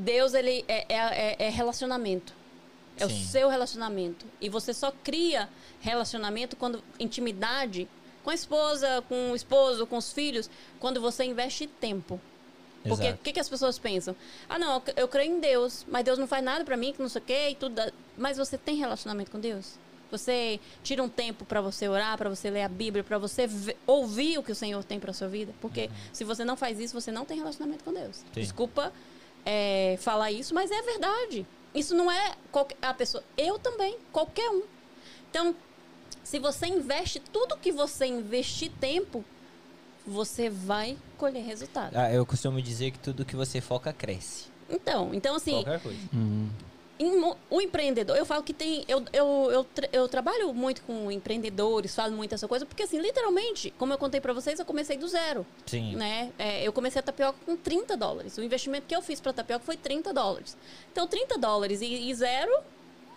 Deus, 0.00 0.34
ele 0.34 0.64
é, 0.68 0.86
é, 0.88 0.96
é- 0.96 1.36
é 1.46 1.48
relacionamento. 1.50 2.32
É 2.96 3.06
Sim. 3.08 3.14
o 3.14 3.24
seu 3.26 3.48
relacionamento. 3.48 4.26
E 4.40 4.48
você 4.48 4.74
só 4.74 4.92
cria 5.04 5.48
relacionamento 5.80 6.56
quando 6.56 6.82
intimidade 6.98 7.88
com 8.22 8.30
a 8.30 8.34
esposa, 8.34 9.02
com 9.08 9.32
o 9.32 9.36
esposo, 9.36 9.86
com 9.86 9.96
os 9.96 10.12
filhos, 10.12 10.50
quando 10.78 11.00
você 11.00 11.24
investe 11.24 11.66
tempo. 11.66 12.20
Porque 12.86 13.10
o 13.10 13.18
que, 13.18 13.32
que 13.34 13.40
as 13.40 13.48
pessoas 13.48 13.78
pensam? 13.78 14.16
Ah, 14.48 14.58
não, 14.58 14.82
eu- 14.96 15.06
creio 15.08 15.32
em 15.32 15.40
Deus, 15.40 15.84
mas 15.88 16.02
Deus 16.04 16.18
não 16.18 16.26
faz 16.26 16.42
nada 16.42 16.64
pra 16.64 16.76
mim, 16.78 16.92
que 16.94 17.00
não 17.02 17.08
sei 17.10 17.20
o 17.20 17.24
quê, 17.24 17.48
e 17.50 17.54
tudo. 17.54 17.74
dá- 17.74 17.92
Mas 18.16 18.36
você 18.38 18.56
tem 18.58 18.76
relacionamento 18.76 19.30
com 19.30 19.38
Deus? 19.38 19.74
Você 20.10 20.58
tira 20.82 21.02
um 21.02 21.08
tempo 21.08 21.44
pra 21.44 21.60
você 21.60 21.88
orar, 21.88 22.16
pra 22.18 22.28
você 22.28 22.50
ler 22.50 22.62
a 22.62 22.68
Bíblia, 22.68 23.04
pra 23.04 23.16
você 23.18 23.48
ouvir 23.86 24.38
o 24.38 24.42
que 24.42 24.50
o 24.50 24.54
Senhor 24.54 24.82
tem 24.82 24.98
pra 24.98 25.12
sua 25.12 25.28
vida? 25.28 25.52
Porque 25.60 25.88
se 26.12 26.24
você 26.24 26.44
não 26.44 26.56
faz 26.56 26.80
isso, 26.80 26.98
você 26.98 27.12
não 27.12 27.24
tem 27.24 27.36
relacionamento 27.38 27.84
com 27.84 27.92
Deus. 27.92 28.16
Sim. 28.16 28.24
Desculpa 28.34 28.92
é, 29.44 29.96
falar 30.00 30.30
isso, 30.32 30.54
mas 30.54 30.70
é 30.70 30.82
verdade. 30.82 31.46
Isso 31.74 31.94
não 31.94 32.10
é 32.10 32.34
qualquer, 32.50 32.76
a 32.82 32.92
pessoa. 32.92 33.22
Eu 33.36 33.58
também, 33.58 33.96
qualquer 34.12 34.48
um. 34.50 34.62
Então, 35.30 35.54
se 36.24 36.38
você 36.38 36.66
investe 36.66 37.20
tudo 37.20 37.56
que 37.56 37.70
você 37.72 38.06
investir 38.06 38.70
tempo, 38.80 39.24
você 40.06 40.50
vai 40.50 40.96
colher 41.16 41.44
resultado. 41.44 41.96
Ah, 41.96 42.10
eu 42.12 42.24
costumo 42.26 42.60
dizer 42.60 42.90
que 42.90 42.98
tudo 42.98 43.24
que 43.24 43.36
você 43.36 43.60
foca 43.60 43.92
cresce. 43.92 44.46
Então, 44.68 45.12
então 45.14 45.34
assim, 45.36 45.52
Qualquer 45.62 45.80
coisa. 45.80 45.98
mo- 46.12 46.50
o 47.48 47.60
empreendedor, 47.62 48.16
eu 48.16 48.26
falo 48.26 48.42
que 48.42 48.52
tem. 48.52 48.84
Eu, 48.86 49.02
eu, 49.12 49.48
eu, 49.50 49.66
eu 49.92 50.08
trabalho 50.08 50.52
muito 50.52 50.82
com 50.82 51.10
empreendedores, 51.10 51.94
falo 51.94 52.14
muito 52.14 52.34
essa 52.34 52.46
coisa, 52.46 52.66
porque 52.66 52.82
assim, 52.82 52.98
literalmente, 53.00 53.72
como 53.78 53.92
eu 53.92 53.98
contei 53.98 54.20
pra 54.20 54.32
vocês, 54.34 54.58
eu 54.58 54.66
comecei 54.66 54.98
do 54.98 55.08
zero. 55.08 55.46
Sim. 55.66 55.96
Né? 55.96 56.30
É, 56.38 56.62
eu 56.62 56.72
comecei 56.72 57.00
a 57.00 57.02
tapioca 57.02 57.38
com 57.46 57.56
30 57.56 57.96
dólares. 57.96 58.36
O 58.36 58.42
investimento 58.42 58.86
que 58.86 58.94
eu 58.94 59.00
fiz 59.00 59.18
pra 59.20 59.32
tapioca 59.32 59.64
foi 59.64 59.76
30 59.78 60.12
dólares. 60.12 60.56
Então, 60.92 61.06
30 61.06 61.38
dólares 61.38 61.80
e, 61.80 62.10
e 62.10 62.14
zero 62.14 62.52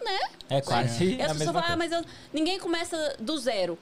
né? 0.03 0.19
É 0.49 0.60
quase 0.61 1.15
E 1.15 1.22
a 1.22 1.27
as 1.27 1.31
pessoas 1.31 1.38
mesma 1.39 1.53
falam, 1.53 1.69
ah, 1.73 1.77
mas 1.77 1.91
eu- 1.91 2.03
ninguém 2.34 2.60
começa 2.60 3.15
do 3.19 3.38
zero. 3.38 3.77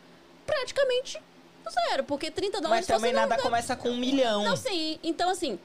Praticamente 0.46 1.20
do 1.64 1.72
zero, 1.72 2.04
porque 2.04 2.30
30 2.30 2.62
dólares 2.62 2.88
Mas 2.88 2.96
também 2.96 3.12
não 3.14 3.22
nada 3.22 3.38
dá- 3.38 3.42
começa 3.42 3.76
com 3.76 3.90
um 3.90 3.98
milhão. 3.98 4.44
Não, 4.44 4.56
sim. 4.56 5.00
Então, 5.04 5.30
assim, 5.30 5.60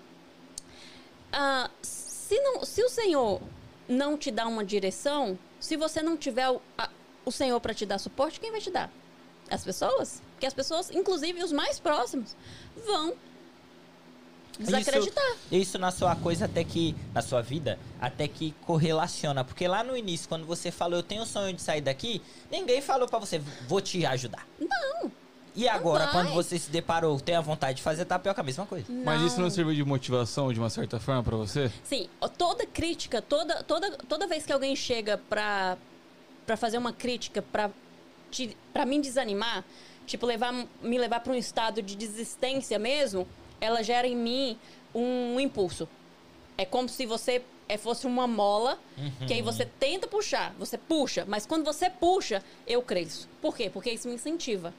ah, 1.33 1.69
se, 1.83 2.39
não, 2.41 2.65
se 2.65 2.83
o 2.83 2.89
Senhor 2.89 3.41
não 3.89 4.17
te 4.19 4.31
dá 4.31 4.47
uma 4.47 4.65
direção, 4.65 5.39
se 5.61 5.77
você 5.77 6.03
não 6.03 6.17
tiver 6.17 6.49
o, 6.51 6.61
a- 6.77 6.91
o 7.25 7.31
Senhor 7.33 7.61
para 7.61 7.75
te 7.75 7.85
dar 7.87 7.99
suporte, 7.99 8.39
quem 8.41 8.51
vai 8.51 8.61
te 8.61 8.71
dar? 8.71 8.91
As 9.51 9.65
pessoas? 9.65 10.21
Porque 10.33 10.47
as 10.47 10.55
pessoas, 10.55 10.91
inclusive 10.91 11.43
os 11.43 11.53
mais 11.53 11.79
próximos, 11.79 12.35
vão 12.87 13.15
desacreditar. 14.59 15.25
Isso, 15.51 15.55
isso 15.55 15.79
na 15.79 15.91
sua 15.91 16.17
coisa 16.17 16.47
até 16.47 16.65
que. 16.65 16.95
Na 17.15 17.23
sua 17.23 17.43
vida, 17.43 17.79
até 18.01 18.27
que 18.27 18.53
correlaciona. 18.67 19.45
Porque 19.45 19.69
lá 19.69 19.85
no 19.85 19.97
início, 19.97 20.29
quando 20.29 20.47
você 20.47 20.71
falou, 20.71 20.99
eu 20.99 21.03
tenho 21.03 21.23
o 21.23 21.27
sonho 21.27 21.53
de 21.55 21.63
sair 21.63 21.81
daqui, 21.81 22.23
ninguém 22.51 22.81
falou 22.81 23.07
pra 23.09 23.19
você, 23.19 23.39
vou 23.69 23.81
te 23.81 24.05
ajudar. 24.07 24.47
Não. 24.59 25.11
E 25.57 25.67
agora, 25.67 26.05
vai. 26.05 26.13
quando 26.13 26.35
você 26.35 26.59
se 26.59 26.71
deparou, 26.71 27.19
tem 27.19 27.35
a 27.35 27.41
vontade 27.41 27.79
de 27.79 27.83
fazer 27.83 28.05
tapioca, 28.05 28.43
a 28.43 28.45
mesma 28.45 28.67
coisa. 28.67 28.85
Mas 28.91 29.23
isso 29.23 29.41
não 29.41 29.49
serviu 29.49 29.75
de 29.75 29.83
motivação 29.83 30.53
de 30.53 30.61
uma 30.61 30.69
certa 30.69 31.01
forma 31.01 31.23
pra 31.23 31.35
você? 31.35 31.73
Sim, 31.83 32.09
toda 32.37 32.67
crítica, 32.67 33.23
toda, 33.23 33.63
toda, 33.63 33.93
toda 34.07 34.27
vez 34.27 34.45
que 34.45 34.53
alguém 34.53 34.77
chega 34.77 35.17
pra, 35.17 35.79
pra 36.47 36.59
fazer 36.59 36.77
uma 36.77 36.93
crítica, 36.93 37.41
pra, 37.41 37.71
te, 38.31 38.55
pra 38.71 38.85
me 38.85 39.01
desanimar, 39.01 39.65
tipo, 40.07 40.27
levar, 40.27 40.53
me 40.83 40.99
levar 40.99 41.21
pra 41.21 41.33
um 41.33 41.37
estado 41.37 41.81
de 41.81 41.97
desistência 41.97 42.79
mesmo, 42.79 43.27
ela 43.59 43.83
gera 43.83 44.07
em 44.07 44.15
mim 44.15 44.59
um, 44.95 45.41
impulso. 45.41 45.89
É 46.59 46.67
como 46.67 46.87
se 46.87 47.07
você 47.07 47.43
é, 47.67 47.79
fosse 47.79 48.07
uma 48.07 48.27
mola, 48.27 48.79
que 49.27 49.33
aí 49.33 49.41
você 49.41 49.65
tenta 49.65 50.07
puxar, 50.07 50.55
você 50.59 50.77
puxa, 50.77 51.25
mas 51.27 51.47
quando 51.47 51.65
você 51.65 51.89
puxa, 51.89 52.43
eu 52.67 52.83
cresço. 52.83 53.27
Por 53.41 53.57
quê? 53.57 53.71
Porque 53.71 53.91
isso 53.91 54.07
me 54.07 54.15
incentiva. 54.15 54.73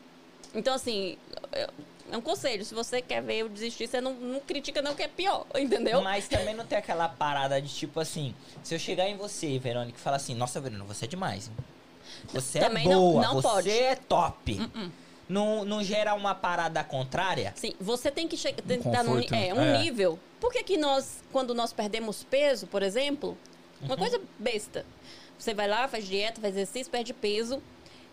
Então, 0.53 0.74
assim, 0.74 1.18
é 1.52 1.69
é 2.10 2.15
um 2.15 2.22
conselho. 2.22 2.64
Se 2.64 2.74
você 2.74 3.02
quer 3.02 3.22
ver 3.22 3.40
eu 3.40 3.49
desistir, 3.49 3.86
você 3.86 3.99
não, 3.99 4.14
não 4.14 4.40
critica, 4.40 4.82
não, 4.82 4.95
que 4.95 5.03
é 5.03 5.10
pior, 5.10 5.45
entendeu? 5.60 6.02
Mas 6.02 6.26
também 6.28 6.56
não 6.56 6.65
tem 6.65 6.78
aquela 6.78 7.10
parada 7.10 7.61
de 7.61 7.68
tipo 7.68 7.99
assim, 7.99 8.34
se 8.64 8.74
eu 8.74 8.80
chegar 8.80 9.10
em 9.10 9.18
você, 9.18 9.60
Verônica, 9.60 9.98
e 9.98 10.02
falar 10.02 10.15
assim, 10.15 10.34
nossa, 10.34 10.61
Verônica, 10.61 10.86
você 10.88 11.03
é 11.03 11.07
demais. 11.10 11.48
hein? 11.49 11.53
Você 12.34 12.60
Também 12.60 12.86
é 12.86 12.90
não- 12.90 12.99
boa, 13.02 13.22
não 13.24 13.34
você 13.34 13.48
pode. 13.48 13.69
é 13.69 13.95
top. 13.95 14.69
Não, 15.28 15.65
não 15.65 15.84
gera 15.84 16.14
uma 16.14 16.34
parada 16.34 16.82
contrária? 16.82 17.52
Sim, 17.57 17.74
você 17.82 18.10
tem 18.10 18.26
que 18.26 18.38
che- 18.38 18.53
tentar 18.53 19.03
num, 19.03 19.15
conforto, 19.15 19.34
é, 19.36 19.53
um 19.53 19.60
é. 19.61 19.78
nível. 19.80 20.18
Por 20.40 20.53
que, 20.53 20.64
que 20.64 20.78
nós, 20.78 21.22
quando 21.34 21.53
nós 21.53 21.74
perdemos 21.74 22.24
peso, 22.24 22.68
por 22.68 22.82
exemplo, 22.82 23.38
uma 23.82 23.98
coisa 23.98 24.22
besta. 24.40 24.86
Você 25.38 25.53
vai 25.53 25.68
lá, 25.68 25.86
faz 25.90 26.07
dieta, 26.07 26.40
faz 26.40 26.56
exercício, 26.56 26.90
perde 26.90 27.14
peso 27.14 27.61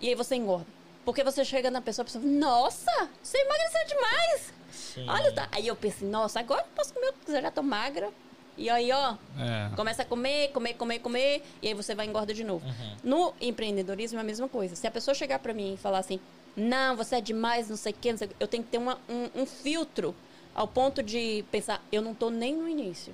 e 0.01 0.09
aí 0.09 0.17
você 0.17 0.35
engorda. 0.35 0.67
Porque 1.05 1.23
você 1.23 1.45
chega 1.45 1.71
na 1.71 1.81
pessoa, 1.83 2.03
a 2.03 2.07
pessoa 2.07 2.23
fala, 2.23 2.35
nossa, 2.35 3.09
você 3.23 3.39
emagreceu 3.39 3.87
demais. 3.89 4.53
Sim. 4.73 5.07
Olha, 5.09 5.33
tá. 5.33 5.49
Aí 5.53 5.67
eu 5.67 5.77
pensei, 5.77 6.09
nossa, 6.09 6.41
agora 6.41 6.63
eu 6.63 6.67
posso 6.75 6.95
comer 6.95 7.09
o 7.09 7.13
que 7.13 7.27
quiser, 7.27 7.43
já 7.43 7.51
tô 7.51 7.63
magra. 7.63 8.11
E 8.57 8.71
aí, 8.71 8.91
ó, 8.93 9.15
É. 9.39 9.75
Começa 9.77 10.03
a 10.03 10.05
comer, 10.05 10.49
comer, 10.53 10.75
comer, 10.75 10.99
comer, 11.01 11.43
e 11.61 11.69
aí 11.69 11.75
você 11.75 11.95
vai 11.95 12.07
engorda 12.07 12.33
de 12.33 12.45
novo. 12.45 12.65
No 13.03 13.35
empreendedorismo 13.41 14.19
é 14.19 14.21
a 14.23 14.25
mesma 14.25 14.49
coisa. 14.49 14.77
Se 14.77 14.87
a 14.87 14.91
pessoa 14.91 15.15
chegar 15.15 15.41
pra 15.41 15.53
mim 15.53 15.75
e 15.75 15.77
falar 15.77 15.99
assim, 15.99 16.21
não, 16.57 16.97
você 16.97 17.17
é 17.17 17.21
demais, 17.21 17.69
não 17.69 17.77
sei 17.77 17.93
o 17.93 17.97
quê, 18.01 18.13
não 18.13 18.19
sei 18.19 18.29
o 18.29 18.31
quê", 18.31 18.37
eu 18.39 18.47
tenho 18.49 18.63
que 18.63 18.71
ter 18.71 18.79
uma- 18.79 18.99
um, 19.09 19.43
um 19.43 19.45
filtro 19.47 20.15
ao 20.55 20.69
ponto 20.69 21.03
de 21.03 21.45
pensar, 21.51 21.83
eu 21.91 22.01
não 22.01 22.15
tô 22.15 22.31
nem 22.31 22.55
no 22.55 22.69
início. 22.69 23.13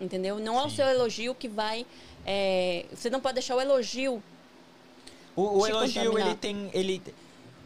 Entendeu? 0.00 0.38
Não 0.38 0.58
é 0.60 0.64
o 0.66 0.68
Sim. 0.70 0.76
seu 0.76 0.86
elogio 0.86 1.34
que 1.34 1.48
vai. 1.48 1.86
é, 2.24 2.84
você 2.92 3.10
não 3.10 3.20
pode 3.20 3.34
deixar 3.34 3.56
o 3.56 3.60
elogio. 3.60 4.22
O, 5.34 5.60
o 5.60 5.66
elogio, 5.66 6.02
contaminar. 6.04 6.26
ele 6.28 6.36
tem. 6.36 6.70
Ele, 6.72 7.02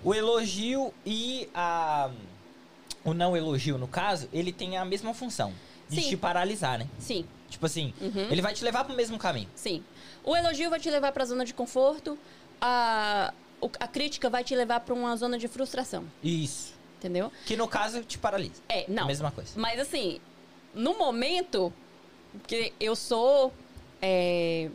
o 0.04 0.14
elogio 0.14 0.92
e 1.04 1.48
a. 1.54 2.10
O 3.04 3.14
não 3.14 3.36
elogio, 3.36 3.78
no 3.78 3.86
caso, 3.88 4.28
ele 4.32 4.52
tem 4.52 4.76
a 4.76 4.84
mesma 4.84 5.14
função. 5.14 5.52
De 5.88 6.02
Sim. 6.02 6.08
te 6.08 6.16
paralisar, 6.16 6.78
né? 6.80 6.88
Sim, 6.98 7.24
Tipo 7.48 7.64
assim, 7.66 7.94
Uhum. 8.00 8.26
ele 8.28 8.42
vai 8.42 8.52
te 8.52 8.64
levar 8.64 8.82
pro 8.84 8.94
mesmo 8.96 9.16
caminho. 9.18 9.48
sim. 9.54 9.84
O 10.24 10.34
elogio 10.36 10.68
vai 10.68 10.80
te 10.80 10.90
levar 10.90 11.12
pra 11.12 11.24
zona 11.24 11.44
de 11.44 11.54
conforto, 11.54 12.18
a, 12.60 13.32
a 13.78 13.86
crítica 13.86 14.28
vai 14.28 14.42
te 14.42 14.56
levar 14.56 14.80
pra 14.80 14.92
uma 14.92 15.14
zona 15.16 15.38
de 15.38 15.46
frustração. 15.46 16.04
Isso. 16.24 16.74
Entendeu? 16.98 17.30
Que 17.44 17.56
no 17.56 17.68
caso 17.68 18.02
te 18.02 18.18
paralisa. 18.18 18.60
É, 18.68 18.84
não. 18.88 19.04
A 19.04 19.06
mesma 19.06 19.30
coisa. 19.30 19.52
Mas 19.54 19.78
assim, 19.78 20.18
no 20.74 20.98
momento 20.98 21.72
que 22.48 22.72
eu 22.80 22.96
sou 22.96 23.52
é, 24.02 24.68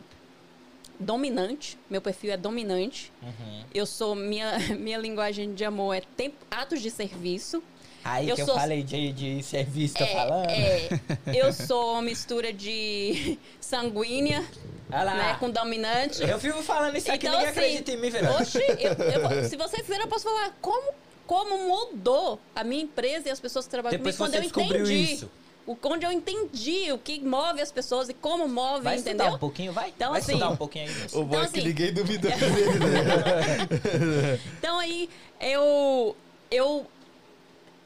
dominante, 1.02 1.78
meu 1.90 2.00
perfil 2.00 2.32
é 2.32 2.36
dominante, 2.36 3.12
Uhum. 3.22 3.64
eu 3.74 3.84
sou 3.84 4.14
minha 4.14 4.56
minha 4.78 4.98
linguagem 4.98 5.52
de 5.54 5.64
amor 5.64 5.94
é 5.94 6.02
tempo, 6.16 6.36
atos 6.50 6.80
de 6.80 6.90
serviço. 6.90 7.62
Aí 8.04 8.28
Eu 8.28 8.34
que 8.34 8.44
sou- 8.44 8.54
eu 8.54 8.60
falei 8.60 8.82
de, 8.82 9.12
de 9.12 9.42
serviço, 9.44 10.02
É, 10.02 10.06
falando? 10.06 10.48
é, 10.50 10.88
eu 11.36 11.52
sou 11.52 11.92
uma 11.92 12.02
mistura 12.02 12.52
de 12.52 13.38
sanguínea, 13.60 14.44
Olha 14.90 15.14
né, 15.14 15.36
com 15.38 15.48
dominante. 15.50 16.20
Eu 16.22 16.36
vivo 16.38 16.62
falando 16.62 16.96
isso 16.96 17.10
aqui, 17.10 17.26
Então, 17.26 17.38
ninguém 17.38 17.50
assim, 17.50 17.60
acredita 17.60 17.92
em 17.92 17.96
mim, 17.98 18.10
Verônica. 18.10 18.42
Oxi, 18.42 18.58
eu- 18.58 19.30
eu- 19.40 19.48
se 19.48 19.56
vocês 19.56 19.82
quiserem, 19.82 20.02
eu 20.02 20.08
posso 20.08 20.24
falar 20.24 20.54
como, 20.60 20.92
como 21.26 21.56
mudou 21.68 22.40
a 22.56 22.64
minha 22.64 22.82
empresa 22.82 23.28
e 23.28 23.30
as 23.30 23.38
pessoas 23.40 23.66
que 23.66 23.70
trabalham 23.70 23.96
Depois 23.96 24.16
comigo 24.16 24.50
quando 24.52 24.74
eu 24.74 24.84
entendi. 24.84 25.12
isso. 25.14 25.30
O, 25.66 25.76
onde 25.84 26.04
eu 26.04 26.10
entendi 26.10 26.90
o 26.92 26.98
que 26.98 27.20
move 27.20 27.60
as 27.60 27.70
pessoas 27.70 28.08
e 28.08 28.14
como 28.14 28.48
move, 28.48 28.82
Vai 28.82 28.96
entendeu? 28.96 29.12
estudar 29.26 29.36
um 29.36 29.38
pouquinho, 29.38 29.72
vai? 29.72 29.90
Então, 29.90 30.10
vai 30.10 30.20
assim, 30.20 30.32
estudar 30.32 30.50
um 30.50 30.56
pouquinho 30.56 30.88
aí, 30.88 30.94
moço. 31.02 31.20
O 31.20 31.24
bom 31.24 31.36
é 31.36 31.38
Então, 31.40 31.52
que 31.52 31.58
assim- 31.60 31.68
ninguém 31.68 31.92
duvida 31.92 32.28
dele, 32.34 32.78
né? 32.80 34.40
Então 34.58 34.78
aí 34.80 35.08
eu 35.40 36.16
eu 36.50 36.86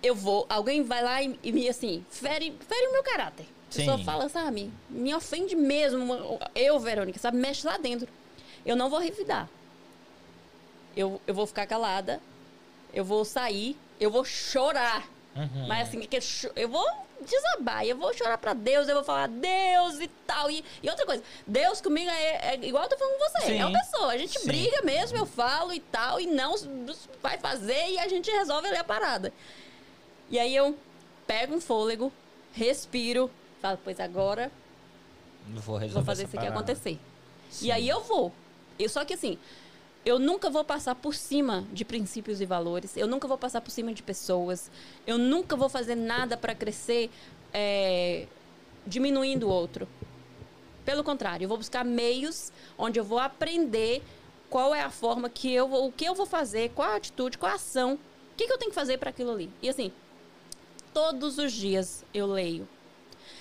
eu 0.03 0.15
vou, 0.15 0.47
alguém 0.49 0.83
vai 0.85 1.03
lá 1.03 1.23
e, 1.23 1.39
e 1.43 1.53
me 1.53 1.69
assim, 1.69 2.05
fere, 2.11 2.57
fere 2.67 2.87
o 2.89 2.93
meu 2.93 3.03
caráter. 3.03 3.45
A 3.71 3.75
pessoa 3.77 3.99
Sim. 3.99 4.05
fala, 4.05 4.29
sabe, 4.29 4.71
me 4.89 5.15
ofende 5.15 5.55
mesmo, 5.57 6.39
eu, 6.55 6.79
Verônica, 6.79 7.19
sabe, 7.19 7.37
mexe 7.37 7.67
lá 7.67 7.77
dentro. 7.77 8.07
Eu 8.65 8.77
não 8.77 8.89
vou 8.89 8.99
revidar. 9.01 9.49
Eu, 10.97 11.21
eu 11.27 11.35
vou 11.35 11.47
ficar 11.47 11.67
calada, 11.67 12.21
eu 12.95 13.05
vou 13.05 13.25
sair, 13.25 13.77
eu 14.01 14.11
vou 14.11 14.25
chorar. 14.25 15.07
Uhum. 15.35 15.67
Mas 15.67 15.89
assim, 15.89 16.09
eu 16.55 16.69
vou 16.69 16.87
desabar, 17.21 17.85
eu 17.85 17.97
vou 17.97 18.13
chorar 18.15 18.39
pra 18.39 18.53
Deus, 18.53 18.89
eu 18.89 18.95
vou 18.95 19.05
falar 19.05 19.29
Deus 19.29 20.01
e 20.01 20.09
tal. 20.27 20.51
E, 20.51 20.65
e 20.83 20.89
outra 20.89 21.07
coisa, 21.07 21.23
Deus 21.47 21.81
comigo 21.81 22.11
é, 22.11 22.55
é 22.55 22.67
igual 22.67 22.85
eu 22.85 22.89
tô 22.89 22.97
falando 22.97 23.19
com 23.19 23.31
você, 23.31 23.47
Sim. 23.47 23.59
é 23.59 23.67
uma 23.67 23.79
pessoa. 23.79 24.13
A 24.13 24.19
gente 24.19 24.39
Sim. 24.39 24.47
briga 24.47 24.83
mesmo, 24.83 25.17
eu 25.19 25.27
falo 25.27 25.73
e 25.73 25.81
tal, 25.81 26.21
e 26.21 26.27
não 26.27 26.55
vai 27.23 27.39
fazer 27.39 27.91
e 27.91 27.99
a 27.99 28.09
gente 28.09 28.31
resolve 28.31 28.69
ali 28.69 28.77
a 28.77 28.85
parada. 28.85 29.33
E 30.31 30.39
aí 30.39 30.55
eu 30.55 30.77
pego 31.27 31.55
um 31.55 31.61
fôlego, 31.61 32.13
respiro, 32.53 33.31
falo, 33.61 33.79
pois 33.83 34.01
agora 34.01 34.51
Vou 35.49 35.79
vou 35.79 36.03
fazer 36.05 36.25
isso 36.25 36.37
aqui 36.37 36.47
parada. 36.47 36.59
acontecer. 36.59 36.99
Sim. 37.51 37.67
E 37.67 37.73
aí 37.73 37.89
eu 37.89 38.01
vou. 38.03 38.33
Eu, 38.79 38.89
só 38.89 39.05
que 39.05 39.15
assim, 39.15 39.39
eu 40.07 40.21
nunca 40.21 40.49
vou 40.49 40.65
passar 40.65 40.95
por 40.95 41.17
cima 41.17 41.67
de 41.73 41.85
princípios 41.85 42.41
e 42.41 42.47
valores. 42.47 42.97
Eu 42.97 43.09
nunca 43.09 43.27
vou 43.27 43.37
passar 43.37 43.61
por 43.61 43.73
cima 43.73 43.93
de 43.93 44.05
pessoas. 44.05 44.71
Eu 45.05 45.19
nunca 45.19 45.57
vou 45.57 45.69
fazer 45.69 45.97
nada 45.97 46.37
para 46.37 46.55
crescer 46.55 47.11
é, 47.53 48.29
diminuindo 48.87 49.49
o 49.49 49.51
outro. 49.51 49.89
Pelo 50.85 51.03
contrário, 51.03 51.45
eu 51.45 51.49
vou 51.49 51.59
buscar 51.59 51.85
meios 51.85 52.53
onde 52.79 53.01
eu 53.01 53.05
vou 53.05 53.19
aprender 53.19 54.01
qual 54.49 54.73
é 54.73 54.81
a 54.81 54.91
forma 54.91 55.29
que 55.29 55.53
eu 55.53 55.67
vou, 55.67 55.89
o 55.89 55.93
que 55.93 56.05
eu 56.05 56.15
vou 56.15 56.25
fazer, 56.25 56.71
qual 56.71 56.89
a 56.89 56.95
atitude, 56.95 57.37
qual 57.37 57.51
a 57.51 57.57
ação, 57.57 57.95
o 57.95 58.37
que, 58.37 58.47
que 58.47 58.53
eu 58.53 58.59
tenho 58.59 58.71
que 58.71 58.77
fazer 58.77 58.99
para 58.99 59.11
aquilo 59.11 59.33
ali. 59.33 59.51
E 59.61 59.69
assim, 59.69 59.91
todos 60.95 61.37
os 61.37 61.51
dias 61.53 62.05
eu 62.15 62.29
leio. 62.29 62.69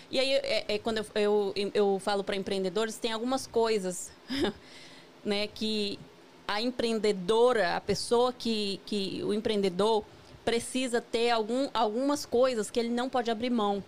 E 0.09 0.19
aí, 0.19 0.31
é, 0.33 0.65
é 0.67 0.79
quando 0.79 0.97
eu, 0.97 1.05
eu, 1.13 1.71
eu 1.75 1.99
falo 1.99 2.23
para 2.23 2.35
empreendedores, 2.35 2.97
tem 2.97 3.11
algumas 3.11 3.45
coisas, 3.45 4.11
né, 5.23 5.45
que 5.45 5.99
a 6.47 6.61
empreendedora, 6.61 7.75
a 7.75 7.81
pessoa 7.81 8.31
que, 8.33 8.79
que 8.85 9.21
o 9.23 9.33
empreendedor 9.33 10.03
precisa 10.43 11.01
ter 11.01 11.31
algum, 11.31 11.69
algumas 11.73 12.25
coisas 12.25 12.69
que 12.69 12.79
ele 12.79 12.89
não 12.89 13.09
pode 13.09 13.31
abrir 13.31 13.49
mão. 13.49 13.83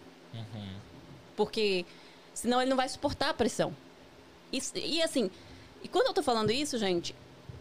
Porque 1.35 1.85
senão 2.33 2.61
ele 2.61 2.69
não 2.69 2.77
vai 2.77 2.89
suportar 2.89 3.29
a 3.29 3.33
pressão. 3.33 3.75
Isso- 4.51 4.73
e 4.77 5.01
assim, 5.01 5.29
e 5.83 5.87
quando 5.87 6.07
eu 6.07 6.13
tô 6.13 6.23
falando 6.23 6.51
isso, 6.51 6.77
gente, 6.77 7.13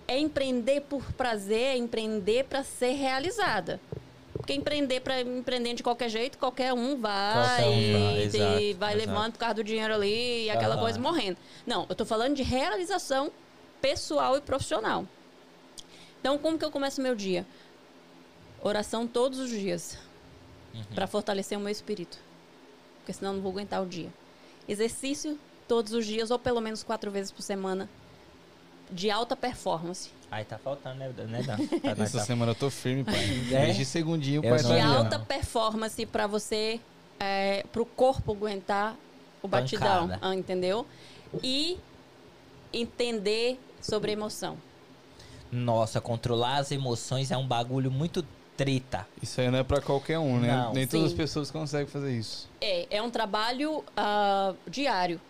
é 0.09 0.19
empreender 0.19 0.83
por 0.83 1.13
prazer, 1.13 1.75
é 1.75 1.77
empreender 1.77 2.45
para 2.45 2.63
ser 2.63 2.93
realizada. 2.93 3.81
Porque 4.33 4.53
empreender 4.53 5.01
para 5.01 5.21
empreender 5.23 5.75
de 5.75 5.83
qualquer 5.83 6.09
jeito, 6.09 6.39
qualquer 6.39 6.73
um 6.73 6.97
vai, 7.01 7.33
Qualquer 7.33 7.67
um 7.67 7.93
vai, 7.93 8.19
e 8.19 8.23
exato, 8.23 8.45
vai 8.79 8.95
exato. 8.95 8.97
levando 8.97 9.33
por 9.33 9.39
causa 9.39 9.55
do 9.55 9.65
dinheiro 9.65 9.95
ali 9.95 10.45
e 10.45 10.51
aquela 10.51 10.75
Aham. 10.75 10.83
coisa 10.83 11.01
morrendo. 11.01 11.37
Não, 11.67 11.87
eu 11.89 11.95
tô 11.95 12.05
falando 12.05 12.35
de 12.35 12.43
realização 12.43 13.31
pessoal 13.87 14.37
e 14.37 14.41
profissional. 14.41 15.07
Então, 16.21 16.37
como 16.39 16.59
que 16.59 16.65
eu 16.65 16.73
começo 16.73 17.01
o 17.01 17.05
meu 17.05 17.15
dia? 17.15 17.47
Oração 18.61 19.07
todos 19.07 19.39
os 19.39 19.49
dias. 19.49 19.97
Uhum. 20.75 20.83
Para 20.93 21.07
fortalecer 21.07 21.57
o 21.57 21.61
meu 21.61 21.71
espírito. 21.71 22.19
Porque 22.99 23.13
senão 23.13 23.31
eu 23.31 23.35
não 23.37 23.43
vou 23.43 23.53
aguentar 23.53 23.81
o 23.81 23.87
dia. 23.87 24.13
Exercício 24.69 25.39
todos 25.69 25.93
os 25.93 26.05
dias, 26.05 26.33
ou 26.33 26.39
pelo 26.39 26.61
menos 26.61 26.83
quatro 26.83 27.13
vezes 27.13 27.31
por 27.31 27.43
semana, 27.43 27.89
de 28.91 29.09
alta 29.09 29.37
performance. 29.37 30.11
Aí 30.33 30.45
tá 30.45 30.59
faltando, 30.59 30.99
né, 30.99 31.13
né 31.29 31.43
Dan? 31.45 31.57
Tá, 31.95 32.03
Essa 32.03 32.19
tá. 32.19 32.25
semana 32.25 32.51
eu 32.51 32.57
tô 32.57 32.69
firme, 32.69 33.05
pai. 33.05 33.15
É? 33.53 33.67
Desde 33.67 33.85
segundinho, 33.85 34.43
Eu 34.45 34.51
pai 34.51 34.63
não- 34.63 34.69
tá 34.71 34.75
De 34.75 34.81
alta 34.81 35.19
performance 35.21 36.05
para 36.07 36.27
você, 36.27 36.81
é, 37.21 37.65
para 37.71 37.83
o 37.83 37.87
corpo 37.87 38.33
aguentar 38.33 38.97
o 39.41 39.47
batidão, 39.47 40.09
Pancada. 40.09 40.19
ah, 40.27 40.35
entendeu? 40.35 40.85
E 41.41 41.79
entender 42.73 43.61
sobre 43.87 44.13
emoção. 44.13 44.59
Nossa, 45.51 46.01
controlar 46.01 46.57
as 46.59 46.73
emoções 46.73 47.31
é 47.31 47.37
um 47.37 47.47
bagulho 47.47 47.91
muito 47.91 48.25
treta. 48.57 49.07
Isso 49.23 49.41
aí 49.41 49.51
não 49.51 49.59
é 49.59 49.63
pra 49.65 49.81
qualquer 49.81 50.19
um, 50.19 50.41
né? 50.41 50.49
Não. 50.57 50.73
Nem 50.73 50.87
todas 50.87 51.07
as 51.07 51.11
Sim. 51.13 51.17
pessoas 51.17 51.51
conseguem 51.51 51.87
fazer 51.87 52.13
isso. 52.17 52.49
É, 52.61 52.87
é 52.97 53.03
um 53.03 53.11
trabalho 53.11 53.85
ah, 53.97 54.55
diário. 54.67 55.21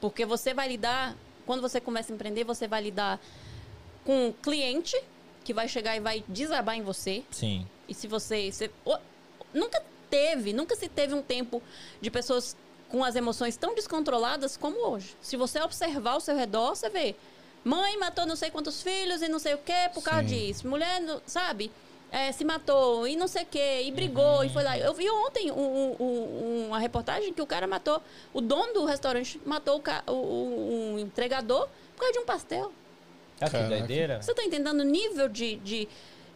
Porque 0.00 0.24
você 0.24 0.54
vai 0.54 0.68
lidar, 0.68 1.14
quando 1.46 1.60
você 1.60 1.80
começa 1.80 2.12
a 2.12 2.14
empreender, 2.14 2.44
você 2.44 2.66
vai 2.66 2.82
lidar 2.82 3.20
com 4.04 4.28
um 4.28 4.32
cliente 4.32 4.96
que 5.44 5.52
vai 5.52 5.68
chegar 5.68 5.96
e 5.96 6.00
vai 6.00 6.24
desabar 6.26 6.76
em 6.76 6.82
você. 6.82 7.22
Sim. 7.30 7.66
E 7.88 7.94
se 7.94 8.06
você. 8.08 8.50
você- 8.50 8.70
o- 8.84 8.98
nunca 9.52 9.82
teve, 10.08 10.52
nunca 10.52 10.74
se 10.76 10.88
teve 10.88 11.14
um 11.14 11.22
tempo 11.22 11.62
de 12.00 12.10
pessoas 12.10 12.56
com 12.88 13.02
as 13.04 13.16
emoções 13.16 13.56
tão 13.56 13.74
descontroladas 13.74 14.56
como 14.56 14.86
hoje. 14.88 15.16
Se 15.20 15.36
você 15.36 15.60
observar 15.60 16.12
ao 16.12 16.20
seu 16.20 16.36
redor, 16.36 16.74
você 16.74 16.88
vê. 16.88 17.14
Mãe 17.64 17.96
matou 17.98 18.26
não 18.26 18.34
sei 18.36 18.50
quantos 18.50 18.82
filhos 18.82 19.22
e 19.22 19.28
não 19.28 19.38
sei 19.38 19.54
o 19.54 19.58
quê 19.58 19.88
por 19.94 20.02
causa 20.02 20.26
Sim. 20.28 20.34
disso. 20.34 20.66
Mulher, 20.68 21.00
sabe? 21.26 21.70
É, 22.10 22.30
se 22.30 22.44
matou 22.44 23.06
e 23.08 23.16
não 23.16 23.26
sei 23.26 23.42
o 23.44 23.46
quê, 23.46 23.82
e 23.86 23.90
brigou, 23.90 24.44
e 24.44 24.50
foi 24.50 24.62
lá. 24.62 24.76
Eu 24.78 24.92
vi 24.92 25.08
ontem 25.08 25.50
um- 25.50 25.56
um- 25.56 25.96
um- 25.98 26.66
uma 26.68 26.78
reportagem 26.78 27.32
que 27.32 27.40
o 27.40 27.46
cara 27.46 27.66
matou, 27.66 28.02
o 28.34 28.40
dono 28.42 28.74
do 28.74 28.84
restaurante 28.84 29.40
matou 29.46 29.82
o, 30.06 30.12
o- 30.12 30.92
um 30.94 30.98
entregador 30.98 31.68
por 31.96 32.00
causa 32.00 32.12
de 32.12 32.18
um 32.18 32.26
pastel. 32.26 32.70
Olha 33.40 33.50
que 33.50 33.62
doideira. 33.62 34.20
Você 34.20 34.34
tá 34.34 34.44
entendendo 34.44 34.80
o 34.80 34.84
nível 34.84 35.26
de, 35.28 35.56
de, 35.56 35.88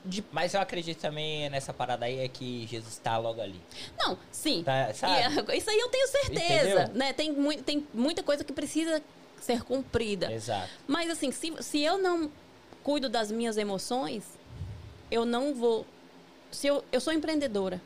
de 0.03 0.25
Mas 0.33 0.55
eu 0.55 0.61
acredito 0.63 0.99
também 0.99 1.51
nessa 1.51 1.75
parada 1.75 2.07
aí 2.07 2.21
é 2.21 2.29
que 2.29 2.67
Jesus 2.69 2.97
tá 2.97 3.19
logo 3.19 3.41
ali. 3.43 3.61
Não, 3.99 4.19
sim. 4.33 4.63
Tá, 4.65 4.95
sabe? 4.95 5.13
E, 5.13 5.53
é- 5.53 5.57
isso 5.59 5.69
aí 5.69 5.79
eu 5.79 5.89
tenho 5.89 6.09
certeza. 6.09 6.55
Entendeu? 6.81 6.89
Né? 6.95 7.13
Tem, 7.13 7.31
mui- 7.33 7.59
tem 7.61 7.87
muita 7.93 8.23
coisa 8.23 8.43
que 8.43 8.53
precisa 8.53 9.03
ser 9.41 9.63
cumprida. 9.63 10.33
Exato. 10.33 10.69
Mas 10.87 11.11
assim, 11.11 11.31
se, 11.31 11.53
se 11.61 11.81
eu 11.83 11.99
não 11.99 12.31
cuido 12.83 13.09
das 13.09 13.31
minhas 13.31 13.57
emoções, 13.57 14.25
eu 15.11 15.25
não 15.25 15.55
vou. 15.55 15.87
Se 16.51 16.67
eu, 16.67 16.85
eu 16.93 17.01
sou 17.01 17.13
empreendedora. 17.13 17.81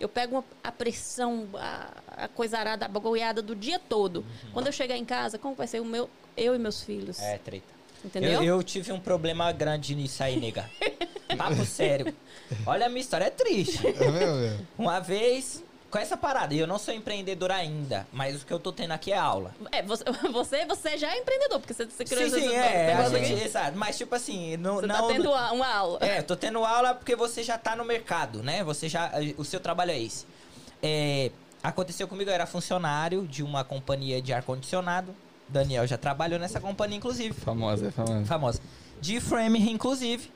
Eu 0.00 0.08
pego 0.08 0.36
uma- 0.36 0.44
a 0.62 0.72
pressão, 0.72 1.48
a, 1.54 2.24
a 2.24 2.28
coisa 2.28 2.58
arada, 2.58 2.84
a 2.84 2.88
bagulhada 2.88 3.40
do 3.40 3.54
dia 3.54 3.78
todo. 3.78 4.24
Quando 4.52 4.66
eu 4.66 4.72
chegar 4.72 4.96
em 4.96 5.04
casa, 5.04 5.38
como 5.38 5.54
vai 5.54 5.66
ser 5.68 5.80
o 5.80 5.84
meu, 5.84 6.10
eu 6.36 6.54
e 6.54 6.58
meus 6.58 6.82
filhos? 6.82 7.18
Uhum. 7.20 7.24
É, 7.26 7.38
treta. 7.38 7.74
Entendeu? 8.04 8.32
Eu, 8.32 8.42
eu 8.42 8.62
tive 8.62 8.92
um 8.92 9.00
problema 9.00 9.50
grande 9.52 9.94
nisso 9.94 10.22
aí, 10.22 10.38
nega. 10.38 10.68
Papo 11.38 11.64
sério. 11.64 12.14
Olha, 12.66 12.86
a 12.86 12.88
minha 12.88 13.00
história 13.00 13.24
é 13.26 13.30
triste. 13.30 13.86
É 13.86 14.10
mesmo? 14.10 14.66
Uma 14.76 14.98
vez, 15.00 15.64
com 15.94 15.98
essa 16.00 16.16
parada, 16.16 16.52
e 16.52 16.58
eu 16.58 16.66
não 16.66 16.76
sou 16.76 16.92
empreendedor 16.92 17.52
ainda, 17.52 18.04
mas 18.12 18.42
o 18.42 18.44
que 18.44 18.52
eu 18.52 18.58
tô 18.58 18.72
tendo 18.72 18.90
aqui 18.90 19.12
é 19.12 19.16
aula. 19.16 19.54
É, 19.70 19.80
você, 19.80 20.02
você, 20.32 20.66
você 20.66 20.98
já 20.98 21.14
é 21.14 21.20
empreendedor, 21.20 21.60
porque 21.60 21.72
você, 21.72 21.84
você 21.86 22.04
criou 22.04 22.28
Sim, 22.28 22.40
sim, 22.40 22.52
é. 22.52 22.96
gente- 23.10 23.32
aqui. 23.32 23.44
exato. 23.44 23.78
Mas, 23.78 23.96
tipo 23.96 24.12
assim, 24.12 24.56
não. 24.56 24.80
Você 24.80 24.88
não 24.88 24.96
tá 24.96 25.14
tendo 25.14 25.30
uma, 25.30 25.68
aula. 25.68 25.98
É, 26.04 26.20
tô 26.20 26.34
tendo 26.34 26.64
aula 26.64 26.96
porque 26.96 27.14
você 27.14 27.44
já 27.44 27.56
tá 27.56 27.76
no 27.76 27.84
mercado, 27.84 28.42
né? 28.42 28.64
Você 28.64 28.88
já. 28.88 29.08
O 29.38 29.44
seu 29.44 29.60
trabalho 29.60 29.92
é 29.92 30.00
esse. 30.00 30.26
É, 30.82 31.30
aconteceu 31.62 32.08
comigo, 32.08 32.28
eu 32.28 32.34
era 32.34 32.44
funcionário 32.44 33.24
de 33.28 33.44
uma 33.44 33.62
companhia 33.62 34.20
de 34.20 34.32
ar-condicionado. 34.32 35.14
Daniel 35.48 35.86
já 35.86 35.96
trabalhou 35.96 36.40
nessa 36.40 36.58
companhia, 36.58 36.96
inclusive. 36.96 37.34
Famosa, 37.34 37.86
é 37.86 37.90
famosa. 37.92 38.24
Famosa. 38.26 38.60
De 39.00 39.20
Frame, 39.20 39.70
inclusive. 39.70 40.28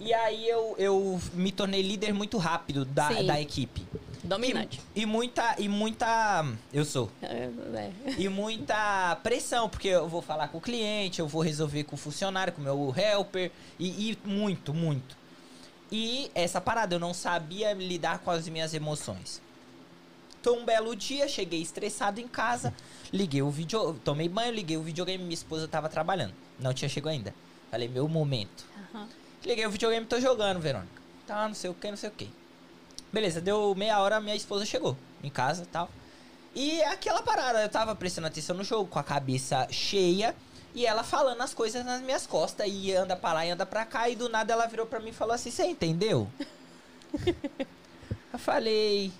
E 0.00 0.14
aí 0.14 0.48
eu, 0.48 0.74
eu 0.78 1.20
me 1.34 1.52
tornei 1.52 1.82
líder 1.82 2.14
muito 2.14 2.38
rápido 2.38 2.86
da, 2.86 3.08
Sim. 3.08 3.26
da 3.26 3.38
equipe. 3.38 3.86
Dominante. 4.24 4.80
E, 4.94 5.02
e 5.02 5.06
muita. 5.06 5.54
E 5.58 5.68
muita. 5.68 6.44
Eu 6.72 6.84
sou. 6.84 7.10
É, 7.22 7.50
é. 7.74 8.14
E 8.18 8.28
muita 8.28 9.16
pressão, 9.22 9.68
porque 9.68 9.88
eu 9.88 10.08
vou 10.08 10.22
falar 10.22 10.48
com 10.48 10.58
o 10.58 10.60
cliente, 10.60 11.20
eu 11.20 11.26
vou 11.26 11.42
resolver 11.42 11.84
com 11.84 11.94
o 11.94 11.98
funcionário, 11.98 12.52
com 12.52 12.60
o 12.60 12.64
meu 12.64 12.94
helper, 12.96 13.50
e, 13.78 14.10
e 14.10 14.18
muito, 14.24 14.72
muito. 14.72 15.16
E 15.90 16.30
essa 16.34 16.60
parada, 16.60 16.94
eu 16.94 17.00
não 17.00 17.12
sabia 17.12 17.72
lidar 17.72 18.18
com 18.20 18.30
as 18.30 18.48
minhas 18.48 18.72
emoções. 18.72 19.42
Então, 20.40 20.58
um 20.58 20.64
belo 20.64 20.94
dia, 20.94 21.26
cheguei 21.26 21.62
estressado 21.62 22.20
em 22.20 22.28
casa, 22.28 22.72
liguei 23.12 23.42
o 23.42 23.50
vídeo, 23.50 23.94
tomei 24.04 24.28
banho, 24.28 24.52
liguei 24.52 24.76
o 24.76 24.82
videogame, 24.82 25.24
minha 25.24 25.34
esposa 25.34 25.66
tava 25.66 25.88
trabalhando. 25.88 26.34
Não 26.58 26.72
tinha 26.72 26.88
chegado 26.88 27.12
ainda. 27.12 27.34
Falei, 27.70 27.88
meu 27.88 28.06
momento. 28.08 28.64
Aham. 28.94 29.08
Liguei 29.44 29.66
o 29.66 29.70
videogame, 29.70 30.06
tô 30.06 30.20
jogando, 30.20 30.60
Verônica. 30.60 31.02
Tá, 31.26 31.48
não 31.48 31.54
sei 31.54 31.70
o 31.70 31.74
que, 31.74 31.90
não 31.90 31.96
sei 31.96 32.10
o 32.10 32.12
que. 32.12 32.30
Beleza, 33.14 33.40
deu 33.40 33.76
meia 33.76 34.00
hora, 34.00 34.20
minha 34.20 34.34
esposa 34.34 34.66
chegou 34.66 34.96
em 35.22 35.30
casa 35.30 35.62
e 35.62 35.66
tal. 35.66 35.88
E 36.52 36.82
aquela 36.82 37.22
parada, 37.22 37.62
eu 37.62 37.68
tava 37.68 37.94
prestando 37.94 38.26
atenção 38.26 38.56
no 38.56 38.64
jogo, 38.64 38.90
com 38.90 38.98
a 38.98 39.04
cabeça 39.04 39.68
cheia, 39.70 40.34
e 40.74 40.84
ela 40.84 41.04
falando 41.04 41.40
as 41.40 41.54
coisas 41.54 41.84
nas 41.84 42.02
minhas 42.02 42.26
costas, 42.26 42.66
e 42.68 42.92
anda 42.92 43.14
pra 43.14 43.32
lá 43.32 43.46
e 43.46 43.50
anda 43.50 43.64
pra 43.64 43.86
cá, 43.86 44.08
e 44.08 44.16
do 44.16 44.28
nada 44.28 44.52
ela 44.52 44.66
virou 44.66 44.84
pra 44.84 44.98
mim 44.98 45.10
e 45.10 45.12
falou 45.12 45.32
assim, 45.32 45.52
você 45.52 45.64
entendeu? 45.64 46.28
eu 48.32 48.38
falei, 48.40 49.12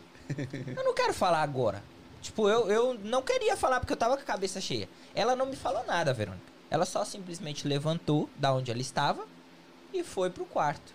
eu 0.76 0.82
não 0.82 0.92
quero 0.92 1.14
falar 1.14 1.42
agora. 1.42 1.80
Tipo, 2.20 2.48
eu, 2.48 2.68
eu 2.68 2.94
não 2.94 3.22
queria 3.22 3.56
falar 3.56 3.78
porque 3.78 3.92
eu 3.92 3.96
tava 3.96 4.16
com 4.16 4.22
a 4.24 4.26
cabeça 4.26 4.60
cheia. 4.60 4.88
Ela 5.14 5.36
não 5.36 5.46
me 5.46 5.54
falou 5.54 5.86
nada, 5.86 6.12
Verônica. 6.12 6.52
Ela 6.68 6.84
só 6.84 7.04
simplesmente 7.04 7.68
levantou 7.68 8.28
da 8.34 8.52
onde 8.52 8.72
ela 8.72 8.80
estava 8.80 9.24
e 9.92 10.02
foi 10.02 10.30
pro 10.30 10.44
quarto. 10.44 10.92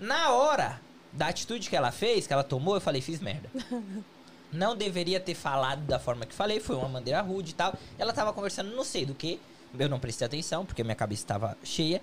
Na 0.00 0.30
hora 0.30 0.80
da 1.18 1.26
atitude 1.26 1.68
que 1.68 1.74
ela 1.74 1.90
fez, 1.90 2.26
que 2.26 2.32
ela 2.32 2.44
tomou, 2.44 2.76
eu 2.76 2.80
falei, 2.80 3.02
fiz 3.02 3.20
merda. 3.20 3.50
Não 4.52 4.74
deveria 4.74 5.20
ter 5.20 5.34
falado 5.34 5.82
da 5.82 5.98
forma 5.98 6.24
que 6.24 6.34
falei, 6.34 6.60
foi 6.60 6.76
uma 6.76 6.88
maneira 6.88 7.20
rude 7.20 7.50
e 7.50 7.54
tal. 7.54 7.74
Ela 7.98 8.14
tava 8.14 8.32
conversando 8.32 8.74
não 8.74 8.82
sei 8.82 9.04
do 9.04 9.14
que, 9.14 9.38
eu 9.78 9.90
não 9.90 10.00
prestei 10.00 10.26
atenção 10.26 10.64
porque 10.64 10.82
minha 10.82 10.94
cabeça 10.94 11.22
estava 11.22 11.58
cheia. 11.62 12.00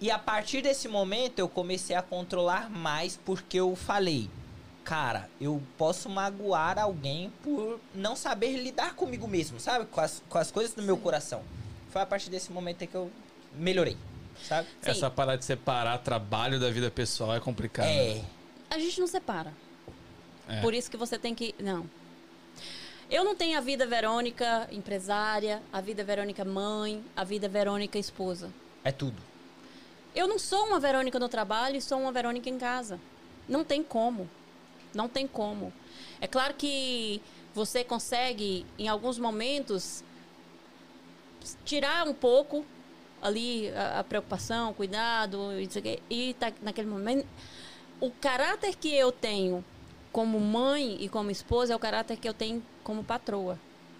E 0.00 0.10
a 0.10 0.18
partir 0.18 0.62
desse 0.62 0.88
momento 0.88 1.40
eu 1.40 1.46
comecei 1.46 1.94
a 1.94 2.00
controlar 2.00 2.70
mais 2.70 3.18
porque 3.22 3.58
eu 3.58 3.76
falei, 3.76 4.30
cara, 4.82 5.28
eu 5.38 5.60
posso 5.76 6.08
magoar 6.08 6.78
alguém 6.78 7.30
por 7.42 7.78
não 7.94 8.16
saber 8.16 8.56
lidar 8.56 8.94
comigo 8.94 9.28
mesmo, 9.28 9.60
sabe? 9.60 9.84
Com 9.84 10.00
as, 10.00 10.22
com 10.26 10.38
as 10.38 10.50
coisas 10.50 10.74
do 10.74 10.82
meu 10.82 10.96
coração. 10.96 11.42
Foi 11.90 12.00
a 12.00 12.06
partir 12.06 12.30
desse 12.30 12.50
momento 12.50 12.86
que 12.86 12.94
eu 12.94 13.10
melhorei, 13.54 13.98
sabe? 14.42 14.68
Sim. 14.80 14.90
Essa 14.90 15.10
parada 15.10 15.38
de 15.38 15.44
separar 15.44 15.98
trabalho 15.98 16.58
da 16.58 16.70
vida 16.70 16.90
pessoal 16.90 17.34
é 17.34 17.40
complicado. 17.40 17.86
É. 17.86 18.22
A 18.70 18.78
gente 18.78 19.00
não 19.00 19.06
separa. 19.06 19.52
É. 20.48 20.60
Por 20.60 20.74
isso 20.74 20.90
que 20.90 20.96
você 20.96 21.18
tem 21.18 21.34
que. 21.34 21.54
Não. 21.58 21.88
Eu 23.10 23.24
não 23.24 23.34
tenho 23.34 23.56
a 23.56 23.60
vida 23.60 23.86
Verônica 23.86 24.68
empresária, 24.70 25.62
a 25.72 25.80
vida 25.80 26.04
Verônica 26.04 26.44
mãe, 26.44 27.02
a 27.16 27.24
vida 27.24 27.48
Verônica 27.48 27.98
esposa. 27.98 28.52
É 28.84 28.92
tudo. 28.92 29.16
Eu 30.14 30.28
não 30.28 30.38
sou 30.38 30.66
uma 30.66 30.78
Verônica 30.78 31.18
no 31.18 31.28
trabalho 31.28 31.76
e 31.76 31.80
sou 31.80 31.98
uma 31.98 32.12
Verônica 32.12 32.50
em 32.50 32.58
casa. 32.58 33.00
Não 33.48 33.64
tem 33.64 33.82
como. 33.82 34.28
Não 34.94 35.08
tem 35.08 35.26
como. 35.26 35.72
É 36.20 36.26
claro 36.26 36.54
que 36.54 37.22
você 37.54 37.82
consegue, 37.82 38.66
em 38.78 38.88
alguns 38.88 39.18
momentos, 39.18 40.04
tirar 41.64 42.06
um 42.06 42.14
pouco 42.14 42.64
ali 43.22 43.70
a, 43.70 44.00
a 44.00 44.04
preocupação, 44.04 44.70
o 44.70 44.74
cuidado, 44.74 45.52
e, 45.58 45.64
não 45.64 45.70
sei 45.70 45.80
o 45.80 45.82
quê, 45.82 46.02
e 46.08 46.34
tá 46.34 46.52
naquele 46.62 46.88
momento. 46.88 47.26
O 48.00 48.10
caráter 48.10 48.76
que 48.76 48.94
eu 48.94 49.10
tenho 49.10 49.64
como 50.12 50.38
mãe 50.40 50.96
e 51.00 51.08
como 51.08 51.30
esposa 51.30 51.72
é 51.72 51.76
o 51.76 51.78
caráter 51.78 52.16
que 52.16 52.28
eu 52.28 52.34
tenho 52.34 52.62
como 52.82 53.04
patroa. 53.04 53.58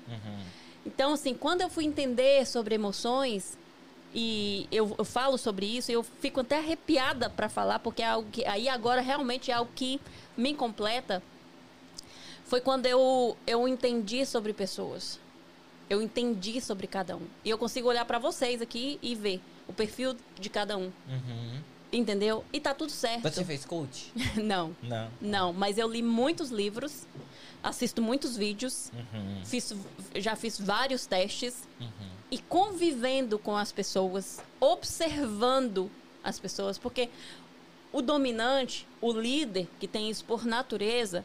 Uhum. 0.08 0.44
Então, 0.86 1.12
assim, 1.12 1.34
quando 1.34 1.60
eu 1.60 1.68
fui 1.68 1.84
entender 1.84 2.46
sobre 2.46 2.74
emoções, 2.74 3.58
e 4.14 4.66
eu, 4.72 4.94
eu 4.96 5.04
falo 5.04 5.36
sobre 5.36 5.66
isso, 5.66 5.92
eu 5.92 6.02
fico 6.02 6.40
até 6.40 6.58
arrepiada 6.58 7.28
para 7.28 7.48
falar, 7.48 7.78
porque 7.78 8.02
é 8.02 8.06
algo 8.06 8.30
que 8.30 8.44
aí 8.46 8.68
agora 8.68 9.00
realmente 9.00 9.50
é 9.50 9.54
algo 9.54 9.70
que 9.74 10.00
me 10.36 10.54
completa. 10.54 11.22
Foi 12.46 12.60
quando 12.60 12.86
eu, 12.86 13.36
eu 13.46 13.68
entendi 13.68 14.24
sobre 14.24 14.54
pessoas. 14.54 15.20
Eu 15.88 16.02
entendi 16.02 16.60
sobre 16.60 16.86
cada 16.86 17.16
um. 17.16 17.26
E 17.44 17.50
eu 17.50 17.56
consigo 17.58 17.88
olhar 17.88 18.04
para 18.04 18.18
vocês 18.18 18.60
aqui 18.60 18.98
e 19.02 19.14
ver 19.14 19.40
o 19.66 19.72
perfil 19.72 20.14
de 20.38 20.50
cada 20.50 20.76
um. 20.76 20.92
Uhum. 21.08 21.60
Entendeu? 21.90 22.44
E 22.52 22.60
tá 22.60 22.74
tudo 22.74 22.92
certo. 22.92 23.22
Você 23.22 23.44
fez 23.44 23.64
coach? 23.64 24.12
Não, 24.36 24.76
Não. 24.82 25.10
não. 25.20 25.52
Mas 25.54 25.78
eu 25.78 25.88
li 25.88 26.02
muitos 26.02 26.50
livros, 26.50 27.06
assisto 27.62 28.02
muitos 28.02 28.36
vídeos, 28.36 28.92
Uhum. 28.92 29.42
fiz, 29.46 29.74
já 30.16 30.36
fiz 30.36 30.58
vários 30.60 31.06
testes 31.06 31.66
Uhum. 31.80 31.88
e 32.30 32.38
convivendo 32.38 33.38
com 33.38 33.56
as 33.56 33.72
pessoas, 33.72 34.42
observando 34.60 35.90
as 36.22 36.38
pessoas, 36.38 36.76
porque 36.76 37.08
o 37.90 38.02
dominante, 38.02 38.86
o 39.00 39.10
líder 39.12 39.66
que 39.80 39.88
tem 39.88 40.10
isso 40.10 40.24
por 40.26 40.44
natureza, 40.44 41.24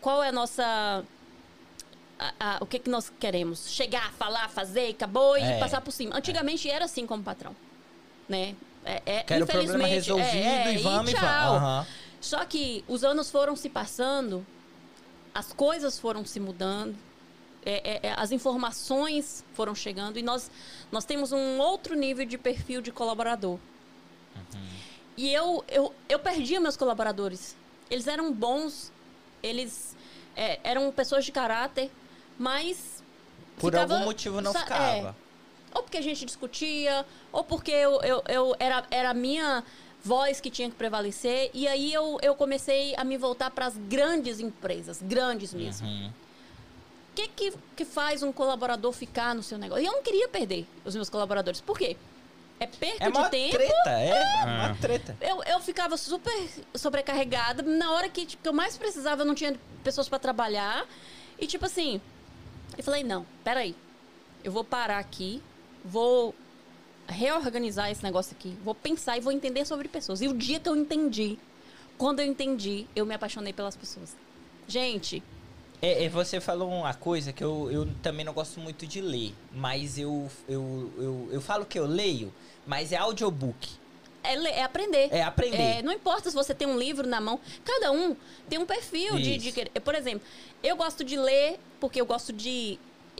qual 0.00 0.22
é 0.22 0.28
a 0.28 0.32
nossa 0.32 1.04
a- 2.18 2.32
a- 2.40 2.58
o 2.60 2.66
que, 2.66 2.78
que 2.78 2.90
nós 2.90 3.12
queremos? 3.20 3.68
Chegar, 3.70 4.12
falar, 4.14 4.48
fazer, 4.48 4.90
acabou 4.90 5.36
e 5.36 5.42
É, 5.42 5.58
passar 5.58 5.80
por 5.80 5.92
cima. 5.92 6.16
Antigamente 6.16 6.68
era 6.70 6.84
assim 6.86 7.06
como 7.06 7.22
patrão, 7.22 7.54
né? 8.28 8.54
É, 8.84 9.02
é, 9.04 9.22
Quero 9.22 9.44
o 9.44 9.46
problema 9.48 9.88
infelizmente, 9.88 9.94
resolvido 9.94 10.36
é, 10.36 10.68
é, 10.68 10.74
e 10.74 10.78
vamos 10.78 11.10
e 11.10 11.14
tchau. 11.14 11.54
Aham. 11.56 11.86
Só 12.20 12.44
que 12.44 12.84
os 12.88 13.02
anos 13.04 13.30
foram 13.30 13.54
se 13.56 13.68
passando, 13.68 14.46
as 15.34 15.52
coisas 15.52 15.98
foram 15.98 16.24
se 16.24 16.38
mudando, 16.40 16.96
é, 17.64 18.00
é, 18.04 18.08
é, 18.08 18.14
as 18.16 18.30
informações 18.32 19.44
foram 19.54 19.74
chegando 19.74 20.18
e 20.18 20.22
nós, 20.22 20.50
nós 20.92 21.04
temos 21.04 21.32
um 21.32 21.58
outro 21.58 21.94
nível 21.96 22.24
de 22.24 22.38
perfil 22.38 22.80
de 22.80 22.92
colaborador. 22.92 23.58
E 25.16 25.32
eu, 25.32 25.64
eu, 25.68 25.94
eu 26.08 26.18
perdia 26.18 26.60
meus 26.60 26.76
colaboradores. 26.76 27.56
Eles 27.90 28.06
eram 28.06 28.32
bons, 28.32 28.92
eles 29.42 29.96
é, 30.36 30.60
eram 30.62 30.92
pessoas 30.92 31.24
de 31.24 31.32
caráter, 31.32 31.90
mas. 32.38 33.02
Por 33.58 33.72
ficava- 33.72 33.94
algum 33.94 34.04
motivo 34.06 34.40
não 34.40 34.52
ficava. 34.52 35.08
é, 35.10 35.14
ou 35.74 35.82
porque 35.82 35.96
a 35.96 36.02
gente 36.02 36.24
discutia, 36.24 37.04
ou 37.32 37.42
porque 37.44 37.70
eu, 37.70 38.00
eu, 38.02 38.22
eu 38.28 38.56
era, 38.58 38.84
era 38.90 39.10
a 39.10 39.14
minha 39.14 39.62
voz 40.04 40.40
que 40.40 40.50
tinha 40.50 40.68
que 40.70 40.76
prevalecer. 40.76 41.50
E 41.52 41.66
aí 41.66 41.92
eu, 41.92 42.18
eu 42.22 42.34
comecei 42.34 42.94
a 42.96 43.04
me 43.04 43.16
voltar 43.16 43.50
para 43.50 43.66
as 43.66 43.76
grandes 43.76 44.40
empresas, 44.40 45.00
grandes 45.02 45.52
mesmo. 45.54 45.86
Uhum. 45.86 46.08
O 46.08 47.16
que, 47.16 47.28
que, 47.28 47.52
que 47.74 47.84
faz 47.84 48.22
um 48.22 48.30
colaborador 48.30 48.92
ficar 48.92 49.34
no 49.34 49.42
seu 49.42 49.56
negócio? 49.58 49.82
E 49.82 49.86
eu 49.86 49.92
não 49.92 50.02
queria 50.02 50.28
perder 50.28 50.66
os 50.84 50.94
meus 50.94 51.08
colaboradores. 51.08 51.60
Por 51.62 51.78
quê? 51.78 51.96
É 52.60 52.66
perca 52.66 53.04
É 53.04 53.10
de 53.10 53.30
tempo. 53.30 53.56
treta, 53.56 53.90
é, 53.90 54.44
uma 54.44 54.74
treta. 54.76 55.16
Eu, 55.20 55.42
eu 55.44 55.60
ficava 55.60 55.96
super 55.96 56.48
sobrecarregada. 56.74 57.62
Na 57.62 57.92
hora 57.92 58.08
que, 58.08 58.24
tipo, 58.26 58.42
que 58.42 58.48
eu 58.48 58.52
mais 58.52 58.76
precisava, 58.78 59.22
eu 59.22 59.26
não 59.26 59.34
tinha 59.34 59.54
pessoas 59.82 60.08
para 60.08 60.18
trabalhar. 60.18 60.86
E, 61.38 61.46
tipo 61.46 61.64
assim, 61.66 62.00
eu 62.76 62.82
falei: 62.84 63.02
não, 63.04 63.26
peraí. 63.44 63.74
Eu 64.44 64.52
vou 64.52 64.62
parar 64.62 64.98
aqui, 64.98 65.42
vou 65.84 66.34
reorganizar 67.08 67.90
esse 67.90 68.02
negócio 68.02 68.34
aqui, 68.38 68.56
vou 68.64 68.74
pensar 68.74 69.16
e 69.16 69.20
vou 69.20 69.32
entender 69.32 69.64
sobre 69.64 69.88
pessoas. 69.88 70.20
E 70.20 70.28
o 70.28 70.34
dia 70.34 70.58
que 70.60 70.68
eu 70.68 70.76
entendi, 70.76 71.38
quando 71.98 72.20
eu 72.20 72.26
entendi, 72.26 72.86
eu 72.94 73.04
me 73.06 73.14
apaixonei 73.14 73.52
pelas 73.52 73.76
pessoas. 73.76 74.16
Gente, 74.68 75.22
É, 75.82 76.04
é, 76.04 76.08
você 76.08 76.40
falou 76.40 76.70
uma 76.70 76.94
coisa 76.94 77.32
que 77.32 77.44
eu, 77.44 77.70
eu 77.70 77.86
também 78.02 78.24
não 78.24 78.32
gosto 78.32 78.58
muito 78.60 78.86
de 78.86 79.00
ler, 79.00 79.34
mas 79.52 79.98
eu, 79.98 80.28
eu, 80.48 80.90
eu, 80.96 81.28
eu 81.32 81.40
falo 81.40 81.66
que 81.66 81.78
eu 81.78 81.86
leio, 81.86 82.32
mas 82.66 82.92
é 82.92 82.96
audiobook. 82.96 83.68
É, 84.32 84.36
le- 84.36 84.48
é 84.50 84.62
aprender. 84.62 85.08
É 85.12 85.22
aprender. 85.22 85.56
É, 85.78 85.82
não 85.82 85.92
importa 85.92 86.28
se 86.30 86.34
você 86.34 86.54
tem 86.54 86.66
um 86.68 86.78
livro 86.78 87.06
na 87.06 87.20
mão, 87.20 87.38
cada 87.64 87.92
um 87.92 88.16
tem 88.48 88.58
um 88.58 88.66
perfil 88.66 89.16
de, 89.16 89.38
de. 89.38 89.52
Por 89.80 89.94
exemplo, 89.94 90.22
eu 90.62 90.76
gosto 90.76 91.02
de 91.04 91.16
ler 91.16 91.58
porque 91.80 92.00
eu 92.00 92.06
gosto 92.06 92.32
de. 92.32 92.78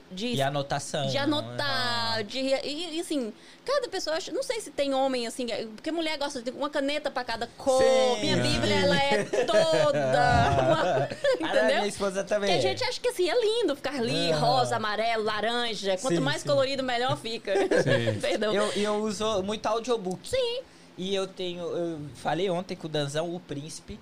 De, 0.08 0.34
E 0.34 0.40
anotação. 0.42 1.08
de 1.08 1.18
anotar, 1.18 2.22
de, 2.22 2.38
e, 2.38 2.96
e, 2.96 3.00
assim, 3.00 3.32
cada 3.64 3.88
pessoa, 3.88 4.16
não 4.32 4.40
sei 4.40 4.60
se 4.60 4.70
tem 4.70 4.94
homem 4.94 5.26
assim, 5.26 5.48
porque 5.74 5.90
mulher 5.90 6.16
gosta 6.16 6.40
de 6.40 6.52
uma 6.52 6.70
caneta 6.70 7.10
pra 7.10 7.24
cada 7.24 7.48
cor. 7.58 7.82
Sim. 7.82 8.20
Minha 8.20 8.36
Bíblia, 8.36 8.74
ela 8.82 8.96
é 9.02 9.24
toda. 9.24 9.98
uma- 10.62 11.08
A 11.08 11.08
entendeu? 11.40 11.76
minha 11.78 11.86
esposa 11.88 12.22
também. 12.22 12.52
Que 12.52 12.58
a 12.58 12.70
gente 12.70 12.84
acha 12.84 13.00
que 13.00 13.08
assim, 13.08 13.28
é 13.28 13.34
lindo 13.40 13.74
ficar 13.74 13.96
ali, 13.96 14.30
Ah. 14.32 14.36
rosa, 14.36 14.76
amarelo, 14.76 15.24
laranja. 15.24 15.96
Quanto 15.98 16.14
Sim, 16.18 16.20
mais 16.20 16.42
sim. 16.42 16.48
colorido, 16.48 16.84
melhor 16.84 17.16
fica. 17.18 17.52
Perdão. 18.20 18.52
Eu, 18.54 18.70
eu 18.74 18.94
uso 19.02 19.42
muito 19.42 19.66
audiobook. 19.66 20.20
Sim. 20.28 20.60
E 20.96 21.14
eu 21.14 21.26
tenho. 21.26 21.62
Eu 21.64 22.00
falei 22.14 22.48
ontem 22.50 22.74
com 22.76 22.86
o 22.86 22.90
Danzão, 22.90 23.34
O 23.34 23.40
Príncipe. 23.40 23.98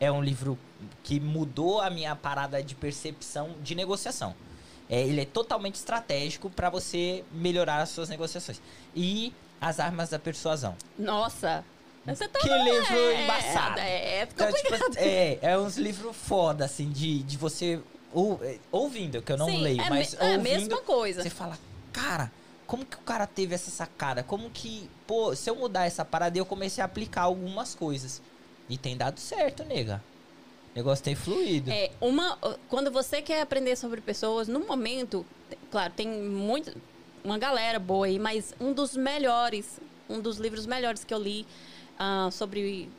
É 0.00 0.10
um 0.10 0.22
livro 0.22 0.58
que 1.04 1.20
mudou 1.20 1.80
a 1.80 1.88
minha 1.88 2.14
parada 2.16 2.62
de 2.62 2.74
percepção 2.74 3.54
de 3.62 3.74
negociação. 3.74 4.34
É, 4.90 5.00
ele 5.00 5.20
é 5.20 5.24
totalmente 5.24 5.76
estratégico 5.76 6.50
para 6.50 6.68
você 6.68 7.24
melhorar 7.32 7.80
as 7.80 7.90
suas 7.90 8.08
negociações. 8.08 8.60
E 8.94 9.32
As 9.60 9.80
Armas 9.80 10.10
da 10.10 10.18
Persuasão. 10.18 10.76
Nossa. 10.98 11.64
Você 12.04 12.28
tá 12.28 12.38
Que 12.40 12.48
livro 12.48 12.94
é, 12.98 13.24
embaçado. 13.24 13.78
É, 13.80 14.18
é 14.18 14.22
Então, 14.30 14.52
tipo, 14.52 14.74
é, 14.98 15.38
é 15.40 15.58
uns 15.58 15.78
livros 15.78 16.14
foda, 16.14 16.66
assim, 16.66 16.90
de, 16.90 17.22
de 17.22 17.38
você 17.38 17.80
ou- 18.12 18.38
é, 18.42 18.58
ouvindo, 18.70 19.22
que 19.22 19.32
eu 19.32 19.38
não 19.38 19.46
Sim, 19.46 19.62
leio, 19.62 19.80
é, 19.80 19.88
mas 19.88 20.12
me- 20.12 20.18
é 20.18 20.22
a 20.22 20.36
ouvindo, 20.36 20.42
mesma 20.42 20.80
coisa. 20.82 21.22
você 21.22 21.30
fala, 21.30 21.58
cara, 21.92 22.30
como 22.66 22.84
que 22.84 22.96
o 22.96 23.00
cara 23.00 23.26
teve 23.26 23.54
essa 23.54 23.70
sacada? 23.70 24.22
Como 24.22 24.50
que, 24.50 24.90
pô, 25.06 25.34
se 25.34 25.48
eu 25.48 25.56
mudar 25.56 25.84
essa 25.84 26.04
parada, 26.04 26.38
eu 26.38 26.46
comecei 26.46 26.82
a 26.82 26.84
aplicar 26.84 27.22
algumas 27.22 27.74
coisas. 27.74 28.22
E 28.68 28.78
tem 28.78 28.96
dado 28.96 29.20
certo, 29.20 29.64
nega. 29.64 30.02
O 30.72 30.78
negócio 30.78 31.04
tem 31.04 31.14
fluído. 31.14 31.70
É, 31.70 31.90
uma, 32.00 32.36
quando 32.68 32.90
você 32.90 33.22
quer 33.22 33.40
aprender 33.42 33.76
sobre 33.76 34.00
pessoas, 34.00 34.48
no 34.48 34.60
momento, 34.60 35.24
claro, 35.70 35.92
tem 35.94 36.08
muito, 36.08 36.76
uma 37.22 37.38
galera 37.38 37.78
boa 37.78 38.06
aí, 38.06 38.18
mas 38.18 38.54
um 38.60 38.72
dos 38.72 38.96
melhores, 38.96 39.80
um 40.08 40.20
dos 40.20 40.38
livros 40.38 40.66
melhores 40.66 41.04
que 41.04 41.14
eu 41.14 41.18
li 41.18 41.46
ah, 41.98 42.28
sobre 42.32 42.90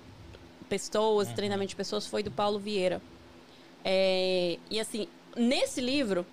pessoas, 0.70 1.32
treinamento 1.34 1.70
de 1.70 1.76
pessoas, 1.76 2.08
foi 2.08 2.24
do 2.24 2.32
Paulo 2.32 2.60
Vieira. 2.60 3.02
É, 3.84 4.58
e 4.70 4.80
assim, 4.80 5.08
nesse 5.36 5.82
livro, 5.82 6.26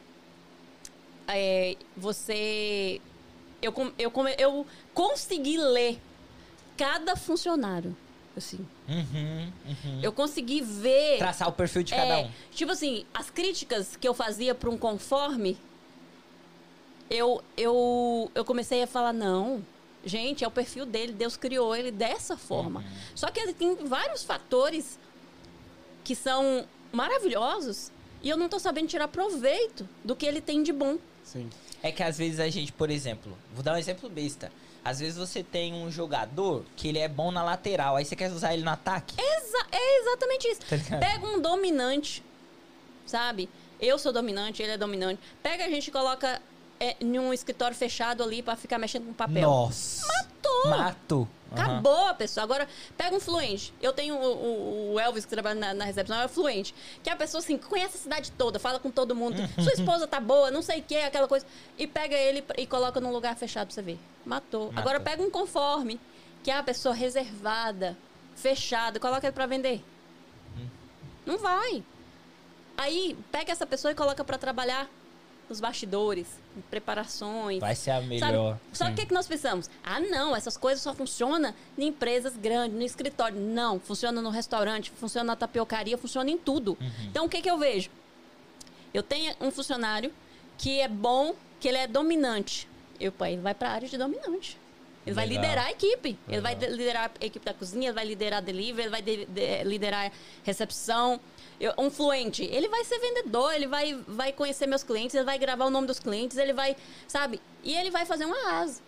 é, 1.29 1.77
você. 1.97 3.01
Eu, 3.63 3.73
eu, 3.99 4.13
eu 4.39 4.67
consegui 4.93 5.57
ler 5.57 5.99
cada 6.77 7.17
funcionário. 7.17 7.97
Assim. 8.37 8.67
Uhum, 8.89 9.53
uhum. 9.67 10.01
Eu 10.03 10.11
consegui 10.13 10.61
ver. 10.63 11.19
Traçar 11.19 11.49
o 11.49 11.53
perfil 11.53 11.83
de 11.83 11.95
cada 11.95 12.21
É, 12.21 12.25
um. 12.25 12.31
Tipo 12.51 12.73
assim, 12.73 13.07
as 13.13 13.31
críticas 13.31 13.95
que 13.95 14.09
eu 14.09 14.15
fazia 14.15 14.55
para 14.55 14.71
um 14.71 14.79
conforme, 14.79 15.59
eu, 17.11 17.43
eu, 17.57 18.31
eu 18.35 18.45
comecei 18.45 18.83
a 18.83 18.87
falar, 18.87 19.13
não, 19.13 19.63
gente, 20.05 20.45
é 20.45 20.49
o 20.49 20.51
perfil 20.51 20.87
dele, 20.87 21.13
Deus 21.13 21.37
criou 21.37 21.77
ele 21.77 21.91
dessa 21.91 22.37
forma. 22.37 22.81
Uhum. 22.81 22.87
Só 23.15 23.31
que 23.31 23.39
ele 23.39 23.53
tem 23.53 23.75
vários 23.77 24.25
fatores 24.25 24.99
que 26.03 26.15
são 26.17 26.67
maravilhosos 26.91 27.93
e 28.23 28.31
eu 28.31 28.37
não 28.37 28.49
tô 28.49 28.59
sabendo 28.59 28.89
tirar 28.89 29.09
proveito 29.09 29.87
do 30.03 30.17
que 30.17 30.25
ele 30.25 30.41
tem 30.41 30.63
de 30.63 30.73
bom. 30.73 30.97
Sim. 31.33 31.49
É 31.83 31.91
que 31.91 32.03
às 32.03 32.19
vezes 32.19 32.39
a 32.41 32.49
gente, 32.49 32.73
por 32.73 32.91
exemplo, 32.91 33.37
vou 33.55 33.63
dar 33.63 33.75
um 33.75 33.79
exemplo 33.79 34.09
besta. 34.11 34.53
Às 34.85 34.99
vezes 35.01 35.17
você 35.17 35.43
tem 35.43 35.73
um 35.73 35.91
jogador 35.91 36.65
que 36.77 36.89
ele 36.89 36.99
é 36.99 37.09
bom 37.09 37.31
na 37.31 37.43
lateral, 37.43 37.97
aí 37.97 38.05
você 38.05 38.17
quer 38.17 38.31
usar 38.33 38.53
ele 38.53 38.63
no 38.65 38.71
ataque. 38.71 39.15
Exa- 39.19 39.67
é 39.71 40.01
exatamente 40.01 40.49
isso. 40.49 40.61
Tá? 40.61 40.99
Pega 40.99 41.27
um 41.27 41.41
dominante, 41.41 42.23
sabe? 43.07 43.49
Eu 43.81 43.99
sou 43.99 44.13
dominante, 44.13 44.63
ele 44.63 44.73
é 44.73 44.79
dominante. 44.79 45.21
Pega 45.43 45.65
a 45.65 45.69
gente 45.69 45.89
e 45.89 45.91
coloca 45.91 46.41
é, 46.79 46.97
em 47.01 47.19
um 47.19 47.33
escritório 47.33 47.77
fechado 47.77 48.23
ali 48.23 48.43
pra 48.43 48.57
ficar 48.57 48.79
mexendo 48.79 49.07
com 49.07 49.13
papel. 49.13 49.43
Nossa. 49.43 50.05
Matou. 50.07 50.71
Mato. 50.71 51.29
Acabou 51.53 52.07
a 52.09 52.15
pessoa. 52.15 52.45
Agora, 52.45 52.69
pega 52.97 53.15
um 53.17 53.21
fluente. 53.21 53.73
Eu 53.81 53.93
tenho 53.93 54.17
o, 54.17 54.95
o- 54.95 55.01
Elvis 55.01 55.25
que 55.25 55.31
trabalha 55.31 55.59
na, 55.59 55.75
na 55.75 55.85
recepção, 55.85 56.21
é 56.21 56.29
fluente. 56.29 56.75
Que 57.03 57.11
é 57.11 57.13
a 57.13 57.17
pessoa 57.17 57.41
assim, 57.41 57.57
conhece 57.59 57.97
a 57.97 58.01
cidade 58.01 58.31
toda, 58.33 58.59
fala 58.59 58.79
com 58.79 58.91
todo 58.91 59.15
mundo. 59.15 59.37
Sua 59.63 59.73
esposa 59.73 60.07
tá 60.07 60.21
boa, 60.21 60.51
não 60.51 60.63
sei 60.63 60.81
o 60.81 60.83
que, 60.83 60.97
aquela 60.97 61.29
coisa. 61.29 61.47
E 61.79 61.87
pega 61.87 62.15
ele 62.17 62.45
e 62.57 62.67
coloca 62.67 63.01
num 63.01 63.11
lugar 63.13 63.37
fechado 63.37 63.67
pra 63.69 63.75
você 63.75 63.83
ver. 63.83 63.99
Matou. 64.25 64.67
Matou. 64.67 64.81
Agora 64.81 65.01
pega 65.01 65.23
um 65.23 65.31
conforme, 65.31 66.01
que 66.43 66.51
é 66.51 66.57
a 66.57 66.63
pessoa 66.63 66.95
reservada, 66.95 67.97
fechada, 68.37 68.99
coloca 69.01 69.27
ele 69.27 69.33
pra 69.33 69.47
vender. 69.47 69.83
Hum. 70.59 70.67
Não 71.27 71.39
vai. 71.39 71.83
Aí, 72.77 73.17
pega 73.31 73.53
essa 73.53 73.67
pessoa 73.67 73.93
e 73.93 73.95
coloca 73.95 74.25
pra 74.25 74.39
trabalhar 74.39 74.89
nos 75.53 75.61
bastidores, 75.61 76.27
em 76.57 76.63
preparações. 76.63 77.61
Vai 77.61 77.75
ser 77.75 77.91
a 77.91 77.97
Sabe? 77.97 78.09
melhor. 78.09 78.59
Só 78.73 78.87
que 78.87 78.93
o 78.93 78.95
que, 78.95 79.07
que 79.07 79.15
nós 79.15 79.27
pensamos? 79.27 79.69
Ah, 79.85 80.01
não, 80.01 80.35
essas 80.35 80.57
coisas 80.57 80.83
só 80.83 80.95
funcionam 80.95 81.55
em 81.77 81.89
empresas 81.89 82.35
grandes, 82.35 82.75
no 82.75 82.83
escritório. 82.83 83.39
Não, 83.39 83.79
funciona 83.79 84.23
no 84.23 84.31
restaurante, 84.31 84.91
funciona 84.91 85.27
na 85.27 85.37
tapiocaria, 85.37 85.99
funciona 85.99 86.31
em 86.31 86.39
tudo. 86.39 86.77
Uhum. 86.81 86.91
Então, 87.05 87.27
o 87.27 87.29
que, 87.29 87.43
que 87.43 87.51
eu 87.51 87.59
vejo? 87.59 87.91
Eu 88.95 89.03
tenho 89.03 89.35
um 89.41 89.51
funcionário 89.51 90.11
que 90.57 90.81
é 90.81 90.89
bom, 90.89 91.35
que 91.61 91.69
ele 91.69 91.79
é 91.79 91.87
dominante. 91.87 92.67
Eu, 92.99 93.13
pô, 93.13 93.27
ele 93.27 93.43
vai 93.43 93.55
para 93.55 93.69
a 93.69 93.73
área 93.73 93.89
de 93.89 93.99
dominante. 93.99 94.57
Ele 95.05 95.15
vai 95.15 95.27
Legal. 95.27 95.43
liderar 95.43 95.67
a 95.67 95.71
equipe. 95.73 96.17
Ele 96.29 96.41
vai 96.41 96.55
Legal. 96.55 96.71
de- 96.71 96.77
liderar 96.77 97.11
a 97.21 97.25
equipe 97.25 97.45
da 97.45 97.53
cozinha, 97.53 97.87
ele 97.89 97.95
vai 97.95 98.05
liderar 98.05 98.39
a 98.39 98.41
delivery, 98.41 98.83
ele 98.83 98.91
vai 98.91 99.03
de- 99.03 99.27
de- 99.27 99.65
liderar 99.65 100.07
a 100.07 100.13
recepção. 100.45 101.19
Eu- 101.61 101.75
um 101.79 101.91
fluente, 101.91 102.45
ele 102.45 102.69
vai 102.69 102.85
ser 102.85 102.99
vendedor, 102.99 103.53
ele 103.55 103.67
vai, 103.67 103.95
vai 104.07 104.33
conhecer 104.33 104.67
meus 104.67 104.83
clientes, 104.83 105.15
ele 105.15 105.25
vai 105.25 105.39
gravar 105.39 105.67
o 105.67 105.71
nome 105.71 105.87
dos 105.87 105.99
clientes, 105.99 106.37
ele 106.37 106.53
vai, 106.53 106.77
sabe? 107.09 107.41
E 107.65 107.75
ele 107.75 107.91
vai 107.91 108.05
fazer 108.07 108.27
um 108.27 108.33
arraso. 108.35 108.81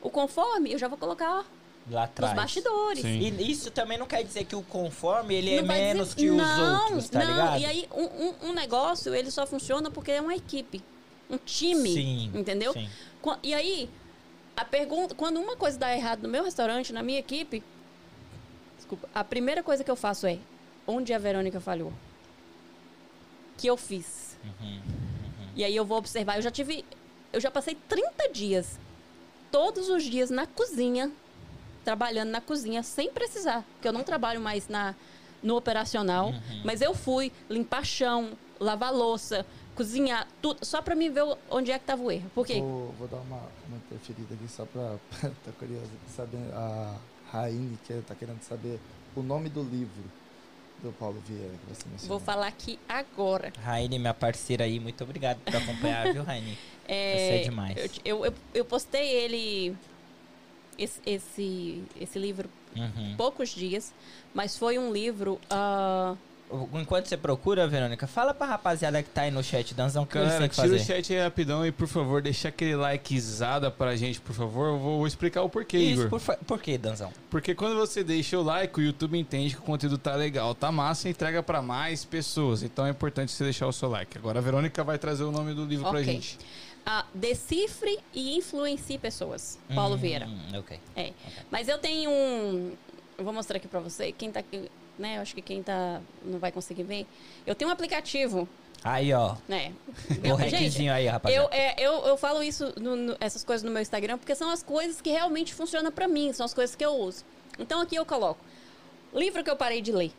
O 0.00 0.10
conforme, 0.10 0.72
eu 0.72 0.78
já 0.78 0.88
vou 0.88 0.98
colocar 0.98 1.30
Lá 1.30 1.44
nos 1.86 1.96
atrás. 1.96 2.34
bastidores. 2.34 3.02
Sim. 3.02 3.18
E 3.20 3.50
isso 3.50 3.70
também 3.70 3.98
não 3.98 4.06
quer 4.06 4.22
dizer 4.24 4.44
que 4.44 4.54
o 4.56 4.62
conforme 4.62 5.34
ele 5.34 5.50
é 5.54 5.56
Não 5.62 5.68
dizer- 5.68 5.80
menos 5.80 6.14
que 6.14 6.28
os 6.30 6.36
Não, 6.36 6.82
outros, 6.84 7.08
tá 7.08 7.20
não. 7.20 7.26
ligado? 7.30 7.60
E 7.60 7.66
aí, 7.66 7.88
um, 7.92 8.02
um- 8.04 8.34
um 8.50 8.52
negócio, 8.52 9.14
ele 9.14 9.30
só 9.30 9.46
funciona 9.46 9.90
porque 9.90 10.10
é 10.12 10.20
uma 10.20 10.34
equipe. 10.34 10.82
Um 11.30 11.38
time. 11.38 11.92
Sim, 11.92 12.30
Entendeu? 12.34 12.72
sim. 12.72 12.88
E 13.42 13.54
aí, 13.54 13.88
a 14.56 14.64
pergunta... 14.64 15.14
Quando 15.14 15.40
uma 15.40 15.56
coisa 15.56 15.78
dá 15.78 15.94
errado 15.94 16.22
no 16.22 16.28
meu 16.28 16.44
restaurante, 16.44 16.92
na 16.92 17.02
minha 17.02 17.18
equipe... 17.18 17.62
Desculpa. 18.76 19.08
A 19.14 19.22
primeira 19.24 19.62
coisa 19.62 19.82
que 19.84 19.90
eu 19.90 19.96
faço 19.96 20.26
é... 20.26 20.38
Onde 20.86 21.12
a 21.12 21.18
Verônica 21.18 21.60
falhou? 21.60 21.92
Que 23.56 23.68
eu 23.68 23.76
fiz? 23.76 24.36
Uhum, 24.44 24.80
E 25.54 25.64
aí 25.64 25.76
eu 25.76 25.84
vou 25.84 25.98
observar. 25.98 26.36
Eu 26.36 26.42
já 26.42 26.50
tive. 26.50 26.84
Eu 27.32 27.40
já 27.40 27.50
passei 27.50 27.76
30 27.88 28.28
dias, 28.30 28.78
todos 29.50 29.88
os 29.88 30.02
dias 30.02 30.28
na 30.28 30.46
cozinha, 30.46 31.10
trabalhando 31.84 32.30
na 32.30 32.40
cozinha, 32.40 32.82
sem 32.82 33.10
precisar. 33.10 33.64
Porque 33.74 33.86
eu 33.88 33.92
não 33.92 34.02
trabalho 34.02 34.40
mais 34.40 34.68
na, 34.68 34.94
no 35.42 35.56
operacional. 35.56 36.28
Uhum. 36.30 36.62
Mas 36.64 36.80
eu 36.80 36.94
fui 36.94 37.30
limpar 37.48 37.84
chão, 37.84 38.32
lavar 38.58 38.92
louça, 38.92 39.46
cozinhar, 39.82 40.28
tudo, 40.40 40.64
só 40.64 40.80
pra 40.80 40.94
mim 40.94 41.10
ver 41.10 41.24
onde 41.50 41.72
é 41.72 41.78
que 41.78 41.84
tava 41.84 42.02
o 42.02 42.10
erro. 42.10 42.30
Por 42.34 42.46
quê? 42.46 42.60
Vou, 42.60 42.94
vou 42.98 43.08
dar 43.08 43.16
uma, 43.18 43.42
uma 43.68 43.76
interferida 43.76 44.34
aqui 44.34 44.48
só 44.48 44.64
pra. 44.64 44.96
tá 45.44 45.52
curioso 45.58 45.90
de 46.06 46.12
saber. 46.12 46.38
A 46.54 46.94
Raine 47.32 47.78
que 47.84 47.94
tá 48.02 48.14
querendo 48.14 48.42
saber 48.42 48.78
o 49.16 49.22
nome 49.22 49.48
do 49.48 49.62
livro 49.62 50.02
do 50.82 50.92
Paulo 50.92 51.20
Vieira 51.26 51.48
que 51.66 51.74
você 51.74 51.88
mencionou. 51.88 52.18
Vou 52.18 52.20
falar 52.24 52.46
aqui 52.46 52.78
agora. 52.88 53.52
Raine, 53.62 53.98
minha 53.98 54.14
parceira 54.14 54.64
aí, 54.64 54.78
muito 54.78 55.02
obrigado 55.02 55.38
por 55.40 55.56
acompanhar, 55.56 56.12
viu, 56.12 56.22
Raine? 56.22 56.56
Você 56.86 57.34
é 57.34 57.38
demais. 57.44 57.76
Eu, 57.78 57.88
eu, 58.04 58.26
eu, 58.26 58.34
eu 58.52 58.64
postei 58.64 59.08
ele, 59.08 59.74
esse, 60.76 61.00
esse, 61.06 61.82
esse 62.00 62.18
livro, 62.18 62.50
Uhum. 62.74 63.14
poucos 63.16 63.50
dias, 63.50 63.92
mas 64.34 64.56
foi 64.58 64.78
um 64.78 64.92
livro. 64.92 65.38
ah, 65.50 66.16
Enquanto 66.74 67.06
você 67.06 67.16
procura, 67.16 67.66
Verônica, 67.66 68.06
fala 68.06 68.34
pra 68.34 68.46
rapaziada 68.46 69.02
que 69.02 69.08
tá 69.10 69.22
aí 69.22 69.30
no 69.30 69.42
chat, 69.42 69.72
Danzão, 69.74 70.02
o 70.02 70.06
que 70.06 70.18
têm 70.18 70.22
que 70.28 70.36
tira 70.36 70.50
fazer? 70.50 70.76
o 70.76 70.78
chat 70.78 71.12
aí 71.14 71.20
rapidão 71.22 71.64
e, 71.66 71.72
por 71.72 71.86
favor, 71.88 72.20
deixa 72.20 72.48
aquele 72.48 72.76
likezada 72.76 73.70
pra 73.70 73.96
gente, 73.96 74.20
por 74.20 74.34
favor. 74.34 74.68
Eu 74.68 74.78
vou, 74.78 74.98
vou 74.98 75.06
explicar 75.06 75.42
o 75.42 75.48
porquê, 75.48 75.78
Isso, 75.78 76.00
Igor. 76.02 76.10
por, 76.10 76.20
fa- 76.20 76.38
por 76.46 76.60
que, 76.60 76.76
Danzão? 76.76 77.12
Porque 77.30 77.54
quando 77.54 77.76
você 77.76 78.04
deixa 78.04 78.38
o 78.38 78.42
like, 78.42 78.78
o 78.78 78.82
YouTube 78.82 79.18
entende 79.18 79.54
que 79.54 79.60
o 79.60 79.64
conteúdo 79.64 79.96
tá 79.98 80.14
legal, 80.14 80.54
tá 80.54 80.70
massa 80.70 81.08
e 81.08 81.10
entrega 81.10 81.42
pra 81.42 81.62
mais 81.62 82.04
pessoas. 82.04 82.62
Então 82.62 82.86
é 82.86 82.90
importante 82.90 83.32
você 83.32 83.44
deixar 83.44 83.66
o 83.66 83.72
seu 83.72 83.88
like. 83.88 84.16
Agora 84.18 84.38
a 84.38 84.42
Verônica 84.42 84.82
vai 84.84 84.98
trazer 84.98 85.24
o 85.24 85.32
nome 85.32 85.54
do 85.54 85.64
livro 85.64 85.88
pra 85.88 86.00
Ok. 86.00 86.04
gente. 86.04 86.38
ah, 86.84 87.06
Decifre 87.14 87.98
e 88.12 88.36
influencie 88.36 88.98
pessoas. 88.98 89.58
Paulo 89.74 89.94
Hum, 89.94 89.98
Vieira. 89.98 90.28
Ok. 90.58 90.78
É. 90.96 91.12
Mas 91.50 91.68
eu 91.68 91.78
tenho 91.78 92.10
um. 92.10 92.72
Eu 93.16 93.24
vou 93.24 93.32
mostrar 93.32 93.56
aqui 93.58 93.68
pra 93.68 93.80
você. 93.80 94.12
Quem 94.12 94.30
tá 94.30 94.40
aqui. 94.40 94.70
Né, 94.98 95.16
eu 95.16 95.22
acho 95.22 95.34
que 95.34 95.42
quem 95.42 95.62
tá. 95.62 96.00
não 96.24 96.38
vai 96.38 96.52
conseguir 96.52 96.82
ver. 96.82 97.06
Eu 97.46 97.54
tenho 97.54 97.70
um 97.70 97.72
aplicativo, 97.72 98.46
Aí, 98.84 99.12
ó. 99.12 99.36
né? 99.48 99.72
O 100.22 100.26
Eu- 100.26 100.36
requisinho 100.36 100.92
aí, 100.92 101.06
Eu, 101.06 101.12
rapaziada. 101.12 101.48
é, 101.54 101.74
eu, 101.78 101.92
eu 102.06 102.16
falo 102.16 102.42
isso, 102.42 102.72
no- 102.78 102.94
no- 102.96 103.16
essas 103.18 103.42
coisas 103.42 103.62
no 103.64 103.70
meu 103.70 103.80
Instagram, 103.80 104.18
porque 104.18 104.34
são 104.34 104.50
as 104.50 104.62
coisas 104.62 105.00
que 105.00 105.10
realmente 105.10 105.54
funcionam 105.54 105.90
pra 105.90 106.06
mim, 106.06 106.32
são 106.32 106.44
as 106.44 106.52
coisas 106.54 106.76
que 106.76 106.84
eu 106.84 106.94
uso. 106.94 107.24
Então 107.58 107.80
aqui 107.80 107.96
eu 107.96 108.04
coloco. 108.04 108.40
Livro 109.14 109.42
que 109.42 109.50
eu 109.50 109.56
parei 109.56 109.80
de 109.80 109.92
ler. 109.92 110.12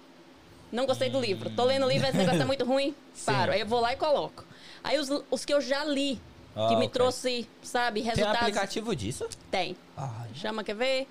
Não 0.72 0.86
gostei 0.88 1.10
do 1.10 1.20
livro. 1.22 1.50
Tô 1.52 1.66
lendo 1.66 1.88
livro, 1.88 2.08
esse 2.08 2.18
negócio 2.18 2.40
tá 2.40 2.46
muito 2.46 2.66
ruim. 2.66 2.96
Sim. 3.14 3.26
Paro. 3.26 3.52
Aí 3.52 3.60
eu 3.60 3.68
vou 3.68 3.80
lá 3.80 3.94
e 3.94 3.96
coloco. 3.96 4.44
Aí 4.84 4.98
os, 4.98 5.08
os 5.30 5.46
que 5.46 5.54
eu 5.54 5.62
já 5.62 5.84
li, 5.86 6.20
Ah, 6.56 6.68
que 6.70 6.76
me 6.76 6.86
ok. 6.86 6.90
trouxe, 6.90 7.48
sabe, 7.62 8.02
Tem 8.02 8.10
um 8.12 8.16
resultados. 8.16 8.42
aplicativo 8.42 8.96
disso? 8.96 9.28
Tem. 9.52 9.78
Ah, 9.96 10.26
Chama, 10.34 10.64
quer 10.64 10.76
ver? 10.76 11.08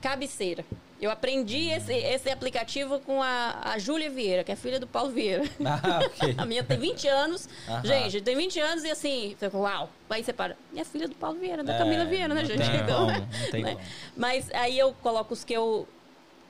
Cabeceira. 0.00 0.64
Eu 1.00 1.10
aprendi 1.10 1.70
esse, 1.70 1.94
esse 1.94 2.28
aplicativo 2.28 3.00
com 3.00 3.22
a, 3.22 3.58
a 3.72 3.78
Júlia 3.78 4.10
Vieira, 4.10 4.44
que 4.44 4.52
é 4.52 4.56
filha 4.56 4.78
do 4.78 4.86
Paulo 4.86 5.10
Vieira. 5.10 5.44
ah, 5.64 6.00
ok. 6.04 6.34
A 6.36 6.44
minha 6.44 6.62
tem 6.62 6.78
20 6.78 7.08
anos. 7.08 7.48
Aham. 7.66 7.84
Gente, 7.84 8.20
tem 8.20 8.36
20 8.36 8.60
anos 8.60 8.84
e 8.84 8.90
assim, 8.90 9.34
fala, 9.40 9.54
uau. 9.58 9.90
Aí 10.10 10.22
você 10.22 10.32
para. 10.32 10.56
Minha 10.70 10.84
filha 10.84 11.08
do 11.08 11.14
Paulo 11.14 11.38
Vieira, 11.38 11.64
da 11.64 11.74
É, 11.74 11.78
Camila 11.78 12.04
Vieira, 12.04 12.34
né, 12.34 12.44
gente? 12.44 12.62
Então, 12.62 13.06
como, 13.06 13.18
não 13.18 13.26
tem 13.50 13.62
né? 13.62 13.74
como. 13.76 13.86
Mas 14.14 14.50
aí 14.52 14.78
eu 14.78 14.92
coloco 15.02 15.32
os 15.32 15.42
que 15.42 15.54
eu 15.54 15.88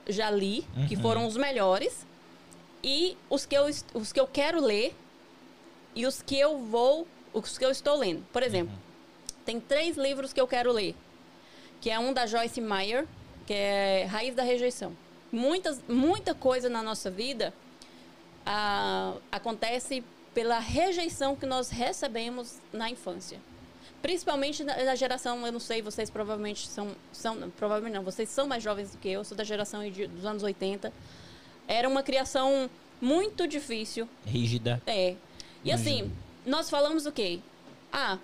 já 0.09 0.29
li, 0.29 0.65
que 0.89 0.95
Uhum. 0.95 1.01
foram 1.01 1.25
os 1.27 1.37
melhores, 1.37 2.05
e 2.83 3.15
os 3.29 3.45
que, 3.45 3.55
eu, 3.55 3.67
os 3.93 4.11
que 4.11 4.19
eu 4.19 4.27
quero 4.27 4.59
ler 4.59 4.93
e 5.95 6.05
os 6.05 6.21
que 6.21 6.37
eu 6.37 6.57
vou, 6.59 7.07
os 7.33 7.57
que 7.57 7.63
eu 7.63 7.71
estou 7.71 7.95
lendo. 7.95 8.25
Por 8.33 8.43
exemplo, 8.43 8.73
Uhum. 8.73 9.41
tem 9.45 9.59
três 9.61 9.95
livros 9.95 10.33
que 10.33 10.41
eu 10.41 10.47
quero 10.47 10.73
ler, 10.73 10.93
que 11.79 11.89
é 11.89 11.97
um 11.97 12.11
da 12.11 12.25
Joyce 12.25 12.59
Meyer, 12.59 13.07
que 13.51 13.55
é 13.55 14.05
Raiz 14.09 14.33
da 14.33 14.43
Rejeição. 14.43 14.95
Muitas, 15.29 15.81
muita 15.85 16.33
coisa 16.33 16.69
na 16.69 16.81
nossa 16.81 17.11
vida 17.11 17.53
ah, 18.45 19.13
acontece 19.29 20.01
pela 20.33 20.57
rejeição 20.57 21.35
que 21.35 21.45
nós 21.45 21.69
recebemos 21.69 22.59
na 22.71 22.89
infância. 22.89 23.39
Principalmente 24.01 24.63
na, 24.63 24.81
na 24.85 24.95
geração, 24.95 25.45
eu 25.45 25.51
não 25.51 25.59
sei, 25.59 25.81
vocês 25.81 26.09
provavelmente 26.09 26.65
são, 26.65 26.95
são. 27.11 27.49
Provavelmente 27.57 27.93
não, 27.93 28.03
vocês 28.03 28.29
são 28.29 28.47
mais 28.47 28.63
jovens 28.63 28.91
do 28.91 28.97
que 28.99 29.09
eu, 29.09 29.25
sou 29.25 29.35
da 29.35 29.43
geração 29.43 29.87
de- 29.89 30.07
dos 30.07 30.25
anos 30.25 30.43
80. 30.43 30.93
Era 31.67 31.89
uma 31.89 32.03
criação 32.03 32.69
muito 33.01 33.45
difícil. 33.47 34.07
Rígida. 34.25 34.81
É. 34.87 35.15
E 35.61 35.73
assim, 35.73 36.09
nós 36.45 36.69
falamos 36.69 37.05
o 37.05 37.11
quê? 37.11 37.39
Ah, 37.91 38.17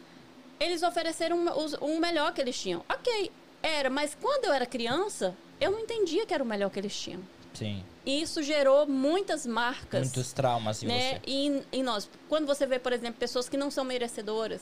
eles 0.57 0.83
ofereceram 0.83 1.45
o 1.81 1.99
melhor 1.99 2.33
que 2.33 2.39
eles 2.39 2.57
tinham. 2.57 2.81
Ok, 2.89 3.29
era, 3.61 3.89
mas 3.89 4.15
quando 4.19 4.45
eu 4.45 4.53
era 4.53 4.65
criança, 4.65 5.35
eu 5.59 5.71
não 5.71 5.79
entendia 5.79 6.25
que 6.25 6.33
era 6.33 6.43
o 6.43 6.47
melhor 6.47 6.69
que 6.69 6.79
eles 6.79 6.97
tinham. 6.97 7.21
Sim. 7.53 7.83
E 8.05 8.21
isso 8.21 8.41
gerou 8.43 8.85
muitas 8.87 9.45
marcas 9.45 10.01
Muitos 10.03 10.31
traumas 10.31 10.81
em 10.83 10.87
né? 10.87 11.13
você. 11.15 11.21
E 11.27 11.63
em 11.71 11.83
nós, 11.83 12.09
quando 12.29 12.45
você 12.45 12.65
vê, 12.65 12.77
por 12.79 12.93
exemplo, 12.93 13.19
pessoas 13.19 13.49
que 13.49 13.57
não 13.57 13.69
são 13.71 13.83
merecedoras, 13.83 14.61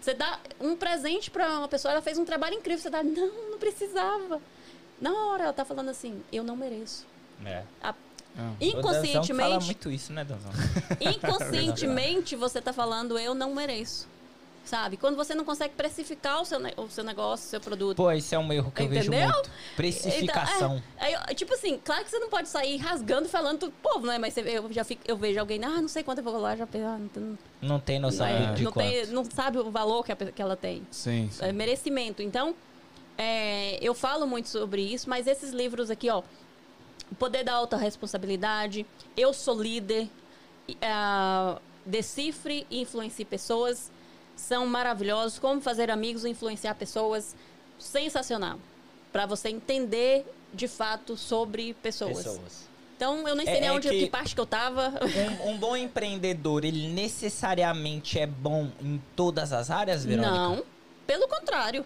você 0.00 0.14
dá 0.14 0.38
um 0.60 0.76
presente 0.76 1.30
para 1.30 1.58
uma 1.58 1.68
pessoa, 1.68 1.92
ela 1.92 2.02
fez 2.02 2.16
um 2.18 2.24
trabalho 2.24 2.54
incrível, 2.54 2.80
você 2.80 2.88
dá, 2.90 3.02
não, 3.02 3.50
não 3.50 3.58
precisava. 3.58 4.40
Na 5.00 5.12
hora 5.12 5.44
ela 5.44 5.52
tá 5.52 5.64
falando 5.64 5.88
assim, 5.88 6.22
eu 6.32 6.42
não 6.44 6.56
mereço. 6.56 7.04
É. 7.44 7.62
A- 7.82 7.94
Ah. 8.38 8.52
O 8.60 8.64
Danzão 8.64 8.82
fala 8.82 9.00
inconscientemente, 9.00 9.64
muito 9.64 9.90
isso, 9.90 10.12
né, 10.12 10.22
Danzão? 10.22 10.52
inconscientemente 11.00 12.36
você 12.36 12.60
tá 12.60 12.70
falando, 12.72 13.18
eu 13.18 13.34
não 13.34 13.54
mereço. 13.54 14.06
Sabe? 14.66 14.96
Quando 14.96 15.14
você 15.16 15.32
não 15.32 15.44
consegue 15.44 15.74
precificar 15.74 16.42
o 16.42 16.44
seu, 16.44 16.58
o 16.76 16.90
seu 16.90 17.04
negócio, 17.04 17.46
o 17.46 17.50
seu 17.50 17.60
produto. 17.60 17.96
Pô, 17.96 18.10
esse 18.10 18.34
é 18.34 18.38
um 18.38 18.52
erro 18.52 18.72
que 18.72 18.82
eu 18.82 18.88
vejo 18.88 19.08
Entendeu? 19.12 19.32
muito. 19.32 19.50
Precificação. 19.76 20.76
Então, 20.76 20.82
é, 21.08 21.14
aí, 21.28 21.34
tipo 21.36 21.54
assim, 21.54 21.80
claro 21.84 22.04
que 22.04 22.10
você 22.10 22.18
não 22.18 22.28
pode 22.28 22.48
sair 22.48 22.76
rasgando 22.78 23.28
falando 23.28 23.60
pro 23.60 23.70
povo, 23.92 24.06
né? 24.08 24.18
Mas 24.18 24.34
você- 24.34 24.40
eu 24.40 24.72
já 24.72 24.82
fico, 24.82 25.02
eu 25.06 25.16
vejo 25.16 25.38
alguém, 25.38 25.64
ah, 25.64 25.80
não 25.80 25.86
sei 25.88 26.02
quanto 26.02 26.18
eu 26.18 26.24
vou 26.24 26.36
lá, 26.36 26.56
já 26.56 26.64
ah, 26.64 26.98
não, 26.98 27.08
tem- 27.08 27.38
Não 27.62 27.78
tem 27.80 27.98
noção 28.00 28.26
É, 28.26 28.54
de, 28.54 28.64
não, 28.64 28.72
quanto. 28.72 28.88
tem- 28.90 29.06
não 29.06 29.24
sabe 29.24 29.58
o 29.58 29.70
valor 29.70 30.04
que, 30.04 30.10
a 30.10 30.16
que 30.16 30.42
ela 30.42 30.56
tem. 30.56 30.82
Sim. 30.90 31.28
sim. 31.30 31.44
É 31.44 31.52
merecimento. 31.52 32.20
Então, 32.20 32.52
é, 33.16 33.78
eu 33.80 33.94
falo 33.94 34.26
muito 34.26 34.48
sobre 34.48 34.82
isso, 34.82 35.08
mas 35.08 35.28
esses 35.28 35.52
livros 35.52 35.90
aqui, 35.92 36.10
ó. 36.10 36.22
O 37.08 37.14
Poder 37.14 37.44
da 37.44 37.52
Alta 37.54 37.76
Responsabilidade, 37.76 38.84
Eu 39.16 39.32
Sou 39.32 39.62
Líder, 39.62 40.08
ah, 40.82 41.58
Decifre 41.84 42.66
e 42.68 42.80
Influencie 42.80 43.24
Pessoas, 43.24 43.92
são 44.36 44.66
maravilhosos. 44.66 45.38
Como 45.38 45.60
fazer 45.60 45.90
amigos 45.90 46.24
e 46.24 46.28
influenciar 46.28 46.74
pessoas, 46.74 47.34
sensacional. 47.78 48.58
Para 49.12 49.26
você 49.26 49.48
entender 49.48 50.24
de 50.52 50.68
fato 50.68 51.16
sobre 51.16 51.74
pessoas. 51.74 52.18
Pessoas. 52.18 52.66
Então, 52.96 53.26
eu 53.28 53.34
nem 53.34 53.44
sei 53.44 53.56
É- 53.56 53.60
nem 53.60 53.68
é 53.68 53.72
onde, 53.72 53.88
que- 53.90 54.04
que 54.04 54.10
parte 54.10 54.34
que 54.34 54.40
eu 54.40 54.46
tava. 54.46 54.92
Um, 55.44 55.50
um 55.50 55.58
bom 55.58 55.76
empreendedor, 55.76 56.64
ele 56.64 56.88
necessariamente 56.88 58.18
é 58.18 58.26
bom 58.26 58.70
em 58.80 59.02
todas 59.14 59.52
as 59.52 59.70
áreas, 59.70 60.04
Verônica? 60.04 60.30
Não, 60.32 60.64
pelo 61.06 61.28
contrário. 61.28 61.84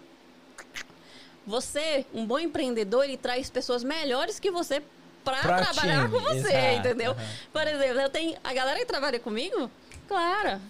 Você, 1.46 2.06
um 2.14 2.24
bom 2.24 2.38
empreendedor, 2.38 3.04
ele 3.04 3.16
traz 3.16 3.50
pessoas 3.50 3.82
melhores 3.82 4.38
que 4.38 4.50
você 4.50 4.82
pra, 5.24 5.38
Pra 5.38 5.56
trabalhar 5.64 6.06
time, 6.06 6.10
com 6.10 6.20
você, 6.20 6.38
exato, 6.52 6.78
entendeu? 6.88 7.12
aham. 7.12 7.26
Por 7.52 7.66
exemplo, 7.66 8.00
eu 8.00 8.10
tenho 8.10 8.36
a 8.44 8.52
galera 8.54 8.78
que 8.78 8.86
trabalha 8.86 9.18
comigo, 9.18 9.70
claro. 10.06 10.60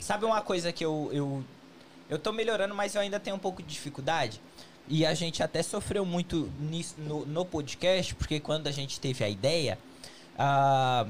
Sabe 0.00 0.24
uma 0.24 0.40
coisa 0.40 0.72
que 0.72 0.84
eu, 0.84 1.08
eu. 1.12 1.44
Eu 2.08 2.18
tô 2.18 2.32
melhorando, 2.32 2.74
mas 2.74 2.94
eu 2.94 3.00
ainda 3.00 3.20
tenho 3.20 3.36
um 3.36 3.38
pouco 3.38 3.62
de 3.62 3.68
dificuldade. 3.68 4.40
E 4.88 5.06
a 5.06 5.14
gente 5.14 5.42
até 5.42 5.62
sofreu 5.62 6.04
muito 6.04 6.50
nisso, 6.58 6.96
no, 6.98 7.24
no 7.24 7.44
podcast, 7.44 8.12
porque 8.16 8.40
quando 8.40 8.66
a 8.66 8.72
gente 8.72 8.98
teve 8.98 9.22
a 9.22 9.28
ideia, 9.28 9.78
a, 10.36 11.06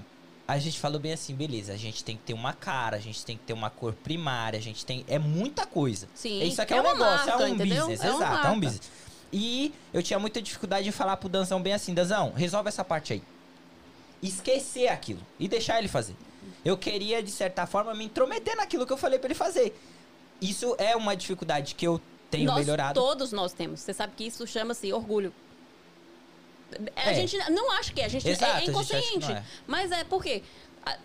a 0.46 0.58
gente 0.58 0.78
falou 0.78 1.00
bem 1.00 1.12
assim, 1.12 1.34
beleza, 1.34 1.72
a 1.72 1.76
gente 1.76 2.04
tem 2.04 2.16
que 2.16 2.22
ter 2.24 2.34
uma 2.34 2.52
cara, 2.52 2.96
a 2.96 3.00
gente 3.00 3.24
tem 3.24 3.38
que 3.38 3.44
ter 3.44 3.54
uma 3.54 3.70
cor 3.70 3.94
primária, 3.94 4.58
a 4.58 4.62
gente 4.62 4.84
tem. 4.84 5.04
É 5.08 5.18
muita 5.18 5.64
coisa. 5.64 6.06
Sim, 6.14 6.42
Isso 6.42 6.60
aqui 6.60 6.74
é, 6.74 6.76
é 6.76 6.80
um 6.80 6.84
negócio, 6.84 7.26
marca, 7.28 7.42
é 7.44 7.46
um 7.46 7.48
entendeu? 7.54 7.86
business, 7.86 8.00
É 8.00 8.08
exato, 8.08 8.22
é 8.22 8.26
um 8.26 8.28
marca. 8.28 8.54
business. 8.56 8.90
E 9.32 9.72
eu 9.94 10.02
tinha 10.02 10.18
muita 10.18 10.42
dificuldade 10.42 10.84
de 10.84 10.92
falar 10.92 11.16
pro 11.16 11.28
Danzão 11.28 11.62
bem 11.62 11.72
assim, 11.72 11.94
Danzão, 11.94 12.32
resolve 12.32 12.68
essa 12.68 12.84
parte 12.84 13.12
aí. 13.14 13.22
Esquecer 14.22 14.88
aquilo 14.88 15.20
e 15.38 15.48
deixar 15.48 15.78
ele 15.78 15.88
fazer. 15.88 16.14
Eu 16.64 16.76
queria, 16.76 17.22
de 17.22 17.30
certa 17.30 17.66
forma, 17.66 17.94
me 17.94 18.04
intrometer 18.04 18.56
naquilo 18.56 18.86
que 18.86 18.92
eu 18.92 18.96
falei 18.96 19.18
pra 19.18 19.28
ele 19.28 19.34
fazer. 19.34 19.74
Isso 20.40 20.74
é 20.78 20.94
uma 20.96 21.16
dificuldade 21.16 21.74
que 21.74 21.86
eu 21.86 22.00
tenho 22.30 22.46
nós, 22.46 22.58
melhorado. 22.58 22.98
Todos 23.00 23.32
nós 23.32 23.52
temos. 23.52 23.80
Você 23.80 23.92
sabe 23.92 24.12
que 24.16 24.24
isso 24.24 24.46
chama-se 24.46 24.92
orgulho. 24.92 25.32
A 26.94 27.10
É. 27.10 27.14
gente 27.14 27.36
não 27.50 27.72
acha 27.72 27.92
que 27.92 28.00
é, 28.00 28.04
a 28.04 28.08
gente 28.08 28.28
Exato, 28.28 28.44
é 28.44 28.60
gente 28.60 28.70
acha 28.70 28.86
que 28.86 28.96
inconsciente. 28.96 29.28
não 29.28 29.36
é. 29.36 29.44
Mas 29.66 29.90
é 29.90 30.04
porque, 30.04 30.42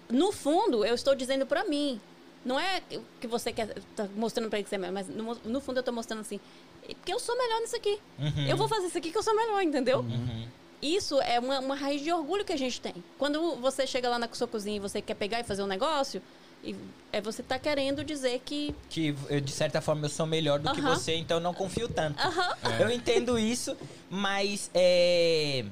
no 0.09 0.31
fundo, 0.31 0.85
eu 0.85 0.93
estou 0.93 1.15
dizendo 1.15 1.45
pra 1.45 1.63
mim. 1.65 1.99
Não 2.43 2.59
é 2.59 2.81
que 3.19 3.25
você 3.27 3.51
quer 3.51 3.73
tá 3.95 4.07
mostrando 4.15 4.49
pra 4.49 4.59
ele 4.59 4.63
que 4.63 4.69
você 4.69 4.75
é 4.75 4.77
melhor, 4.77 4.93
mas 4.93 5.07
no, 5.07 5.33
no 5.43 5.59
fundo 5.59 5.79
eu 5.79 5.83
tô 5.83 5.91
mostrando 5.91 6.19
assim, 6.21 6.39
porque 6.87 7.11
eu 7.11 7.19
sou 7.19 7.35
melhor 7.35 7.59
nisso 7.61 7.75
aqui. 7.75 7.99
Uhum. 8.19 8.47
Eu 8.47 8.55
vou 8.55 8.67
fazer 8.67 8.85
isso 8.85 8.97
aqui 8.99 9.11
que 9.11 9.17
eu 9.17 9.23
sou 9.23 9.35
melhor, 9.35 9.63
entendeu? 9.63 10.01
Uhum. 10.01 10.47
Isso 10.81 11.19
é 11.21 11.39
uma, 11.39 11.59
uma 11.59 11.75
raiz 11.75 12.01
de 12.01 12.11
orgulho 12.11 12.45
que 12.45 12.53
a 12.53 12.57
gente 12.57 12.79
tem. 12.81 12.93
Quando 13.17 13.55
você 13.57 13.87
chega 13.87 14.09
lá 14.09 14.19
na 14.19 14.29
sua 14.33 14.47
cozinha 14.47 14.77
e 14.77 14.79
você 14.79 15.01
quer 15.01 15.15
pegar 15.15 15.39
e 15.39 15.43
fazer 15.43 15.63
um 15.63 15.67
negócio, 15.67 16.21
E 16.63 16.75
é 17.11 17.21
você 17.21 17.43
tá 17.43 17.59
querendo 17.59 18.03
dizer 18.03 18.41
que. 18.43 18.73
Que 18.89 19.15
eu, 19.29 19.39
de 19.39 19.51
certa 19.51 19.81
forma 19.81 20.05
eu 20.05 20.09
sou 20.09 20.25
melhor 20.25 20.57
do 20.59 20.71
que 20.71 20.81
Aham. 20.81 20.95
você, 20.95 21.15
então 21.15 21.37
eu 21.37 21.41
não 21.41 21.53
confio 21.53 21.87
tanto. 21.87 22.19
Aham. 22.19 22.55
Eu 22.79 22.89
entendo 22.89 23.37
isso, 23.37 23.75
mas 24.09 24.69
é. 24.73 25.63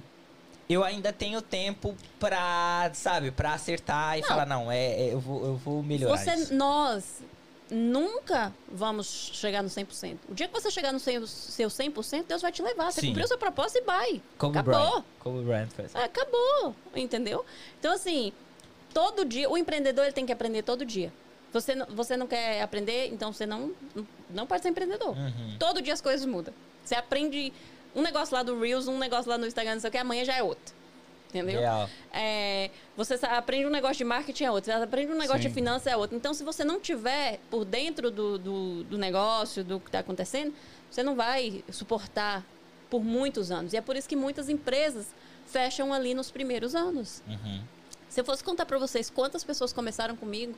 Eu 0.70 0.84
ainda 0.84 1.12
tenho 1.12 1.42
tempo 1.42 1.96
pra, 2.20 2.90
sabe, 2.94 3.32
pra 3.32 3.54
acertar 3.54 4.18
e 4.18 4.22
Não. 4.22 4.28
falar, 4.28 4.46
não, 4.46 4.72
é, 4.72 4.78
é, 4.94 5.14
eu, 5.14 5.20
vou, 5.20 5.46
eu 5.46 5.56
vou 5.58 5.84
melhorar 5.84 6.16
Você, 6.18 6.34
isso. 6.36 6.54
nós 6.54 7.04
nunca 7.74 8.54
vamos 8.72 9.32
chegar 9.34 9.64
no 9.64 9.70
100%. 9.70 10.18
O 10.30 10.34
dia 10.34 10.48
que 10.48 10.54
você 10.54 10.70
chegar 10.70 10.94
no 10.94 11.00
seu, 11.00 11.26
seu 11.28 11.70
100%, 11.70 12.26
Deus 12.28 12.42
vai 12.42 12.52
te 12.52 12.62
levar. 12.62 12.92
Você 12.92 13.02
Sim. 13.02 13.08
cumpriu 13.08 13.28
seu 13.28 13.38
propósito 13.38 13.80
e 13.80 13.82
vai. 13.82 14.22
Kobe 14.38 14.58
Acabou. 14.58 14.90
Bryant. 14.90 15.04
Kobe 15.20 15.40
Bryant 15.44 15.70
faz. 15.70 15.96
Ah, 15.96 16.06
Acabou. 16.06 16.76
Entendeu? 16.96 17.46
Então, 17.80 17.94
assim, 17.94 18.32
todo 18.94 19.26
dia, 19.26 19.50
o 19.50 19.58
empreendedor 19.58 20.06
ele 20.06 20.14
tem 20.14 20.26
que 20.26 20.32
aprender 20.32 20.62
todo 20.62 20.86
dia. 20.86 21.12
Você 21.52 21.76
não, 21.76 21.86
você 21.88 22.18
não 22.18 22.28
quer 22.28 22.62
aprender, 22.62 23.08
então 23.12 23.32
você 23.32 23.46
não, 23.46 23.72
não 24.30 24.48
pode 24.48 24.64
ser 24.64 24.70
empreendedor. 24.70 25.16
Uhum. 25.16 25.58
Todo 25.60 25.82
dia 25.82 25.94
as 25.94 26.02
coisas 26.02 26.26
mudam. 26.26 26.54
Você 26.84 26.96
aprende 26.96 27.54
um 27.96 28.02
negócio 28.02 28.36
lá 28.36 28.44
do 28.44 28.60
Reels, 28.60 28.88
um 28.88 28.98
negócio 28.98 29.30
lá 29.30 29.38
no 29.38 29.46
Instagram, 29.46 29.76
não 29.76 29.82
sei 29.82 29.90
o 29.90 29.92
que, 29.92 29.98
amanhã 29.98 30.26
já 30.26 30.36
é 30.36 30.44
outro. 30.44 30.74
Entendeu? 31.34 31.62
Real. 31.62 31.90
É, 32.14 32.70
você 32.96 33.16
aprende 33.26 33.66
um 33.66 33.72
negócio 33.72 33.98
de 33.98 34.04
marketing 34.04 34.44
é 34.44 34.52
outro, 34.52 34.72
você 34.72 34.78
aprende 34.78 35.12
um 35.12 35.18
negócio 35.18 35.42
Sim. 35.42 35.48
de 35.48 35.54
finanças 35.54 35.88
é 35.88 35.98
outro. 35.98 36.16
Então, 36.16 36.32
se 36.34 36.44
você 36.44 36.64
não 36.64 36.80
tiver 36.80 37.40
por 37.50 37.66
dentro 37.66 38.12
do, 38.12 38.38
do, 38.38 38.84
do 38.84 38.98
negócio, 38.98 39.64
do 39.64 39.80
que 39.80 39.88
está 39.88 40.00
acontecendo, 40.00 40.54
você 40.92 41.02
não 41.02 41.16
vai 41.16 41.64
suportar 41.72 42.46
por 42.90 43.04
muitos 43.04 43.50
anos. 43.50 43.74
E 43.74 43.78
é 43.78 43.82
por 43.82 43.96
isso 43.96 44.08
que 44.08 44.16
muitas 44.16 44.48
empresas 44.48 45.08
fecham 45.48 45.92
ali 45.92 46.14
nos 46.14 46.30
primeiros 46.30 46.76
anos. 46.76 47.24
Uhum. 47.28 47.62
Se 48.08 48.22
eu 48.22 48.26
fosse 48.26 48.44
contar 48.44 48.68
para 48.68 48.78
vocês 48.78 49.10
quantas 49.10 49.44
pessoas 49.44 49.74
começaram 49.74 50.16
comigo 50.16 50.54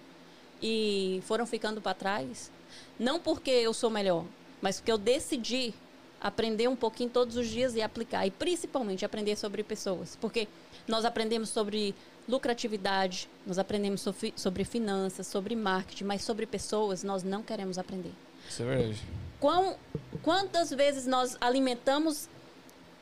e 0.61 1.23
foram 1.25 1.45
ficando 1.45 1.79
para 1.79 1.93
trás, 1.93 2.51
não 2.99 3.17
porque 3.17 3.49
eu 3.49 3.73
sou 3.73 3.89
melhor, 3.89 4.25
mas 4.61 4.77
porque 4.77 4.91
eu 4.91 4.97
decidi 4.97 5.73
aprender 6.19 6.67
um 6.67 6.75
pouquinho 6.75 7.09
todos 7.09 7.37
os 7.37 7.47
dias 7.47 7.75
e 7.75 7.81
aplicar. 7.81 8.25
E 8.25 8.31
principalmente 8.31 9.05
aprender 9.05 9.35
sobre 9.35 9.63
pessoas. 9.63 10.17
Porque 10.19 10.47
nós 10.87 11.05
aprendemos 11.05 11.49
sobre 11.49 11.93
lucratividade, 12.27 13.29
nós 13.45 13.57
aprendemos 13.59 14.01
sobre, 14.01 14.33
sobre 14.35 14.63
finanças, 14.63 15.27
sobre 15.27 15.55
marketing, 15.55 16.03
mas 16.05 16.23
sobre 16.23 16.45
pessoas 16.45 17.03
nós 17.03 17.23
não 17.23 17.41
queremos 17.43 17.77
aprender. 17.77 18.11
Isso 18.49 18.61
é 18.63 18.65
verdade. 18.65 19.03
Quão, 19.39 19.75
quantas 20.23 20.69
vezes 20.71 21.05
nós 21.07 21.37
alimentamos. 21.41 22.27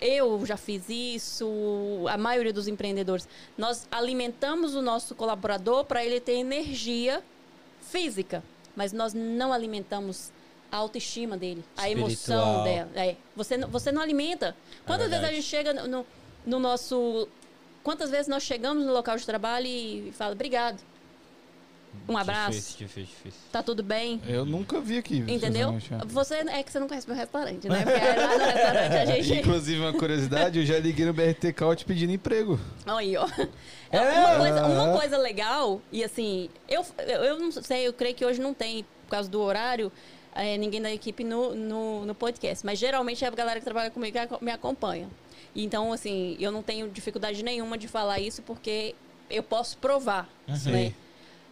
Eu 0.02 0.46
já 0.46 0.58
fiz 0.58 0.84
isso, 0.90 1.48
a 2.10 2.18
maioria 2.18 2.52
dos 2.52 2.68
empreendedores. 2.68 3.26
Nós 3.58 3.88
alimentamos 3.90 4.76
o 4.76 4.82
nosso 4.82 5.16
colaborador 5.16 5.86
para 5.86 6.04
ele 6.04 6.20
ter 6.20 6.34
energia 6.34 7.24
física, 7.82 8.44
mas 8.76 8.92
nós 8.92 9.14
não 9.14 9.54
alimentamos 9.54 10.32
a 10.70 10.78
autoestima 10.78 11.38
dele, 11.38 11.64
a 11.78 11.90
emoção 11.90 12.10
Espiritual. 12.10 12.64
dela. 12.64 12.90
É, 12.96 13.16
você, 13.36 13.56
não- 13.56 13.70
você 13.70 13.92
não 13.94 14.02
alimenta. 14.02 14.56
Quantas 14.86 15.10
vezes 15.10 15.24
a 15.24 15.32
gente 15.32 15.44
chega 15.44 15.72
no, 15.88 16.06
no 16.46 16.60
nosso. 16.60 17.28
Quantas 17.84 18.10
vezes 18.10 18.28
nós 18.28 18.44
chegamos 18.44 18.86
no 18.86 18.94
local 18.94 19.18
de 19.18 19.26
trabalho 19.26 19.68
e 19.68 20.14
fala 20.16 20.32
obrigado? 20.34 20.80
Um 22.10 22.18
abraço, 22.18 22.52
Difícil, 22.54 22.78
difícil, 22.88 23.16
difícil. 23.24 23.40
tá 23.52 23.62
tudo 23.62 23.84
bem? 23.84 24.20
Eu 24.28 24.46
nunca 24.46 24.80
vi 24.82 24.98
aqui. 24.98 25.18
Entendeu? 25.28 25.70
é. 25.92 26.06
Você 26.08 26.36
é 26.36 26.64
que 26.64 26.72
você 26.72 26.80
não 26.80 26.88
conhece 26.88 27.08
meu 27.08 27.16
restaurante, 27.16 27.70
né? 27.70 27.84
Porque 27.86 28.20
lá 28.20 28.38
no 28.38 28.44
restaurante 28.46 28.94
a 28.98 29.06
gente. 29.06 29.34
Inclusive, 29.40 29.80
uma 29.80 29.94
curiosidade, 29.94 30.60
eu 30.60 30.66
já 30.66 30.80
liguei 30.80 31.06
no 31.06 31.14
BRT 31.14 31.54
Caute 31.54 31.86
pedindo 31.86 32.12
emprego. 32.12 32.60
Aí, 32.86 33.16
ó. 33.16 33.28
É 33.92 33.98
É? 33.98 34.20
uma, 34.20 34.38
coisa, 34.38 34.66
uma 34.66 34.98
coisa 35.00 35.18
legal, 35.20 35.80
e 35.92 36.04
assim, 36.04 36.50
eu, 36.68 36.84
eu 36.98 37.40
não 37.40 37.52
sei, 37.52 37.88
eu 37.88 37.94
creio 37.94 38.16
que 38.16 38.26
hoje 38.26 38.42
não 38.42 38.56
tem, 38.56 38.84
por 39.06 39.12
causa 39.12 39.30
do 39.30 39.40
horário, 39.40 39.92
eh, 40.34 40.58
ninguém 40.58 40.82
da 40.82 40.92
equipe 40.92 41.24
no, 41.24 41.54
no, 41.54 42.06
no 42.08 42.16
podcast. 42.16 42.66
Mas 42.66 42.80
geralmente 42.80 43.24
é 43.24 43.28
a 43.28 43.32
galera 43.32 43.60
que 43.60 43.66
trabalha 43.66 43.92
comigo 43.92 44.18
que 44.18 44.44
me 44.44 44.52
acompanha. 44.52 45.08
Então, 45.56 45.94
assim, 45.94 46.36
eu 46.40 46.52
não 46.52 46.64
tenho 46.64 46.90
dificuldade 46.90 47.44
nenhuma 47.44 47.78
de 47.78 47.88
falar 47.88 48.20
isso 48.20 48.42
porque 48.42 48.96
eu 49.30 49.44
posso 49.44 49.78
provar, 49.78 50.28
né? 50.48 50.56
Sim. 50.58 50.96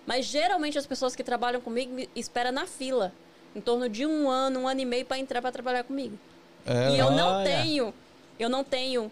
Mas 0.05 0.25
geralmente 0.25 0.77
as 0.77 0.85
pessoas 0.87 1.15
que 1.15 1.23
trabalham 1.23 1.61
comigo 1.61 1.93
me 1.93 2.09
esperam 2.15 2.51
na 2.51 2.65
fila. 2.65 3.13
Em 3.55 3.61
torno 3.61 3.87
de 3.89 4.05
um 4.05 4.29
ano, 4.29 4.61
um 4.61 4.67
ano 4.67 4.79
e 4.79 4.85
meio 4.85 5.05
para 5.05 5.19
entrar 5.19 5.41
para 5.41 5.51
trabalhar 5.51 5.83
comigo. 5.83 6.17
É, 6.65 6.95
E 6.95 6.99
eu 6.99 7.11
não 7.11 7.35
Olha. 7.35 7.43
tenho, 7.45 7.93
eu 8.39 8.49
não 8.49 8.63
tenho 8.63 9.11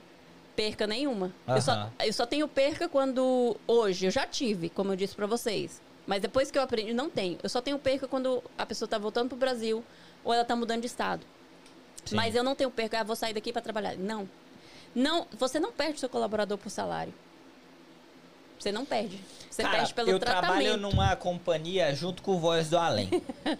perca 0.55 0.87
nenhuma. 0.87 1.31
Eu 1.47 1.61
só, 1.61 1.89
eu 2.05 2.13
só 2.13 2.25
tenho 2.25 2.47
perca 2.47 2.87
quando 2.89 3.55
hoje, 3.67 4.05
eu 4.07 4.11
já 4.11 4.25
tive, 4.25 4.69
como 4.69 4.91
eu 4.91 4.95
disse 4.95 5.15
pra 5.15 5.25
vocês. 5.27 5.81
Mas 6.07 6.21
depois 6.21 6.49
que 6.49 6.57
eu 6.57 6.61
aprendi, 6.63 6.93
não 6.93 7.09
tenho. 7.09 7.37
Eu 7.43 7.49
só 7.49 7.61
tenho 7.61 7.77
perca 7.77 8.07
quando 8.07 8.43
a 8.57 8.65
pessoa 8.65 8.87
tá 8.89 8.97
voltando 8.97 9.29
pro 9.29 9.37
Brasil 9.37 9.83
ou 10.23 10.33
ela 10.33 10.43
tá 10.43 10.55
mudando 10.55 10.81
de 10.81 10.87
estado. 10.87 11.23
Sim. 12.05 12.15
Mas 12.15 12.33
eu 12.33 12.43
não 12.43 12.55
tenho 12.55 12.71
perca, 12.71 12.99
ah, 13.01 13.03
vou 13.03 13.15
sair 13.15 13.33
daqui 13.33 13.53
pra 13.53 13.61
trabalhar. 13.61 13.95
Não. 13.95 14.27
Não, 14.93 15.27
você 15.37 15.59
não 15.59 15.71
perde 15.71 15.99
seu 15.99 16.09
colaborador 16.09 16.57
por 16.57 16.69
salário. 16.69 17.13
Você 18.59 18.71
não 18.71 18.85
perde. 18.85 19.19
Você 19.49 19.61
Cara, 19.61 19.77
perde 19.77 19.93
pelo 19.93 20.09
eu 20.09 20.19
tratamento. 20.19 20.47
trabalho 20.47 20.77
numa 20.77 21.15
companhia 21.15 21.95
junto 21.95 22.21
com 22.21 22.35
o 22.35 22.39
Voz 22.39 22.69
do 22.69 22.77
Além. 22.77 23.09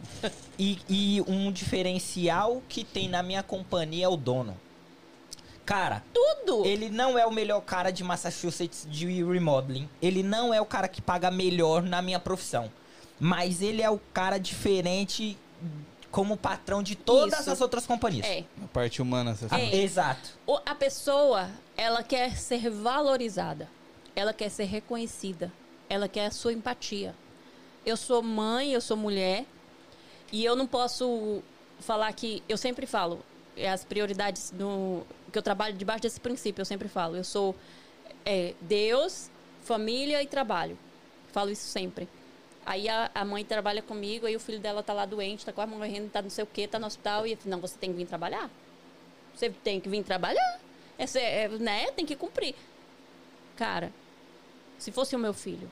e, 0.60 0.78
e 0.90 1.22
um 1.28 1.52
diferencial 1.52 2.62
que 2.68 2.84
tem 2.84 3.08
na 3.08 3.24
minha 3.24 3.42
companhia 3.42 4.06
é 4.06 4.10
o 4.10 4.18
dono. 4.18 4.58
Cara, 5.66 6.04
Tudo. 6.14 6.66
ele 6.66 6.90
não 6.90 7.18
é 7.18 7.26
o 7.26 7.32
melhor 7.32 7.62
cara 7.62 7.92
de 7.92 8.04
Massachusetts 8.04 8.88
de 8.90 9.24
remodeling. 9.24 9.88
Ele 10.02 10.24
não 10.24 10.54
é 10.54 10.60
o 10.60 10.66
cara 10.66 10.88
que 10.88 11.02
paga 11.02 11.30
melhor 11.30 11.84
na 11.84 12.02
minha 12.02 12.20
profissão. 12.20 12.72
Mas 13.20 13.62
ele 13.62 13.82
é 13.82 13.90
o 13.90 14.00
cara 14.12 14.38
diferente 14.38 15.38
como 16.12 16.36
patrão 16.36 16.82
de 16.82 16.96
todas 16.96 17.42
Isso. 17.42 17.52
as 17.52 17.62
outras 17.62 17.86
companhias. 17.86 18.26
É. 18.26 18.44
A 18.64 18.68
parte 18.68 19.02
humana, 19.02 19.36
você 19.36 19.48
fala. 19.48 19.62
É. 19.62 19.76
Exato. 19.76 20.32
O- 20.46 20.60
a 20.66 20.74
pessoa, 20.76 21.50
ela 21.78 22.02
quer 22.04 22.36
ser 22.38 22.70
valorizada. 22.70 23.70
Ela 24.16 24.34
quer 24.34 24.50
ser 24.50 24.66
reconhecida. 24.66 25.52
Ela 25.88 26.08
quer 26.08 26.26
a 26.28 26.32
sua 26.32 26.52
empatia. 26.54 27.16
Eu 27.86 27.96
sou 27.96 28.22
mãe, 28.22 28.72
eu 28.74 28.82
sou 28.82 28.98
mulher. 28.98 29.46
E 30.32 30.44
eu 30.44 30.56
não 30.56 30.68
posso 30.68 31.42
falar 31.80 32.12
que. 32.14 32.44
Eu 32.50 32.58
sempre 32.58 32.86
falo. 32.86 33.24
é 33.56 33.70
As 33.70 33.84
prioridades 33.84 34.52
no. 34.52 35.06
Que 35.32 35.38
eu 35.38 35.44
trabalho 35.44 35.76
debaixo 35.76 36.02
desse 36.02 36.20
princípio, 36.20 36.62
eu 36.62 36.66
sempre 36.66 36.88
falo. 36.88 37.16
Eu 37.16 37.24
sou 37.24 37.56
é, 38.26 38.54
Deus, 38.62 39.30
família 39.64 40.22
e 40.24 40.28
trabalho. 40.28 40.78
Falo 41.32 41.52
isso 41.52 41.68
sempre. 41.68 42.08
Aí 42.70 42.88
a, 42.88 43.10
a 43.16 43.26
mãe 43.26 43.44
trabalha 43.44 43.82
comigo, 43.82 44.28
aí 44.28 44.36
o 44.36 44.40
filho 44.40 44.60
dela 44.60 44.84
tá 44.84 44.94
lá 44.94 45.04
doente, 45.04 45.44
tá 45.44 45.52
quase 45.52 45.72
morrendo, 45.72 46.08
tá 46.12 46.22
não 46.22 46.30
sei 46.30 46.44
o 46.44 46.48
quê, 46.48 46.68
tá 46.68 46.78
no 46.78 46.86
hospital. 46.86 47.26
E 47.26 47.32
eu 47.32 47.38
falo, 47.38 47.50
não, 47.50 47.60
você 47.60 47.76
tem 47.80 47.90
que 47.92 47.98
vir 47.98 48.06
trabalhar. 48.06 48.48
Você 49.36 49.50
tem 49.50 49.80
que 49.80 49.90
vir 49.90 50.04
trabalhar. 50.04 50.60
Essa 50.96 51.20
é, 51.20 51.46
é, 51.46 51.50
né? 51.50 51.90
Tem 51.94 52.06
que 52.06 52.16
cumprir. 52.16 52.54
Cara, 53.56 53.92
se 54.78 54.92
fosse 54.92 55.16
o 55.16 55.20
meu 55.20 55.34
filho, 55.34 55.68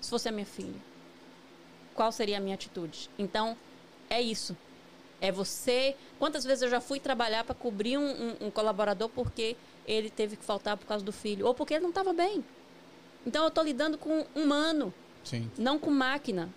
se 0.00 0.10
fosse 0.10 0.28
a 0.28 0.32
minha 0.32 0.44
filha, 0.44 0.74
qual 1.94 2.10
seria 2.10 2.38
a 2.38 2.40
minha 2.40 2.56
atitude? 2.56 3.08
Então, 3.16 3.56
é 4.10 4.20
isso. 4.20 4.56
É 5.20 5.30
você. 5.30 5.94
Quantas 6.18 6.42
vezes 6.42 6.62
eu 6.62 6.68
já 6.70 6.80
fui 6.80 6.98
trabalhar 6.98 7.44
para 7.44 7.54
cobrir 7.54 7.98
um, 7.98 8.10
um- 8.10 8.46
um 8.46 8.50
colaborador 8.50 9.08
porque 9.10 9.56
ele 9.86 10.10
teve 10.10 10.36
que 10.36 10.44
faltar 10.44 10.76
por 10.76 10.86
causa 10.86 11.04
do 11.04 11.12
filho, 11.12 11.46
ou 11.46 11.54
porque 11.54 11.74
ele 11.74 11.82
não 11.82 11.90
estava 11.90 12.12
bem. 12.12 12.44
Então, 13.24 13.42
eu 13.44 13.48
estou 13.48 13.62
lidando 13.62 13.96
com 13.96 14.26
humano, 14.34 14.92
Sim. 15.24 15.50
não 15.58 15.78
com 15.78 15.90
máquina. 15.90 16.48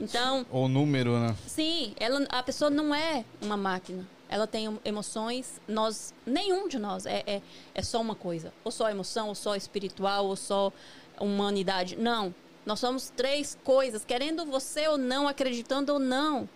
Então, 0.00 0.44
Ou 0.50 0.68
número, 0.68 1.18
né? 1.18 1.36
Sim, 1.46 1.94
ela, 1.98 2.24
a 2.28 2.42
pessoa 2.42 2.70
não 2.70 2.94
é 2.94 3.24
uma 3.40 3.56
máquina. 3.56 4.06
Ela 4.28 4.46
tem 4.46 4.64
em- 4.66 4.80
emoções. 4.84 5.60
Nós, 5.68 6.12
nenhum 6.26 6.66
de 6.66 6.78
nós 6.78 7.06
é, 7.06 7.22
é, 7.26 7.42
é 7.74 7.82
só 7.82 8.00
uma 8.00 8.14
coisa. 8.14 8.52
Ou 8.64 8.72
só 8.72 8.88
emoção, 8.90 9.28
ou 9.28 9.34
só 9.34 9.54
espiritual, 9.54 10.26
ou 10.26 10.34
só 10.36 10.72
humanidade. 11.20 11.96
Não. 11.96 12.34
Nós 12.64 12.80
somos 12.80 13.10
três 13.10 13.56
coisas, 13.62 14.04
querendo 14.04 14.44
você 14.46 14.88
ou 14.88 14.96
não, 14.98 15.28
acreditando 15.28 15.92
ou 15.92 15.98
não. 15.98 16.48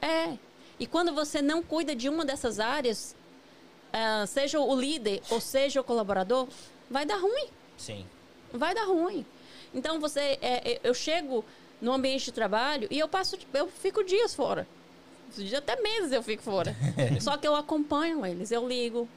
É. 0.00 0.36
E 0.78 0.86
quando 0.86 1.12
você 1.14 1.40
não 1.40 1.62
cuida 1.62 1.94
de 1.94 2.08
uma 2.08 2.24
dessas 2.24 2.58
áreas, 2.58 3.14
ah, 3.92 4.24
seja 4.26 4.58
o 4.58 4.74
líder 4.78 5.22
ou 5.30 5.40
seja 5.40 5.80
o 5.80 5.84
colaborador, 5.84 6.48
vai 6.90 7.06
dar 7.06 7.16
ruim 7.18 7.46
Sim. 7.76 8.04
vai 8.52 8.74
dar 8.74 8.84
ruim. 8.86 9.24
Então 9.74 9.98
você, 10.00 10.38
é, 10.40 10.72
é, 10.72 10.80
eu 10.82 10.94
chego 10.94 11.44
no 11.80 11.92
ambiente 11.92 12.26
de 12.26 12.32
trabalho 12.32 12.86
e 12.90 12.98
eu 12.98 13.08
passo, 13.08 13.36
eu 13.54 13.68
fico 13.68 14.04
dias 14.04 14.34
fora, 14.34 14.66
até 15.56 15.80
meses 15.80 16.12
eu 16.12 16.22
fico 16.22 16.42
fora. 16.42 16.76
Só 17.20 17.36
que 17.36 17.46
eu 17.46 17.54
acompanho 17.54 18.24
eles, 18.24 18.50
eu 18.50 18.66
ligo. 18.66 19.08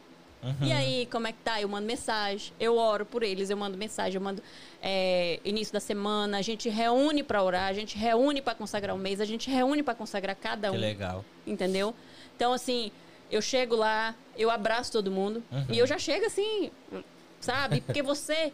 E 0.62 0.72
aí, 0.72 1.08
como 1.08 1.26
é 1.26 1.32
que 1.32 1.40
tá? 1.44 1.60
Eu 1.60 1.68
mando 1.68 1.88
mensagem, 1.88 2.54
eu 2.60 2.78
oro 2.78 3.04
por 3.04 3.24
eles, 3.24 3.50
eu 3.50 3.58
mando 3.58 3.76
mensagem, 3.76 4.14
eu 4.16 4.22
mando 4.22 4.44
é, 4.80 5.40
início 5.44 5.74
da 5.74 5.80
semana, 5.80 6.38
a 6.38 6.42
gente 6.44 6.70
reúne 6.70 7.24
para 7.24 7.42
orar, 7.42 7.68
a 7.68 7.74
gente 7.74 7.98
reúne 7.98 8.44
para 8.44 8.54
consagrar 8.54 8.96
o 8.96 9.00
mês, 9.00 9.20
a 9.20 9.26
gente 9.26 9.50
reúne 9.50 9.82
para 9.82 9.96
consagrar 9.96 10.36
cada 10.36 10.70
Que 10.70 10.78
um 10.78 10.80
legal. 10.80 11.26
entendeu? 11.48 11.96
Então, 12.36 12.54
assim, 12.54 12.92
eu 13.32 13.42
chego 13.42 13.76
lá, 13.76 14.14
eu 14.38 14.52
abraço 14.52 14.92
todo 14.92 15.10
mundo 15.10 15.44
e 15.68 15.80
eu 15.80 15.88
já 15.88 15.98
chego 15.98 16.28
assim, 16.28 16.70
sabe? 17.42 17.82
Porque 17.82 18.04
você, 18.04 18.54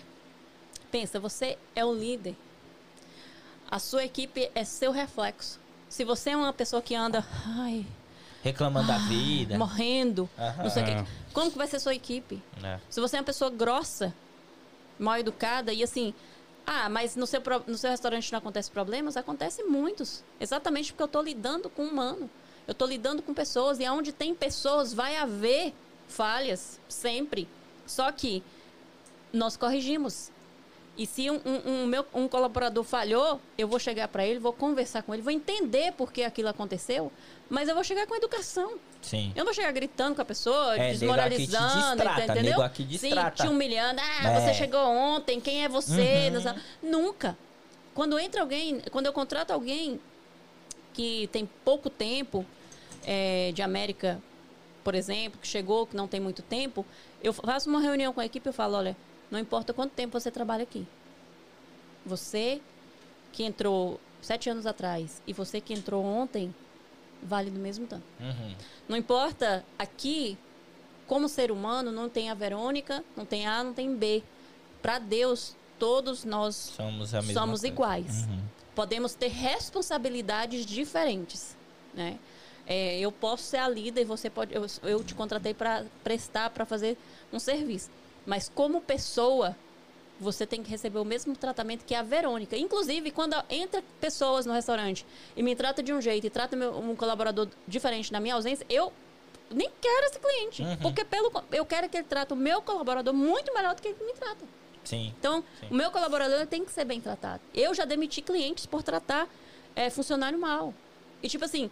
pensa, 0.91 1.19
você 1.19 1.57
é 1.75 1.83
o 1.85 1.93
líder. 1.93 2.35
A 3.69 3.79
sua 3.79 4.03
equipe 4.03 4.51
é 4.53 4.63
seu 4.65 4.91
reflexo. 4.91 5.59
Se 5.89 6.03
você 6.03 6.31
é 6.31 6.35
uma 6.37 6.53
pessoa 6.53 6.81
que 6.81 6.93
anda, 6.93 7.25
ai, 7.45 7.85
Reclamando 8.43 8.87
da 8.87 8.97
vida. 8.97 9.57
morrendo, 9.57 10.29
Aham. 10.37 10.63
não 10.63 10.69
sei 10.69 10.83
o 10.83 10.85
quê, 10.85 11.05
como 11.33 11.51
que 11.51 11.57
vai 11.57 11.67
ser 11.67 11.79
sua 11.79 11.93
equipe? 11.93 12.41
É. 12.63 12.79
Se 12.89 12.99
você 12.99 13.15
é 13.17 13.19
uma 13.19 13.25
pessoa 13.25 13.49
grossa, 13.51 14.13
mal 14.99 15.17
educada 15.17 15.71
e 15.71 15.83
assim, 15.83 16.13
ah, 16.65 16.89
mas 16.89 17.15
no 17.15 17.25
seu, 17.27 17.41
no 17.67 17.77
seu 17.77 17.89
restaurante 17.89 18.31
não 18.31 18.39
acontece 18.39 18.69
problemas? 18.71 19.15
Acontecem 19.15 19.67
muitos. 19.67 20.23
Exatamente 20.39 20.91
porque 20.91 21.03
eu 21.03 21.07
estou 21.07 21.21
lidando 21.21 21.69
com 21.69 21.83
um 21.83 21.89
humano. 21.89 22.29
Eu 22.67 22.71
estou 22.73 22.87
lidando 22.87 23.21
com 23.21 23.33
pessoas 23.33 23.79
e 23.79 23.85
aonde 23.85 24.11
tem 24.11 24.33
pessoas 24.35 24.93
vai 24.93 25.15
haver 25.17 25.73
falhas, 26.07 26.79
sempre. 26.87 27.47
Só 27.87 28.11
que 28.11 28.43
nós 29.33 29.57
corrigimos. 29.57 30.29
E 30.97 31.05
se 31.07 31.29
um, 31.31 31.39
um- 31.45 31.61
um 31.83 31.85
meu, 31.85 32.05
um 32.13 32.27
colaborador 32.27 32.83
falhou, 32.83 33.39
eu 33.57 33.67
vou 33.67 33.79
chegar 33.79 34.07
para 34.09 34.25
ele, 34.25 34.39
vou 34.39 34.51
conversar 34.53 35.01
com 35.03 35.13
ele, 35.13 35.23
vou 35.23 35.31
entender 35.31 35.93
por 35.93 36.11
que 36.11 36.21
aquilo 36.23 36.49
aconteceu, 36.49 37.11
mas 37.49 37.69
eu 37.69 37.73
vou 37.75 37.83
chegar 37.83 38.05
com 38.05 38.15
educação. 38.15 38.73
Sim. 39.01 39.31
Eu 39.33 39.39
não 39.39 39.45
vou 39.45 39.53
chegar 39.53 39.71
gritando 39.71 40.15
com 40.15 40.21
a 40.21 40.25
pessoa, 40.25 40.77
É, 40.77 40.91
desmoralizando, 40.91 41.95
distrata, 41.95 42.25
entendeu? 42.25 42.61
aqui 42.61 42.83
distrata. 42.83 43.37
Sim, 43.41 43.47
te 43.49 43.53
humilhando. 43.53 43.99
Ah, 44.01 44.29
É. 44.31 44.39
você 44.41 44.53
chegou 44.53 44.81
ontem, 44.85 45.39
quem 45.39 45.63
é 45.63 45.69
você? 45.69 46.29
Uhum. 46.83 46.89
Nunca. 46.91 47.37
Quando 47.95 48.19
entra 48.19 48.41
alguém, 48.41 48.81
quando 48.91 49.05
eu 49.05 49.13
contrato 49.13 49.51
alguém 49.51 49.99
que 50.93 51.27
tem 51.31 51.49
pouco 51.63 51.89
tempo 51.89 52.45
é, 53.05 53.51
de 53.53 53.61
América, 53.61 54.21
por 54.83 54.93
exemplo, 54.93 55.39
que 55.41 55.47
chegou, 55.47 55.87
que 55.87 55.95
não 55.95 56.07
tem 56.07 56.19
muito 56.19 56.41
tempo, 56.41 56.85
eu 57.23 57.33
faço 57.33 57.69
uma 57.69 57.79
reunião 57.79 58.13
com 58.13 58.19
a 58.21 58.25
equipe 58.25 58.49
e 58.49 58.53
falo, 58.53 58.75
olha, 58.77 58.95
não 59.31 59.39
importa 59.39 59.73
quanto 59.73 59.93
tempo 59.93 60.19
você 60.19 60.29
trabalha 60.29 60.63
aqui. 60.63 60.85
Você 62.05 62.61
que 63.31 63.43
entrou 63.43 63.99
sete 64.21 64.49
anos 64.49 64.65
atrás 64.65 65.21
e 65.25 65.31
você 65.31 65.61
que 65.61 65.73
entrou 65.73 66.03
ontem, 66.03 66.53
vale 67.23 67.49
do 67.49 67.59
mesmo 67.59 67.87
tanto. 67.87 68.03
Uhum. 68.19 68.55
Não 68.89 68.97
importa, 68.97 69.63
aqui, 69.79 70.37
como 71.07 71.29
ser 71.29 71.49
humano, 71.49 71.91
não 71.91 72.09
tem 72.09 72.29
a 72.29 72.33
Verônica, 72.33 73.03
não 73.15 73.25
tem 73.25 73.47
A, 73.47 73.63
não 73.63 73.73
tem 73.73 73.95
B. 73.95 74.21
Para 74.81 74.99
Deus, 74.99 75.55
todos 75.79 76.25
nós 76.25 76.55
Somos 76.55 77.13
somos 77.33 77.63
iguais. 77.63 78.25
Uhum. 78.27 78.41
Podemos 78.75 79.13
ter 79.13 79.29
responsabilidades 79.29 80.65
diferentes, 80.65 81.55
né? 81.93 82.19
É, 82.65 82.99
eu 82.99 83.11
posso 83.11 83.43
ser 83.43 83.57
a 83.57 83.67
líder 83.67 84.01
e 84.01 84.05
você 84.05 84.29
pode. 84.29 84.53
Eu, 84.53 84.65
eu 84.83 85.03
te 85.03 85.13
contratei 85.13 85.53
para 85.53 85.83
prestar, 86.03 86.49
para 86.51 86.65
fazer 86.65 86.97
um 87.33 87.39
serviço. 87.39 87.89
Mas 88.25 88.49
como 88.53 88.81
pessoa, 88.81 89.55
você 90.19 90.45
tem 90.45 90.61
que 90.61 90.69
receber 90.69 90.99
o 90.99 91.05
mesmo 91.05 91.35
tratamento 91.35 91.83
que 91.85 91.95
a 91.95 92.03
Verônica. 92.03 92.55
Inclusive, 92.55 93.09
quando 93.11 93.35
entra 93.49 93.83
pessoas 93.99 94.45
no 94.45 94.53
restaurante 94.53 95.05
e 95.35 95.41
me 95.41 95.55
trata 95.55 95.81
de 95.81 95.91
um 95.91 95.99
jeito 95.99 96.27
e 96.27 96.29
trata 96.29 96.55
meu- 96.55 96.77
um 96.77 96.95
colaborador 96.95 97.47
diferente 97.67 98.11
na 98.11 98.19
minha 98.19 98.35
ausência, 98.35 98.65
eu 98.69 98.93
nem 99.49 99.69
quero 99.81 100.05
esse 100.05 100.19
cliente. 100.19 100.61
Uhum. 100.61 100.77
Porque 100.77 101.03
pelo, 101.03 101.31
eu 101.51 101.65
quero 101.65 101.89
que 101.89 101.97
ele 101.97 102.05
trate 102.07 102.31
o 102.33 102.35
meu 102.35 102.61
colaborador 102.61 103.13
muito 103.13 103.53
melhor 103.53 103.73
do 103.75 103.81
que 103.81 103.87
ele 103.87 104.03
me 104.05 104.13
trata. 104.13 104.45
Sim. 104.83 105.13
Então, 105.19 105.43
Sim. 105.59 105.67
o 105.71 105.73
meu 105.73 105.91
colaborador 105.91 106.45
tem 106.47 106.63
que 106.63 106.71
ser 106.71 106.85
bem 106.85 107.01
tratado. 107.01 107.41
Eu 107.53 107.73
já 107.73 107.85
demiti 107.85 108.21
clientes 108.21 108.65
por 108.65 108.81
tratar 108.83 109.27
é, 109.75 109.89
funcionário 109.89 110.39
mal. 110.39 110.73
E 111.21 111.27
tipo 111.27 111.45
assim, 111.45 111.69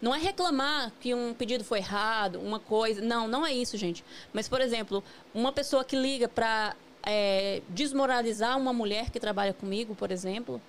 não 0.00 0.14
é 0.14 0.18
reclamar 0.18 0.92
que 1.00 1.14
um 1.14 1.34
pedido 1.34 1.62
foi 1.64 1.78
errado, 1.78 2.40
uma 2.40 2.58
coisa. 2.58 3.00
Não, 3.00 3.28
não 3.28 3.44
é 3.46 3.52
isso, 3.52 3.76
gente. 3.76 4.04
Mas, 4.32 4.48
por 4.48 4.60
exemplo, 4.60 5.02
uma 5.34 5.52
pessoa 5.52 5.84
que 5.84 5.96
liga 5.96 6.28
para 6.28 6.74
desmoralizar 7.68 8.56
uma 8.58 8.72
mulher 8.72 9.10
que 9.10 9.20
trabalha 9.20 9.52
comigo, 9.52 9.94
por 9.94 10.10
exemplo, 10.10 10.60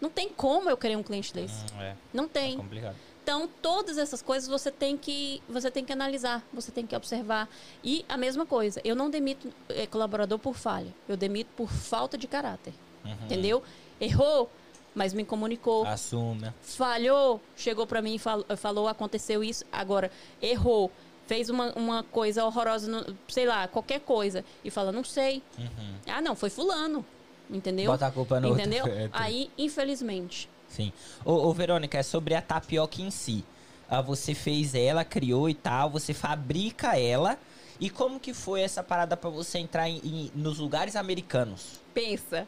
não 0.00 0.10
tem 0.10 0.28
como 0.28 0.68
eu 0.70 0.76
querer 0.76 0.96
um 0.96 1.02
cliente 1.02 1.32
desse. 1.32 1.64
Hum, 1.74 1.80
é. 1.80 1.96
Não 2.12 2.24
É 2.24 2.28
tem. 2.28 2.56
complicado. 2.56 2.96
Então, 3.22 3.48
todas 3.60 3.98
essas 3.98 4.22
coisas 4.22 4.48
você 4.48 4.70
tem 4.70 4.96
que 4.96 5.42
você 5.48 5.70
tem 5.70 5.84
que 5.84 5.92
analisar, 5.92 6.42
você 6.52 6.72
tem 6.72 6.86
que 6.86 6.96
observar. 6.96 7.48
E 7.84 8.04
a 8.08 8.16
mesma 8.16 8.46
coisa, 8.46 8.80
eu 8.82 8.96
não 8.96 9.10
demito 9.10 9.52
eh, 9.68 9.86
colaborador 9.86 10.38
por 10.38 10.54
falha, 10.56 10.92
eu 11.06 11.16
demito 11.16 11.50
por 11.54 11.70
falta 11.70 12.16
de 12.16 12.26
caráter. 12.26 12.72
Uhum. 13.04 13.12
Entendeu? 13.26 13.62
Errou, 14.00 14.50
mas 14.94 15.12
me 15.12 15.24
comunicou. 15.24 15.86
Assume. 15.86 16.52
Falhou, 16.62 17.40
chegou 17.56 17.86
pra 17.86 18.00
mim 18.02 18.14
e 18.14 18.18
fal- 18.18 18.44
falou, 18.56 18.88
aconteceu 18.88 19.42
isso. 19.44 19.64
Agora, 19.70 20.10
errou, 20.42 20.90
fez 21.26 21.48
uma, 21.50 21.72
uma 21.74 22.02
coisa 22.02 22.44
horrorosa, 22.44 23.06
sei 23.28 23.46
lá, 23.46 23.68
qualquer 23.68 24.00
coisa. 24.00 24.44
E 24.64 24.70
fala, 24.70 24.90
não 24.92 25.04
sei. 25.04 25.42
Uhum. 25.58 25.94
Ah, 26.06 26.20
não, 26.20 26.34
foi 26.34 26.50
fulano. 26.50 27.04
Entendeu? 27.48 27.90
Bota 27.90 28.06
a 28.06 28.10
culpa 28.10 28.38
no 28.40 28.48
outro. 28.48 28.62
Entendeu? 28.62 28.86
É, 28.90 29.08
tem- 29.08 29.10
Aí, 29.12 29.50
infelizmente, 29.58 30.48
Sim. 30.68 30.92
Ô, 31.24 31.32
ô, 31.48 31.52
Verônica, 31.52 31.98
é 31.98 32.02
sobre 32.02 32.32
a 32.34 32.40
tapioca 32.40 33.02
em 33.02 33.10
si. 33.10 33.44
Ah, 33.88 34.00
você 34.00 34.34
fez 34.34 34.72
ela, 34.72 35.04
criou 35.04 35.48
e 35.48 35.54
tal, 35.54 35.90
você 35.90 36.14
fabrica 36.14 36.96
ela. 36.96 37.36
E 37.80 37.88
como 37.88 38.20
que 38.20 38.34
foi 38.34 38.60
essa 38.60 38.82
parada 38.82 39.16
pra 39.16 39.30
você 39.30 39.58
entrar 39.58 39.88
em, 39.88 39.96
em- 40.04 40.30
nos 40.34 40.58
lugares 40.58 40.94
americanos, 40.96 41.80
pensa. 41.94 42.46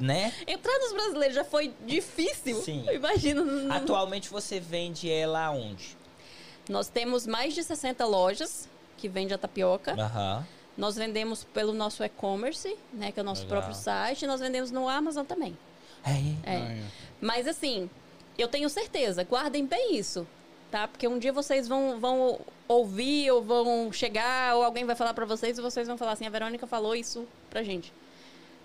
né? 0.00 0.32
Entrar 0.46 0.76
nos 0.80 0.92
brasileiros 0.92 1.34
já 1.36 1.44
foi 1.44 1.72
difícil. 1.86 2.56
Sim. 2.60 2.84
Imagina. 2.92 3.42
no- 3.42 3.64
no- 3.64 3.72
Atualmente 3.72 4.28
você 4.28 4.58
vende 4.58 5.08
ela 5.10 5.44
aonde? 5.46 5.96
Nós 6.68 6.88
temos 6.88 7.26
mais 7.26 7.54
de 7.54 7.62
60 7.62 8.04
lojas 8.04 8.68
que 8.98 9.08
vendem 9.08 9.34
a 9.34 9.38
tapioca. 9.38 9.92
Aham. 9.92 10.44
Nós 10.76 10.96
vendemos 10.96 11.44
pelo 11.44 11.72
nosso 11.72 12.02
e-commerce, 12.02 12.76
né, 12.92 13.12
que 13.12 13.20
é 13.20 13.22
o 13.22 13.26
nosso 13.26 13.42
Legal. 13.42 13.58
próprio 13.60 13.76
site, 13.78 14.22
e 14.22 14.26
nós 14.26 14.40
vendemos 14.40 14.70
no 14.70 14.88
Amazon 14.88 15.24
também. 15.24 15.56
É. 16.04 16.10
É. 16.10 16.56
Ah, 16.56 16.72
é. 16.72 16.82
Mas 17.20 17.46
assim, 17.46 17.88
eu 18.38 18.48
tenho 18.48 18.68
certeza, 18.68 19.22
guardem 19.22 19.66
bem 19.66 19.96
isso, 19.96 20.26
tá? 20.72 20.88
Porque 20.88 21.06
um 21.06 21.18
dia 21.18 21.32
vocês 21.32 21.68
vão, 21.68 22.00
vão 22.00 22.40
ouvir 22.66 23.30
ou 23.30 23.42
vão 23.42 23.92
chegar 23.92 24.56
ou 24.56 24.64
alguém 24.64 24.84
vai 24.86 24.96
falar 24.96 25.12
pra 25.14 25.26
vocês 25.26 25.58
e 25.58 25.62
vocês 25.62 25.86
vão 25.86 25.96
falar 25.98 26.12
assim, 26.12 26.26
a 26.26 26.30
Verônica 26.30 26.66
falou 26.66 26.96
isso 26.96 27.28
pra 27.50 27.62
gente. 27.62 27.92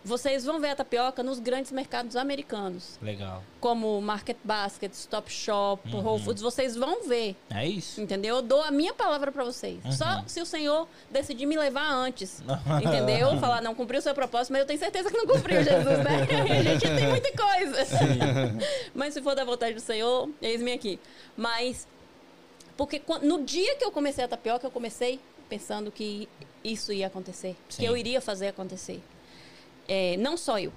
Vocês 0.06 0.46
vão 0.46 0.58
ver 0.58 0.70
a 0.70 0.76
tapioca 0.76 1.22
nos 1.22 1.38
grandes 1.38 1.70
mercados 1.70 2.16
americanos, 2.16 2.98
Legal. 3.02 3.44
como 3.60 4.00
Market 4.00 4.38
Basket, 4.42 4.94
Stop 4.94 5.30
Shop, 5.30 5.82
Uhum. 5.94 6.02
Whole 6.02 6.24
Foods, 6.24 6.42
vocês 6.42 6.78
vão 6.78 7.06
ver. 7.06 7.36
É 7.50 7.68
isso. 7.68 8.00
Entendeu? 8.00 8.38
Eu 8.38 8.42
dou 8.42 8.62
a 8.64 8.72
minha 8.72 8.94
palavra 8.94 9.34
pra 9.34 9.44
vocês. 9.44 9.84
Uhum. 9.84 9.92
Só 9.92 10.24
se 10.26 10.40
o 10.40 10.46
Senhor 10.46 10.88
decidir 11.12 11.46
me 11.46 11.58
levar 11.58 11.90
antes. 11.92 12.42
Entendeu? 12.82 13.38
Falar, 13.40 13.62
não 13.62 13.76
cumpriu 13.76 14.00
o 14.00 14.02
seu 14.02 14.14
propósito, 14.14 14.54
mas 14.54 14.62
eu 14.62 14.68
tenho 14.68 14.80
certeza 14.80 15.12
que 15.12 15.18
não 15.18 15.28
cumpriu, 15.28 15.58
Jesus, 15.66 15.98
né? 15.98 16.28
A 16.58 16.64
gente 16.64 16.88
tem 16.88 17.10
muita 17.10 17.32
coisa. 17.36 17.78
mas 18.96 19.14
se 19.14 19.22
for 19.22 19.36
da 19.36 19.44
vontade 19.44 19.74
do 19.74 19.82
Senhor, 19.82 20.30
eis-me 20.42 20.72
aqui. 20.72 20.98
Mas, 21.36 21.86
porque 22.78 23.02
no 23.24 23.44
dia 23.44 23.76
que 23.76 23.84
eu 23.84 23.92
comecei 23.92 24.24
a 24.24 24.28
tapioca, 24.28 24.66
eu 24.68 24.72
comecei 24.72 25.20
pensando 25.50 25.92
que 25.92 26.30
isso 26.64 26.94
ia 26.94 27.08
acontecer. 27.08 27.56
Sim. 27.70 27.82
Que 27.82 27.86
eu 27.86 27.98
iria 27.98 28.22
fazer 28.22 28.48
acontecer. 28.48 29.02
É, 29.88 30.16
não 30.18 30.36
só 30.38 30.60
eu. 30.60 30.72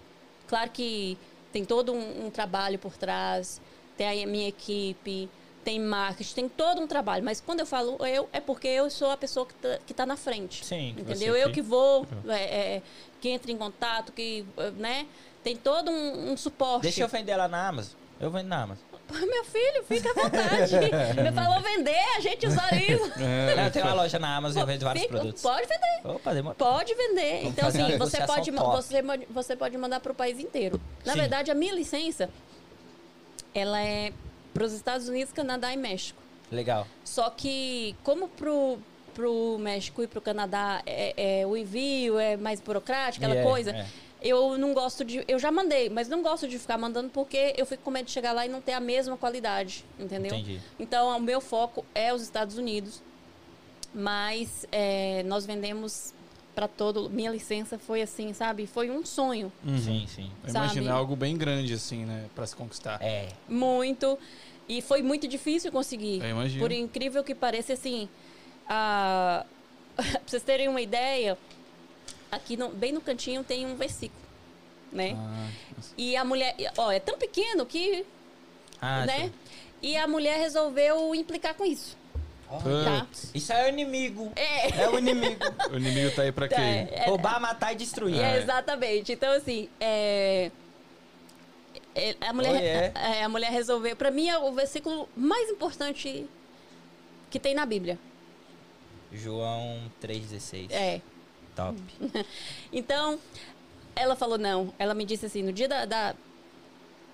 Claro 0.47 0.71
que 0.71 1.19
tem 1.53 1.65
todo 1.65 1.93
um, 1.93 2.27
um 2.27 2.31
trabalho 2.31 2.79
por 2.79 2.97
trás, 2.97 3.61
tem 3.97 4.23
a 4.25 4.27
minha 4.27 4.49
equipe, 4.49 5.29
tem 5.65 5.79
marketing, 5.81 6.35
tem 6.35 6.49
todo 6.49 6.81
um 6.81 6.87
trabalho. 6.87 7.25
Mas 7.25 7.41
quando 7.41 7.61
eu 7.61 7.67
falo 7.67 8.05
eu, 8.07 8.29
é 8.33 8.41
porque 8.41 8.69
eu 8.69 8.89
sou 8.89 9.11
a 9.11 9.17
pessoa 9.17 9.45
que 9.47 9.55
tá, 9.55 9.79
que 9.87 9.93
tá 9.95 10.07
na 10.07 10.17
frente. 10.17 10.65
Sim, 10.65 10.95
Entendeu? 10.99 11.37
Eu 11.37 11.49
que- 11.49 11.55
que 11.57 11.63
vou, 11.63 12.07
é, 12.29 12.77
é, 12.77 12.83
que 13.21 13.29
entra 13.29 13.51
em 13.51 13.57
contato, 13.57 14.13
que, 14.13 14.45
né? 14.77 15.07
Tem 15.43 15.57
todo 15.57 15.91
um, 15.91 16.33
um 16.33 16.37
suporte. 16.37 16.83
Deixa 16.83 17.03
eu 17.03 17.09
vender 17.09 17.33
ela 17.33 17.49
na 17.49 17.69
Amazon. 17.69 17.99
Eu 18.21 18.31
vendo 18.31 18.47
na 18.49 18.63
Amazon. 18.63 18.85
Meu 19.13 19.45
filho, 19.45 19.83
fica 19.89 20.11
à 20.11 20.15
vontade. 20.15 20.75
Me 21.23 21.33
falou 21.33 21.61
vender, 21.61 21.99
a 22.17 22.21
gente 22.21 22.47
usariza. 22.47 23.13
É, 23.21 23.67
eu 23.67 23.71
tenho 23.71 23.85
uma 23.87 23.95
loja 23.95 24.19
na 24.19 24.37
Amazon 24.37 24.59
e 24.59 24.61
eu 24.63 24.67
vendo 24.67 24.85
vários 24.85 25.03
Fica- 25.05 25.17
produtos. 25.19 25.43
Pode 25.43 25.67
vender. 25.67 26.01
Opa, 26.17 26.33
demora. 26.35 26.55
Pode 26.55 26.95
vender. 26.95 27.39
Vamos 27.43 27.49
então, 27.53 27.69
assim, 27.69 27.99
você 27.99 28.27
pode, 28.27 28.51
você, 28.51 29.03
pode- 29.03 29.27
você 29.31 29.57
pode 29.57 29.77
mandar 29.79 30.01
para 30.01 30.13
o 30.13 30.15
país 30.15 30.39
inteiro. 30.39 30.81
Na 31.05 31.13
Sim. 31.15 31.19
verdade, 31.21 31.51
a 31.51 31.55
minha 31.55 31.75
licença, 31.75 32.31
ela 33.55 33.81
é 33.83 34.13
para 34.55 34.65
os 34.65 34.73
Estados 34.73 35.09
Unidos, 35.09 35.33
Canadá 35.33 35.73
e 35.73 35.77
México. 35.77 36.21
Legal. 36.51 36.87
Só 37.05 37.31
que, 37.31 37.95
como 38.03 38.29
pro, 38.29 38.79
pro 39.15 39.57
México 39.61 40.03
e 40.03 40.07
pro 40.07 40.21
Canadá 40.21 40.83
é, 40.87 41.41
é- 41.43 41.47
o 41.47 41.57
envio 41.57 42.19
é 42.19 42.37
mais 42.37 42.61
burocrático, 42.61 43.25
aquela 43.25 43.39
E 43.41 43.43
é, 43.43 43.45
coisa, 43.49 43.71
é. 43.71 43.87
Eu 44.23 44.59
não 44.59 44.75
gosto 44.75 45.05
de. 45.05 45.25
Eu 45.27 45.39
já 45.39 45.51
mandei, 45.51 45.89
mas 45.89 46.09
não 46.09 46.23
gosto 46.23 46.47
de 46.47 46.59
ficar 46.59 46.79
mandando 46.79 47.11
porque 47.11 47.55
eu 47.57 47.65
fico 47.65 47.83
com 47.83 47.91
medo 47.91 48.07
de 48.07 48.13
chegar 48.13 48.33
lá 48.33 48.47
e 48.47 48.49
não 48.49 48.61
ter 48.61 48.73
a 48.73 48.81
mesma 48.81 49.17
qualidade, 49.17 49.85
entendeu? 49.99 50.35
Entendi. 50.35 50.61
Então, 50.79 51.17
o 51.17 51.21
meu 51.21 51.41
foco 51.41 51.85
é 51.95 52.13
os 52.13 52.23
Estados 52.23 52.59
Unidos, 52.59 53.03
mas 53.95 54.67
é, 54.71 55.23
nós 55.25 55.47
vendemos 55.47 56.13
para 56.55 56.69
todo. 56.69 57.09
Minha 57.09 57.31
licença 57.31 57.79
foi 57.79 58.03
assim, 58.03 58.33
sabe? 58.33 58.67
Foi 58.67 58.91
um 58.91 59.05
sonho. 59.05 59.51
Sim, 59.65 60.07
sim. 60.07 60.31
Eu 60.45 60.53
Sabe? 60.53 60.67
imagino 60.67 60.89
é 60.89 60.93
algo 60.93 61.17
bem 61.17 61.37
grande, 61.37 61.73
assim, 61.73 62.05
né? 62.05 62.27
Pra 62.35 62.47
se 62.47 62.55
conquistar. 62.55 63.01
É. 63.03 63.29
Muito. 63.49 64.19
E 64.69 64.83
foi 64.83 65.03
muito 65.03 65.27
difícil 65.27 65.73
conseguir. 65.73 66.23
Eu 66.23 66.31
imagino. 66.31 66.61
Por 66.61 66.71
incrível 66.71 67.25
que 67.25 67.35
pareça, 67.35 67.73
assim. 67.73 68.09
A... 68.69 69.45
pra 69.97 70.21
vocês 70.27 70.43
terem 70.43 70.69
uma 70.69 70.81
ideia, 70.81 71.39
aqui 72.31 72.57
no- 72.57 72.69
bem 72.71 72.93
no 72.93 73.01
cantinho 73.01 73.43
tem 73.45 73.67
um 73.67 73.77
versículo. 73.77 74.21
né? 74.93 75.15
Ah. 75.17 75.49
E 75.97 76.17
a 76.17 76.25
mulher, 76.25 76.55
ó, 76.77 76.91
é 76.91 76.99
tão 76.99 77.17
pequeno 77.17 77.65
que, 77.65 78.05
Ah, 78.81 79.07
né? 79.07 79.19
sim. 79.27 79.33
E 79.83 79.97
a 79.97 80.07
mulher 80.09 80.37
resolveu 80.39 81.15
implicar 81.15 81.55
com 81.55 81.65
isso. 81.65 81.97
Tá? 82.85 83.07
Isso 83.33 83.53
é 83.53 83.67
o 83.67 83.69
inimigo. 83.69 84.33
É. 84.35 84.83
É 84.83 84.89
o 84.91 84.99
inimigo. 84.99 85.37
o 85.73 85.77
inimigo 85.77 86.11
tá 86.17 86.23
aí 86.23 86.33
pra 86.33 86.49
quê? 86.49 86.55
É, 86.57 87.05
Roubar, 87.07 87.41
matar 87.41 87.73
e 87.73 87.77
destruir. 87.77 88.19
É, 88.21 88.39
exatamente. 88.39 89.13
Então, 89.13 89.33
assim, 89.33 89.69
é... 89.81 90.51
é, 91.95 92.17
A 92.23 92.33
mulher, 92.33 92.53
Oh, 92.53 92.57
yeah. 92.57 93.01
é, 93.19 93.23
a 93.23 93.29
mulher 93.29 93.53
resolveu. 93.53 93.95
Pra 93.95 94.11
mim, 94.11 94.29
é 94.29 94.37
o 94.37 94.53
versículo 94.53 95.09
mais 95.17 95.49
importante 95.49 96.27
que 97.31 97.39
tem 97.39 97.55
na 97.55 97.65
Bíblia. 97.65 97.97
João 99.13 99.81
3,16. 100.03 100.73
É. 100.73 101.01
Top. 101.67 101.79
Então, 102.73 103.19
ela 103.97 104.15
falou 104.17 104.39
não. 104.39 104.73
Ela 104.79 104.95
me 104.95 105.05
disse 105.05 105.27
assim, 105.27 105.43
no 105.43 105.53
dia 105.53 105.69
da... 105.69 105.85
da- 105.85 106.15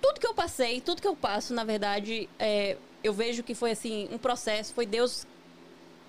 Tudo 0.01 0.19
que 0.19 0.27
eu 0.27 0.33
passei, 0.33 0.79
tudo 0.81 1.01
que 1.01 1.07
eu 1.07 1.15
passo, 1.15 1.53
na 1.53 1.63
verdade, 1.63 2.29
é, 2.39 2.77
eu 3.03 3.13
vejo 3.13 3.43
que 3.43 3.53
foi 3.55 3.71
assim, 3.71 4.07
um 4.11 4.17
processo. 4.17 4.73
Foi 4.73 4.85
Deus 4.85 5.25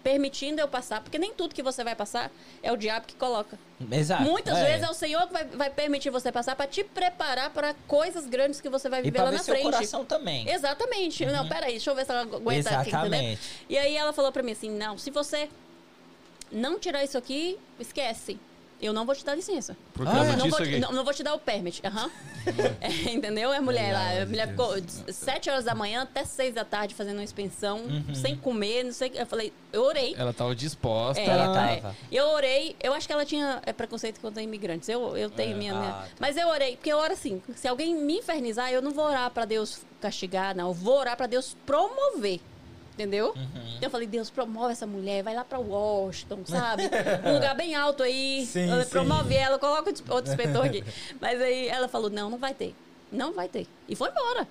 permitindo 0.03 0.61
eu 0.61 0.69
passar. 0.69 1.01
Porque 1.03 1.19
nem 1.19 1.33
tudo 1.35 1.55
que 1.55 1.63
você 1.63 1.83
vai 1.83 1.95
passar 1.95 2.31
é 2.63 2.71
o 2.73 2.77
diabo 2.77 3.07
que 3.07 3.15
coloca. 3.17 3.59
Exato. 3.91 4.23
Muitas 4.23 4.57
é. 4.57 4.65
vezes 4.65 4.87
é 4.87 4.91
o 4.91 4.95
Senhor 4.95 5.27
que 5.27 5.33
vai, 5.33 5.45
vai 5.45 5.71
permitir 5.71 6.11
você 6.11 6.31
passar 6.31 6.55
para 6.55 6.67
te 6.67 6.85
preparar 6.85 7.51
para 7.51 7.75
coisas 7.87 8.27
grandes 8.27 8.61
que 8.61 8.69
você 8.69 8.89
vai 8.89 9.01
E 9.01 9.03
viver 9.05 9.17
pra 9.17 9.25
lá 9.25 9.31
ver 9.31 9.37
na 9.39 9.43
seu 9.43 9.55
frente. 9.55 9.65
coração 9.73 10.05
também. 10.05 10.49
Exatamente. 10.49 11.27
Não, 11.27 11.49
peraí, 11.49 11.73
deixa 11.73 11.91
eu 11.91 11.95
ver 11.95 12.05
se 12.05 12.11
ela 12.13 12.21
aguenta 12.23 12.71
aqui, 12.71 12.91
entendeu? 12.91 13.07
Exatamente. 13.09 13.41
E 13.69 13.77
aí 13.77 13.97
ela 13.97 14.13
falou 14.13 14.31
pra 14.33 14.43
mim 14.43 14.53
assim: 14.53 14.71
não, 14.71 14.97
se 14.97 15.11
você 15.11 15.49
não 16.51 16.79
tirar 16.79 17.05
isso 17.05 17.17
aqui, 17.19 17.59
esquece. 17.79 18.39
Eu 18.81 18.93
não 18.93 19.05
vou 19.05 19.13
te 19.13 19.25
dar 19.25 19.35
licença. 19.35 19.77
Por 19.93 20.07
Ah, 20.07 20.13
causa 20.13 20.37
não, 20.37 20.45
disso 20.45 20.57
vou, 20.57 20.65
aqui. 20.65 20.79
não, 20.79 20.93
não 20.93 21.05
vou 21.05 21.13
te 21.13 21.25
dar 21.25 21.35
o 21.35 21.39
permit. 21.41 21.81
Aham. 21.85 22.09
É, 22.81 23.11
entendeu? 23.13 23.53
É 23.53 23.61
mulher 23.61 23.93
lá. 23.93 24.23
A 24.23 24.25
mulher 24.27 24.49
ficou 24.49 24.73
7 25.09 25.51
horas 25.51 25.65
da 25.65 25.75
manhã 25.75 26.03
até 26.03 26.25
6 26.25 26.55
da 26.55 26.65
tarde 26.65 26.95
fazendo 26.95 27.17
uma 27.19 27.25
expensão, 27.25 27.81
Uhum. 27.81 28.15
sem 28.15 28.37
comer, 28.37 28.85
não 28.85 28.93
sei 28.93 29.09
o 29.09 29.11
que. 29.11 29.19
Eu 29.19 29.27
falei, 29.27 29.53
eu 29.73 29.83
orei. 29.83 30.15
Ela 30.17 30.33
tava 30.33 30.55
disposta. 30.55 31.21
É, 31.21 31.27
Ela 31.27 31.71
é. 31.73 31.83
Eu 32.11 32.27
orei, 32.29 32.75
eu 32.83 32.95
acho 32.95 33.07
que 33.07 33.13
ela 33.13 33.27
tinha 33.27 33.61
é, 33.67 33.73
preconceito 33.73 34.19
contra 34.21 34.41
imigrantes. 34.43 34.89
Eu, 34.89 35.15
eu 35.17 35.29
tenho 35.29 35.57
minha, 35.59 35.75
minha- 35.75 35.91
Ah, 35.91 36.03
tá. 36.05 36.09
Mas 36.21 36.37
eu 36.39 36.49
orei, 36.49 36.77
porque 36.77 36.91
eu 36.93 36.97
oro 36.97 37.13
assim: 37.13 37.43
se 37.55 37.67
alguém 37.69 37.95
me 37.95 38.19
infernizar, 38.21 38.73
eu 38.73 38.81
não 38.81 38.93
vou 38.93 39.05
orar 39.05 39.29
pra 39.31 39.45
Deus 39.45 39.83
castigar, 40.01 40.55
não. 40.57 40.69
Eu 40.69 40.75
vou 40.75 40.97
orar 40.99 41.17
pra 41.17 41.27
Deus 41.27 41.55
promover. 41.67 42.41
Entendeu? 42.99 43.29
Uhum. 43.37 43.45
Então 43.77 43.83
eu 43.87 43.91
falei, 43.91 44.09
Deus, 44.09 44.29
promove 44.29 44.73
essa 44.73 44.85
mulher, 44.85 45.23
vai 45.23 45.33
lá 45.33 45.45
pra 45.45 45.57
Washington, 45.61 46.41
sabe? 46.45 46.83
Um 47.25 47.35
lugar 47.35 47.55
bem 47.55 47.77
alto 47.77 48.03
aí. 48.03 48.45
Sim, 48.45 48.69
Eu- 48.69 48.83
sim. 48.83 48.91
promove 48.91 49.37
ela, 49.37 49.57
coloca 49.57 49.95
outro 50.11 50.33
inspetor 50.33 50.65
aqui. 50.67 50.83
Mas 51.21 51.41
aí 51.41 51.69
ela 51.69 51.87
falou, 51.87 52.11
não, 52.11 52.29
não 52.29 52.39
vai 52.39 52.53
ter. 52.55 52.75
Não 53.13 53.33
vai 53.33 53.49
ter. 53.49 53.69
E 53.89 53.95
foi 53.95 54.11
embora. 54.11 54.49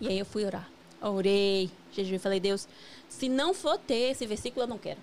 E 0.00 0.08
aí 0.08 0.18
eu 0.18 0.24
fui 0.24 0.42
orar. 0.46 0.66
Orei, 1.02 1.70
jejum, 1.92 2.18
falei, 2.18 2.40
Deus, 2.40 2.66
se 3.10 3.28
não 3.28 3.52
for 3.52 3.76
ter 3.76 4.12
esse 4.12 4.24
versículo, 4.24 4.62
eu 4.64 4.68
não 4.68 4.78
quero. 4.78 4.98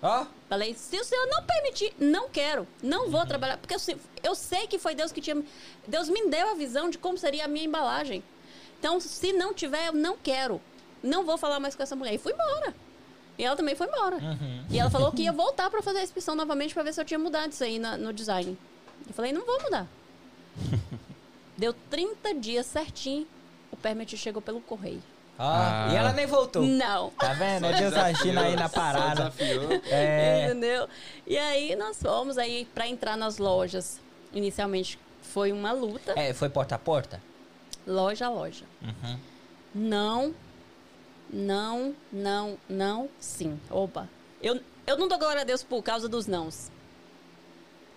Ó, 0.00 0.26
Falei, 0.48 0.74
se 0.74 0.96
o 0.96 1.04
Senhor 1.04 1.26
não 1.26 1.42
permitir, 1.42 1.92
não 1.98 2.28
quero, 2.28 2.68
não 2.80 3.10
vou 3.10 3.26
trabalhar. 3.26 3.56
Porque 3.58 3.74
eu, 3.74 3.78
sei- 3.80 3.96
eu 4.22 4.34
sei 4.36 4.68
que 4.68 4.78
foi 4.78 4.94
Deus 4.94 5.10
que 5.10 5.20
tinha. 5.20 5.42
Deus 5.88 6.08
me 6.08 6.28
deu 6.28 6.50
a 6.50 6.54
visão 6.54 6.88
de 6.88 6.98
como 6.98 7.18
seria 7.18 7.46
a 7.46 7.48
minha 7.48 7.66
embalagem. 7.66 8.22
Então, 8.78 8.98
se 9.00 9.32
não 9.34 9.52
tiver, 9.52 9.88
eu 9.88 9.92
não 9.92 10.16
quero. 10.16 10.58
Não 11.02 11.24
vou 11.24 11.36
falar 11.38 11.58
mais 11.60 11.74
com 11.74 11.82
essa 11.82 11.96
mulher. 11.96 12.14
E 12.14 12.18
fui 12.18 12.32
embora. 12.32 12.74
E 13.38 13.44
ela 13.44 13.56
também 13.56 13.74
foi 13.74 13.86
embora. 13.86 14.16
Uhum. 14.16 14.64
E 14.70 14.78
ela 14.78 14.90
falou 14.90 15.10
que 15.12 15.22
ia 15.22 15.32
voltar 15.32 15.70
pra 15.70 15.80
fazer 15.82 15.98
a 15.98 16.02
inspeção 16.02 16.34
novamente 16.34 16.74
pra 16.74 16.82
ver 16.82 16.92
se 16.92 17.00
eu 17.00 17.04
tinha 17.04 17.18
mudado 17.18 17.52
isso 17.52 17.64
aí 17.64 17.78
na- 17.78 17.96
no 17.96 18.12
design. 18.12 18.56
Eu 19.08 19.14
falei, 19.14 19.32
não 19.32 19.44
vou 19.46 19.60
mudar. 19.62 19.86
Deu 21.56 21.74
30 21.90 22.34
dias 22.34 22.66
certinho, 22.66 23.26
o 23.70 23.76
permit 23.76 24.16
chegou 24.16 24.40
pelo 24.42 24.60
correio. 24.60 25.02
ó. 25.38 25.42
Ah. 25.42 25.88
E 25.92 25.96
ela 25.96 26.12
nem 26.12 26.26
voltou. 26.26 26.62
Não. 26.62 27.10
Tá 27.10 27.32
vendo? 27.34 27.66
É 27.66 27.72
Deus 27.78 27.94
agindo 27.94 28.38
aí 28.38 28.54
na 28.56 28.68
Só 28.68 28.74
parada. 28.76 29.32
É. 29.90 30.46
Entendeu? 30.46 30.88
E 31.26 31.36
aí 31.38 31.74
nós 31.76 32.00
fomos 32.00 32.36
aí 32.38 32.66
para 32.74 32.86
entrar 32.86 33.16
nas 33.16 33.38
lojas. 33.38 34.00
Inicialmente 34.32 34.98
foi 35.22 35.50
uma 35.52 35.72
luta, 35.72 36.12
É, 36.16 36.32
foi 36.34 36.48
porta 36.48 36.74
a 36.74 36.78
porta? 36.78 37.20
loja 37.86 38.26
a 38.26 38.28
loja. 38.30 38.64
Uhum. 38.82 39.18
Não, 39.74 40.34
não, 41.32 41.94
não, 42.12 42.58
não, 42.68 43.08
sim. 43.18 43.58
Opa. 43.70 44.08
Eu, 44.42 44.60
eu 44.86 44.96
não 44.98 45.08
dou 45.08 45.18
glória 45.18 45.42
a 45.42 45.44
Deus 45.44 45.62
por 45.62 45.82
causa 45.82 46.08
dos 46.08 46.26
nãos. 46.26 46.70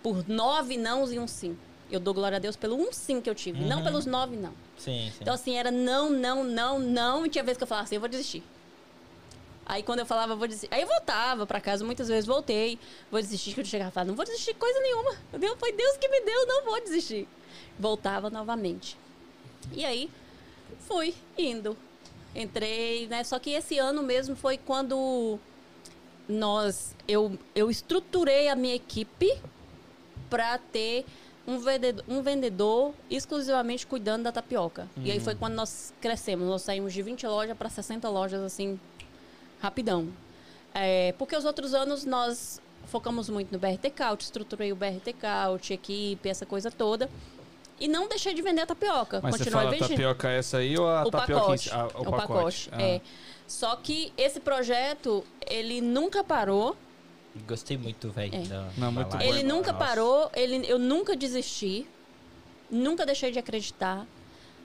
Por 0.02 0.28
nove 0.28 0.76
nãos 0.76 1.12
e 1.12 1.18
um 1.18 1.26
sim. 1.26 1.56
Eu 1.90 2.00
dou 2.00 2.12
glória 2.14 2.36
a 2.36 2.38
Deus 2.38 2.56
pelo 2.56 2.76
um 2.76 2.92
sim 2.92 3.20
que 3.20 3.28
eu 3.28 3.34
tive, 3.34 3.64
não 3.64 3.78
Uhum. 3.78 3.84
pelos 3.84 4.06
nove 4.06 4.36
não. 4.36 4.52
Sim, 4.78 5.10
sim. 5.10 5.18
Então, 5.20 5.34
assim, 5.34 5.56
era 5.56 5.70
não, 5.70 6.10
não, 6.10 6.42
não, 6.44 6.78
não. 6.78 7.26
E 7.26 7.28
tinha 7.30 7.44
vezes 7.44 7.56
que 7.58 7.62
eu 7.64 7.68
falava 7.68 7.84
assim, 7.86 7.94
eu 7.96 8.00
vou 8.00 8.08
desistir. 8.08 8.42
Aí, 9.66 9.82
quando 9.82 10.00
eu 10.00 10.06
falava, 10.06 10.34
vou 10.36 10.46
desistir. 10.46 10.68
Aí, 10.70 10.82
eu 10.82 10.86
voltava 10.88 11.46
pra 11.46 11.60
casa, 11.60 11.84
muitas 11.84 12.08
vezes 12.08 12.26
voltei, 12.26 12.78
vou 13.10 13.20
desistir. 13.20 13.54
Que 13.54 13.60
eu 13.60 13.64
chegava 13.64 13.90
e 13.90 13.92
falava, 13.94 14.08
não 14.08 14.16
vou 14.16 14.24
desistir 14.24 14.52
de 14.52 14.58
coisa 14.58 14.78
nenhuma. 14.80 15.12
Entendeu? 15.28 15.56
Foi 15.56 15.72
Deus 15.72 15.96
que 15.96 16.08
me 16.08 16.20
deu, 16.20 16.46
não 16.46 16.64
vou 16.64 16.80
desistir. 16.82 17.26
Voltava 17.78 18.28
novamente. 18.28 18.98
E 19.72 19.84
aí, 19.84 20.10
fui 20.80 21.14
indo. 21.38 21.76
Entrei, 22.34 23.06
né? 23.06 23.22
Só 23.24 23.38
que 23.38 23.50
esse 23.50 23.78
ano 23.78 24.02
mesmo 24.02 24.34
foi 24.34 24.58
quando 24.58 25.38
nós. 26.28 26.94
Eu, 27.06 27.38
eu 27.54 27.70
estruturei 27.70 28.48
a 28.48 28.56
minha 28.56 28.74
equipe 28.74 29.30
para 30.28 30.58
ter 30.58 31.04
um 31.46 31.58
vendedor, 31.58 32.04
um 32.08 32.22
vendedor 32.22 32.94
exclusivamente 33.10 33.86
cuidando 33.86 34.24
da 34.24 34.32
tapioca. 34.32 34.88
E 34.96 35.10
aí 35.10 35.20
foi 35.20 35.34
quando 35.34 35.54
nós 35.54 35.92
crescemos. 36.00 36.48
Nós 36.48 36.62
saímos 36.62 36.92
de 36.92 37.02
20 37.02 37.26
lojas 37.26 37.56
para 37.56 37.68
60 37.68 38.08
lojas, 38.08 38.42
assim, 38.42 38.80
rapidão. 39.60 40.08
É, 40.72 41.14
porque 41.18 41.36
os 41.36 41.44
outros 41.44 41.74
anos 41.74 42.04
nós 42.04 42.60
focamos 42.86 43.28
muito 43.28 43.52
no 43.52 43.58
BRT 43.58 43.90
Couch, 43.90 44.22
estruturei 44.22 44.72
o 44.72 44.76
BRT 44.76 45.14
Couch, 45.20 45.72
equipe, 45.72 46.28
essa 46.28 46.44
coisa 46.44 46.70
toda. 46.70 47.08
E 47.80 47.88
não 47.88 48.08
deixei 48.08 48.32
de 48.34 48.40
vender 48.42 48.62
a 48.62 48.66
tapioca. 48.66 49.20
Mas 49.22 49.36
você 49.36 49.50
fala 49.50 49.70
vendendo 49.70 49.88
tapioca 49.88 50.28
essa 50.30 50.58
aí 50.58 50.78
ou 50.78 50.88
a 50.88 51.02
o 51.04 51.10
tapioca 51.10 51.40
pacote. 51.42 51.62
si? 51.64 51.70
Ah, 51.72 51.88
o 51.94 52.10
pacote. 52.10 52.68
Ah. 52.72 52.82
É. 52.82 53.00
Só 53.46 53.74
que 53.76 54.12
esse 54.16 54.40
projeto, 54.40 55.24
ele 55.46 55.80
nunca 55.80 56.22
parou. 56.24 56.76
Gostei 57.46 57.76
muito, 57.76 58.10
velho. 58.10 58.32
É. 58.34 58.38
Não, 58.78 58.88
da 58.88 58.90
muito 58.92 59.14
live. 59.14 59.28
bom. 59.32 59.34
Ele 59.38 59.42
nunca 59.42 59.72
Nossa. 59.72 59.84
parou, 59.84 60.30
ele, 60.34 60.64
eu 60.70 60.78
nunca 60.78 61.16
desisti, 61.16 61.86
nunca 62.70 63.04
deixei 63.04 63.32
de 63.32 63.38
acreditar. 63.40 64.06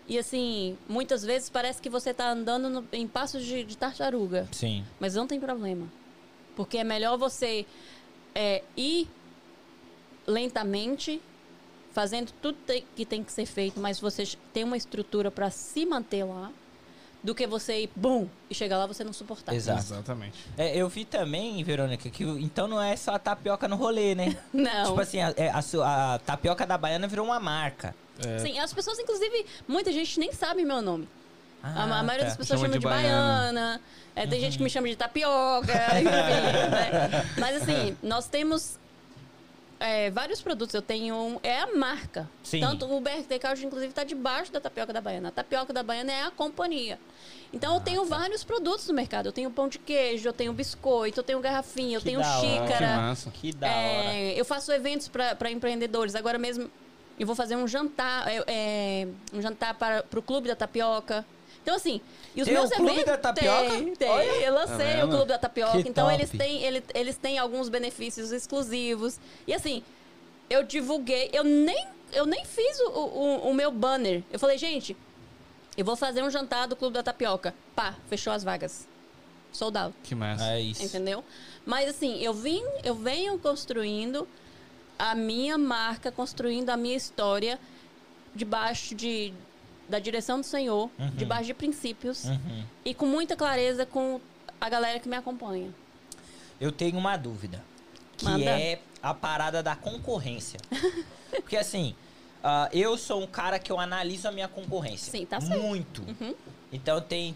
E 0.07 0.17
assim, 0.17 0.77
muitas 0.87 1.23
vezes 1.23 1.49
parece 1.49 1.81
que 1.81 1.89
você 1.89 2.11
está 2.11 2.29
andando 2.31 2.69
no- 2.69 2.87
em 2.93 3.07
passos 3.07 3.43
de, 3.43 3.63
de 3.63 3.75
tartaruga, 3.77 4.47
Sim. 4.51 4.85
mas 4.99 5.15
não 5.15 5.25
tem 5.27 5.39
problema. 5.39 5.87
Porque 6.55 6.77
é 6.77 6.83
melhor 6.83 7.17
você 7.17 7.65
é, 8.35 8.63
ir 8.77 9.07
lentamente, 10.27 11.21
fazendo 11.93 12.31
tudo 12.41 12.57
que 12.95 13.05
tem 13.05 13.23
que 13.23 13.31
ser 13.31 13.45
feito, 13.45 13.79
mas 13.79 13.99
você 13.99 14.27
tem 14.53 14.63
uma 14.63 14.77
estrutura 14.77 15.29
para 15.31 15.49
se 15.49 15.85
manter 15.85 16.23
lá, 16.23 16.51
do 17.21 17.35
que 17.35 17.45
você 17.45 17.81
ir, 17.83 17.89
bum, 17.95 18.29
e 18.49 18.55
chegar 18.55 18.77
lá 18.77 18.85
você 18.85 19.03
não 19.03 19.11
suportar. 19.11 19.53
Exato. 19.53 19.79
Exatamente. 19.79 20.37
É, 20.57 20.73
eu 20.77 20.87
vi 20.87 21.03
também, 21.03 21.61
Verônica, 21.63 22.09
que 22.09 22.23
então 22.23 22.65
não 22.65 22.81
é 22.81 22.95
só 22.95 23.15
a 23.15 23.19
tapioca 23.19 23.67
no 23.67 23.75
rolê, 23.75 24.15
né? 24.15 24.37
Não. 24.53 24.85
Tipo 24.85 25.01
assim, 25.01 25.19
a, 25.21 25.33
é, 25.35 25.49
a 25.49 25.61
sua- 25.61 26.13
a 26.15 26.19
tapioca 26.19 26.65
da 26.65 26.77
baiana 26.77 27.07
virou 27.07 27.25
uma 27.25 27.37
marca. 27.39 27.93
É, 28.25 28.39
Sim, 28.39 28.57
as 28.59 28.71
pessoas, 28.73 28.97
inclusive, 28.99 29.45
muita 29.67 29.91
gente 29.91 30.17
nem 30.17 30.31
sabe 30.31 30.63
meu 30.63 30.81
nome. 30.81 31.09
a, 31.61 31.83
a 31.83 32.03
maioria 32.03 32.23
das 32.25 32.33
tá. 32.35 32.37
pessoas 32.37 32.59
Chama 32.61 32.71
chama 32.73 32.73
de 32.73 32.79
de 32.79 32.85
baiana. 32.85 33.81
É, 34.15 34.25
tem 34.25 34.39
gente 34.39 34.57
que 34.57 34.63
me 34.63 34.69
chama 34.69 34.87
de 34.87 34.95
tapioca, 34.95 35.73
enfim, 35.99 36.05
né? 36.05 37.25
Mas 37.37 37.61
assim, 37.61 37.97
nós 38.01 38.27
temos 38.29 38.79
é, 39.79 40.09
vários 40.11 40.41
produtos. 40.41 40.73
Eu 40.75 40.81
tenho. 40.81 41.15
um- 41.15 41.39
é 41.41 41.59
a 41.61 41.75
marca. 41.75 42.29
Sim. 42.43 42.59
Tanto 42.59 42.85
o 42.85 42.99
BRT 42.99 43.39
Couch, 43.39 43.65
inclusive, 43.65 43.91
está 43.91 44.03
debaixo 44.03 44.51
da 44.51 44.59
tapioca 44.59 44.91
da 44.91 44.99
baiana. 45.01 45.29
A 45.29 45.31
tapioca 45.31 45.71
da 45.71 45.81
baiana 45.83 46.11
é 46.11 46.23
a 46.23 46.31
companhia. 46.31 46.99
Então 47.51 47.73
Ah, 47.73 47.77
eu 47.77 47.81
tenho 47.81 48.05
tá. 48.05 48.17
vários 48.17 48.43
produtos 48.43 48.87
no 48.87 48.93
mercado. 48.93 49.25
Eu 49.27 49.31
tenho 49.31 49.49
pão 49.49 49.67
de 49.67 49.79
queijo, 49.79 50.27
eu 50.27 50.33
tenho 50.33 50.53
biscoito, 50.53 51.19
eu 51.19 51.23
tenho 51.23 51.39
garrafinha, 51.39 51.95
eu 51.97 52.01
Que 52.01 52.05
tenho 52.07 52.19
da 52.21 52.37
hora. 52.37 52.47
que 52.47 52.53
xícara. 52.73 52.87
massa. 52.97 53.31
Que 53.31 53.51
da 53.53 53.67
hora. 53.67 53.77
É, 53.77 54.39
eu 54.39 54.45
faço 54.45 54.71
eventos 54.71 55.07
para 55.07 55.49
empreendedores. 55.51 56.13
Agora 56.15 56.37
mesmo 56.37 56.69
eu 57.19 57.25
vou 57.25 57.35
fazer 57.35 57.55
um 57.55 57.67
jantar, 57.67 58.27
é, 58.27 58.43
é, 58.47 59.07
um 59.33 59.41
jantar 59.41 59.73
para 59.73 60.03
o 60.15 60.21
Clube 60.21 60.47
da 60.47 60.55
Tapioca. 60.55 61.25
Então, 61.69 61.75
assim, 61.77 62.01
e 62.35 62.41
os 62.41 62.45
Tem 62.47 62.53
meus 62.55 62.71
o 62.71 62.73
Clube 62.73 62.91
eventos. 62.91 63.05
da 63.11 63.17
Tapioca? 63.17 63.69
Tem, 63.69 63.95
tem. 63.95 64.09
Olha. 64.09 64.25
Eu 64.25 64.53
lancei 64.55 64.93
Tá 64.97 65.05
o? 65.05 65.07
Clube 65.09 65.25
da 65.25 65.37
Tapioca. 65.37 65.83
Que 65.83 65.89
então, 65.89 66.07
top. 66.07 66.17
eles 66.19 66.29
têm, 66.31 66.63
ele- 66.63 66.83
eles 66.95 67.15
têm 67.17 67.37
alguns 67.37 67.69
benefícios 67.69 68.31
exclusivos. 68.31 69.19
E 69.45 69.53
assim, 69.53 69.83
eu 70.49 70.63
divulguei, 70.63 71.29
eu 71.31 71.43
nem, 71.43 71.87
eu 72.11 72.25
nem 72.25 72.43
fiz 72.43 72.79
o, 72.79 72.89
o, 72.89 73.49
o 73.49 73.53
meu 73.53 73.71
banner. 73.71 74.23
Eu 74.31 74.39
falei, 74.39 74.57
gente, 74.57 74.97
eu 75.77 75.85
vou 75.85 75.95
fazer 75.95 76.23
um 76.23 76.29
jantar 76.31 76.67
do 76.67 76.75
Clube 76.75 76.95
da 76.95 77.03
Tapioca. 77.03 77.53
Pá, 77.75 77.93
fechou 78.09 78.33
as 78.33 78.43
vagas. 78.43 78.87
Sold 79.51 79.77
out. 79.77 79.95
Que 80.03 80.15
massa. 80.15 80.45
É 80.45 80.59
isso. 80.61 80.83
Entendeu? 80.83 81.23
Mas 81.65 81.87
assim, 81.89 82.19
eu 82.23 82.33
vim, 82.33 82.63
eu 82.83 82.95
venho 82.95 83.37
construindo 83.37 84.27
a 84.97 85.13
minha 85.13 85.55
marca, 85.57 86.11
construindo 86.11 86.69
a 86.71 86.77
minha 86.77 86.95
história 86.97 87.59
debaixo 88.35 88.93
de, 88.95 89.33
da 89.89 89.99
direção 89.99 90.39
do 90.39 90.45
Senhor, 90.45 90.89
Uhum. 90.99 91.09
debaixo 91.15 91.45
de 91.45 91.53
princípios 91.53 92.25
Uhum. 92.25 92.63
e 92.85 92.93
com 92.93 93.05
muita 93.07 93.35
clareza 93.35 93.85
com 93.85 94.21
a 94.61 94.69
galera 94.69 94.99
que 94.99 95.09
me 95.09 95.15
acompanha. 95.17 95.69
Eu 96.61 96.71
tenho 96.71 96.97
uma 96.97 97.17
dúvida. 97.17 97.63
Que 98.17 98.25
Manda. 98.25 98.43
é 98.59 98.79
a 99.01 99.13
parada 99.13 99.63
da 99.63 99.75
concorrência. 99.75 100.59
Porque 101.31 101.55
assim, 101.57 101.95
ah, 102.43 102.69
eu 102.73 102.97
sou 102.97 103.21
um 103.23 103.27
cara 103.27 103.57
que 103.57 103.71
eu 103.71 103.79
analiso 103.79 104.27
a 104.27 104.31
minha 104.31 104.47
concorrência. 104.47 105.09
Sim, 105.11 105.25
tá 105.25 105.39
certo. 105.41 105.61
Muito. 105.61 106.01
Uhum. 106.03 106.35
Então 106.71 106.99
tem 107.01 107.35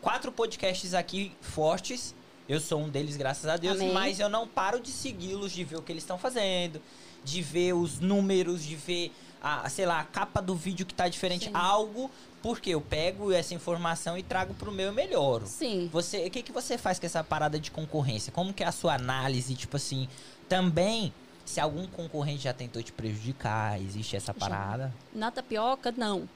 quatro 0.00 0.30
podcasts 0.32 0.92
aqui 0.94 1.32
fortes. 1.40 2.14
Eu 2.48 2.60
sou 2.60 2.80
um 2.80 2.88
deles, 2.88 3.16
graças 3.16 3.46
a 3.46 3.56
Deus. 3.56 3.80
Amém. 3.80 3.92
Mas 3.92 4.20
eu 4.20 4.28
não 4.28 4.46
paro 4.46 4.80
de 4.80 4.90
segui-los, 4.90 5.52
de 5.52 5.64
ver 5.64 5.76
o 5.76 5.82
que 5.82 5.92
eles 5.92 6.02
estão 6.02 6.18
fazendo, 6.18 6.80
de 7.24 7.40
ver 7.42 7.72
os 7.72 7.98
números, 8.00 8.64
de 8.64 8.74
ver 8.76 9.12
a, 9.42 9.68
sei 9.68 9.86
lá, 9.86 10.00
a 10.00 10.04
capa 10.04 10.40
do 10.40 10.54
vídeo 10.54 10.86
que 10.86 10.94
tá 10.94 11.08
diferente. 11.08 11.46
Sim. 11.46 11.50
Algo, 11.54 12.10
porque 12.42 12.70
eu 12.70 12.80
pego 12.80 13.32
essa 13.32 13.54
informação 13.54 14.16
e 14.16 14.22
trago 14.22 14.54
pro 14.54 14.72
meu 14.72 14.92
e 14.92 14.94
melhoro. 14.94 15.46
Sim. 15.46 15.88
Você, 15.92 16.26
o 16.26 16.30
que, 16.30 16.42
que 16.42 16.52
você 16.52 16.78
faz 16.78 16.98
com 16.98 17.06
essa 17.06 17.22
parada 17.22 17.58
de 17.58 17.70
concorrência? 17.70 18.32
Como 18.32 18.52
que 18.52 18.62
é 18.62 18.66
a 18.66 18.72
sua 18.72 18.94
análise? 18.94 19.54
Tipo 19.54 19.76
assim, 19.76 20.08
também, 20.48 21.12
se 21.44 21.60
algum 21.60 21.86
concorrente 21.86 22.44
já 22.44 22.52
tentou 22.52 22.82
te 22.82 22.92
prejudicar, 22.92 23.80
existe 23.80 24.16
essa 24.16 24.32
parada? 24.34 24.92
Na 25.12 25.30
tapioca, 25.30 25.92
não. 25.96 26.28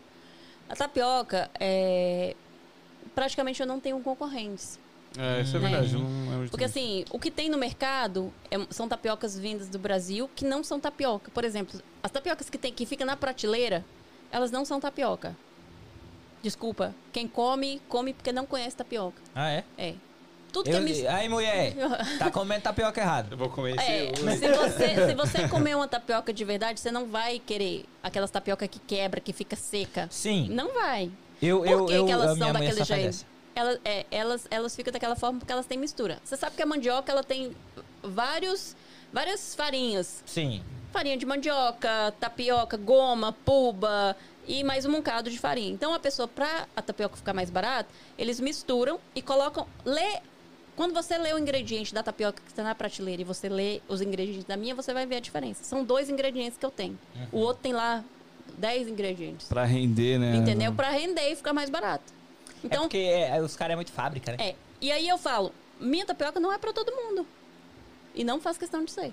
A 0.68 0.77
tapioca, 0.77 1.51
é... 1.59 2.36
praticamente 3.14 3.60
eu 3.60 3.66
não 3.66 3.81
tenho 3.81 4.01
concorrentes. 4.01 4.78
É, 5.18 5.40
isso 5.40 5.56
é 5.56 5.60
verdade. 5.60 5.92
Não 5.96 6.32
é 6.32 6.36
muito 6.36 6.50
Porque 6.50 6.64
assim, 6.64 7.04
o 7.10 7.18
que 7.18 7.30
tem 7.30 7.48
no 7.48 7.58
mercado 7.58 8.32
é- 8.50 8.58
são 8.70 8.88
tapiocas 8.88 9.38
vindas 9.38 9.68
do 9.68 9.78
Brasil 9.78 10.30
que 10.34 10.44
não 10.44 10.62
são 10.62 10.78
tapioca. 10.78 11.30
Por 11.32 11.44
exemplo, 11.44 11.80
as 12.02 12.10
tapiocas 12.10 12.48
que 12.48 12.56
tem 12.58 12.72
que 12.72 12.86
fica 12.86 13.04
na 13.04 13.16
prateleira, 13.16 13.84
elas 14.30 14.50
não 14.50 14.64
são 14.64 14.78
tapioca. 14.80 15.36
Desculpa, 16.42 16.94
quem 17.12 17.26
come, 17.28 17.82
come 17.88 18.14
porque 18.14 18.32
não 18.32 18.46
conhece 18.46 18.76
tapioca. 18.76 19.20
Ah, 19.34 19.50
é? 19.50 19.64
É. 19.76 19.94
Tudo 20.52 20.68
Eu, 20.68 20.72
que 20.72 20.76
é 20.78 20.80
mis... 20.80 21.06
Aí, 21.06 21.28
mulher, 21.28 21.74
tá 22.18 22.30
comendo 22.32 22.62
tapioca 22.62 23.00
errado. 23.00 23.32
Eu 23.32 23.36
vou 23.36 23.48
comer 23.50 23.76
esse 23.76 23.84
É, 23.90 24.12
hoje. 24.12 24.38
se 24.38 24.48
você, 24.48 25.06
se 25.08 25.14
você 25.14 25.48
comer 25.48 25.76
uma 25.76 25.86
tapioca 25.86 26.32
de 26.32 26.44
verdade, 26.44 26.80
você 26.80 26.90
não 26.90 27.06
vai 27.06 27.38
querer 27.38 27.84
aquelas 28.02 28.30
tapioca 28.30 28.66
que 28.66 28.80
quebra, 28.80 29.20
que 29.20 29.32
fica 29.32 29.54
seca. 29.54 30.08
Sim. 30.10 30.48
Não 30.50 30.72
vai. 30.72 31.10
Eu, 31.40 31.58
Por 31.60 31.68
eu, 31.68 31.86
que, 31.86 31.92
eu, 31.94 32.06
que 32.06 32.12
elas 32.12 32.38
são 32.38 32.52
mãe 32.52 32.68
daquele 32.68 32.84
jeito? 32.84 33.26
Elas, 33.55 33.81
é, 33.85 34.06
elas, 34.10 34.47
elas 34.51 34.77
ficam 34.77 34.93
daquela 34.93 35.16
forma 35.16 35.39
porque 35.39 35.52
elas 35.52 35.66
têm 35.66 35.78
mistura. 35.78 36.18
Você 36.24 36.36
sabe 36.36 36.56
que 36.56 36.62
a 36.62 36.66
mandioca 36.66 37.10
ela 37.10 37.22
tem 37.24 37.55
vários, 38.02 38.77
várias 39.12 39.55
farinhas. 39.55 40.22
Sim. 40.27 40.62
Farinha 40.93 41.16
de 41.16 41.27
mandioca, 41.27 42.12
tapioca, 42.18 42.77
goma, 42.77 43.32
puba 43.44 44.16
e 44.47 44.64
mais 44.64 44.85
um 44.85 44.93
bocado 44.93 45.31
de 45.31 45.39
farinha. 45.39 45.70
Então 45.70 45.94
a 45.94 45.98
pessoa, 45.98 46.27
pra 46.27 46.66
a 46.74 46.82
tapioca 46.82 47.16
ficar 47.16 47.32
mais 47.32 47.51
barata, 47.51 47.89
eles 48.18 48.40
misturam 48.40 48.98
e 49.14 49.22
colocam. 49.22 49.66
Lê, 49.85 50.20
quando 50.74 50.93
você 50.93 51.16
lê 51.18 51.32
o 51.32 51.39
ingrediente 51.39 51.94
da 51.94 52.02
tapioca 52.02 52.43
que 52.43 52.51
está 52.51 52.62
na 52.62 52.74
prateleira 52.74 53.22
e 53.22 53.24
você 53.24 53.48
lê 53.48 53.81
os 53.89 54.01
ingredientes 54.01 54.44
da 54.44 54.56
minha, 54.56 54.74
você 54.74 54.93
vai 54.93 55.06
ver 55.06 55.16
a 55.16 55.20
diferença. 55.20 55.62
São 55.62 55.85
dois 55.85 56.09
ingredientes 56.09 56.59
que 56.59 56.66
eu 56.66 56.70
tenho. 56.70 56.98
O 57.31 57.39
outro 57.39 57.62
tem 57.62 57.72
lá 57.72 58.02
10 58.59 58.89
ingredientes. 58.89 59.47
Pra 59.48 59.64
render, 59.64 60.18
né? 60.18 60.36
Entendeu? 60.36 60.72
Pra 60.72 60.90
render 60.90 61.31
e 61.31 61.36
ficar 61.36 61.52
mais 61.52 61.70
barato. 61.70 62.12
É 62.62 62.66
Então, 62.66 62.82
porque 62.82 62.98
é, 62.98 63.40
os 63.40 63.56
caras 63.56 63.72
é 63.72 63.76
muito 63.76 63.92
fábrica, 63.92 64.32
né? 64.32 64.38
é. 64.40 64.54
E 64.80 64.90
aí 64.90 65.06
eu 65.06 65.18
falo, 65.18 65.52
minha 65.78 66.06
tapioca 66.06 66.40
não 66.40 66.52
é 66.52 66.58
pra 66.58 66.72
todo 66.72 66.90
mundo. 66.92 67.26
E 68.14 68.24
não 68.24 68.40
faz 68.40 68.56
questão 68.56 68.84
de 68.84 68.90
ser. 68.90 69.12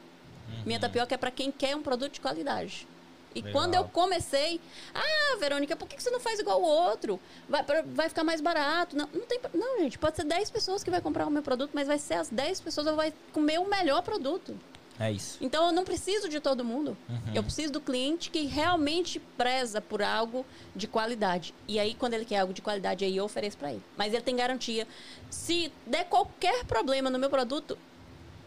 Minha 0.66 0.80
tapioca 0.80 1.14
é 1.14 1.18
pra 1.18 1.30
quem 1.30 1.52
quer 1.52 1.76
um 1.76 1.82
produto 1.82 2.14
de 2.14 2.22
qualidade. 2.22 2.88
E 3.36 3.42
Legal. 3.42 3.52
quando 3.52 3.76
eu 3.76 3.84
comecei, 3.84 4.60
ah, 4.96 5.38
Verônica, 5.40 5.76
por 5.76 5.88
que 5.88 6.02
você 6.02 6.10
não 6.10 6.20
faz 6.20 6.40
igual 6.40 6.62
o 6.62 6.66
outro? 6.66 7.20
Vai, 7.48 7.64
vai 7.86 8.10
ficar 8.10 8.24
mais 8.24 8.42
barato. 8.42 8.96
Não, 8.96 9.08
não 9.14 9.26
tem. 9.26 9.40
Não, 9.54 9.80
gente, 9.80 10.00
pode 10.00 10.16
ser 10.16 10.24
10 10.24 10.50
pessoas 10.50 10.84
que 10.84 10.90
vai 10.90 11.02
comprar 11.02 11.28
o 11.28 11.30
meu 11.30 11.44
produto, 11.44 11.72
mas 11.74 11.88
vai 11.88 12.00
ser 12.00 12.16
as 12.16 12.30
10 12.30 12.62
pessoas 12.62 12.88
que 12.88 12.94
vai 12.96 13.14
comer 13.34 13.60
o 13.60 13.70
melhor 13.70 14.02
produto. 14.02 14.58
É 15.00 15.12
isso. 15.12 15.38
Então 15.40 15.68
eu 15.68 15.72
não 15.72 15.84
preciso 15.84 16.28
de 16.28 16.40
todo 16.40 16.64
mundo. 16.64 16.98
Eu 17.34 17.44
preciso 17.44 17.74
do 17.74 17.82
cliente 17.82 18.32
que 18.32 18.46
realmente 18.46 19.20
preza 19.20 19.80
por 19.80 20.02
algo 20.02 20.46
de 20.76 20.88
qualidade. 20.88 21.54
E 21.68 21.80
aí, 21.80 21.94
quando 21.94 22.14
ele 22.16 22.26
quer 22.26 22.40
algo 22.40 22.54
de 22.54 22.62
qualidade, 22.62 23.06
aí 23.06 23.16
eu 23.16 23.26
ofereço 23.26 23.58
pra 23.58 23.72
ele. 23.72 23.84
Mas 23.96 24.14
ele 24.14 24.24
tem 24.24 24.36
garantia. 24.36 24.88
Se 25.30 25.72
der 25.86 26.06
qualquer 26.06 26.66
problema 26.66 27.10
no 27.10 27.20
meu 27.20 27.30
produto, 27.30 27.78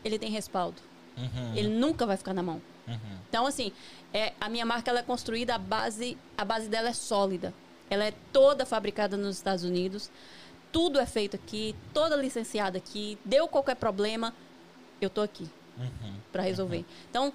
ele 0.05 0.19
tem 0.19 0.31
respaldo. 0.31 0.81
Uhum, 1.17 1.55
Ele 1.55 1.69
nunca 1.69 2.07
vai 2.07 2.17
ficar 2.17 2.33
na 2.33 2.43
mão. 2.43 2.63
uhum. 2.89 3.19
Então, 3.29 3.47
assim, 3.47 3.73
é, 4.13 4.33
a 4.41 4.49
minha 4.49 4.65
marca 4.65 4.91
ela 4.91 5.01
é 5.01 5.03
construída, 5.03 5.55
a 5.55 5.59
base, 5.59 6.17
a 6.37 6.45
base 6.45 6.69
dela 6.69 6.89
é 6.89 6.93
sólida. 6.93 7.53
Ela 7.91 8.07
é 8.07 8.15
toda 8.33 8.65
fabricada 8.65 9.17
nos 9.17 9.37
Estados 9.37 9.65
Unidos. 9.65 10.11
Tudo 10.73 10.99
é 10.99 11.07
feito 11.07 11.37
aqui, 11.37 11.77
toda 11.93 12.17
licenciada 12.17 12.79
aqui. 12.79 13.19
Deu 13.25 13.47
qualquer 13.47 13.77
problema, 13.77 14.35
eu 15.01 15.11
tô 15.11 15.21
aqui 15.21 15.49
Uhum. 15.79 16.15
para 16.33 16.43
resolver. 16.43 16.85
Então, 17.09 17.33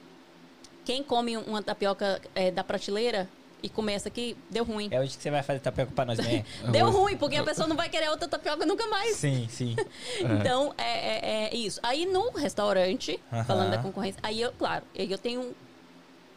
quem 0.84 1.04
come 1.04 1.36
uma 1.38 1.62
tapioca 1.64 2.22
é, 2.34 2.52
da 2.52 2.64
prateleira 2.64 3.28
e 3.64 3.70
começa 3.70 4.08
aqui, 4.10 4.38
deu 4.50 4.64
ruim. 4.64 4.90
É 4.92 5.00
hoje 5.00 5.18
que 5.18 5.24
você 5.24 5.32
vai 5.32 5.42
fazer 5.42 5.60
tapioca 5.60 5.92
pra 5.92 6.06
nós, 6.06 6.20
né? 6.20 6.46
Deu 6.72 6.92
ruim, 6.92 7.18
porque 7.18 7.36
a 7.36 7.44
pessoa 7.44 7.68
não 7.68 7.76
vai 7.76 7.90
querer 7.90 8.10
outra 8.10 8.28
tapioca 8.28 8.64
nunca 8.66 8.86
mais. 8.88 9.16
sim, 9.16 9.48
sim. 9.50 9.76
Então, 10.40 10.74
é, 10.78 10.84
é- 10.84 11.50
é 11.52 11.56
isso. 11.56 11.80
Aí 11.82 12.06
no 12.06 12.30
restaurante, 12.32 13.20
Aham. 13.34 13.44
falando 13.46 13.72
da 13.72 13.78
concorrência, 13.80 14.20
aí 14.22 14.40
eu, 14.42 14.52
claro, 14.52 14.86
aí 14.96 15.12
eu 15.12 15.18
tenho 15.18 15.56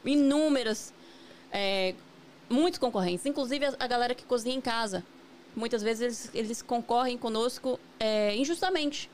inúmeras, 0.05 0.93
é, 1.53 1.95
muitos 2.49 2.79
concorrentes, 2.79 3.27
inclusive 3.27 3.67
a, 3.67 3.75
a 3.79 3.87
galera 3.87 4.15
que 4.15 4.25
cozinha 4.25 4.55
em 4.57 4.61
casa. 4.61 5.05
Muitas 5.55 5.83
vezes 5.83 6.01
eles, 6.01 6.31
eles 6.35 6.63
concorrem 6.63 7.19
conosco 7.19 7.79
é, 8.01 8.35
injustamente. 8.37 9.11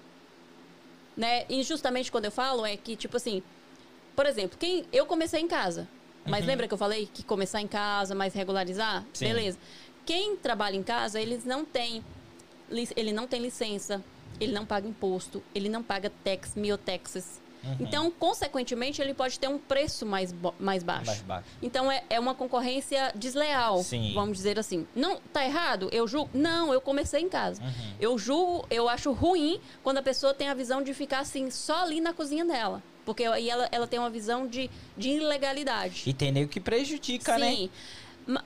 Né? 1.16 1.44
Injustamente, 1.48 2.10
quando 2.10 2.24
eu 2.26 2.32
falo, 2.32 2.66
é 2.66 2.76
que, 2.76 2.96
tipo 2.96 3.16
assim, 3.16 3.42
por 4.16 4.26
exemplo, 4.26 4.58
quem 4.58 4.84
eu 4.92 5.06
comecei 5.06 5.40
em 5.40 5.48
casa. 5.48 5.88
Mas 6.26 6.40
Uhum. 6.40 6.46
lembra 6.48 6.66
que 6.66 6.74
eu 6.74 6.78
falei 6.78 7.06
que 7.12 7.22
começar 7.22 7.60
em 7.60 7.68
casa, 7.68 8.14
mas 8.14 8.32
regularizar? 8.34 9.04
Sim. 9.12 9.26
Beleza. 9.26 9.58
Quem 10.06 10.36
trabalha 10.36 10.76
em 10.76 10.82
casa, 10.82 11.20
eles 11.20 11.44
não 11.44 11.64
têm 11.64 12.02
ele 12.96 13.12
não 13.12 13.26
tem 13.26 13.40
licença, 13.40 14.02
ele 14.40 14.52
não 14.52 14.64
paga 14.64 14.88
imposto, 14.88 15.42
ele 15.54 15.68
não 15.68 15.82
paga 15.82 16.10
tax, 16.24 16.54
miotaxes. 16.56 17.40
Uhum. 17.64 17.76
Então, 17.80 18.10
consequentemente, 18.10 19.00
ele 19.00 19.14
pode 19.14 19.38
ter 19.38 19.48
um 19.48 19.58
preço 19.58 20.04
mais, 20.04 20.34
mais 20.58 20.82
baixo. 20.82 21.06
Mais 21.06 21.22
baixo. 21.22 21.48
Então, 21.62 21.90
é, 21.90 22.04
é 22.10 22.20
uma 22.20 22.34
concorrência 22.34 23.12
desleal, 23.14 23.82
Sim. 23.82 24.12
vamos 24.14 24.36
dizer 24.36 24.58
assim. 24.58 24.86
Não, 24.94 25.18
tá 25.32 25.44
errado? 25.44 25.88
Eu 25.92 26.06
julgo? 26.06 26.30
Não, 26.34 26.72
eu 26.72 26.80
comecei 26.80 27.20
em 27.20 27.28
casa. 27.28 27.62
Uhum. 27.62 27.94
Eu 28.00 28.18
julgo, 28.18 28.66
eu 28.70 28.88
acho 28.88 29.12
ruim 29.12 29.60
quando 29.82 29.98
a 29.98 30.02
pessoa 30.02 30.34
tem 30.34 30.48
a 30.48 30.54
visão 30.54 30.82
de 30.82 30.92
ficar 30.92 31.20
assim, 31.20 31.50
só 31.50 31.82
ali 31.82 32.00
na 32.00 32.12
cozinha 32.12 32.44
dela. 32.44 32.82
Porque 33.04 33.24
aí 33.24 33.50
ela, 33.50 33.68
ela 33.70 33.86
tem 33.86 33.98
uma 33.98 34.10
visão 34.10 34.46
de, 34.46 34.70
de 34.96 35.10
ilegalidade. 35.10 36.04
E 36.06 36.12
tem 36.12 36.32
nego 36.32 36.50
que 36.50 36.60
prejudica, 36.60 37.36
né? 37.38 37.50
Sim. 37.50 37.70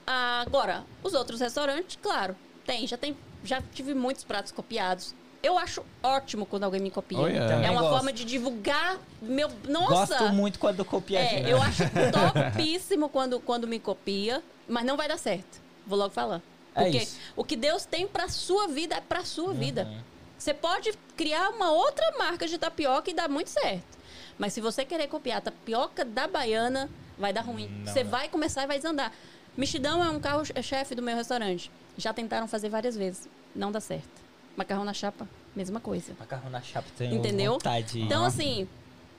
Agora, 0.05 0.83
os 1.01 1.13
outros 1.13 1.39
restaurantes, 1.39 1.97
claro, 2.01 2.35
tem, 2.65 2.85
já 2.85 2.97
tem, 2.97 3.15
já 3.43 3.61
tive 3.73 3.93
muitos 3.93 4.23
pratos 4.23 4.51
copiados. 4.51 5.15
Eu 5.41 5.57
acho 5.57 5.83
ótimo 6.03 6.45
quando 6.45 6.65
alguém 6.65 6.81
me 6.81 6.91
copia. 6.91 7.17
Oh, 7.17 7.27
yeah. 7.27 7.65
É 7.65 7.71
uma 7.71 7.81
gosto. 7.81 7.93
forma 7.93 8.11
de 8.13 8.25
divulgar 8.25 8.97
meu. 9.21 9.49
Nossa! 9.67 10.17
Gosto 10.17 10.33
muito 10.33 10.59
quando 10.59 10.83
copia 10.83 11.19
a 11.19 11.21
É, 11.21 11.27
gente. 11.29 11.49
eu 11.49 11.61
acho 11.61 11.83
topíssimo 12.53 13.07
quando, 13.09 13.39
quando 13.39 13.67
me 13.67 13.79
copia, 13.79 14.43
mas 14.67 14.85
não 14.85 14.97
vai 14.97 15.07
dar 15.07 15.17
certo. 15.17 15.61
Vou 15.87 15.97
logo 15.97 16.11
falar. 16.13 16.41
É 16.75 16.83
Porque 16.83 16.97
isso. 16.97 17.17
o 17.35 17.43
que 17.43 17.55
Deus 17.55 17.85
tem 17.85 18.05
pra 18.07 18.27
sua 18.27 18.67
vida 18.67 18.95
é 18.95 19.01
pra 19.01 19.23
sua 19.23 19.53
vida. 19.53 19.83
Uhum. 19.85 20.01
Você 20.37 20.53
pode 20.53 20.91
criar 21.17 21.49
uma 21.49 21.71
outra 21.71 22.13
marca 22.17 22.47
de 22.47 22.57
tapioca 22.57 23.09
e 23.09 23.13
dar 23.13 23.29
muito 23.29 23.49
certo. 23.49 23.97
Mas 24.37 24.53
se 24.53 24.61
você 24.61 24.85
querer 24.85 25.07
copiar 25.07 25.39
a 25.39 25.41
tapioca 25.41 26.05
da 26.05 26.27
baiana, 26.27 26.89
vai 27.17 27.33
dar 27.33 27.41
ruim. 27.41 27.67
Não 27.85 27.91
você 27.91 28.03
dá. 28.03 28.09
vai 28.09 28.29
começar 28.29 28.63
e 28.63 28.67
vai 28.67 28.77
desandar. 28.77 29.11
Mexidão 29.57 30.03
é 30.03 30.09
um 30.09 30.19
carro-chefe 30.19 30.95
do 30.95 31.01
meu 31.01 31.15
restaurante. 31.15 31.69
Já 31.97 32.13
tentaram 32.13 32.47
fazer 32.47 32.69
várias 32.69 32.95
vezes. 32.95 33.27
Não 33.53 33.71
dá 33.71 33.81
certo. 33.81 34.18
Macarrão 34.55 34.83
na 34.83 34.93
chapa, 34.93 35.27
mesma 35.55 35.79
coisa. 35.79 36.13
Macarrão 36.19 36.49
na 36.49 36.61
chapa 36.61 36.87
tem 36.97 37.15
Entendeu? 37.15 37.53
vontade. 37.53 38.01
Então, 38.01 38.25
assim, 38.25 38.67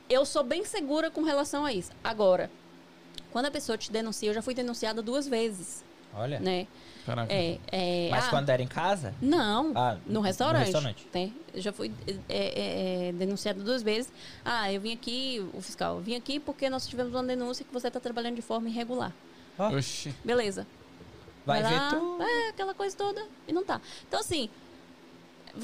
eu 0.09 0.24
sou 0.27 0.43
bem 0.44 0.65
segura 0.65 1.11
com 1.11 1.23
relação 1.23 1.65
a 1.65 1.73
isso. 1.73 1.90
Agora, 2.05 2.51
quando 3.32 3.47
a 3.47 3.51
pessoa 3.51 3.78
te 3.78 3.90
denuncia, 3.90 4.28
eu 4.31 4.35
já 4.35 4.43
fui 4.43 4.55
denunciada 4.55 5.01
duas 5.01 5.27
vezes, 5.27 5.82
Olha. 6.15 6.39
né? 6.40 6.66
Caraca. 7.07 7.32
É, 7.32 7.59
é, 7.73 8.09
Mas 8.11 8.27
ah, 8.27 8.31
quando 8.31 8.51
era 8.51 8.62
em 8.62 8.66
casa? 8.66 9.15
Não, 9.23 9.73
Ah, 9.74 9.97
no 10.07 10.15
no 10.15 10.20
restaurante. 10.20 10.65
restaurante. 10.65 11.07
Tem. 11.11 11.35
Eu 11.55 11.61
já 11.62 11.73
fui 11.73 11.90
é, 12.07 12.15
é, 12.28 13.09
é, 13.09 13.12
denunciada 13.12 13.62
duas 13.65 13.82
vezes. 13.82 14.12
Ah, 14.44 14.70
eu 14.70 14.81
vim 14.81 14.93
aqui, 14.93 15.44
o 15.55 15.62
fiscal, 15.62 15.97
eu 15.97 16.02
vim 16.02 16.15
aqui 16.15 16.39
porque 16.39 16.69
nós 16.69 16.86
tivemos 16.86 17.15
uma 17.15 17.24
denúncia 17.24 17.65
que 17.65 17.73
você 17.73 17.89
está 17.89 17.98
trabalhando 17.98 18.36
de 18.36 18.43
forma 18.43 18.69
irregular. 18.69 19.12
Oxi. 19.59 20.15
Beleza. 20.23 20.66
vai 21.47 21.62
ver 21.62 21.74
lá, 21.74 21.89
tu. 21.90 22.19
É, 22.23 22.48
aquela 22.51 22.74
coisa 22.74 22.94
toda. 22.94 23.27
E 23.48 23.52
não 23.52 23.65
tá. 23.65 23.81
Então, 24.07 24.20
assim, 24.20 24.51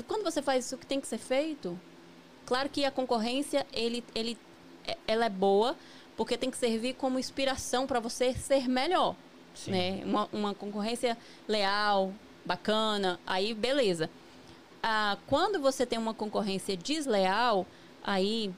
quando 0.06 0.24
você 0.24 0.40
faz 0.42 0.70
o 0.72 0.76
que 0.78 0.86
tem 0.86 1.00
que 1.00 1.06
ser 1.06 1.18
feito, 1.18 1.78
claro 2.44 2.68
que 2.68 2.84
a 2.84 2.90
concorrência, 2.90 3.66
ele, 3.72 4.04
ele, 4.14 4.36
é- 4.86 4.96
ela 5.06 5.26
é 5.26 5.30
boa, 5.30 5.76
porque 6.16 6.36
tem 6.36 6.50
que 6.50 6.56
servir 6.56 6.94
como 6.94 7.18
inspiração 7.18 7.86
para 7.86 8.00
você 8.00 8.34
ser 8.34 8.68
melhor. 8.68 9.14
Sim. 9.54 9.70
né? 9.70 10.02
Uma, 10.04 10.28
uma 10.32 10.54
concorrência 10.54 11.16
leal, 11.48 12.12
bacana, 12.44 13.18
aí 13.26 13.54
beleza. 13.54 14.10
Ah, 14.82 15.16
quando 15.26 15.58
você 15.60 15.84
tem 15.86 15.98
uma 15.98 16.14
concorrência 16.14 16.76
desleal, 16.76 17.66
aí 18.04 18.52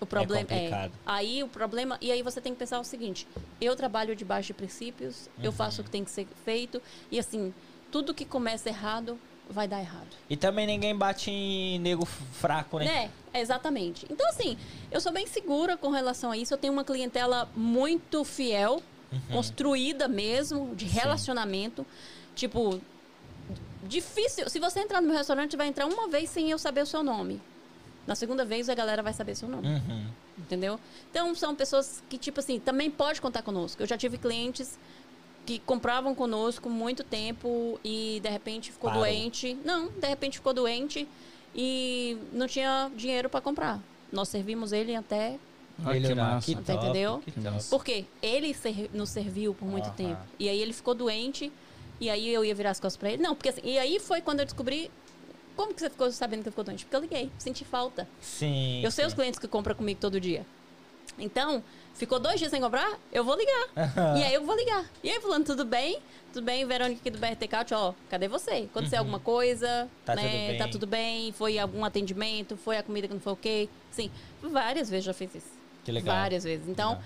o 0.00 0.06
problema 0.06 0.46
é, 0.50 0.54
complicado. 0.54 0.92
aí 1.04 1.42
o 1.42 1.48
problema 1.48 1.98
e 2.00 2.10
aí 2.10 2.22
você 2.22 2.40
tem 2.40 2.52
que 2.52 2.58
pensar 2.58 2.80
o 2.80 2.84
seguinte: 2.84 3.28
eu 3.60 3.76
trabalho 3.76 4.16
debaixo 4.16 4.48
de 4.48 4.54
princípios, 4.54 5.28
eu 5.42 5.52
faço 5.52 5.80
o 5.82 5.84
que 5.84 5.90
tem 5.90 6.02
que 6.04 6.10
ser 6.10 6.26
feito 6.44 6.80
e 7.10 7.18
assim 7.18 7.52
tudo 7.92 8.14
que 8.14 8.24
começa 8.24 8.68
errado 8.68 9.18
vai 9.48 9.66
dar 9.66 9.80
errado. 9.80 10.08
E 10.28 10.36
também 10.36 10.66
ninguém 10.66 10.94
bate 10.94 11.30
em 11.30 11.78
nego 11.78 12.04
fraco, 12.04 12.78
né? 12.78 12.84
Né? 12.84 13.10
Exatamente. 13.34 14.06
Então, 14.10 14.28
assim, 14.28 14.56
eu 14.90 15.00
sou 15.00 15.12
bem 15.12 15.26
segura 15.26 15.76
com 15.76 15.90
relação 15.90 16.30
a 16.30 16.36
isso. 16.36 16.52
Eu 16.52 16.58
tenho 16.58 16.72
uma 16.72 16.84
clientela 16.84 17.48
muito 17.56 18.24
fiel, 18.24 18.82
construída 19.30 20.08
mesmo, 20.08 20.74
de 20.74 20.84
relacionamento. 20.84 21.86
Tipo, 22.34 22.80
difícil. 23.82 24.48
Se 24.48 24.58
você 24.58 24.80
entrar 24.80 25.00
no 25.00 25.08
meu 25.08 25.16
restaurante, 25.16 25.56
vai 25.56 25.68
entrar 25.68 25.86
uma 25.86 26.08
vez 26.08 26.30
sem 26.30 26.50
eu 26.50 26.58
saber 26.58 26.82
o 26.82 26.86
seu 26.86 27.02
nome. 27.02 27.40
Na 28.06 28.14
segunda 28.14 28.44
vez, 28.44 28.68
a 28.68 28.74
galera 28.74 29.02
vai 29.02 29.12
saber 29.12 29.34
seu 29.34 29.48
nome. 29.48 29.68
Uhum. 29.68 30.06
Entendeu? 30.38 30.78
Então, 31.10 31.34
são 31.34 31.54
pessoas 31.54 32.02
que, 32.08 32.16
tipo 32.16 32.40
assim, 32.40 32.58
também 32.58 32.90
pode 32.90 33.20
contar 33.20 33.42
conosco. 33.42 33.82
Eu 33.82 33.86
já 33.86 33.98
tive 33.98 34.16
clientes 34.16 34.78
que 35.48 35.58
compravam 35.60 36.14
conosco 36.14 36.68
muito 36.68 37.02
tempo 37.02 37.80
e, 37.82 38.20
de 38.22 38.28
repente, 38.28 38.70
ficou 38.70 38.90
Parou. 38.90 39.02
doente. 39.02 39.56
Não, 39.64 39.88
de 39.88 40.06
repente 40.06 40.36
ficou 40.36 40.52
doente 40.52 41.08
e 41.54 42.18
não 42.34 42.46
tinha 42.46 42.90
dinheiro 42.94 43.30
para 43.30 43.40
comprar. 43.40 43.80
Nós 44.12 44.28
servimos 44.28 44.72
ele 44.74 44.94
até... 44.94 45.38
Que 45.78 45.84
Melhorar. 45.86 46.34
massa. 46.34 46.46
Que 46.46 46.54
top, 46.54 46.72
entendeu? 46.72 47.22
que 47.24 47.32
top. 47.32 47.64
Por 47.70 47.82
quê? 47.82 48.04
Ele 48.20 48.52
ser- 48.52 48.90
nos 48.92 49.08
serviu 49.08 49.54
por 49.54 49.64
muito 49.66 49.86
Aham. 49.86 49.94
tempo. 49.94 50.20
E 50.38 50.50
aí 50.50 50.60
ele 50.60 50.74
ficou 50.74 50.92
doente 50.94 51.50
e 51.98 52.10
aí 52.10 52.28
eu 52.28 52.44
ia 52.44 52.54
virar 52.54 52.72
as 52.72 52.80
costas 52.80 52.98
pra 52.98 53.10
ele. 53.10 53.22
Não, 53.22 53.34
porque 53.34 53.48
assim... 53.48 53.62
E 53.64 53.78
aí 53.78 53.98
foi 53.98 54.20
quando 54.20 54.40
eu 54.40 54.44
descobri... 54.44 54.90
Como 55.56 55.72
que 55.72 55.80
você 55.80 55.88
ficou 55.88 56.12
sabendo 56.12 56.42
que 56.42 56.48
ele 56.48 56.52
ficou 56.52 56.64
doente? 56.64 56.84
Porque 56.84 56.94
eu 56.96 57.00
liguei, 57.00 57.30
senti 57.38 57.64
falta. 57.64 58.06
Sim. 58.20 58.82
Eu 58.84 58.90
sei 58.90 59.04
sim. 59.04 59.08
os 59.08 59.14
clientes 59.14 59.38
que 59.40 59.48
compram 59.48 59.74
comigo 59.74 59.98
todo 59.98 60.20
dia. 60.20 60.44
Então, 61.18 61.62
ficou 61.94 62.18
dois 62.18 62.38
dias 62.38 62.50
sem 62.50 62.60
comprar, 62.60 62.98
eu 63.12 63.24
vou 63.24 63.36
ligar. 63.36 63.68
e 64.18 64.22
aí 64.22 64.34
eu 64.34 64.44
vou 64.44 64.56
ligar. 64.56 64.84
E 65.02 65.10
aí, 65.10 65.20
fulano, 65.20 65.44
tudo 65.44 65.64
bem? 65.64 65.98
Tudo 66.32 66.44
bem, 66.44 66.64
Verônica 66.66 67.00
aqui 67.00 67.10
do 67.10 67.18
BRT 67.18 67.48
Couch, 67.48 67.74
ó, 67.74 67.94
cadê 68.10 68.28
você? 68.28 68.68
Aconteceu 68.70 68.98
alguma 68.98 69.18
coisa? 69.18 69.88
Tá 70.04 70.14
né? 70.14 70.22
tudo 70.22 70.32
bem. 70.32 70.58
Tá 70.58 70.68
tudo 70.68 70.86
bem? 70.86 71.32
Foi 71.32 71.58
algum 71.58 71.84
atendimento? 71.84 72.56
Foi 72.56 72.76
a 72.76 72.82
comida 72.82 73.08
que 73.08 73.14
não 73.14 73.20
foi 73.20 73.32
ok? 73.32 73.70
Sim, 73.90 74.10
várias 74.42 74.90
vezes 74.90 75.06
já 75.06 75.14
fiz 75.14 75.34
isso. 75.34 75.58
Que 75.84 75.90
legal. 75.90 76.14
Várias 76.14 76.44
vezes. 76.44 76.68
Então, 76.68 76.98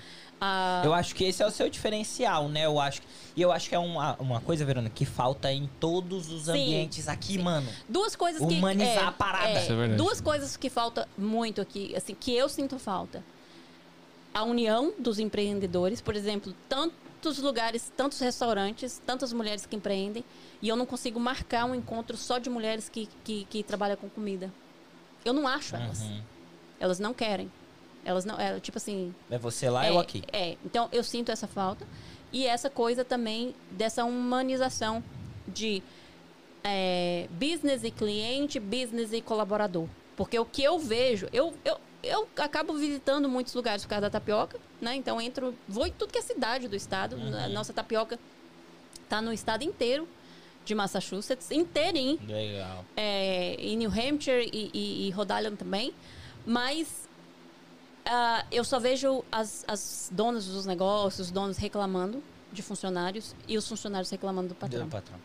ah, 0.45 0.83
Eu 0.85 0.93
acho 0.93 1.15
que 1.15 1.23
esse 1.23 1.41
é 1.41 1.47
o 1.47 1.53
seu 1.53 1.71
diferencial, 1.71 2.49
né? 2.49 2.67
Eu 2.67 2.81
acho 2.81 3.01
que- 3.01 3.07
E 3.37 3.41
eu 3.41 3.53
acho 3.53 3.69
que 3.69 3.75
é 3.77 3.79
uma, 3.79 4.17
uma 4.17 4.41
coisa, 4.41 4.65
Verônica, 4.65 4.93
que 4.93 5.05
falta 5.05 5.53
em 5.53 5.71
todos 5.79 6.31
os 6.33 6.47
Sim, 6.47 6.51
ambientes 6.51 7.07
aqui, 7.07 7.39
mano. 7.39 7.67
duas 7.89 8.17
coisas 8.17 8.45
que... 8.45 8.55
Humanizar 8.55 9.05
é, 9.05 9.07
a 9.07 9.13
parada. 9.13 9.51
é, 9.51 9.63
Isso 9.63 9.73
é 9.73 9.77
verdade. 9.77 9.97
Duas 9.97 10.21
coisas 10.21 10.57
que 10.57 10.69
falta 10.69 11.09
muito 11.17 11.61
aqui, 11.61 11.95
assim, 11.97 12.15
que 12.15 12.35
eu 12.35 12.49
sinto 12.49 12.77
falta. 12.77 13.23
A 14.35 14.45
união 14.45 14.95
dos 14.99 15.19
empreendedores, 15.19 16.01
por 16.01 16.17
exemplo, 16.17 16.55
tantos 16.69 17.39
lugares, 17.39 17.93
tantos 17.97 18.19
restaurantes, 18.19 19.01
tantas 19.05 19.33
mulheres 19.33 19.67
que 19.67 19.77
empreendem, 19.77 20.25
e 20.61 20.69
eu 20.69 20.77
não 20.77 20.87
consigo 20.87 21.21
marcar 21.21 21.65
um 21.65 21.75
encontro 21.75 22.17
só 22.17 22.39
de 22.39 22.49
mulheres 22.49 22.89
que, 22.89 23.09
que, 23.25 23.45
que 23.45 23.63
trabalham 23.63 23.97
com 23.97 24.09
comida. 24.09 24.53
Eu 25.25 25.33
não 25.33 25.47
acho 25.47 25.77
elas. 25.77 26.01
Uhum. 26.01 26.23
Elas 26.81 26.99
não 26.99 27.13
querem. 27.15 27.51
Elas 28.05 28.25
não, 28.25 28.39
é, 28.39 28.59
tipo 28.59 28.79
assim, 28.79 29.15
É 29.31 29.39
você 29.39 29.71
lá, 29.71 29.87
é, 29.87 29.91
eu 29.91 29.99
aqui. 29.99 30.25
É, 30.33 30.57
então 30.65 30.89
eu 30.93 31.05
sinto 31.05 31.31
essa 31.31 31.47
falta. 31.47 31.87
E 32.33 32.47
essa 32.47 32.71
coisa 32.71 33.05
também 33.05 33.55
dessa 33.71 34.05
humanização 34.05 35.05
de 35.47 35.83
é, 36.65 37.29
business 37.31 37.85
e 37.85 37.91
cliente, 37.91 38.59
business 38.59 39.13
e 39.13 39.21
colaborador. 39.21 39.87
Porque 40.17 40.39
o 40.39 40.45
que 40.45 40.63
eu 40.63 40.79
vejo, 40.79 41.29
eu, 41.33 41.55
eu, 41.65 41.79
eu 42.03 42.29
acabo 42.37 42.75
visitando 42.75 43.29
muitos 43.29 43.55
lugares 43.55 43.85
por 43.85 43.91
causa 43.91 44.03
da 44.03 44.11
tapioca, 44.11 44.59
né? 44.81 44.95
Então 44.97 45.21
entro, 45.21 45.55
vou 45.69 45.87
em 45.87 45.93
tudo 45.93 46.13
que 46.13 46.19
é 46.19 46.23
cidade 46.23 46.69
do 46.69 46.77
estado. 46.77 47.17
A 47.45 47.49
nossa 47.49 47.73
tapioca 47.73 48.19
tá 49.09 49.21
no 49.23 49.33
estado 49.33 49.63
inteiro 49.63 50.09
de 50.65 50.75
Massachusetts, 50.75 51.51
inteirinho 51.51 52.19
Legal. 52.27 52.85
é, 52.97 53.55
em 53.59 53.77
New 53.77 53.91
Hampshire 53.91 54.49
e, 54.53 54.71
e, 54.73 55.07
e 55.09 55.11
Rhode 55.11 55.33
Island 55.33 55.57
também, 55.57 55.93
mas 56.47 57.09
ah, 58.05 58.45
eu 58.51 58.65
só 58.65 58.79
vejo 58.79 59.25
as, 59.31 59.65
as 59.69 60.09
donas 60.13 60.47
dos 60.47 60.67
negócios, 60.67 61.27
os 61.29 61.31
donos 61.33 61.57
reclamando 61.57 62.23
de 62.53 62.63
funcionários 62.63 63.35
e 63.49 63.57
os 63.57 63.67
funcionários 63.69 64.11
reclamando 64.11 64.49
do 64.49 64.55
patrão. 64.55 64.85
Do 64.87 64.91
patrão. 64.91 65.19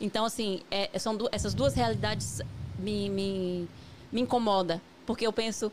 Então, 0.00 0.24
assim, 0.24 0.62
é- 0.70 0.96
são 0.98 1.16
du- 1.16 1.28
essas 1.32 1.52
duas 1.54 1.74
realidades 1.74 2.40
me, 2.78 3.08
me, 3.10 3.68
me 4.12 4.20
incomoda, 4.20 4.80
porque 5.08 5.26
eu 5.26 5.32
penso, 5.32 5.72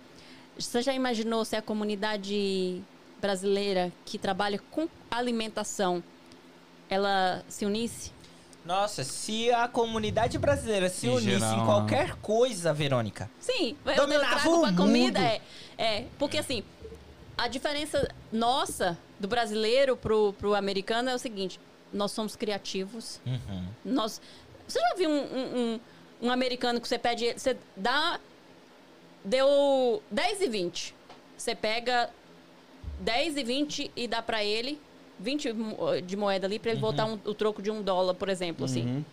você 0.58 0.82
já 0.82 0.94
imaginou 0.94 1.44
se 1.44 1.58
a 1.58 1.62
comunidade 1.62 2.82
brasileira 3.20 3.92
que 4.06 4.18
trabalha 4.18 4.58
com 4.72 4.88
alimentação, 5.12 6.02
ela 6.90 7.44
se 7.50 7.66
unisse? 7.66 8.14
Nossa, 8.64 9.04
se 9.04 9.52
a 9.52 9.68
comunidade 9.68 10.38
brasileira 10.38 10.88
se 10.88 11.08
Em 11.08 11.10
unisse 11.10 11.30
geral, 11.32 11.54
em 11.54 11.58
né? 11.60 11.66
qualquer 11.66 12.16
coisa, 12.16 12.72
Verônica. 12.74 13.30
Sim, 13.42 13.76
eu, 13.86 13.92
eu 13.92 13.98
Dominava 13.98 14.40
trago 14.40 14.74
comida. 14.78 15.20
mundo. 15.20 15.28
É, 15.28 15.42
é, 15.78 16.06
porque 16.18 16.38
assim, 16.38 16.64
a 17.38 17.50
diferença 17.50 18.08
nossa, 18.32 18.98
do 19.20 19.28
brasileiro 19.28 19.98
pro, 19.98 20.32
pro 20.40 20.56
americano, 20.56 21.10
é 21.10 21.14
o 21.14 21.20
seguinte: 21.20 21.60
nós 21.92 22.12
somos 22.14 22.38
criativos. 22.38 23.20
Uhum. 23.26 23.66
Nós, 23.84 24.22
você 24.66 24.80
já 24.80 24.96
viu 24.96 25.10
um, 25.10 25.14
um, 25.14 25.58
um- 25.60 25.80
um 26.22 26.32
americano 26.32 26.80
que 26.80 26.88
você 26.88 26.98
pede. 26.98 27.34
Você 27.34 27.58
dá. 27.76 28.18
Deu 29.26 30.02
10 30.12 30.42
e 30.42 30.48
20. 30.48 30.96
Você 31.38 31.56
pega 31.56 32.10
10 33.00 33.36
e 33.38 33.44
20 33.44 33.92
e 33.96 34.08
dá 34.08 34.22
pra 34.22 34.44
ele 34.44 34.80
20 35.20 35.52
mo- 35.52 36.00
de 36.02 36.16
moeda 36.16 36.46
ali 36.48 36.60
pra 36.60 36.72
ele 36.72 36.80
voltar 36.80 37.06
um- 37.06 37.20
o 37.26 37.34
troco 37.34 37.62
de 37.62 37.72
um 37.72 37.82
dólar, 37.82 38.14
por 38.14 38.30
exemplo, 38.30 38.66
assim. 38.66 39.04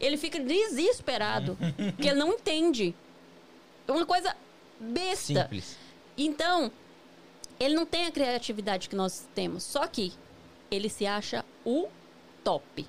Ele 0.00 0.16
fica 0.16 0.40
desesperado, 0.40 1.56
porque 1.94 2.08
ele 2.08 2.18
não 2.18 2.32
entende. 2.32 2.94
É 3.86 3.92
uma 3.92 4.06
coisa 4.06 4.34
besta. 4.80 5.42
Simples. 5.42 5.76
Então, 6.16 6.70
ele 7.60 7.74
não 7.74 7.84
tem 7.84 8.06
a 8.06 8.10
criatividade 8.10 8.88
que 8.88 8.96
nós 8.96 9.28
temos. 9.34 9.62
Só 9.64 9.86
que 9.86 10.12
ele 10.70 10.88
se 10.88 11.04
acha 11.06 11.44
o 11.64 11.88
top. 12.44 12.86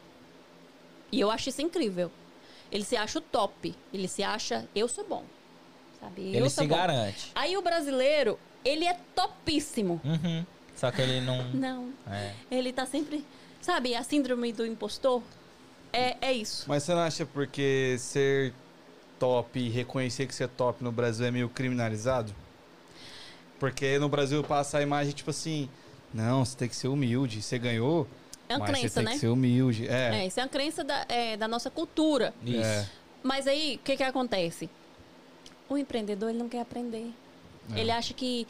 E 1.11 1.19
eu 1.19 1.30
acho 1.31 1.49
isso 1.49 1.61
incrível. 1.61 2.11
Ele 2.72 2.84
se 2.84 2.95
acha 2.95 3.18
o 3.18 3.22
top. 3.22 3.73
Ele 3.91 4.07
se 4.07 4.22
acha, 4.22 4.68
eu 4.76 4.88
sou 4.88 5.03
bom. 5.03 5.23
Sabe? 5.99 6.30
Eu 6.30 6.35
Ele 6.41 6.49
sou 6.49 6.63
se 6.63 6.69
bom. 6.69 6.76
garante. 6.76 7.31
Aí 7.35 7.57
o 7.57 7.61
brasileiro, 7.61 8.39
ele 8.63 8.85
é 8.85 8.95
topíssimo. 9.15 9.99
Uhum. 10.03 10.45
Só 10.76 10.91
que 10.91 11.01
ele 11.01 11.21
não. 11.21 11.43
Não. 11.51 11.89
É. 12.09 12.34
Ele 12.49 12.71
tá 12.71 12.85
sempre. 12.85 13.26
Sabe, 13.61 13.93
a 13.95 14.03
síndrome 14.03 14.53
do 14.53 14.65
impostor? 14.65 15.21
É, 15.91 16.15
é 16.21 16.34
isso. 16.34 16.65
Mas 16.67 16.84
você 16.84 16.93
não 16.93 17.01
acha 17.01 17.26
porque 17.26 17.97
ser 17.99 18.53
top 19.19 19.59
e 19.59 19.69
reconhecer 19.69 20.26
que 20.27 20.34
você 20.34 20.45
é 20.45 20.47
top 20.47 20.81
no 20.84 20.91
Brasil 20.91 21.26
é 21.26 21.31
meio 21.31 21.49
criminalizado? 21.49 22.34
Porque 23.59 23.99
no 23.99 24.07
Brasil 24.07 24.41
passa 24.43 24.77
a 24.77 24.81
imagem 24.81 25.11
tipo 25.13 25.30
assim, 25.31 25.69
não, 26.13 26.45
você 26.45 26.55
tem 26.55 26.69
que 26.69 26.76
ser 26.76 26.88
humilde, 26.88 27.41
você 27.41 27.59
ganhou, 27.59 28.07
É 28.47 28.55
uma 28.55 28.59
mas 28.65 28.69
você 28.77 28.80
crença, 28.81 28.95
tem 28.95 29.03
né? 29.05 29.11
que 29.13 29.19
ser 29.19 29.27
humilde. 29.27 29.88
É, 29.89 30.21
É, 30.21 30.27
isso 30.27 30.39
é 30.39 30.43
uma 30.43 30.49
crença 30.49 30.84
da, 30.84 31.05
é, 31.09 31.35
da 31.35 31.47
nossa 31.47 31.69
cultura. 31.69 32.34
Isso. 32.45 32.63
É. 32.63 32.88
Mas 33.21 33.47
aí, 33.47 33.76
o 33.76 33.80
que 33.84 33.97
que 33.97 34.03
acontece? 34.03 34.69
O 35.69 35.77
empreendedor, 35.77 36.29
ele 36.29 36.39
não 36.39 36.49
quer 36.49 36.61
aprender. 36.61 37.11
É. 37.75 37.79
Ele 37.79 37.91
acha 37.91 38.13
que 38.13 38.47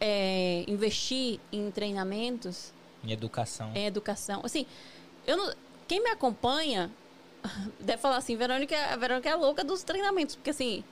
é, 0.00 0.64
investir 0.66 1.38
em 1.52 1.70
treinamentos, 1.70 2.72
Em 3.02 3.12
educação. 3.12 3.70
em 3.74 3.86
educação... 3.86 4.40
Assim, 4.44 4.66
eu 5.26 5.36
não, 5.36 5.54
quem 5.86 6.02
me 6.02 6.10
acompanha 6.10 6.90
deve 7.78 8.00
falar 8.00 8.16
assim, 8.16 8.36
Verônica, 8.36 8.76
a 8.76 8.96
Verônica 8.96 9.28
é 9.28 9.32
a 9.32 9.36
louca 9.36 9.62
dos 9.62 9.82
treinamentos. 9.82 10.34
Porque 10.34 10.50
assim, 10.50 10.82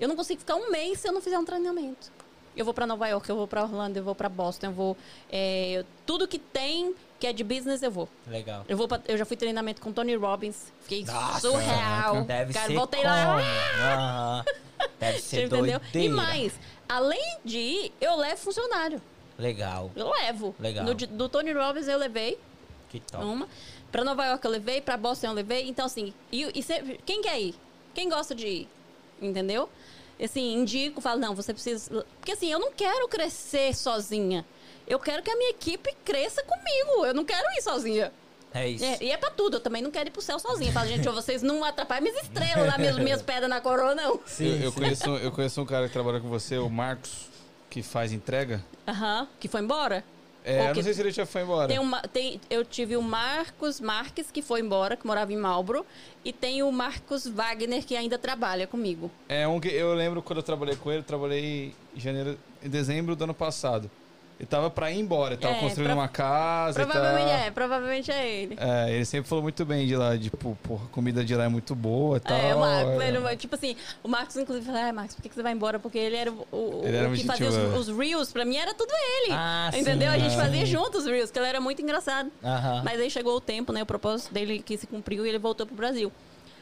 eu 0.00 0.08
não 0.08 0.16
consigo 0.16 0.40
ficar 0.40 0.56
um 0.56 0.70
mês 0.70 1.00
se 1.00 1.08
eu 1.08 1.12
não 1.12 1.20
fizer 1.20 1.38
um 1.38 1.44
treinamento. 1.44 2.10
Eu 2.58 2.64
vou 2.64 2.74
pra 2.74 2.86
Nova 2.86 3.06
York, 3.06 3.28
eu 3.30 3.36
vou 3.36 3.46
pra 3.46 3.62
Orlando, 3.62 3.96
eu 3.98 4.02
vou 4.02 4.14
pra 4.14 4.28
Boston, 4.28 4.66
eu 4.66 4.72
vou... 4.72 4.96
é, 5.30 5.84
tudo 6.04 6.26
que 6.26 6.38
tem, 6.38 6.92
que 7.20 7.26
é 7.26 7.32
de 7.32 7.44
business, 7.44 7.82
eu 7.82 7.90
vou. 7.90 8.08
Legal. 8.26 8.64
Eu, 8.68 8.76
vou 8.76 8.88
pra- 8.88 9.00
eu 9.06 9.16
já 9.16 9.24
fui 9.24 9.36
treinamento 9.36 9.80
com 9.80 9.92
Tony 9.92 10.16
Robbins. 10.16 10.72
Fiquei 10.82 11.04
Nossa, 11.04 11.40
surreal. 11.48 12.22
Deve 12.24 12.52
Cara, 12.52 12.66
ser 12.66 12.74
voltei 12.74 13.00
como? 13.00 13.12
lá. 13.14 13.38
Aham. 14.42 14.44
Deve 14.98 15.20
ser 15.20 15.46
entendeu? 15.46 15.78
doideira. 15.78 15.82
E 15.94 16.08
mais, 16.08 16.52
além 16.88 17.38
de 17.44 17.58
ir, 17.58 17.92
eu 18.00 18.16
levo 18.16 18.36
funcionário. 18.38 19.00
Legal. 19.38 19.90
Eu 19.94 20.10
levo. 20.10 20.54
Legal. 20.58 20.84
No 20.84 20.94
do 20.94 21.28
Tony 21.28 21.52
Robbins 21.52 21.86
eu 21.86 21.96
levei 21.98 22.36
Que 22.88 22.98
top. 22.98 23.24
uma. 23.24 23.48
Pra 23.92 24.02
Nova 24.04 24.26
York 24.26 24.44
eu 24.44 24.50
levei, 24.50 24.80
pra 24.80 24.96
Boston 24.96 25.28
eu 25.28 25.32
levei. 25.32 25.68
Então, 25.68 25.86
assim, 25.86 26.12
e, 26.32 26.50
e 26.58 26.62
sempre- 26.62 26.98
quem 27.06 27.22
quer 27.22 27.40
ir? 27.40 27.54
Quem 27.94 28.08
gosta 28.08 28.34
de 28.34 28.46
ir? 28.48 28.68
Entendeu? 29.22 29.68
Assim, 30.20 30.54
indico, 30.54 31.00
falo, 31.00 31.20
não, 31.20 31.34
você 31.34 31.52
precisa. 31.52 32.04
Porque 32.18 32.32
assim, 32.32 32.50
eu 32.50 32.58
não 32.58 32.72
quero 32.72 33.08
crescer 33.08 33.74
sozinha. 33.74 34.44
Eu 34.86 34.98
quero 34.98 35.22
que 35.22 35.30
a 35.30 35.36
minha 35.36 35.50
equipe 35.50 35.94
cresça 36.04 36.42
comigo. 36.42 37.06
Eu 37.06 37.14
não 37.14 37.24
quero 37.24 37.46
ir 37.56 37.62
sozinha. 37.62 38.12
É 38.52 38.66
isso. 38.66 38.84
É, 38.84 38.98
e 39.02 39.10
é 39.10 39.16
pra 39.16 39.30
tudo, 39.30 39.58
eu 39.58 39.60
também 39.60 39.82
não 39.82 39.90
quero 39.90 40.08
ir 40.08 40.10
pro 40.10 40.22
céu 40.22 40.38
sozinha. 40.38 40.72
Fala, 40.72 40.86
gente, 40.86 41.08
ó, 41.08 41.12
vocês 41.12 41.42
não 41.42 41.62
atrapalhem 41.62 42.04
minhas 42.10 42.24
estrelas 42.24 42.66
lá, 42.66 42.78
minhas, 42.78 42.98
minhas 42.98 43.22
pedras 43.22 43.48
na 43.48 43.60
coroa, 43.60 43.94
não. 43.94 44.18
Sim, 44.26 44.56
eu, 44.56 44.64
eu 44.64 44.72
conheço, 44.72 45.16
eu 45.16 45.30
conheço 45.30 45.60
um 45.60 45.66
cara 45.66 45.86
que 45.86 45.92
trabalha 45.92 46.20
com 46.20 46.28
você, 46.28 46.56
o 46.56 46.68
Marcos, 46.68 47.28
que 47.68 47.82
faz 47.82 48.12
entrega. 48.12 48.64
Aham, 48.86 49.28
que 49.38 49.48
foi 49.48 49.60
embora. 49.60 50.02
É, 50.48 50.70
eu 50.70 50.74
não 50.74 50.82
sei 50.82 50.94
se 50.94 51.00
ele 51.02 51.10
já 51.10 51.26
foi 51.26 51.42
embora. 51.42 51.68
Tem 51.68 51.78
uma, 51.78 52.00
tem, 52.00 52.40
eu 52.48 52.64
tive 52.64 52.96
o 52.96 53.02
Marcos 53.02 53.80
Marques, 53.80 54.30
que 54.30 54.40
foi 54.40 54.60
embora, 54.60 54.96
que 54.96 55.06
morava 55.06 55.30
em 55.30 55.36
Malbro. 55.36 55.84
E 56.24 56.32
tem 56.32 56.62
o 56.62 56.72
Marcos 56.72 57.26
Wagner, 57.26 57.84
que 57.84 57.94
ainda 57.94 58.18
trabalha 58.18 58.66
comigo. 58.66 59.10
É 59.28 59.46
um 59.46 59.60
que 59.60 59.68
eu 59.68 59.92
lembro 59.92 60.22
quando 60.22 60.38
eu 60.38 60.42
trabalhei 60.42 60.74
com 60.74 60.90
ele, 60.90 61.00
eu 61.00 61.04
trabalhei 61.04 61.74
em 61.94 62.00
janeiro, 62.00 62.38
em 62.62 62.68
dezembro 62.70 63.14
do 63.14 63.24
ano 63.24 63.34
passado. 63.34 63.90
Ele 64.38 64.46
tava 64.46 64.70
pra 64.70 64.88
ir 64.92 65.00
embora, 65.00 65.34
ele 65.34 65.40
tava 65.42 65.56
É, 65.56 65.60
construindo 65.60 65.90
uma 65.94 66.06
casa 66.06 66.84
Provavelmente 66.84 67.24
e 67.24 67.28
tal. 67.28 67.38
é, 67.40 67.50
provavelmente 67.50 68.10
é 68.12 68.28
ele. 68.30 68.56
É, 68.56 68.92
ele 68.94 69.04
sempre 69.04 69.28
falou 69.28 69.42
muito 69.42 69.64
bem 69.64 69.84
de 69.84 69.96
lá, 69.96 70.16
tipo, 70.16 70.56
porra, 70.62 70.84
a 70.84 70.88
comida 70.90 71.24
de 71.24 71.34
lá 71.34 71.44
é 71.44 71.48
muito 71.48 71.74
boa 71.74 72.18
e 72.18 72.20
tal. 72.20 72.36
É, 72.38 72.54
o 72.54 72.60
Marcos, 72.60 73.00
é. 73.02 73.08
ele- 73.08 73.36
tipo 73.36 73.54
assim, 73.56 73.74
o 74.00 74.06
Marcos 74.06 74.36
inclusive 74.36 74.64
falou, 74.64 74.80
ah, 74.80 74.92
Marcos, 74.92 75.16
por 75.16 75.22
que 75.22 75.28
que 75.28 75.34
você 75.34 75.42
vai 75.42 75.52
embora? 75.52 75.80
Porque 75.80 75.98
ele 75.98 76.14
era 76.14 76.30
o, 76.30 76.46
o- 76.52 76.82
Ele 76.84 76.96
era 76.96 77.08
o 77.08 77.12
que 77.14 77.24
fazia 77.24 77.48
os, 77.48 77.56
boa. 77.56 77.78
os 77.78 77.88
reels, 77.88 78.32
pra 78.32 78.44
mim 78.44 78.56
era 78.56 78.72
tudo 78.74 78.92
ele. 78.92 79.32
Ah, 79.34 79.70
entendeu? 79.74 80.08
sim, 80.12 80.16
a 80.16 80.18
gente 80.20 80.30
sim. 80.30 80.36
fazia 80.40 80.64
juntos 80.66 81.00
os 81.04 81.10
reels, 81.10 81.32
que 81.32 81.38
ele 81.40 81.48
era 81.48 81.60
muito 81.60 81.82
engraçado. 81.82 82.30
Aham. 82.44 82.82
Mas 82.84 83.00
aí 83.00 83.10
chegou 83.10 83.34
o 83.34 83.40
tempo, 83.40 83.72
né? 83.72 83.82
O 83.82 83.86
propósito 83.86 84.32
dele 84.32 84.60
que 84.60 84.78
se 84.78 84.86
cumpriu 84.86 85.26
e 85.26 85.30
ele 85.30 85.38
voltou 85.38 85.66
pro 85.66 85.74
Brasil. 85.74 86.12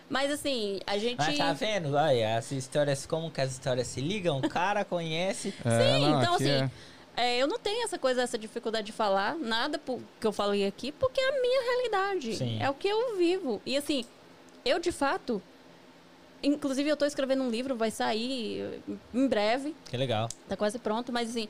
Mas 0.08 0.30
assim, 0.30 0.78
a 0.86 0.96
gente. 0.96 1.18
Mas 1.18 1.36
tá 1.36 1.52
vendo? 1.52 1.94
Olha, 1.94 2.38
as 2.38 2.50
histórias, 2.52 3.04
como 3.04 3.30
que 3.30 3.40
as 3.40 3.52
histórias 3.52 3.86
se 3.88 4.00
ligam? 4.00 4.38
O 4.38 4.48
cara 4.48 4.82
conhece. 4.84 5.52
É, 5.64 5.94
Sim, 5.98 6.00
não, 6.10 6.22
então 6.22 6.34
assim, 6.36 6.48
é. 6.48 6.70
É, 7.16 7.38
eu 7.38 7.46
não 7.46 7.58
tenho 7.58 7.82
essa 7.84 7.98
coisa, 7.98 8.22
essa 8.22 8.36
dificuldade 8.38 8.86
de 8.86 8.92
falar 8.92 9.36
nada 9.36 9.80
que 10.20 10.26
eu 10.26 10.32
falei 10.32 10.66
aqui, 10.66 10.92
porque 10.92 11.20
é 11.20 11.28
a 11.30 11.40
minha 11.40 11.62
realidade. 11.62 12.36
Sim. 12.36 12.58
É 12.62 12.68
o 12.68 12.74
que 12.74 12.86
eu 12.86 13.16
vivo. 13.16 13.60
E 13.64 13.76
assim, 13.76 14.04
eu 14.64 14.78
de 14.78 14.92
fato. 14.92 15.42
Inclusive, 16.42 16.88
eu 16.88 16.96
tô 16.96 17.06
escrevendo 17.06 17.42
um 17.42 17.50
livro, 17.50 17.74
vai 17.74 17.90
sair 17.90 18.82
em 19.14 19.26
breve, 19.26 19.74
Que 19.90 19.96
legal. 19.96 20.28
tá 20.46 20.56
quase 20.56 20.78
pronto, 20.78 21.10
mas 21.10 21.30
assim, 21.30 21.48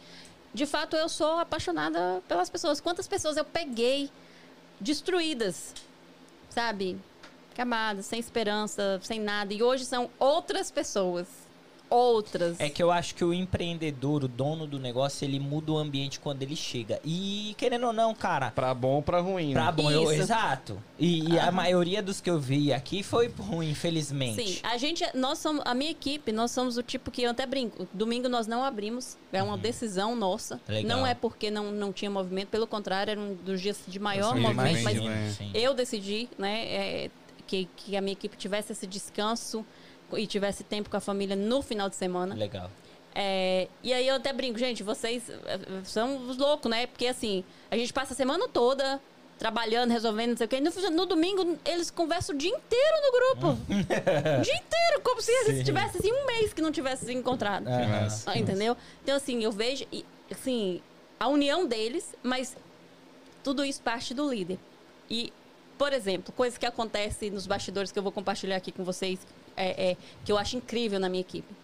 de 0.54 0.64
fato 0.64 0.96
eu 0.96 1.08
sou 1.08 1.38
apaixonada 1.38 2.22
pelas 2.28 2.48
pessoas. 2.48 2.80
Quantas 2.80 3.08
pessoas 3.08 3.36
eu 3.36 3.44
peguei 3.44 4.08
destruídas, 4.80 5.74
sabe? 6.48 6.98
Camadas, 7.54 8.06
sem 8.06 8.20
esperança, 8.20 9.00
sem 9.02 9.18
nada. 9.20 9.52
E 9.52 9.62
hoje 9.62 9.84
são 9.84 10.08
outras 10.18 10.70
pessoas. 10.70 11.26
Outras. 11.88 12.58
É 12.58 12.68
que 12.68 12.82
eu 12.82 12.90
acho 12.90 13.14
que 13.14 13.24
o 13.24 13.32
empreendedor, 13.32 14.24
o 14.24 14.28
dono 14.28 14.66
do 14.66 14.78
negócio, 14.78 15.24
ele 15.24 15.38
muda 15.38 15.72
o 15.72 15.78
ambiente 15.78 16.18
quando 16.18 16.42
ele 16.42 16.56
chega. 16.56 17.00
E 17.04 17.54
querendo 17.56 17.86
ou 17.86 17.92
não, 17.92 18.14
cara, 18.14 18.50
Pra 18.50 18.74
bom 18.74 18.96
ou 18.96 19.02
pra 19.02 19.20
ruim, 19.20 19.52
pra 19.52 19.66
né? 19.66 19.72
bom, 19.72 19.90
eu, 19.90 20.10
exato. 20.10 20.82
E, 20.98 21.32
e 21.32 21.38
a 21.38 21.52
maioria 21.52 22.02
dos 22.02 22.20
que 22.20 22.28
eu 22.28 22.40
vi 22.40 22.72
aqui 22.72 23.02
foi 23.02 23.28
ruim, 23.28 23.70
infelizmente. 23.70 24.42
Sim, 24.42 24.58
a 24.62 24.76
gente, 24.76 25.04
nós 25.14 25.38
somos, 25.38 25.62
a 25.64 25.74
minha 25.74 25.90
equipe, 25.90 26.32
nós 26.32 26.50
somos 26.50 26.76
o 26.76 26.82
tipo 26.82 27.10
que 27.10 27.22
eu 27.22 27.30
até 27.30 27.46
brinco. 27.46 27.86
Domingo 27.92 28.28
nós 28.28 28.46
não 28.46 28.64
abrimos, 28.64 29.16
é 29.32 29.42
uma 29.42 29.56
decisão 29.56 30.16
nossa. 30.16 30.56
Uhum. 30.68 30.74
Legal. 30.74 30.98
Não 30.98 31.06
é 31.06 31.14
porque 31.14 31.50
não, 31.50 31.70
não 31.70 31.92
tinha 31.92 32.10
movimento, 32.10 32.48
pelo 32.48 32.66
contrário, 32.66 33.12
era 33.12 33.20
um 33.20 33.34
dos 33.34 33.60
dias 33.60 33.78
de 33.86 33.98
maior 33.98 34.34
Sim, 34.34 34.40
movimento. 34.40 34.72
Mas 34.72 34.80
imagino, 34.80 35.08
né? 35.08 35.34
sim. 35.36 35.50
eu 35.54 35.72
decidi, 35.72 36.28
né, 36.36 36.64
é, 36.66 37.10
que, 37.46 37.68
que 37.76 37.96
a 37.96 38.00
minha 38.00 38.12
equipe 38.12 38.36
tivesse 38.36 38.72
esse 38.72 38.86
descanso 38.86 39.64
e 40.14 40.26
tivesse 40.26 40.64
tempo 40.64 40.90
com 40.90 40.96
a 40.96 41.00
família 41.00 41.34
no 41.36 41.62
final 41.62 41.88
de 41.88 41.96
semana. 41.96 42.34
Legal. 42.34 42.70
É, 43.14 43.68
e 43.82 43.94
aí 43.94 44.06
eu 44.06 44.16
até 44.16 44.32
brinco, 44.32 44.58
gente, 44.58 44.82
vocês 44.82 45.30
eh, 45.30 45.58
são 45.84 46.28
os 46.28 46.36
loucos, 46.36 46.70
né? 46.70 46.86
Porque 46.86 47.06
assim, 47.06 47.42
a 47.70 47.76
gente 47.76 47.90
passa 47.90 48.12
a 48.12 48.16
semana 48.16 48.46
toda 48.46 49.00
trabalhando, 49.38 49.90
resolvendo, 49.90 50.30
não 50.30 50.36
sei 50.36 50.46
o 50.46 50.48
quê. 50.48 50.56
E 50.56 50.60
No, 50.60 50.90
no 50.90 51.06
domingo, 51.06 51.58
eles 51.64 51.90
conversam 51.90 52.34
o 52.34 52.38
dia 52.38 52.50
inteiro 52.50 52.96
no 53.04 53.12
grupo. 53.12 53.62
o 53.70 54.42
dia 54.42 54.54
inteiro, 54.54 55.00
como 55.02 55.20
se 55.20 55.30
eles 55.30 55.64
tivessem 55.64 55.98
assim, 55.98 56.12
um 56.12 56.26
mês 56.26 56.52
que 56.52 56.62
não 56.62 56.72
tivessem 56.72 57.06
se 57.08 57.14
encontrado. 57.14 57.64
Massa. 57.64 58.30
Ah, 58.30 58.38
entendeu? 58.38 58.76
Então, 59.02 59.16
assim, 59.16 59.42
eu 59.42 59.52
vejo, 59.52 59.84
assim, 60.30 60.80
a 61.18 61.28
união 61.28 61.66
deles, 61.66 62.14
mas 62.22 62.56
tudo 63.42 63.64
isso 63.64 63.80
parte 63.80 64.12
do 64.12 64.28
líder. 64.28 64.58
E, 65.08 65.32
por 65.78 65.92
exemplo, 65.92 66.32
coisas 66.32 66.58
que 66.58 66.66
acontecem 66.66 67.30
nos 67.30 67.46
bastidores 67.46 67.92
que 67.92 67.98
eu 67.98 68.02
vou 68.02 68.12
compartilhar 68.12 68.56
aqui 68.56 68.72
com 68.72 68.84
vocês, 68.84 69.20
é, 69.56 69.90
é, 69.90 69.96
que 70.24 70.30
eu 70.30 70.38
acho 70.38 70.56
incrível 70.56 70.98
na 71.00 71.08
minha 71.08 71.20
equipe. 71.20 71.54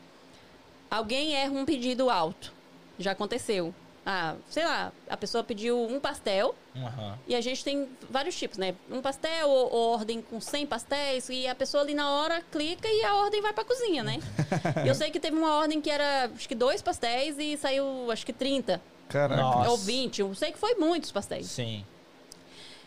Alguém 0.90 1.34
erra 1.34 1.52
um 1.52 1.64
pedido 1.64 2.10
alto. 2.10 2.52
Já 2.98 3.12
aconteceu. 3.12 3.74
Ah, 4.04 4.34
sei 4.50 4.64
lá, 4.64 4.92
a 5.08 5.16
pessoa 5.16 5.44
pediu 5.44 5.80
um 5.80 6.00
pastel 6.00 6.56
Aham. 6.76 7.16
e 7.28 7.36
a 7.36 7.40
gente 7.40 7.62
tem 7.62 7.88
vários 8.10 8.36
tipos, 8.36 8.58
né? 8.58 8.74
Um 8.90 9.00
pastel 9.00 9.48
ou, 9.48 9.72
ou 9.72 9.92
ordem 9.92 10.20
com 10.20 10.40
100 10.40 10.66
pastéis 10.66 11.28
e 11.28 11.46
a 11.46 11.54
pessoa 11.54 11.84
ali 11.84 11.94
na 11.94 12.10
hora 12.10 12.42
clica 12.50 12.88
e 12.88 13.04
a 13.04 13.14
ordem 13.14 13.40
vai 13.40 13.52
pra 13.52 13.64
cozinha, 13.64 14.02
né? 14.02 14.18
eu 14.84 14.92
sei 14.94 15.12
que 15.12 15.20
teve 15.20 15.36
uma 15.36 15.54
ordem 15.54 15.80
que 15.80 15.88
era, 15.88 16.28
acho 16.34 16.48
que 16.48 16.54
dois 16.54 16.82
pastéis 16.82 17.38
e 17.38 17.56
saiu, 17.56 18.10
acho 18.10 18.26
que 18.26 18.32
30 18.32 18.80
Caraca. 19.08 19.40
Nossa. 19.40 19.70
ou 19.70 19.76
20. 19.76 20.20
Eu 20.20 20.34
sei 20.34 20.50
que 20.50 20.58
foi 20.58 20.74
muitos 20.74 21.12
pastéis. 21.12 21.46
Sim. 21.46 21.84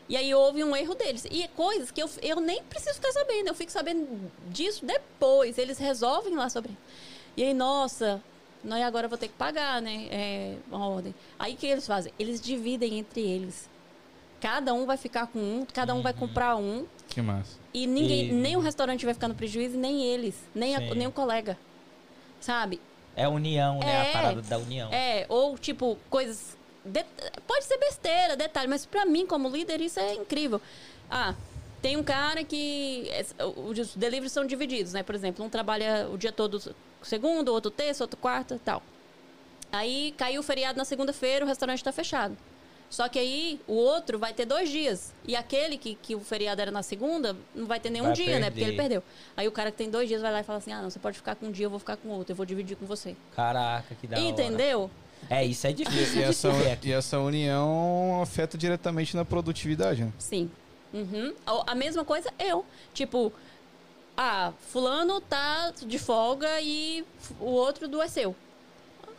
E 0.07 0.15
aí 0.15 0.33
houve 0.35 0.63
um 0.63 0.75
erro 0.75 0.93
deles. 0.93 1.25
E 1.31 1.47
coisas 1.49 1.89
que 1.91 2.01
eu, 2.01 2.09
eu 2.21 2.39
nem 2.39 2.61
preciso 2.63 2.95
ficar 2.95 3.11
sabendo. 3.11 3.47
Eu 3.47 3.55
fico 3.55 3.71
sabendo 3.71 4.31
disso 4.49 4.85
depois. 4.85 5.57
Eles 5.57 5.77
resolvem 5.77 6.35
lá 6.35 6.47
sobre. 6.49 6.77
E 7.35 7.43
aí, 7.43 7.53
nossa, 7.53 8.21
e 8.63 8.81
agora 8.83 9.07
vou 9.07 9.17
ter 9.17 9.27
que 9.27 9.33
pagar, 9.33 9.81
né? 9.81 10.07
É, 10.11 10.55
uma 10.71 10.87
ordem. 10.87 11.13
Aí 11.39 11.53
o 11.53 11.57
que 11.57 11.65
eles 11.67 11.87
fazem? 11.87 12.13
Eles 12.19 12.39
dividem 12.39 12.99
entre 12.99 13.21
eles. 13.21 13.67
Cada 14.39 14.73
um 14.73 14.85
vai 14.85 14.97
ficar 14.97 15.25
com 15.27 15.39
um, 15.39 15.65
cada 15.73 15.95
um 15.95 16.01
vai 16.03 16.13
comprar 16.13 16.55
um. 16.55 16.85
Que 17.07 17.21
massa. 17.21 17.57
E 17.73 17.87
ninguém, 17.87 18.27
E- 18.27 18.31
nem 18.31 18.55
o 18.55 18.59
restaurante 18.59 19.03
vai 19.05 19.13
ficar 19.13 19.27
no 19.27 19.33
prejuízo, 19.35 19.75
nem 19.77 20.03
eles, 20.03 20.35
nem, 20.53 20.75
a- 20.75 20.79
nem 20.93 21.07
o 21.07 21.11
colega. 21.11 21.57
Sabe? 22.39 22.79
É 23.15 23.27
união, 23.27 23.79
né? 23.79 24.01
A 24.01 24.05
É. 24.05 24.11
parada 24.13 24.41
da 24.41 24.57
união. 24.59 24.91
É, 24.93 25.25
ou 25.29 25.57
tipo, 25.57 25.97
coisas. 26.09 26.54
De- 26.85 27.05
Pode 27.47 27.65
ser 27.65 27.77
besteira, 27.77 28.35
detalhe, 28.35 28.67
mas 28.67 28.85
pra 28.85 29.05
mim, 29.05 29.25
como 29.25 29.49
líder, 29.49 29.81
isso 29.81 29.99
é 29.99 30.13
incrível. 30.13 30.61
Ah, 31.09 31.33
tem 31.81 31.97
um 31.97 32.03
cara 32.03 32.43
que. 32.43 33.09
Os 33.67 33.95
deliveries 33.95 34.31
são 34.31 34.45
divididos, 34.45 34.93
né? 34.93 35.03
Por 35.03 35.15
exemplo, 35.15 35.43
um 35.45 35.49
trabalha 35.49 36.07
o 36.11 36.17
dia 36.17 36.31
todo 36.31 36.61
segundo, 37.03 37.49
outro 37.49 37.69
terça, 37.71 38.03
outro 38.03 38.17
quarta 38.17 38.59
tal. 38.63 38.81
Aí 39.71 40.13
caiu 40.17 40.39
o 40.39 40.43
feriado 40.43 40.77
na 40.77 40.85
segunda-feira, 40.85 41.43
o 41.43 41.47
restaurante 41.47 41.83
tá 41.83 41.91
fechado. 41.91 42.37
Só 42.89 43.09
que 43.09 43.17
aí 43.19 43.59
o 43.67 43.73
outro 43.73 44.17
vai 44.19 44.31
ter 44.31 44.45
dois 44.45 44.69
dias. 44.69 45.11
E 45.27 45.35
aquele 45.35 45.77
que, 45.77 45.95
que 45.95 46.15
o 46.15 46.19
feriado 46.19 46.61
era 46.61 46.71
na 46.71 46.83
segunda, 46.83 47.35
não 47.53 47.65
vai 47.65 47.79
ter 47.79 47.89
nenhum 47.89 48.05
Vai 48.05 48.13
dia, 48.13 48.39
né? 48.39 48.49
Porque 48.49 48.63
ele 48.63 48.77
perder. 48.77 49.01
perdeu. 49.01 49.03
Aí 49.35 49.47
o 49.47 49.51
cara 49.51 49.71
que 49.71 49.77
tem 49.77 49.89
dois 49.89 50.07
dias 50.07 50.21
vai 50.21 50.31
lá 50.31 50.39
e 50.39 50.43
fala 50.43 50.59
assim: 50.59 50.71
ah, 50.71 50.81
não, 50.81 50.89
você 50.89 50.99
pode 50.99 51.17
ficar 51.17 51.35
com 51.35 51.47
um 51.47 51.51
dia, 51.51 51.65
eu 51.65 51.69
vou 51.69 51.79
ficar 51.79 51.97
com 51.97 52.09
outro, 52.09 52.31
eu 52.31 52.35
vou 52.35 52.45
dividir 52.45 52.77
com 52.77 52.85
você. 52.85 53.15
Caraca, 53.35 53.93
que 53.95 54.07
da 54.07 54.17
hora. 54.43 54.57
É, 55.29 55.43
isso 55.45 55.65
é 55.67 55.71
E, 55.71 55.73
difícil 55.73 56.13
e 56.21 56.23
de 56.23 56.23
essa, 56.23 56.51
se 56.51 56.59
ver 56.59 56.71
aqui. 56.71 56.89
e 56.89 56.91
essa 56.93 57.19
união 57.19 58.21
afeta 58.21 58.57
diretamente 58.57 59.15
na 59.15 59.25
produtividade, 59.25 60.03
né? 60.03 60.13
Sim. 60.17 60.49
Uhum. 60.93 61.33
A 61.45 61.71
a 61.71 61.75
mesma 61.75 62.05
coisa 62.05 62.31
eu. 62.39 62.65
Tipo, 62.93 63.33
ah, 64.15 64.53
fulano 64.71 65.19
tá 65.21 65.71
de 65.85 65.99
folga 65.99 66.61
e 66.61 67.03
o 67.39 67.45
outro 67.49 67.87
do 67.87 68.01
é 68.01 68.07
seu. 68.07 68.35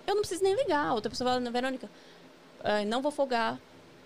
Eu 0.06 0.14
não 0.14 0.22
preciso 0.22 0.42
nem 0.42 0.54
ligar. 0.54 0.94
Outra 0.94 1.10
pessoa 1.10 1.32
fala, 1.32 1.50
Verônica, 1.50 1.90
ah, 2.64 2.84
não 2.84 3.02
vou 3.02 3.10
folgar. 3.12 3.58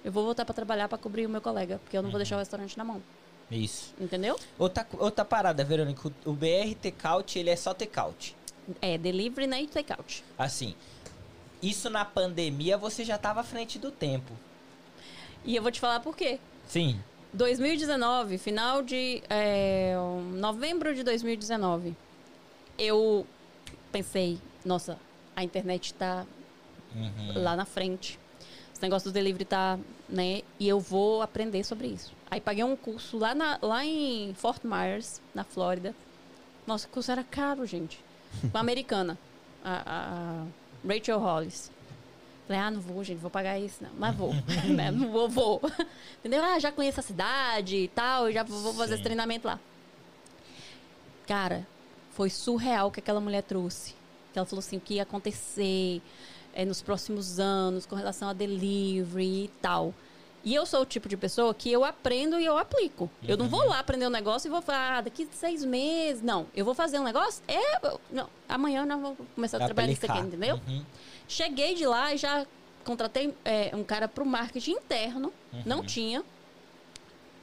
Eu 0.05 0.11
vou 0.11 0.25
voltar 0.25 0.45
pra 0.45 0.55
trabalhar 0.55 0.89
pra 0.89 0.97
cobrir 0.97 1.27
o 1.27 1.29
meu 1.29 1.43
colega, 1.43 1.79
porque 1.85 1.97
eu 1.97 2.03
não 2.03 2.11
vou 2.11 2.19
deixar 2.19 2.37
o 2.37 2.39
restaurante 2.39 2.77
na 2.79 2.85
mão. 2.85 3.03
Isso. 3.51 3.93
Entendeu? 4.01 4.39
Outra, 4.59 4.87
outra 4.99 5.25
parada, 5.25 5.63
Verônica. 5.63 6.09
O, 6.25 6.31
o 6.31 6.33
BR 6.33 6.75
Takeout, 6.81 7.39
ele 7.39 7.51
é 7.51 7.57
só 7.57 7.75
takeout. 7.75 8.35
É 8.81 8.97
delivery 8.97 9.47
né, 9.47 9.63
e 9.63 9.67
takeout. 9.67 10.25
Assim, 10.39 10.75
isso 11.63 11.89
na 11.91 12.05
pandemia 12.05 12.77
você 12.79 13.05
já 13.05 13.19
tava 13.19 13.41
à 13.41 13.45
frente 13.45 13.79
do 13.79 13.91
tempo. 13.91 14.33
E 15.45 15.57
eu 15.57 15.63
vou 15.63 15.71
te 15.73 15.81
falar 15.81 16.01
por 16.01 16.17
quê. 16.17 16.39
Sim. 16.67 17.01
2019, 17.33 18.39
final 18.39 18.83
de 18.83 19.23
é, 19.31 19.95
novembro 20.35 20.95
de 20.95 21.03
2019, 21.03 21.97
eu 22.79 23.27
pensei, 23.93 24.39
nossa, 24.65 24.99
a 25.37 25.43
internet 25.45 25.95
tá 25.95 26.27
Uhum. 26.95 27.43
lá 27.43 27.55
na 27.55 27.65
frente. 27.65 28.19
Esse 28.73 28.83
negócio 28.83 29.11
do 29.11 29.15
delivery 29.15 29.45
tá, 29.45 29.79
né? 30.09 30.43
E 30.59 30.67
eu 30.69 30.81
vou 30.81 31.23
aprender 31.23 31.63
sobre 31.63 31.87
isso. 31.87 32.13
Aí 32.29 32.41
paguei 32.41 32.65
um 32.65 32.75
curso 32.75 33.17
lá, 33.17 33.33
na- 33.35 33.59
lá 33.63 33.85
em 33.85 34.35
Fort 34.35 34.65
Myers, 34.65 35.21
na 35.33 35.45
Flórida. 35.45 35.95
Nossa, 36.67 36.89
o 36.89 36.91
curso 36.91 37.13
era 37.13 37.23
caro, 37.23 37.65
gente. 37.65 38.03
Com 38.51 38.59
a 38.59 38.61
americana, 38.61 39.17
a, 39.65 39.73
a- 39.73 39.83
a 39.87 40.47
Rachel 40.87 41.19
Hollis. 41.19 41.71
Falei, 42.47 42.63
ah, 42.63 42.71
não 42.71 42.81
vou, 42.81 43.05
gente, 43.05 43.19
vou 43.19 43.31
pagar 43.31 43.59
isso, 43.59 43.83
não. 43.83 43.91
Mas 43.97 44.17
vou, 44.17 44.35
né? 44.75 44.91
Não 44.91 45.11
vou, 45.11 45.29
vou. 45.29 45.63
Entendeu? 46.19 46.43
Ah, 46.43 46.59
já 46.59 46.73
conheço 46.73 47.01
a 47.01 47.03
cidade 47.03 47.77
e 47.77 47.89
tal, 47.89 48.31
já 48.33 48.43
vou 48.43 48.75
fazer 48.75 48.89
Sim. 48.89 48.95
esse 48.95 49.03
treinamento 49.03 49.47
lá. 49.47 49.61
Cara, 51.27 51.67
foi 52.13 52.29
surreal 52.29 52.89
o 52.89 52.91
que 52.91 53.01
aquela 53.01 53.21
mulher 53.21 53.43
trouxe. 53.43 53.95
Ela 54.35 54.47
falou 54.47 54.61
assim, 54.61 54.77
o 54.77 54.81
que 54.81 54.95
ia 54.95 55.03
acontecer, 55.03 56.03
é, 56.53 56.65
nos 56.65 56.83
próximos 56.83 57.39
anos 57.39 57.87
com 57.87 57.95
relação 57.95 58.29
a 58.29 58.33
delivery 58.33 59.45
e 59.45 59.51
tal. 59.61 59.95
E 60.43 60.55
eu 60.55 60.65
sou 60.65 60.81
o 60.81 60.87
tipo 60.87 61.07
de 61.09 61.17
pessoa 61.19 61.53
que 61.53 61.71
eu 61.71 61.85
aprendo 61.85 62.41
e 62.41 62.45
eu 62.47 62.57
aplico. 62.57 63.11
Eu 63.29 63.37
não 63.37 63.47
vou 63.49 63.63
lá 63.67 63.79
aprender 63.79 64.07
um 64.07 64.11
negócio 64.11 64.49
e 64.49 64.51
vou 64.51 64.63
falar, 64.63 64.99
ah, 64.99 65.01
daqui 65.03 65.29
seis 65.33 65.63
meses. 65.65 66.23
Não, 66.23 66.47
eu 66.55 66.65
vou 66.65 66.73
fazer 66.75 66.99
um 66.99 67.05
negócio, 67.05 67.43
é. 67.47 67.81
Não, 68.11 68.27
amanhã 68.49 68.81
eu 68.83 68.87
não 68.87 69.01
vou 69.03 69.17
começar 69.35 69.59
a 69.59 69.67
trabalhar 69.67 69.89
nisso 69.89 70.07
aqui, 70.07 70.19
entendeu? 70.19 70.59
Uhum. 70.67 70.83
Cheguei 71.29 71.75
de 71.75 71.85
lá 71.87 72.15
e 72.15 72.17
já 72.17 72.47
contratei 72.85 73.35
é, 73.45 73.71
um 73.75 73.85
cara 73.85 74.09
para 74.09 74.25
o 74.25 74.27
marketing 74.27 74.73
interno. 74.73 75.31
Uhum. 75.53 75.63
Não 75.67 75.85
tinha. 75.85 76.23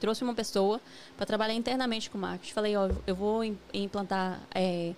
Trouxe 0.00 0.22
uma 0.24 0.34
pessoa 0.34 0.80
para 1.16 1.24
trabalhar 1.26 1.54
internamente 1.54 2.10
com 2.10 2.18
marketing. 2.18 2.52
Falei, 2.52 2.76
ó, 2.76 2.88
eu 3.06 3.14
vou 3.14 3.44
im- 3.44 3.58
implantar 3.72 4.40
é, 4.54 4.92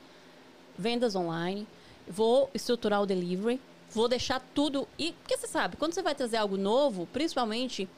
vendas 0.78 1.14
online, 1.14 1.66
vou 2.08 2.50
estruturar 2.54 3.02
o 3.02 3.06
delivery, 3.06 3.60
vou 3.90 4.08
deixar 4.08 4.40
tudo. 4.54 4.86
E 4.98 5.12
porque 5.12 5.36
você 5.36 5.46
sabe, 5.46 5.76
quando 5.76 5.92
você 5.94 6.02
vai 6.02 6.14
trazer 6.14 6.36
algo 6.38 6.56
novo, 6.56 7.06
principalmente 7.12 7.88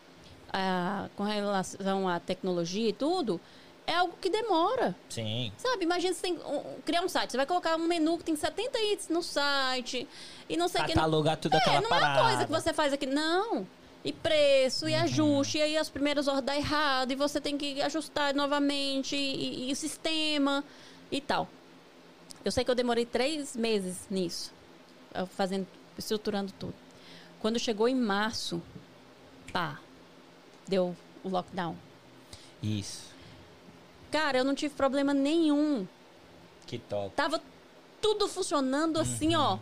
ah, 0.52 1.08
com 1.16 1.22
relação 1.24 2.08
à 2.08 2.20
tecnologia 2.20 2.88
e 2.88 2.92
tudo, 2.92 3.40
é 3.86 3.94
algo 3.94 4.14
que 4.20 4.28
demora. 4.30 4.94
Sim. 5.08 5.50
Sabe, 5.56 5.84
imagina 5.84 6.12
você 6.14 6.20
tem 6.22 6.34
um- 6.34 6.80
criar 6.84 7.02
um 7.02 7.08
site. 7.08 7.30
Você 7.32 7.36
vai 7.36 7.46
colocar 7.46 7.74
um 7.76 7.86
menu 7.86 8.18
que 8.18 8.24
tem 8.24 8.36
70 8.36 8.78
itens 8.80 9.08
no 9.08 9.22
site 9.22 10.06
e 10.48 10.56
não 10.56 10.68
sei 10.68 10.82
o 10.82 10.84
que. 10.86 10.92
Catalogar 10.94 11.36
tudo 11.36 11.54
aquela 11.56 11.76
É, 11.76 11.80
não 11.80 11.88
parada. 11.88 12.06
é 12.06 12.22
uma 12.22 12.28
coisa 12.30 12.44
que 12.46 12.52
você 12.52 12.72
faz 12.72 12.92
aqui. 12.92 13.06
Não. 13.06 13.66
E 14.04 14.12
preço, 14.12 14.84
Uhum. 14.84 14.90
e 14.90 14.94
ajuste, 14.96 15.58
e 15.58 15.62
aí 15.62 15.76
as 15.76 15.88
primeiras 15.88 16.26
horas 16.26 16.42
dá 16.42 16.56
errado, 16.56 17.12
e 17.12 17.14
você 17.14 17.40
tem 17.40 17.56
que 17.56 17.80
ajustar 17.82 18.34
novamente, 18.34 19.14
e, 19.14 19.68
e 19.68 19.72
o 19.72 19.76
sistema 19.76 20.64
e 21.10 21.20
tal. 21.20 21.48
Eu 22.44 22.50
sei 22.50 22.64
que 22.64 22.70
eu 22.70 22.74
demorei 22.74 23.06
três 23.06 23.54
meses 23.56 23.98
nisso, 24.10 24.52
fazendo, 25.36 25.68
estruturando 26.02 26.52
tudo. 26.58 26.74
Quando 27.40 27.58
chegou 27.58 27.88
em 27.88 27.94
março, 27.94 28.62
pá, 29.52 29.78
deu 30.68 30.94
o 31.24 31.28
lockdown. 31.28 31.76
Isso. 32.62 33.10
Cara, 34.10 34.38
eu 34.38 34.44
não 34.44 34.54
tive 34.54 34.74
problema 34.74 35.14
nenhum. 35.14 35.86
Que 36.66 36.78
top. 36.78 37.14
Tava 37.16 37.40
tudo 38.00 38.28
funcionando 38.28 38.98
assim, 39.00 39.34
ó. 39.34 39.58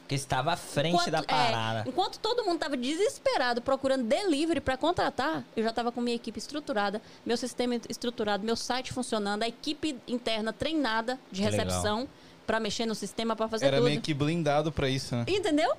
Porque 0.00 0.14
estava 0.14 0.52
à 0.52 0.56
frente 0.56 0.94
Enquanto- 0.94 1.10
da 1.10 1.18
é, 1.18 1.22
parada. 1.22 1.88
enquanto 1.88 2.18
todo 2.18 2.44
mundo 2.44 2.58
tava 2.58 2.76
desesperado 2.76 3.62
procurando 3.62 4.02
delivery 4.04 4.60
para 4.60 4.76
contratar, 4.76 5.44
eu 5.56 5.62
já 5.62 5.72
tava 5.72 5.92
com 5.92 6.00
minha 6.00 6.16
equipe 6.16 6.36
estruturada, 6.38 7.00
meu 7.24 7.36
sistema 7.36 7.76
estruturado, 7.88 8.44
meu 8.44 8.56
site 8.56 8.92
funcionando, 8.92 9.44
a 9.44 9.48
equipe 9.48 9.96
interna 10.08 10.52
treinada 10.52 11.18
de 11.30 11.42
Que 11.42 11.48
legal. 11.50 11.66
Para 12.50 12.58
mexer 12.58 12.84
no 12.84 12.96
sistema, 12.96 13.36
para 13.36 13.46
fazer 13.46 13.66
Era 13.66 13.76
tudo. 13.76 13.86
meio 13.86 14.00
que 14.00 14.12
blindado 14.12 14.72
pra 14.72 14.88
isso, 14.88 15.14
né? 15.14 15.24
Entendeu? 15.28 15.72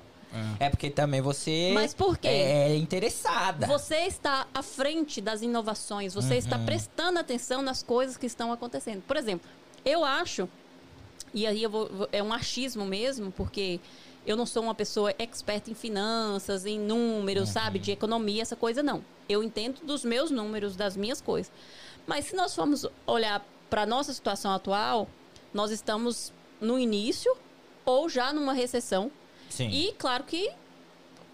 É 0.58 0.70
porque 0.70 0.88
também 0.88 1.20
você 1.20 1.70
Mas 1.74 1.92
por 1.92 2.16
quê? 2.16 2.28
é 2.28 2.74
interessada. 2.76 3.66
Você 3.66 3.96
está 4.06 4.46
à 4.54 4.62
frente 4.62 5.20
das 5.20 5.42
inovações, 5.42 6.14
você 6.14 6.36
está 6.36 6.56
Uhum. 6.56 6.64
prestando 6.64 7.18
atenção 7.18 7.60
nas 7.60 7.82
coisas 7.82 8.16
que 8.16 8.24
estão 8.24 8.50
acontecendo. 8.50 9.02
Por 9.02 9.18
exemplo, 9.18 9.46
eu 9.84 10.02
acho, 10.02 10.48
e 11.34 11.46
aí 11.46 11.62
eu 11.62 11.68
vou- 11.68 12.08
é 12.10 12.22
um 12.22 12.32
achismo 12.32 12.86
mesmo, 12.86 13.30
porque 13.30 13.78
eu 14.26 14.34
não 14.34 14.46
sou 14.46 14.62
uma 14.62 14.74
pessoa 14.74 15.12
experta 15.18 15.70
em 15.70 15.74
finanças, 15.74 16.64
em 16.64 16.78
números, 16.80 17.48
Uhum. 17.48 17.52
sabe, 17.52 17.78
de 17.78 17.90
economia, 17.92 18.40
essa 18.40 18.56
coisa 18.56 18.82
não. 18.82 19.04
Eu 19.28 19.42
entendo 19.44 19.84
dos 19.84 20.02
meus 20.06 20.30
números, 20.30 20.74
das 20.74 20.96
minhas 20.96 21.20
coisas. 21.20 21.52
Mas 22.06 22.24
se 22.24 22.34
nós 22.34 22.54
formos 22.54 22.86
olhar 23.06 23.46
para 23.68 23.82
a 23.82 23.86
nossa 23.86 24.14
situação 24.14 24.50
atual, 24.50 25.06
nós 25.52 25.70
estamos 25.70 26.32
no 26.62 26.78
início 26.78 27.36
ou 27.84 28.08
já 28.08 28.32
numa 28.32 28.52
recessão. 28.52 29.10
Sim. 29.50 29.68
E 29.68 29.92
claro 29.98 30.24
que 30.24 30.50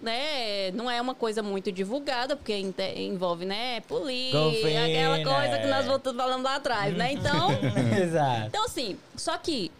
né, 0.00 0.70
não 0.72 0.90
é 0.90 1.00
uma 1.00 1.14
coisa 1.14 1.42
muito 1.42 1.70
divulgada, 1.70 2.36
porque 2.36 2.54
envolve, 2.96 3.44
né, 3.44 3.80
polícia, 3.82 4.84
aquela 4.84 5.24
coisa 5.24 5.58
que 5.58 5.66
nós 5.66 5.84
é. 5.84 5.88
voltamos 5.88 6.22
falando 6.22 6.44
lá 6.44 6.56
atrás, 6.56 6.96
né? 6.96 7.12
Então, 7.12 7.48
Exato. 8.00 8.46
então 8.46 8.64
assim, 8.64 8.98
só 9.16 9.36
que 9.36 9.70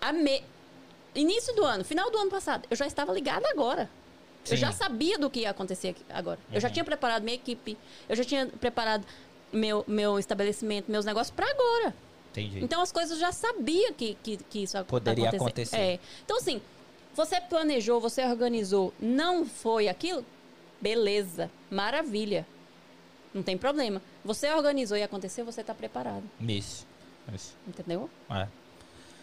a 0.00 0.12
me... 0.12 0.42
início 1.14 1.54
do 1.54 1.64
ano, 1.64 1.84
final 1.84 2.10
do 2.10 2.18
ano 2.18 2.30
passado, 2.30 2.66
eu 2.70 2.76
já 2.76 2.86
estava 2.86 3.12
ligada 3.12 3.48
agora. 3.50 3.88
Sim. 4.44 4.54
Eu 4.54 4.56
já 4.58 4.72
sabia 4.72 5.18
do 5.18 5.28
que 5.28 5.40
ia 5.40 5.50
acontecer 5.50 5.94
agora. 6.08 6.38
Eu 6.50 6.60
já 6.60 6.70
tinha 6.70 6.84
preparado 6.84 7.22
minha 7.22 7.34
equipe, 7.34 7.76
eu 8.08 8.16
já 8.16 8.24
tinha 8.24 8.46
preparado 8.46 9.04
meu, 9.52 9.84
meu 9.86 10.18
estabelecimento, 10.18 10.90
meus 10.90 11.04
negócios 11.04 11.34
para 11.34 11.46
agora. 11.50 11.94
Entendi. 12.30 12.62
Então 12.62 12.80
as 12.80 12.92
coisas 12.92 13.18
já 13.18 13.32
sabia 13.32 13.92
que, 13.92 14.16
que, 14.22 14.36
que 14.36 14.62
isso 14.62 14.76
ia 14.76 14.84
Poderia 14.84 15.28
acontecer. 15.28 15.76
acontecer. 15.76 15.76
É. 15.76 15.98
Então, 16.24 16.36
assim, 16.36 16.60
você 17.14 17.40
planejou, 17.40 18.00
você 18.00 18.24
organizou, 18.24 18.94
não 19.00 19.44
foi 19.44 19.88
aquilo? 19.88 20.24
Beleza, 20.80 21.50
maravilha. 21.70 22.46
Não 23.34 23.42
tem 23.42 23.56
problema. 23.56 24.00
Você 24.24 24.50
organizou 24.52 24.96
e 24.96 25.02
aconteceu, 25.02 25.44
você 25.44 25.62
tá 25.62 25.74
preparado. 25.74 26.24
Isso. 26.40 26.86
Isso. 27.34 27.56
Entendeu? 27.66 28.08
É. 28.30 28.48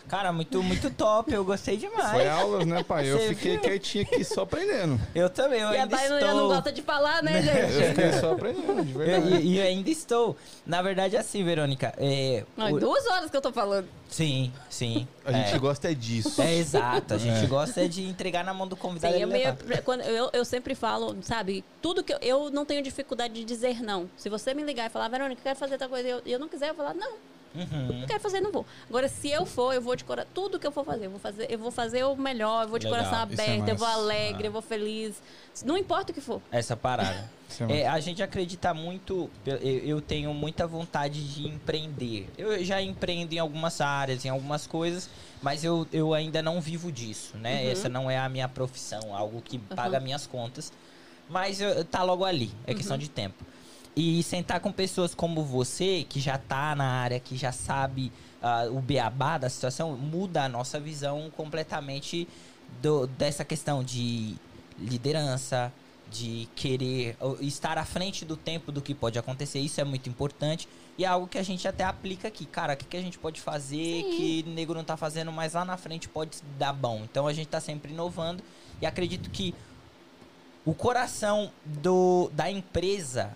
Cara, 0.07 0.31
muito, 0.31 0.63
muito 0.63 0.89
top. 0.89 1.33
Eu 1.33 1.43
gostei 1.43 1.75
demais. 1.77 2.11
Foi 2.11 2.27
aulas, 2.27 2.65
né, 2.65 2.81
pai? 2.83 3.07
Eu 3.11 3.17
Você 3.19 3.29
fiquei 3.35 3.51
viu? 3.53 3.61
quietinho 3.61 4.03
aqui 4.05 4.23
só 4.23 4.43
aprendendo. 4.43 4.99
Eu 5.13 5.29
também, 5.29 5.59
eu 5.59 5.71
e 5.73 5.77
a 5.77 5.81
ainda 5.83 5.95
Dai 5.97 6.07
não, 6.09 6.17
estou... 6.19 6.33
não 6.35 6.47
gosta 6.47 6.71
de 6.71 6.81
falar, 6.81 7.21
né, 7.21 7.39
Eu 7.39 7.69
gente? 7.69 7.89
fiquei 7.95 8.11
só 8.13 8.31
aprendendo, 8.33 8.85
de 8.85 8.91
Eu- 8.93 8.97
verdade. 8.97 9.35
E, 9.35 9.47
e 9.47 9.57
eu 9.57 9.63
ainda 9.65 9.89
estou. 9.89 10.37
Na 10.65 10.81
verdade, 10.81 11.17
assim, 11.17 11.43
Verônica. 11.43 11.93
É, 11.97 12.43
Não, 12.55 12.71
o- 12.71 12.79
duas 12.79 13.05
horas 13.07 13.29
que 13.29 13.35
eu 13.35 13.41
tô 13.41 13.51
falando. 13.51 13.87
Sim, 14.09 14.53
sim. 14.69 15.05
A 15.25 15.31
gente 15.33 15.53
é. 15.55 15.59
gosta 15.59 15.91
é 15.91 15.93
disso. 15.93 16.41
É 16.41 16.55
exato, 16.55 17.13
a 17.13 17.17
gente 17.17 17.43
É. 17.43 17.47
gosta 17.47 17.89
de 17.89 18.03
entregar 18.07 18.45
na 18.45 18.53
mão 18.53 18.65
do 18.65 18.77
convidado. 18.77 19.13
Sim, 19.13 19.19
e 19.19 19.23
eu, 19.23 19.27
meio- 19.27 19.57
levar. 19.65 19.81
quando, 19.83 20.01
eu, 20.03 20.29
eu 20.31 20.45
sempre 20.45 20.73
falo, 20.73 21.17
sabe, 21.21 21.65
tudo 21.81 22.01
que 22.01 22.13
eu, 22.13 22.19
eu 22.21 22.49
não 22.49 22.63
tenho 22.63 22.81
dificuldade 22.81 23.33
de 23.33 23.43
dizer 23.43 23.83
não. 23.83 24.09
Se 24.15 24.29
você 24.29 24.53
me 24.53 24.63
ligar 24.63 24.85
e 24.87 24.89
falar, 24.89 25.09
Verônica, 25.09 25.41
eu 25.41 25.43
quero 25.43 25.59
fazer 25.59 25.77
tal 25.77 25.89
coisa, 25.89 26.07
e 26.07 26.11
eu, 26.11 26.21
e 26.25 26.31
eu 26.31 26.39
não 26.39 26.47
quiser, 26.47 26.69
eu 26.69 26.75
falar, 26.75 26.93
não, 26.93 27.11
Uhum. 27.57 27.99
não 28.01 28.07
quero 28.07 28.19
fazer, 28.19 28.39
não 28.41 28.51
vou. 28.51 28.65
Agora, 28.87 29.07
se 29.09 29.29
eu 29.29 29.45
for, 29.45 29.73
eu 29.73 29.81
vou 29.81 29.95
de 29.95 30.03
coração. 30.03 30.29
Tudo 30.33 30.59
que 30.59 30.67
eu 30.67 30.71
for 30.71 30.85
fazer, 30.85 31.05
eu 31.07 31.09
vou 31.11 31.19
fazer, 31.19 31.47
eu 31.51 31.57
vou 31.59 31.71
fazer 31.71 32.03
o 32.03 32.15
melhor, 32.15 32.63
eu 32.63 32.69
vou 32.69 32.77
de 32.79 32.85
Legal, 32.85 32.99
coração 33.03 33.19
é 33.19 33.23
aberto, 33.23 33.67
eu 33.69 33.75
vou 33.75 33.87
alegre, 33.87 34.43
Ah. 34.43 34.47
eu 34.47 34.51
vou 34.51 34.61
feliz. 34.61 35.21
Não 35.65 35.77
importa 35.77 36.11
o 36.11 36.15
que 36.15 36.21
for. 36.21 36.41
Essa 36.51 36.75
parada. 36.77 37.29
É. 37.69 37.77
É, 37.79 37.87
a 37.87 37.97
gente 38.01 38.21
acredita 38.21 38.73
muito. 38.73 39.29
Eu, 39.45 39.55
eu 39.55 40.01
tenho 40.01 40.33
muita 40.33 40.67
vontade 40.67 41.23
de 41.33 41.47
empreender. 41.47 42.27
Eu 42.37 42.61
já 42.61 42.81
empreendo 42.81 43.33
em 43.33 43.39
algumas 43.39 43.79
áreas, 43.79 44.25
em 44.25 44.29
algumas 44.29 44.67
coisas, 44.67 45.09
mas 45.41 45.63
eu, 45.63 45.87
eu 45.93 46.13
ainda 46.13 46.41
não 46.41 46.59
vivo 46.59 46.91
disso, 46.91 47.37
né? 47.37 47.63
Uhum. 47.63 47.71
Essa 47.71 47.87
não 47.87 48.11
é 48.11 48.17
a 48.17 48.27
minha 48.27 48.49
profissão, 48.49 49.15
algo 49.15 49.41
que 49.41 49.57
paga 49.57 49.97
minhas 49.97 50.27
contas. 50.27 50.73
Mas 51.29 51.61
eu- 51.61 51.85
tá 51.85 52.03
logo 52.03 52.25
ali, 52.25 52.51
é 52.65 52.71
Uhum. 52.71 52.77
questão 52.77 52.97
de 52.97 53.09
tempo. 53.09 53.45
E 53.99 54.21
sentar 54.21 54.59
com 54.59 54.71
pessoas 54.71 55.15
como 55.15 55.43
você, 55.43 56.05
que 56.07 56.19
já 56.19 56.37
tá 56.37 56.75
na 56.75 56.85
área, 56.85 57.19
que 57.19 57.35
já 57.35 57.51
sabe 57.51 58.11
ah, 58.43 58.67
o 58.69 58.79
beabá 58.79 59.39
da 59.39 59.49
situação, 59.49 59.97
muda 59.97 60.43
a 60.43 60.47
nossa 60.47 60.79
visão 60.79 61.31
completamente 61.35 62.27
do- 62.79 63.07
dessa 63.07 63.43
questão 63.43 63.83
de 63.83 64.35
liderança, 64.77 65.73
de 66.11 66.47
querer 66.55 67.17
uh, 67.19 67.37
estar 67.41 67.77
à 67.79 67.83
frente 67.83 68.23
do 68.23 68.37
tempo 68.37 68.71
do 68.71 68.81
que 68.81 68.93
pode 68.93 69.17
acontecer. 69.17 69.59
Isso 69.59 69.81
é 69.81 69.83
muito 69.83 70.07
importante. 70.07 70.69
E 70.95 71.03
é 71.03 71.07
algo 71.07 71.27
que 71.27 71.39
a 71.39 71.43
gente 71.43 71.67
até 71.67 71.83
aplica 71.83 72.27
aqui. 72.27 72.45
Cara, 72.45 72.73
o 72.73 72.77
que, 72.77 72.85
que 72.85 72.97
a 72.97 73.01
gente 73.01 73.17
pode 73.17 73.41
fazer 73.41 74.03
que 74.15 74.43
o 74.47 74.51
nego 74.51 74.75
não 74.75 74.83
tá 74.83 74.95
fazendo, 74.95 75.31
mas 75.31 75.53
lá 75.53 75.65
na 75.65 75.75
frente 75.75 76.07
pode 76.07 76.37
dar 76.57 76.71
bom. 76.71 77.01
Então 77.03 77.25
a 77.27 77.33
gente 77.33 77.47
tá 77.47 77.59
sempre 77.59 77.91
inovando. 77.91 78.43
E 78.79 78.85
acredito 78.85 79.29
que 79.31 79.55
o 80.63 80.73
coração 80.73 81.51
do, 81.65 82.29
da 82.33 82.49
empresa, 82.49 83.35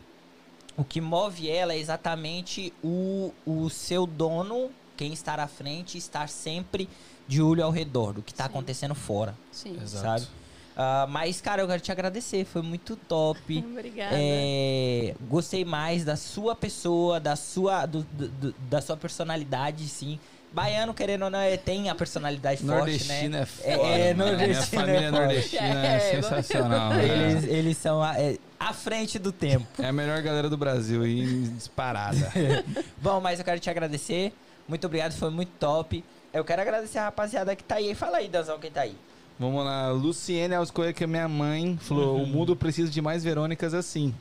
o 0.77 0.83
que 0.83 0.99
move 1.01 1.49
ela 1.49 1.73
é 1.73 1.77
exatamente 1.77 2.73
o, 2.83 3.33
o 3.45 3.69
seu 3.69 4.05
dono, 4.05 4.69
quem 4.97 5.13
estar 5.13 5.39
à 5.39 5.47
frente, 5.47 5.97
estar 5.97 6.27
sempre 6.29 6.87
de 7.27 7.41
olho 7.41 7.63
ao 7.63 7.71
redor 7.71 8.13
do 8.13 8.21
que 8.21 8.33
tá 8.33 8.43
Sim. 8.45 8.49
acontecendo 8.49 8.95
fora, 8.95 9.35
Sim. 9.51 9.77
Exato. 9.81 10.03
sabe? 10.21 10.27
Ah, 10.75 11.05
mas, 11.09 11.41
cara, 11.41 11.61
eu 11.61 11.67
quero 11.67 11.81
te 11.81 11.91
agradecer, 11.91 12.45
foi 12.45 12.61
muito 12.61 12.95
top. 12.95 13.57
Obrigada. 13.71 14.15
É, 14.17 15.13
gostei 15.29 15.65
mais 15.65 16.03
da 16.05 16.15
sua 16.15 16.55
pessoa, 16.55 17.19
da 17.19 17.35
sua, 17.35 17.85
do- 17.85 18.03
do- 18.03 18.27
do- 18.29 18.55
da 18.69 18.81
sua 18.81 18.95
personalidade, 18.97 19.87
sim. 19.87 20.17
Baiano, 20.53 20.93
querendo 20.93 21.23
ou 21.23 21.29
não, 21.29 21.39
é- 21.39 21.55
tem 21.57 21.89
a 21.89 21.95
personalidade 21.95 22.61
forte, 22.61 22.69
né? 23.07 23.21
Nordestino 23.23 23.35
é 23.37 23.41
É, 23.41 23.45
foda. 23.45 23.87
é, 23.87 24.13
mano. 24.13 24.35
Minha 24.35 24.37
nordestino 24.47 24.81
família 24.81 24.99
é 25.07 25.11
nordestina 25.11 25.85
é, 25.87 25.95
É, 25.95 25.99
sensacional. 25.99 26.89
né? 26.93 27.05
Eles, 27.05 27.43
eles 27.45 27.77
são 27.77 28.01
a- 28.01 28.19
é, 28.19 28.37
à 28.69 28.73
frente 28.73 29.17
do 29.17 29.31
tempo. 29.31 29.65
É 29.81 29.87
a 29.87 29.91
melhor 29.91 30.21
galera 30.21 30.49
do 30.49 30.55
Brasil 30.57 31.05
e 31.05 31.47
disparada. 31.55 32.31
Bom, 33.01 33.19
mas 33.19 33.39
eu 33.39 33.45
quero 33.45 33.59
te 33.59 33.69
agradecer. 33.69 34.31
Muito 34.67 34.85
obrigado, 34.85 35.13
foi 35.13 35.29
muito 35.31 35.49
top. 35.59 36.03
Eu 36.33 36.45
quero 36.45 36.61
agradecer 36.61 36.99
a 36.99 37.05
rapaziada 37.05 37.55
que 37.55 37.63
tá 37.63 37.75
aí. 37.75 37.93
Fala 37.95 38.17
aí, 38.17 38.27
Danzão, 38.27 38.59
quem 38.59 38.71
tá 38.71 38.81
aí. 38.81 38.95
Vamos 39.39 39.65
lá, 39.65 39.89
Luciene 39.91 40.53
Alscoia, 40.53 40.93
que 40.93 41.03
é 41.03 41.07
minha 41.07 41.27
mãe, 41.27 41.77
falou: 41.81 42.17
Uhum. 42.17 42.23
o 42.23 42.27
mundo 42.27 42.55
precisa 42.55 42.91
de 42.91 43.01
mais 43.01 43.23
Verônicas 43.23 43.73
assim. 43.73 44.13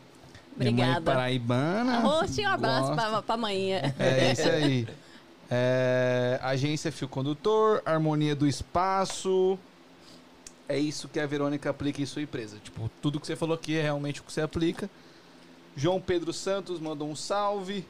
Minha 0.56 0.72
mãe 0.72 0.82
Obrigada. 0.84 1.12
paraibana. 1.12 2.00
Um 2.00 2.48
abraço 2.48 2.88
gosta. 2.88 2.94
pra, 3.10 3.22
pra 3.22 3.36
manhã. 3.36 3.94
É 3.98 4.32
isso 4.32 4.48
aí. 4.48 4.88
É, 5.50 6.38
agência 6.42 6.90
Fio 6.90 7.08
Condutor, 7.08 7.82
Harmonia 7.84 8.34
do 8.34 8.46
Espaço. 8.46 9.58
É 10.70 10.78
isso 10.78 11.08
que 11.08 11.18
a 11.18 11.26
Verônica 11.26 11.68
aplica 11.68 12.00
em 12.00 12.06
sua 12.06 12.22
empresa. 12.22 12.56
Tipo, 12.62 12.88
tudo 13.02 13.18
que 13.18 13.26
você 13.26 13.34
falou 13.34 13.56
aqui 13.56 13.76
é 13.76 13.82
realmente 13.82 14.20
o 14.20 14.24
que 14.24 14.32
você 14.32 14.40
aplica. 14.40 14.88
João 15.76 16.00
Pedro 16.00 16.32
Santos 16.32 16.78
mandou 16.78 17.08
um 17.08 17.16
salve. 17.16 17.84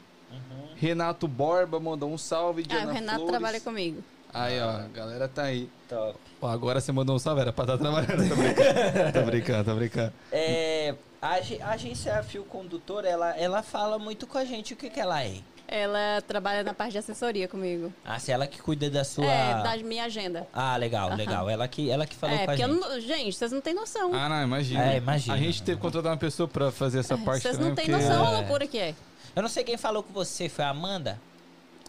Renato 0.75 1.27
Borba 1.27 1.79
mandou 1.79 2.11
um 2.11 2.17
salve. 2.17 2.63
Ah, 2.65 2.69
Diana 2.69 2.91
o 2.91 2.93
Renato 2.93 3.17
Flores. 3.17 3.31
trabalha 3.31 3.61
comigo. 3.61 4.03
Aí, 4.33 4.59
ó, 4.61 4.69
a 4.69 4.87
galera 4.87 5.27
tá 5.27 5.43
aí. 5.43 5.69
Top. 5.87 6.17
Ó, 6.41 6.47
agora 6.47 6.79
você 6.79 6.91
mandou 6.91 7.15
um 7.15 7.19
salve, 7.19 7.41
era 7.41 7.53
pra 7.53 7.65
estar 7.65 7.77
trabalhando. 7.77 8.29
Tô 8.29 8.35
brincando, 8.35 9.13
tô 9.13 9.23
brincando, 9.23 9.63
tô 9.65 9.75
brincando. 9.75 10.13
É, 10.31 10.95
a, 11.21 11.35
a 11.35 11.71
agência 11.71 12.23
Fio 12.23 12.43
Condutor, 12.45 13.05
ela, 13.05 13.37
ela 13.37 13.61
fala 13.61 13.99
muito 13.99 14.25
com 14.25 14.37
a 14.37 14.45
gente 14.45 14.73
o 14.73 14.77
que, 14.77 14.89
que 14.89 14.99
ela 14.99 15.21
é. 15.23 15.37
Ela 15.73 16.21
trabalha 16.27 16.63
na 16.63 16.73
parte 16.73 16.91
de 16.91 16.97
assessoria 16.97 17.47
comigo. 17.47 17.93
Ah, 18.03 18.19
se 18.19 18.29
ela 18.29 18.45
que 18.45 18.61
cuida 18.61 18.89
da 18.89 19.05
sua. 19.05 19.23
É, 19.25 19.63
da 19.63 19.77
minha 19.77 20.03
agenda. 20.03 20.45
Ah, 20.53 20.75
legal, 20.75 21.07
Aham. 21.07 21.15
legal. 21.15 21.49
Ela 21.49 21.65
que, 21.65 21.89
ela 21.89 22.05
que 22.05 22.13
falou 22.13 22.35
é, 22.35 22.43
com 22.45 22.51
a 22.51 22.55
gente. 22.57 22.67
não. 22.67 22.99
Gente, 22.99 23.33
vocês 23.37 23.53
não 23.53 23.61
têm 23.61 23.73
noção. 23.73 24.13
Ah, 24.13 24.27
não, 24.27 24.43
imagina. 24.43 24.93
É, 24.93 24.97
imagina. 24.97 25.33
A 25.33 25.37
gente 25.39 25.63
teve 25.63 25.77
que 25.77 25.81
contratar 25.81 26.11
uma 26.11 26.17
pessoa 26.17 26.45
pra 26.45 26.73
fazer 26.73 26.99
essa 26.99 27.17
parte 27.17 27.43
Vocês 27.43 27.57
não 27.57 27.73
têm 27.73 27.85
porque- 27.85 27.91
noção 28.03 28.27
a 28.27 28.31
É. 28.31 28.37
loucura 28.39 28.67
que 28.67 28.77
é. 28.77 28.93
Eu 29.33 29.41
não 29.41 29.47
sei 29.49 29.63
quem 29.63 29.77
falou 29.77 30.03
com 30.03 30.11
você, 30.11 30.49
foi 30.49 30.65
a 30.65 30.69
Amanda? 30.69 31.17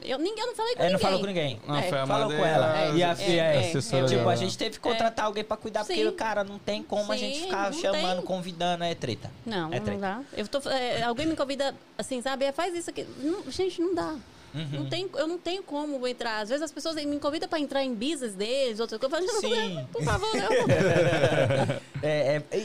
Eu, 0.04 0.18
ninguém, 0.18 0.40
eu 0.42 0.46
não 0.48 0.54
falei 0.54 0.74
com 0.74 0.80
É, 0.80 0.84
não 0.84 0.92
ninguém. 0.92 1.04
falou 1.06 1.20
com 1.20 1.26
ninguém. 1.26 1.60
Não, 1.66 1.76
É, 1.76 1.82
foi 1.88 1.98
a 1.98 2.06
Falou 2.06 2.26
com 2.28 2.44
ela. 2.44 2.72
a- 2.72 2.88
e 2.90 3.02
a 3.02 3.16
é, 3.18 3.36
é, 3.36 3.70
é. 3.72 4.04
Tipo, 4.06 4.28
a 4.28 4.36
gente 4.36 4.58
teve 4.58 4.70
que 4.72 4.80
contratar 4.80 5.26
alguém 5.26 5.44
pra 5.44 5.56
cuidar, 5.56 5.84
porque, 5.84 6.04
Sim. 6.04 6.12
cara, 6.12 6.42
não 6.44 6.58
tem 6.58 6.82
como 6.82 7.10
a 7.12 7.16
gente 7.16 7.38
Sim, 7.38 7.44
ficar 7.44 7.70
não 7.70 7.78
chamando, 7.80 8.16
tem. 8.18 8.26
convidando, 8.26 8.84
é 8.84 8.94
treta. 8.94 9.30
Não, 9.46 9.72
É 9.72 9.76
não 9.78 9.84
treta. 9.84 10.00
dá. 10.00 10.20
Eu 10.36 10.46
tô, 10.48 10.68
é, 10.68 11.02
alguém 11.02 11.26
me 11.26 11.36
convida 11.36 11.74
assim, 11.96 12.20
sabe? 12.22 12.44
É, 12.44 12.52
Faz 12.52 12.74
isso 12.74 12.90
aqui. 12.90 13.06
Não, 13.18 13.50
gente, 13.50 13.80
não 13.80 13.94
dá. 13.94 14.16
Uhum. 14.54 14.68
Não 14.70 14.86
tem, 14.86 15.08
eu 15.16 15.26
não 15.26 15.38
tenho 15.38 15.62
como 15.62 16.06
entrar. 16.06 16.40
Às 16.40 16.50
vezes 16.50 16.62
as 16.62 16.70
pessoas 16.70 16.94
me 16.96 17.18
convidam 17.18 17.48
pra 17.48 17.58
entrar 17.58 17.82
em 17.82 17.94
business 17.94 18.34
deles, 18.34 18.80
outras 18.80 19.00
coisas. 19.00 19.20
Eu 19.26 19.40
falo, 19.40 19.54
Sim. 19.54 19.74
não, 19.76 19.84
por 19.86 20.02
favor, 20.04 20.28
não. 20.36 20.42
É, 22.04 22.42
é, 22.50 22.58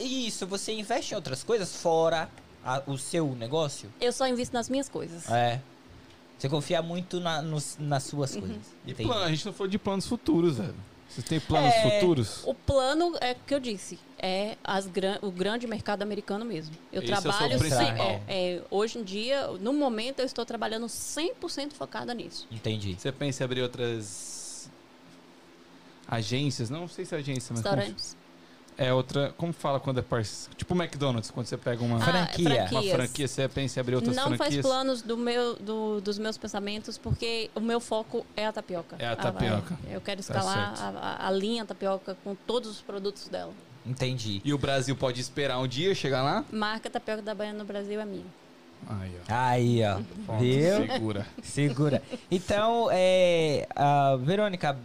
isso, 0.00 0.46
você 0.46 0.72
investe 0.72 1.12
em 1.12 1.16
outras 1.16 1.42
coisas 1.42 1.74
fora 1.74 2.28
a- 2.64 2.80
o 2.86 2.96
seu 2.96 3.26
negócio? 3.34 3.92
Eu 4.00 4.12
só 4.12 4.26
invisto 4.26 4.54
nas 4.54 4.68
minhas 4.68 4.88
coisas. 4.88 5.28
É. 5.30 5.60
Você 6.44 6.48
confia 6.50 6.82
muito 6.82 7.20
na- 7.20 7.40
nos- 7.40 7.76
nas 7.78 8.02
suas 8.02 8.34
Uhum. 8.34 8.40
coisas. 8.42 8.58
E 8.86 8.90
Entendi. 8.90 9.08
plano, 9.08 9.24
a 9.24 9.30
gente 9.30 9.46
não 9.46 9.52
falou 9.54 9.66
de 9.70 9.78
planos 9.78 10.06
futuros, 10.06 10.58
velho. 10.58 10.74
Você 11.08 11.22
tem 11.22 11.40
planos 11.40 11.72
É. 11.72 12.00
futuros? 12.00 12.42
O 12.44 12.52
plano 12.54 13.16
é 13.20 13.32
o 13.32 13.36
que 13.46 13.54
eu 13.54 13.60
disse, 13.60 13.98
é 14.18 14.58
as 14.62 14.86
gran- 14.86 15.18
o 15.22 15.30
grande 15.30 15.66
mercado 15.66 16.02
americano 16.02 16.44
mesmo. 16.44 16.74
Eu 16.92 17.02
Esse 17.02 17.10
é 17.12 17.16
trabalho 17.20 17.48
sem, 17.50 17.58
principal. 17.58 17.86
é, 17.96 18.22
é, 18.28 18.62
hoje 18.70 18.98
em 18.98 19.02
dia, 19.04 19.46
no 19.58 19.72
momento 19.72 20.18
eu 20.20 20.26
estou 20.26 20.44
trabalhando 20.44 20.86
100% 20.86 21.72
focada 21.74 22.12
nisso. 22.12 22.46
Entendi. 22.52 22.94
Você 22.98 23.10
pensa 23.10 23.42
em 23.42 23.44
abrir 23.46 23.62
outras 23.62 24.68
agências? 26.06 26.68
Não 26.68 26.86
sei 26.88 27.06
se 27.06 27.14
é 27.14 27.18
agência, 27.18 27.54
mas 27.54 27.62
como- 27.62 27.74
Restaurantes. 27.76 28.16
É 28.76 28.92
outra. 28.92 29.32
Como 29.36 29.52
fala 29.52 29.78
quando 29.80 29.98
é 29.98 30.02
parceiro? 30.02 30.56
Tipo 30.56 30.74
McDonald's, 30.74 31.30
quando 31.30 31.46
você 31.46 31.56
pega 31.56 31.82
uma, 31.82 31.96
Ah, 31.96 32.00
Franquia. 32.00 32.68
uma 32.70 32.82
franquia, 32.82 33.28
você 33.28 33.48
pensa 33.48 33.78
em 33.78 33.80
abrir 33.80 33.94
outras 33.96 34.14
Não 34.16 34.24
faz 34.28 34.36
franquias? 34.38 34.66
planos 34.66 35.02
do 35.02 35.16
meu, 35.16 35.54
do- 35.56 36.00
dos 36.00 36.18
meus 36.18 36.36
pensamentos, 36.36 36.98
porque 36.98 37.50
o 37.54 37.60
meu 37.60 37.80
foco 37.80 38.26
é 38.36 38.46
a 38.46 38.52
tapioca. 38.52 38.96
É 38.98 39.06
a 39.06 39.12
Ah, 39.12 39.16
tapioca. 39.16 39.76
vai. 39.82 39.94
eu 39.96 40.00
quero 40.00 40.22
Tá 40.22 40.32
escalar 40.38 40.76
certo. 40.76 40.96
a, 40.96 41.00
a- 41.00 41.28
a 41.28 41.30
linha 41.30 41.64
tapioca 41.64 42.16
com 42.24 42.34
todos 42.34 42.68
os 42.70 42.80
produtos 42.80 43.28
dela. 43.28 43.52
Entendi. 43.86 44.40
E 44.44 44.52
o 44.54 44.58
Brasil 44.58 44.96
pode 44.96 45.20
esperar 45.20 45.58
um 45.58 45.68
dia 45.68 45.94
chegar 45.94 46.22
lá? 46.22 46.44
Marca 46.50 46.88
tapioca 46.88 47.20
da 47.22 47.34
Baiana 47.34 47.58
no 47.58 47.64
Brasil 47.64 48.00
é 48.00 48.04
minha. 48.04 48.24
Aí, 48.86 49.16
ó. 49.18 49.34
Aí, 49.34 49.82
ó. 49.84 49.94
Ponto, 50.26 50.40
Viu? 50.40 50.86
Segura. 50.86 51.26
Segura. 51.42 52.02
Então, 52.30 52.88
é. 52.92 53.66
a 53.74 54.16
Verônica, 54.16 54.76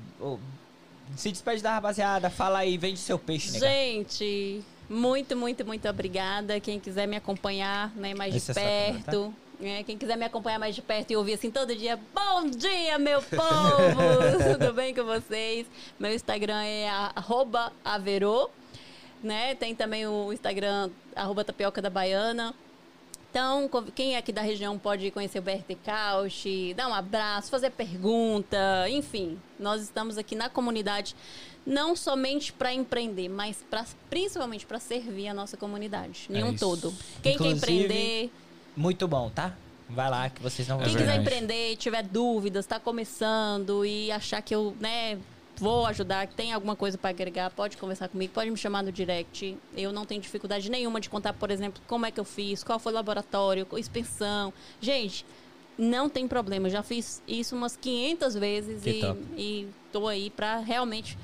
se 1.15 1.31
despede 1.31 1.61
da 1.61 1.73
rapaziada, 1.73 2.29
fala 2.29 2.59
aí, 2.59 2.77
vende 2.77 2.99
seu 2.99 3.17
peixe, 3.19 3.51
nega. 3.51 3.65
Gente, 3.67 4.63
muito, 4.89 5.35
muito, 5.35 5.65
muito 5.65 5.87
obrigada. 5.87 6.59
Quem 6.59 6.79
quiser 6.79 7.07
me 7.07 7.15
acompanhar 7.15 7.91
né, 7.95 8.13
mais 8.13 8.35
Esse 8.35 8.51
é 8.51 8.53
de 8.53 8.59
câmera, 8.59 9.03
perto. 9.03 9.33
né, 9.59 9.83
quem 9.83 9.97
quiser 9.97 10.17
me 10.17 10.25
acompanhar 10.25 10.59
mais 10.59 10.75
de 10.75 10.81
perto 10.81 11.11
e 11.11 11.15
ouvir 11.17 11.33
assim 11.33 11.51
todo 11.51 11.75
dia, 11.75 11.99
bom 12.13 12.49
dia, 12.49 12.97
meu 12.97 13.21
povo! 13.21 14.57
Tudo 14.57 14.73
bem 14.73 14.93
com 14.93 15.03
vocês? 15.03 15.67
Meu 15.99 16.13
Instagram 16.13 16.63
é 16.63 16.89
arroba 16.89 17.71
Averô, 17.83 18.49
né? 19.21 19.55
Tem 19.55 19.75
também 19.75 20.07
o 20.07 20.31
Instagram 20.33 20.89
arroba 21.15 21.43
Tapioca 21.43 21.81
da 21.81 21.89
Baiana. 21.89 22.53
Então, 23.29 23.69
quem 23.93 24.15
é 24.15 24.17
aqui 24.17 24.31
da 24.31 24.41
região 24.41 24.77
pode 24.79 25.11
conhecer 25.11 25.37
o 25.37 25.41
BRT 25.41 25.77
Couch, 25.85 26.73
dar 26.75 26.87
um 26.87 26.93
abraço, 26.93 27.51
fazer 27.51 27.69
pergunta, 27.69 28.57
enfim. 28.89 29.37
Nós 29.59 29.83
estamos 29.83 30.17
aqui 30.17 30.35
na 30.35 30.49
comunidade 30.49 31.15
não 31.65 31.95
somente 31.95 32.51
para 32.51 32.73
empreender, 32.73 33.29
mas 33.29 33.63
pra, 33.69 33.85
principalmente 34.09 34.65
para 34.65 34.79
servir 34.79 35.27
a 35.27 35.33
nossa 35.33 35.55
comunidade, 35.55 36.25
É 36.29 36.33
nenhum 36.33 36.51
isso. 36.53 36.59
todo. 36.59 36.93
Quem 37.21 37.35
Inclusive, 37.35 37.59
quer 37.59 37.71
empreender, 37.71 38.31
Muito 38.75 39.07
bom, 39.07 39.29
tá? 39.29 39.55
Vai 39.87 40.09
lá 40.09 40.29
que 40.29 40.41
vocês 40.41 40.67
não 40.67 40.77
vão 40.77 40.85
É 40.85 40.89
quem 40.89 40.97
quiser 40.97 41.15
empreender, 41.19 41.75
tiver 41.75 42.03
dúvidas, 42.03 42.65
está 42.65 42.79
começando 42.79 43.85
e 43.85 44.11
achar 44.11 44.41
que 44.41 44.53
eu, 44.55 44.75
né, 44.79 45.17
vou 45.59 45.85
ajudar, 45.85 46.27
tem 46.27 46.53
alguma 46.53 46.75
coisa 46.75 46.97
para 46.97 47.09
agregar, 47.09 47.49
pode 47.51 47.77
conversar 47.77 48.07
comigo, 48.07 48.33
pode 48.33 48.49
me 48.49 48.57
chamar 48.57 48.81
no 48.81 48.91
direct. 48.91 49.57
Eu 49.75 49.91
não 49.91 50.05
tenho 50.05 50.21
dificuldade 50.21 50.69
nenhuma 50.71 50.99
de 50.99 51.09
contar, 51.09 51.33
por 51.33 51.51
exemplo, 51.51 51.81
como 51.87 52.05
é 52.05 52.11
que 52.11 52.19
eu 52.19 52.25
fiz, 52.25 52.63
qual 52.63 52.79
foi 52.79 52.93
o 52.93 52.95
laboratório, 52.95 53.67
expensão. 53.77 54.53
Gente, 54.79 55.25
não 55.77 56.09
tem 56.09 56.27
problema, 56.27 56.67
eu 56.67 56.71
já 56.71 56.83
fiz 56.83 57.21
isso 57.27 57.55
umas 57.55 57.75
500 57.75 58.35
vezes 58.35 58.85
e, 58.85 59.01
e 59.37 59.67
tô 59.91 60.07
aí 60.07 60.29
para 60.29 60.59
realmente 60.59 61.17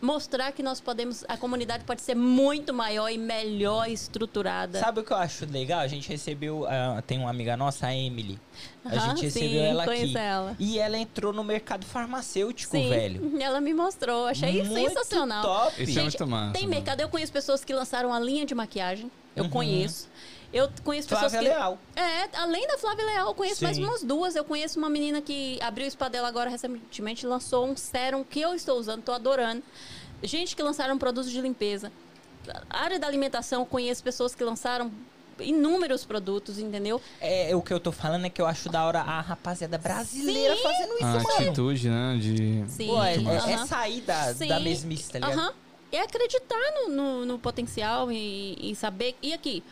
mostrar 0.00 0.52
que 0.52 0.62
nós 0.62 0.80
podemos, 0.80 1.24
a 1.28 1.36
comunidade 1.36 1.84
pode 1.84 2.00
ser 2.02 2.14
muito 2.14 2.72
maior 2.72 3.08
e 3.10 3.18
melhor 3.18 3.88
estruturada. 3.88 4.78
Sabe 4.80 5.00
o 5.00 5.04
que 5.04 5.12
eu 5.12 5.16
acho 5.16 5.44
legal? 5.46 5.80
A 5.80 5.86
gente 5.86 6.08
recebeu. 6.08 6.66
ah, 6.68 7.02
tem 7.06 7.18
uma 7.18 7.30
amiga 7.30 7.56
nossa, 7.56 7.86
a 7.88 7.94
Emily. 7.94 8.38
A 8.84 8.88
Aham, 8.94 9.00
gente 9.10 9.22
recebeu 9.22 9.50
sim, 9.50 9.58
ela 9.58 9.84
aqui. 9.84 10.16
ela. 10.16 10.56
E 10.58 10.78
ela 10.78 10.96
entrou 10.96 11.32
no 11.32 11.44
mercado 11.44 11.84
farmacêutico, 11.84 12.70
Sim, 12.76 12.88
velho. 12.88 13.36
ela 13.42 13.60
me 13.60 13.74
mostrou, 13.74 14.26
achei 14.26 14.62
Muito 14.64 14.72
sensacional. 14.88 15.42
Top. 15.42 15.82
Isso 15.82 15.98
é 15.98 16.02
muito 16.02 16.26
massa. 16.26 16.52
Tem 16.54 16.62
mano. 16.62 16.74
mercado, 16.74 17.00
eu 17.00 17.08
conheço 17.08 17.32
pessoas 17.32 17.64
que 17.64 17.72
lançaram 17.72 18.12
a 18.12 18.18
linha 18.18 18.46
de 18.46 18.54
maquiagem, 18.54 19.10
eu 19.36 19.44
Uhum. 19.44 19.50
conheço. 19.50 20.08
Eu 20.52 20.68
conheço 20.84 21.08
pessoas 21.08 21.30
Flávia 21.32 21.48
que 21.50 21.54
Leal. 21.56 21.78
É, 21.94 22.28
além 22.36 22.66
da 22.66 22.76
Flávia 22.76 23.04
Leal, 23.04 23.28
eu 23.28 23.34
conheço 23.34 23.62
mais 23.62 23.76
Sim. 23.76 23.84
umas 23.84 24.02
duas. 24.02 24.34
Eu 24.34 24.44
conheço 24.44 24.78
uma 24.78 24.90
menina 24.90 25.20
que 25.22 25.58
abriu 25.62 25.86
o 25.86 25.90
spa 25.90 26.08
dela 26.08 26.26
agora 26.28 26.50
recentemente, 26.50 27.24
lançou 27.26 27.66
um 27.68 27.76
sérum 27.76 28.24
que 28.24 28.40
eu 28.40 28.54
estou 28.54 28.78
usando, 28.78 29.02
tô 29.02 29.12
adorando. 29.12 29.62
Gente 30.22 30.56
que 30.56 30.62
lançaram 30.62 30.98
produtos 30.98 31.30
de 31.30 31.40
limpeza. 31.40 31.92
A 32.68 32.82
área 32.82 32.98
da 32.98 33.06
alimentação, 33.06 33.60
eu 33.62 33.66
conheço 33.66 34.02
pessoas 34.02 34.34
que 34.34 34.42
lançaram 34.42 34.90
inúmeros 35.38 36.04
produtos, 36.04 36.58
entendeu? 36.58 37.00
É, 37.20 37.54
o 37.56 37.62
que 37.62 37.72
eu 37.72 37.80
tô 37.80 37.92
falando 37.92 38.26
é 38.26 38.30
que 38.30 38.42
eu 38.42 38.46
acho 38.46 38.68
da 38.68 38.84
hora 38.84 39.00
a 39.00 39.20
rapaziada 39.20 39.78
brasileira 39.78 40.54
Sim. 40.56 40.62
fazendo 40.62 40.94
isso, 40.94 41.04
A 41.04 41.12
mano. 41.14 41.28
atitude, 41.30 41.88
né? 41.88 42.18
De. 42.20 42.64
Sim. 42.68 42.86
Pô, 42.88 43.02
é, 43.02 43.16
Muito 43.18 43.46
é- 43.48 43.52
é 43.52 43.66
sair 43.66 44.00
da, 44.02 44.34
Sim. 44.34 44.48
da 44.48 44.60
mesmice, 44.60 45.10
tá 45.12 45.18
ligado? 45.20 45.38
Aham. 45.38 45.52
É 45.92 46.00
acreditar 46.00 46.72
no, 46.74 46.88
no- 46.90 47.26
no 47.26 47.38
potencial 47.38 48.12
e, 48.12 48.56
e 48.60 48.76
saber. 48.76 49.16
E 49.22 49.32
aqui? 49.32 49.62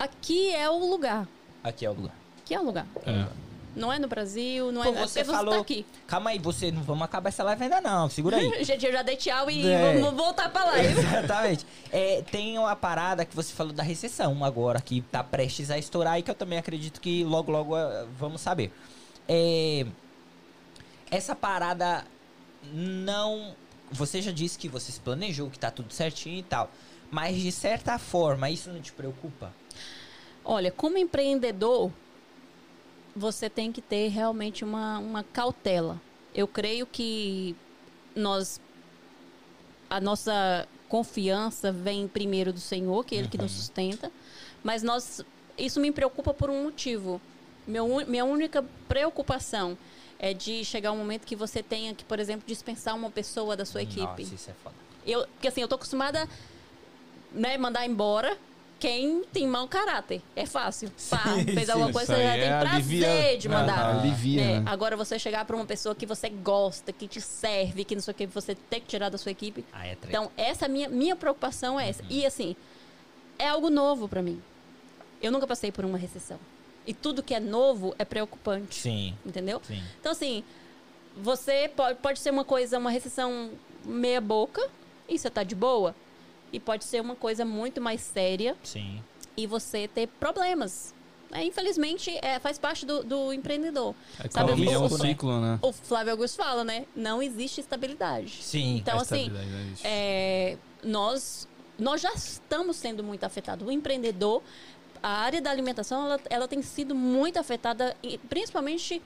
Aqui 0.00 0.50
é 0.54 0.68
o 0.70 0.78
lugar. 0.78 1.28
Aqui 1.62 1.84
é 1.84 1.90
o 1.90 1.92
lugar. 1.92 2.14
Aqui 2.42 2.54
é 2.54 2.58
o 2.60 2.64
lugar. 2.64 2.86
É. 3.06 3.26
Não 3.76 3.92
é 3.92 3.98
no 3.98 4.08
Brasil, 4.08 4.72
não 4.72 4.82
Pô, 4.82 4.88
é 4.88 4.92
você 5.06 5.20
porque 5.22 5.36
falou. 5.36 5.54
tá 5.56 5.60
aqui. 5.60 5.84
Calma 6.06 6.30
aí, 6.30 6.38
você 6.38 6.72
não 6.72 6.82
vamos 6.82 7.04
acabar 7.04 7.28
essa 7.28 7.44
live 7.44 7.62
ainda 7.64 7.82
não. 7.82 8.08
Segura 8.08 8.38
aí. 8.38 8.64
Gente, 8.64 8.86
eu 8.86 8.92
já 8.92 9.02
dei 9.02 9.14
tchau 9.16 9.50
e 9.50 9.64
É. 9.68 10.00
vamos 10.00 10.16
voltar 10.16 10.48
pra 10.50 10.64
live. 10.64 10.98
Exatamente. 10.98 11.66
É, 11.92 12.22
tem 12.22 12.58
uma 12.58 12.74
parada 12.74 13.26
que 13.26 13.36
você 13.36 13.52
falou 13.52 13.74
da 13.74 13.82
recessão 13.82 14.42
agora, 14.42 14.80
que 14.80 15.02
tá 15.02 15.22
prestes 15.22 15.70
a 15.70 15.76
estourar 15.76 16.18
e 16.18 16.22
que 16.22 16.30
eu 16.30 16.34
também 16.34 16.58
acredito 16.58 16.98
que 16.98 17.22
logo, 17.22 17.52
logo 17.52 17.76
eh, 17.76 18.06
vamos 18.18 18.40
saber. 18.40 18.72
É, 19.28 19.84
essa 21.10 21.36
parada 21.36 22.04
não. 22.72 23.54
Você 23.92 24.22
já 24.22 24.32
disse 24.32 24.58
que 24.58 24.68
você 24.68 24.90
se 24.90 25.00
planejou, 25.00 25.50
que 25.50 25.58
tá 25.58 25.70
tudo 25.70 25.92
certinho 25.92 26.38
e 26.38 26.42
tal. 26.42 26.70
Mas 27.10 27.36
de 27.36 27.52
certa 27.52 27.98
forma, 27.98 28.48
isso 28.48 28.70
não 28.70 28.80
te 28.80 28.92
preocupa? 28.92 29.52
Olha, 30.44 30.70
como 30.70 30.96
empreendedor, 30.96 31.92
você 33.14 33.50
tem 33.50 33.70
que 33.72 33.80
ter 33.80 34.08
realmente 34.08 34.64
uma, 34.64 34.98
uma 34.98 35.22
cautela. 35.22 36.00
Eu 36.34 36.46
creio 36.46 36.86
que 36.86 37.56
nós. 38.14 38.60
A 39.88 40.00
nossa 40.00 40.68
confiança 40.88 41.72
vem 41.72 42.06
primeiro 42.06 42.52
do 42.52 42.60
Senhor, 42.60 43.04
que 43.04 43.14
é 43.14 43.18
Ele 43.18 43.28
que 43.28 43.38
nos 43.38 43.52
sustenta. 43.52 44.10
Mas 44.62 44.82
nós. 44.82 45.24
Isso 45.58 45.80
me 45.80 45.92
preocupa 45.92 46.32
por 46.32 46.48
um 46.48 46.64
motivo. 46.64 47.20
Meu, 47.66 48.04
minha 48.06 48.24
única 48.24 48.64
preocupação 48.88 49.76
é 50.18 50.32
de 50.32 50.64
chegar 50.64 50.92
um 50.92 50.96
momento 50.96 51.26
que 51.26 51.36
você 51.36 51.62
tenha 51.62 51.94
que, 51.94 52.04
por 52.04 52.18
exemplo, 52.18 52.44
dispensar 52.46 52.94
uma 52.94 53.10
pessoa 53.10 53.56
da 53.56 53.64
sua 53.64 53.82
equipe. 53.82 54.00
Nossa, 54.22 54.34
isso 54.34 54.50
é 54.50 54.54
foda. 54.54 54.74
Eu, 55.06 55.26
porque 55.26 55.48
assim, 55.48 55.60
eu 55.60 55.68
tô 55.68 55.74
acostumada, 55.74 56.28
né, 57.32 57.56
mandar 57.58 57.86
embora 57.86 58.36
quem 58.80 59.22
tem 59.32 59.46
mau 59.46 59.68
caráter. 59.68 60.22
É 60.34 60.46
fácil. 60.46 60.90
Pá, 61.10 61.22
Sim, 61.34 61.44
fez 61.44 61.66
sim, 61.66 61.72
alguma 61.72 61.92
coisa, 61.92 62.14
você 62.16 62.22
já 62.22 62.32
tem 62.32 62.40
é 62.42 62.58
prazer 62.60 63.04
alivia- 63.04 63.38
de 63.38 63.48
mandar. 63.48 63.78
Aham, 63.90 64.00
alivia, 64.00 64.40
É, 64.42 64.60
né? 64.60 64.62
Agora 64.66 64.96
você 64.96 65.18
chegar 65.18 65.44
pra 65.44 65.54
uma 65.54 65.66
pessoa 65.66 65.94
que 65.94 66.06
você 66.06 66.28
gosta, 66.30 66.92
que 66.92 67.06
te 67.06 67.20
serve, 67.20 67.84
que 67.84 67.94
não 67.94 68.02
sei 68.02 68.12
o 68.12 68.14
que, 68.14 68.26
você 68.26 68.54
tem 68.54 68.80
que 68.80 68.86
tirar 68.86 69.10
da 69.10 69.18
sua 69.18 69.30
equipe. 69.30 69.64
Ah, 69.72 69.86
é. 69.86 69.96
Então, 70.08 70.30
essa 70.36 70.66
minha, 70.66 70.88
minha 70.88 71.14
preocupação 71.14 71.78
é 71.78 71.90
essa. 71.90 72.02
E 72.08 72.24
assim, 72.24 72.56
é 73.38 73.46
algo 73.48 73.68
novo 73.70 74.08
pra 74.08 74.22
mim. 74.22 74.40
Eu 75.22 75.30
nunca 75.30 75.46
passei 75.46 75.70
por 75.70 75.84
uma 75.84 75.98
recessão. 75.98 76.38
E 76.86 76.94
tudo 76.94 77.22
que 77.22 77.34
é 77.34 77.38
novo 77.40 77.94
é 77.98 78.04
preocupante. 78.06 78.76
Sim, 78.76 79.14
Entendeu? 79.24 79.60
sim. 79.62 79.82
Então, 80.00 80.12
assim, 80.12 80.42
você 81.16 81.70
pode, 81.76 81.98
pode 81.98 82.18
ser 82.18 82.30
uma 82.30 82.44
coisa, 82.44 82.78
uma 82.78 82.90
recessão 82.90 83.50
meia 83.84 84.20
boca, 84.20 84.66
e 85.08 85.18
você 85.18 85.28
tá 85.28 85.42
de 85.42 85.54
boa. 85.54 85.94
E 86.52 86.58
pode 86.58 86.84
ser 86.84 87.00
uma 87.00 87.14
coisa 87.14 87.44
muito 87.44 87.80
mais 87.80 88.00
séria 88.00 88.56
Sim. 88.62 89.02
e 89.36 89.46
você 89.46 89.86
ter 89.88 90.06
problemas. 90.08 90.94
É, 91.32 91.44
infelizmente, 91.44 92.10
é, 92.22 92.40
faz 92.40 92.58
parte 92.58 92.84
do, 92.84 93.04
do 93.04 93.32
empreendedor. 93.32 93.94
É, 94.18 94.28
Sabe, 94.28 94.50
economia 94.50 94.74
é 94.74 94.78
um 94.78 94.84
o- 94.86 94.88
ciclo, 94.98 95.40
né? 95.40 95.58
O 95.62 95.72
Flávio 95.72 96.10
Augusto 96.12 96.36
fala, 96.36 96.64
né? 96.64 96.86
Não 96.96 97.22
existe 97.22 97.60
estabilidade. 97.60 98.42
Sim. 98.42 98.78
Então, 98.78 98.98
A 98.98 99.02
assim, 99.02 99.30
existe. 99.30 99.86
é, 99.86 100.56
nós, 100.82 101.46
nós 101.78 102.00
já 102.00 102.12
estamos 102.14 102.76
sendo 102.76 103.04
muito 103.04 103.22
afetados. 103.22 103.64
O 103.64 103.70
empreendedor, 103.70 104.42
a 105.00 105.08
área 105.08 105.40
da 105.40 105.52
alimentação, 105.52 106.04
ela, 106.06 106.20
ela 106.28 106.48
tem 106.48 106.62
sido 106.62 106.96
muito 106.96 107.38
afetada, 107.38 107.96
principalmente 108.28 109.00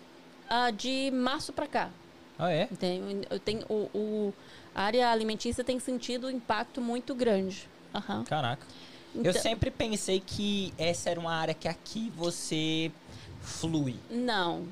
ah, 0.48 0.70
de 0.70 1.10
março 1.10 1.52
para 1.52 1.66
cá. 1.66 1.90
Ah, 2.38 2.50
é? 2.50 2.66
Tem, 2.80 3.02
eu 3.28 3.38
tenho, 3.38 3.66
o, 3.68 3.90
o- 3.94 4.34
a 4.74 4.82
área 4.82 5.10
alimentícia 5.10 5.62
tem 5.62 5.78
sentido 5.78 6.26
um 6.26 6.30
impacto 6.30 6.80
muito 6.80 7.14
grande. 7.14 7.68
Aham. 7.94 8.24
Caraca. 8.24 8.66
Eu 9.14 9.20
Então- 9.30 9.40
sempre 9.40 9.70
pensei 9.70 10.20
que 10.20 10.74
essa 10.76 11.08
era 11.10 11.20
uma 11.20 11.32
área 11.32 11.54
que 11.54 11.68
aqui 11.68 12.10
você 12.16 12.90
flui. 13.40 13.94
Não. 14.10 14.66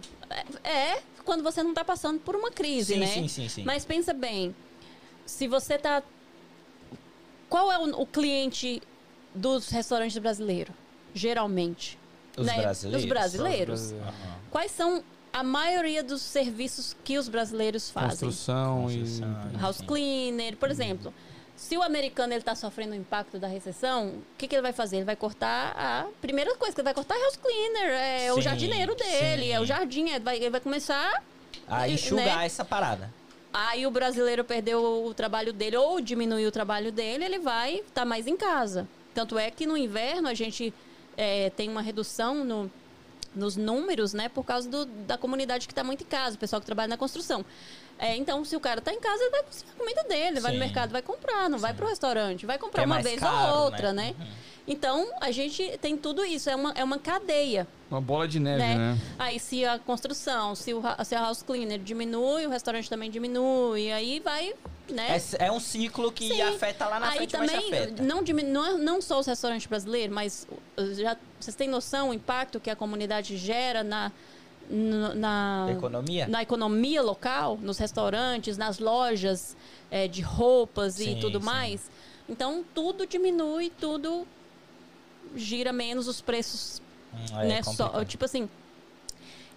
É, 0.65 0.69
é 0.69 1.03
quando 1.25 1.43
você 1.43 1.63
não 1.63 1.71
está 1.71 1.85
passando 1.85 2.19
por 2.19 2.35
uma 2.35 2.51
crise, 2.51 2.95
sim, 2.95 3.01
né? 3.01 3.07
sim, 3.07 3.29
sim, 3.29 3.49
sim. 3.49 3.63
Mas 3.65 3.85
pensa 3.85 4.13
bem, 4.13 4.55
se 5.25 5.47
você 5.47 5.79
tá. 5.79 6.03
Qual 7.49 7.71
é 7.71 7.79
o, 7.79 8.01
o 8.03 8.07
cliente 8.07 8.83
dos 9.33 9.69
restaurantes 9.69 10.19
brasileiros? 10.19 10.75
Geralmente. 11.15 11.97
Os 12.37 12.47
né? 12.47 12.57
brasileiros? 12.61 13.03
Os 13.05 13.09
brasileiros. 13.09 13.81
Os 13.83 13.91
brasileiros. 13.93 14.15
Aham. 14.25 14.39
Quais 14.51 14.73
são 14.73 15.05
a 15.33 15.43
maioria 15.43 16.03
dos 16.03 16.21
serviços 16.23 16.95
que 17.05 17.17
os 17.19 17.29
brasileiros 17.29 17.91
fazem? 17.91 18.11
Construção, 18.29 18.83
Construção, 18.83 19.51
e... 19.55 19.61
House 19.61 19.81
cleaner, 19.81 20.57
por 20.57 20.71
exemplo. 20.71 21.13
Se 21.57 21.77
o 21.77 21.83
americano 21.83 22.33
ele 22.33 22.43
tá 22.43 22.55
sofrendo 22.55 22.93
o 22.93 22.97
impacto 22.97 23.39
da 23.39 23.47
recessão, 23.47 24.09
o 24.09 24.23
que, 24.37 24.49
que 24.49 24.55
ele 24.55 24.63
vai 24.63 24.73
fazer? 24.73 24.97
Ele 24.97 25.05
vai 25.05 25.15
cortar 25.17 25.73
a 25.77 26.07
primeira 26.21 26.55
coisa 26.57 26.75
que 26.75 26.81
ele 26.81 26.85
vai 26.85 26.95
cortar 26.95 27.15
é 27.15 27.21
house 27.23 27.37
cleaner, 27.37 27.91
é 27.91 28.33
o 28.33 28.37
Sim, 28.37 28.43
jardineiro 28.43 28.95
dele, 28.95 29.43
sim. 29.45 29.53
é 29.53 29.61
o 29.61 29.65
jardim, 29.67 30.09
ele 30.09 30.21
vai, 30.25 30.37
ele 30.37 30.51
vai 30.51 30.61
começar 30.61 31.23
A 31.69 31.81
né? 31.81 31.91
enxugar 31.91 32.45
essa 32.45 32.65
parada. 32.65 33.13
Aí 33.53 33.87
o 33.87 33.91
brasileiro 33.91 34.43
perdeu 34.45 35.05
o 35.07 35.15
trabalho 35.15 35.53
dele 35.53 35.77
ou 35.77 36.01
diminuiu 36.01 36.49
o 36.49 36.53
trabalho 36.53 36.91
dele, 36.91 37.25
ele 37.25 37.39
vai 37.39 37.77
estar 37.77 38.05
mais 38.05 38.27
em 38.27 38.37
casa. 38.37 38.89
Tanto 39.15 39.39
é 39.39 39.51
que 39.51 39.67
no 39.67 39.77
inverno 39.77 40.27
a 40.29 40.35
gente 40.35 40.73
é, 41.17 41.51
tem 41.51 41.69
uma 41.69 41.83
redução 41.83 42.43
no- 42.45 42.71
nos 43.35 43.57
números, 43.57 44.13
né? 44.13 44.29
Por 44.29 44.45
causa 44.45 44.69
do- 44.69 44.85
da 44.87 45.17
comunidade 45.17 45.67
que 45.67 45.73
está 45.73 45.83
muito 45.83 46.03
em 46.03 46.07
casa, 46.07 46.37
o 46.37 46.39
pessoal 46.39 46.61
que 46.61 46.67
trabalha 46.67 46.89
na 46.89 46.97
construção. 46.97 47.45
É, 48.03 48.17
então, 48.17 48.45
se 48.45 48.57
o 48.57 48.61
cara 48.61 48.81
está 48.81 48.93
em 48.93 48.99
casa, 48.99 49.23
ele 49.23 49.31
vai 49.31 49.43
cozinhar 49.45 49.73
a 49.77 49.79
comida 49.79 50.03
dele, 50.03 50.41
vai 50.41 50.51
Sim. 50.51 50.59
no 50.59 50.65
mercado, 50.65 50.91
vai 50.91 51.03
comprar, 51.03 51.49
não 51.49 51.57
vai 51.57 51.73
pro 51.73 51.87
restaurante, 51.87 52.45
vai 52.45 52.59
comprar 52.59 52.83
é 52.83 52.87
uma 52.87 53.01
vez 53.01 53.21
caro, 53.21 53.55
ou 53.59 53.65
outra, 53.67 53.93
né? 53.93 54.13
né? 54.19 54.27
Uhum. 54.27 54.33
Então, 54.67 55.09
a 55.21 55.31
gente 55.31 55.79
tem 55.81 55.97
tudo 55.97 56.25
isso, 56.25 56.51
é 56.51 56.57
uma, 56.57 56.73
é 56.73 56.83
uma 56.83 56.99
cadeia 56.99 57.65
Uma 57.89 58.01
bola 58.01 58.27
de 58.27 58.41
neve, 58.41 58.59
né? 58.59 58.75
né? 58.77 58.99
Aí 59.17 59.39
se 59.39 59.65
a 59.65 59.79
construção, 59.79 60.57
se, 60.57 60.75
o, 60.75 60.83
se 61.05 61.15
a 61.15 61.21
house 61.21 61.45
cleaner 61.45 61.79
diminui, 61.79 62.45
o 62.45 62.51
restaurante 62.51 62.91
também 62.91 63.09
diminui, 63.09 63.93
aí 63.93 64.19
vai, 64.19 64.53
né? 64.91 65.17
É, 65.39 65.47
é 65.47 65.53
um 65.53 65.61
ciclo 65.61 66.11
que 66.11 66.27
Sim. 66.27 66.43
afeta 66.43 66.87
lá 66.89 66.99
na 66.99 67.09
aí 67.11 67.19
frente, 67.19 67.37
mas 67.37 67.53
também 67.53 67.73
afeta. 67.73 68.03
não, 68.03 68.21
diminu- 68.21 68.51
não, 68.53 68.67
é- 68.67 68.79
não 68.79 69.01
só 69.01 69.21
os 69.21 69.27
restaurantes 69.29 69.67
brasileiros, 69.69 70.13
mas 70.13 70.47
já 70.97 71.17
vocês 71.39 71.55
têm 71.55 71.69
noção 71.69 72.11
o 72.11 72.15
impacto 72.15 72.59
que 72.59 72.69
a 72.71 72.75
comunidade 72.75 73.37
gera 73.37 73.85
na 73.85 74.11
na, 74.71 75.67
economia? 75.73 76.27
na 76.29 76.43
economia 76.43 77.03
local, 77.03 77.59
nos 77.61 77.79
restaurantes, 77.79 78.57
nas 78.57 78.79
lojas 78.79 79.57
eh, 79.91 80.09
de 80.09 80.21
roupas 80.23 80.95
Sim, 80.95 81.19
e 81.19 81.21
tudo 81.21 81.39
sim. 81.41 81.45
mais. 81.47 81.91
Então 82.29 82.65
tudo 82.75 83.07
diminui, 83.07 83.71
tudo 83.81 84.27
gira 85.35 85.73
menos 85.73 86.09
os 86.09 86.21
preços 86.21 86.81
Hum, 87.15 87.41
é 87.41 87.47
né? 87.49 87.63
Só, 87.63 87.71
complicado. 87.89 88.05
tipo 88.07 88.25
assim, 88.25 88.49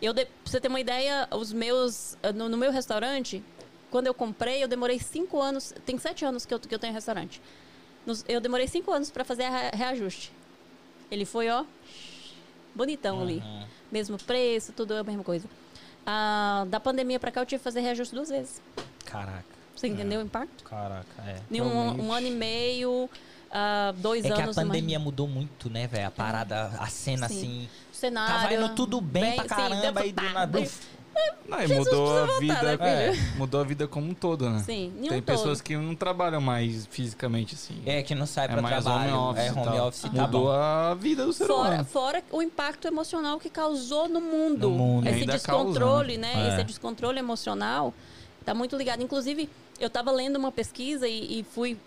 eu 0.02 0.11
de, 0.14 0.26
pra 0.26 0.34
você 0.44 0.60
ter 0.60 0.68
uma 0.68 0.80
ideia, 0.82 1.27
os 1.32 1.53
meus. 1.53 2.18
No, 2.36 2.49
no 2.49 2.57
meu 2.57 2.69
restaurante, 2.72 3.41
quando 3.90 4.07
eu 4.07 4.14
comprei, 4.14 4.61
eu 4.61 4.68
demorei 4.68 4.99
cinco 4.99 5.41
anos. 5.41 5.73
Tem 5.86 5.98
sete 5.98 6.26
anos 6.26 6.45
que 6.45 6.53
eu, 6.53 6.60
que 6.60 6.76
eu 6.76 6.80
tenho 6.80 6.94
restaurante. 6.94 7.41
Nos- 8.06 8.26
eu 8.27 8.41
demorei 8.41 8.68
cinco 8.68 8.91
anos 8.91 9.10
para 9.10 9.23
fazer 9.23 9.44
a 9.44 9.49
rea- 9.49 9.72
reajuste. 9.73 10.34
Ele 11.10 11.23
foi, 11.23 11.49
ó, 11.49 11.64
bonitão 12.76 13.22
ali. 13.22 13.38
Uhum. 13.38 13.64
Mesmo 13.91 14.18
preço, 14.18 14.73
tudo 14.73 14.93
a 14.95 15.03
mesma 15.03 15.23
coisa. 15.23 15.47
Ah, 16.06 16.65
da 16.68 16.80
pandemia 16.80 17.19
pra 17.19 17.31
cá, 17.31 17.41
eu 17.41 17.45
tive 17.45 17.60
que 17.60 17.64
fazer 17.64 17.80
reajuste 17.80 18.14
duas 18.14 18.30
vezes. 18.30 18.61
Caraca, 19.06 19.45
Você 19.76 19.88
entendeu 19.88 20.19
o 20.19 20.23
impacto? 20.23 20.64
caraca, 20.64 21.06
é. 21.26 21.39
Em 21.49 21.61
um, 21.61 22.06
um 22.06 22.14
ano 22.14 22.27
e 22.27 22.31
meio, 22.31 23.10
ah, 23.52 23.93
dois 23.97 24.23
É 24.26 24.27
que 24.30 24.34
a 24.34 24.43
anos. 24.43 24.56
numa- 24.57 24.68
pandemia 24.68 24.99
mudou 24.99 25.27
muito, 25.27 25.69
né, 25.69 25.88
velho? 25.88 26.07
A 26.07 26.11
parada, 26.11 26.68
a 26.80 26.88
cena 26.88 27.27
Sim. 27.30 27.35
assim. 27.38 27.69
cenário. 27.91 28.34
Tava 28.35 28.53
indo 28.53 28.76
tudo 28.76 28.99
bem, 29.02 29.35
pra 29.35 29.43
sim, 29.43 29.49
caramba, 29.49 30.02
deu- 30.02 30.10
e 30.10 30.11
do 30.11 30.30
nada. 30.34 30.60
Não, 31.48 31.62
e 31.62 31.68
Jesus 31.68 31.86
mudou 31.88 32.18
a 32.24 32.40
vida. 32.40 32.54
voltar, 32.56 32.78
né, 32.80 33.08
é, 33.08 33.38
mudou 33.38 33.62
a 33.62 33.64
vida 33.64 33.88
como 33.88 34.10
um 34.10 34.14
todo, 34.14 34.50
né? 34.50 34.64
Sim, 34.66 34.92
em 34.98 35.06
um 35.06 35.10
Tem 35.10 35.22
todo. 35.22 35.24
pessoas 35.24 35.62
que 35.62 35.78
não 35.78 35.96
trabalham 35.96 36.42
mais 36.42 36.86
fisicamente 36.88 37.54
assim. 37.56 37.82
É, 37.86 38.02
que 38.02 38.16
não 38.16 38.26
sai 38.26 38.46
É 38.46 38.48
pra 38.50 38.62
mais 38.62 38.84
trabalho. 38.84 39.16
home 39.16 39.30
office. 39.32 39.46
é 39.46 39.52
home 39.52 39.80
office, 39.80 40.02
tá 40.02 40.10
Mudou 40.10 40.46
bom. 40.46 40.52
a 40.52 40.94
vida 40.96 41.26
do 41.26 41.32
ser 41.34 41.46
Fora, 41.46 41.70
humano. 41.70 41.86
fora 41.86 42.24
o 42.32 42.42
impacto 42.42 42.88
emocional 42.88 43.40
que 43.40 43.50
causou 43.50 44.10
no 44.10 44.20
mundo. 44.20 44.70
No 44.70 44.76
mundo. 44.76 45.08
Esse 45.08 45.26
descontrole, 45.26 46.18
causa, 46.18 46.34
né? 46.34 46.36
né? 46.36 46.50
É. 46.50 46.54
Esse 46.56 46.64
descontrole 46.64 47.20
emocional 47.20 47.94
tá 48.44 48.54
muito 48.54 48.76
ligado. 48.76 49.04
Inclusive, 49.04 49.48
eu 49.80 49.88
estava 49.88 50.12
lendo 50.12 50.38
uma 50.38 50.52
pesquisa 50.52 51.08
e, 51.08 51.40
e 51.40 51.44
fui 51.44 51.78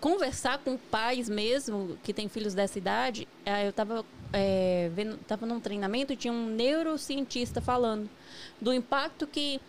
conversar 0.00 0.58
com 0.58 0.76
pais 0.76 1.28
mesmo 1.28 1.96
que 2.02 2.12
têm 2.12 2.28
filhos 2.28 2.54
dessa 2.54 2.78
idade. 2.78 3.26
Aí 3.44 3.64
eu 3.64 3.70
estava 3.70 4.04
é, 4.32 4.90
vendo, 4.94 5.16
tava 5.26 5.46
num 5.46 5.60
treinamento 5.60 6.12
e 6.12 6.16
tinha 6.16 6.32
um 6.32 6.46
neurocientista 6.46 7.60
falando 7.60 8.08
do 8.60 8.72
impacto 8.72 9.26
que 9.26 9.60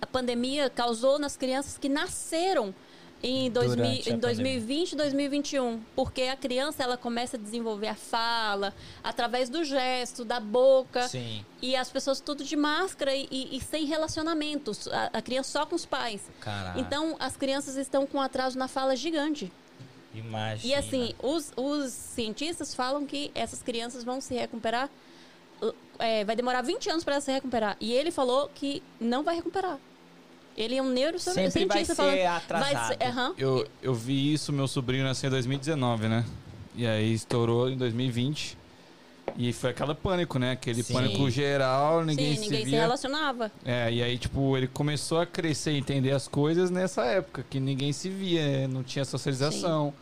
a 0.00 0.06
pandemia 0.06 0.70
causou 0.70 1.18
nas 1.18 1.36
crianças 1.36 1.76
que 1.78 1.88
nasceram 1.88 2.74
em, 3.20 3.50
2000, 3.50 3.76
Durante 3.84 4.10
a 4.10 4.14
em 4.14 4.18
2020 4.18 4.92
e 4.92 4.96
2021. 4.96 5.80
Porque 5.96 6.22
a 6.22 6.36
criança 6.36 6.84
ela 6.84 6.96
começa 6.96 7.36
a 7.36 7.40
desenvolver 7.40 7.88
a 7.88 7.94
fala 7.96 8.72
através 9.02 9.48
do 9.48 9.64
gesto, 9.64 10.24
da 10.24 10.38
boca. 10.38 11.08
Sim, 11.08 11.44
E 11.60 11.74
as 11.74 11.90
pessoas 11.90 12.20
tudo 12.20 12.44
de 12.44 12.54
máscara 12.54 13.12
e, 13.16 13.26
e- 13.30 13.56
e 13.56 13.60
sem 13.60 13.86
relacionamentos. 13.86 14.86
A, 14.86 15.10
a 15.14 15.22
criança 15.22 15.50
só 15.50 15.66
com 15.66 15.74
os 15.74 15.84
pais. 15.84 16.22
caraca. 16.40 16.78
Então, 16.78 17.16
as 17.18 17.36
crianças 17.36 17.76
estão 17.76 18.06
com 18.06 18.18
um 18.18 18.22
atraso 18.22 18.56
na 18.56 18.68
fala 18.68 18.94
gigante. 18.94 19.50
Imagina. 20.18 20.72
E 20.72 20.74
assim, 20.74 21.14
os, 21.22 21.52
os 21.56 21.92
cientistas 21.92 22.74
falam 22.74 23.06
que 23.06 23.30
essas 23.34 23.62
crianças 23.62 24.04
vão 24.04 24.20
se 24.20 24.34
recuperar. 24.34 24.88
uh, 25.62 25.74
é, 25.98 26.24
vai 26.24 26.36
demorar 26.36 26.62
20 26.62 26.90
anos 26.90 27.04
para 27.04 27.20
se 27.20 27.30
recuperar. 27.32 27.76
E 27.80 27.92
ele 27.92 28.10
falou 28.10 28.50
que 28.54 28.82
não 29.00 29.22
vai 29.22 29.34
recuperar. 29.36 29.78
Ele 30.56 30.74
é 30.76 30.82
um 30.82 30.88
neurocientista 30.90 31.50
Sempre 31.52 31.68
vai 31.76 31.84
ser 31.84 31.94
falando. 31.94 32.18
atrasado. 32.18 32.72
Vai 32.74 32.86
ser, 32.88 33.02
aham. 33.04 33.34
Eu, 33.38 33.66
eu 33.80 33.94
vi 33.94 34.32
isso, 34.32 34.52
meu 34.52 34.66
sobrinho 34.66 35.04
nasceu 35.04 35.28
em 35.28 35.30
2019, 35.30 36.08
né? 36.08 36.24
E 36.74 36.86
aí 36.86 37.12
estourou 37.12 37.68
em 37.70 37.76
2020. 37.76 38.58
E 39.36 39.52
foi 39.52 39.70
aquele 39.70 39.94
pânico, 39.94 40.38
né? 40.38 40.52
Aquele 40.52 40.82
Sim. 40.82 40.94
pânico 40.94 41.30
geral, 41.30 42.04
ninguém, 42.04 42.30
Sim, 42.30 42.34
se 42.36 42.40
ninguém 42.42 42.64
se 42.64 42.70
via. 42.70 42.80
relacionava. 42.80 43.52
É, 43.64 43.92
e 43.92 44.02
aí, 44.02 44.18
tipo, 44.18 44.56
ele 44.56 44.66
começou 44.66 45.20
a 45.20 45.26
crescer 45.26 45.72
e 45.72 45.78
entender 45.78 46.10
as 46.12 46.26
coisas 46.26 46.70
nessa 46.70 47.04
época, 47.04 47.44
que 47.48 47.60
ninguém 47.60 47.92
se 47.92 48.08
via, 48.08 48.66
não 48.66 48.82
tinha 48.82 49.04
socialização. 49.04 49.92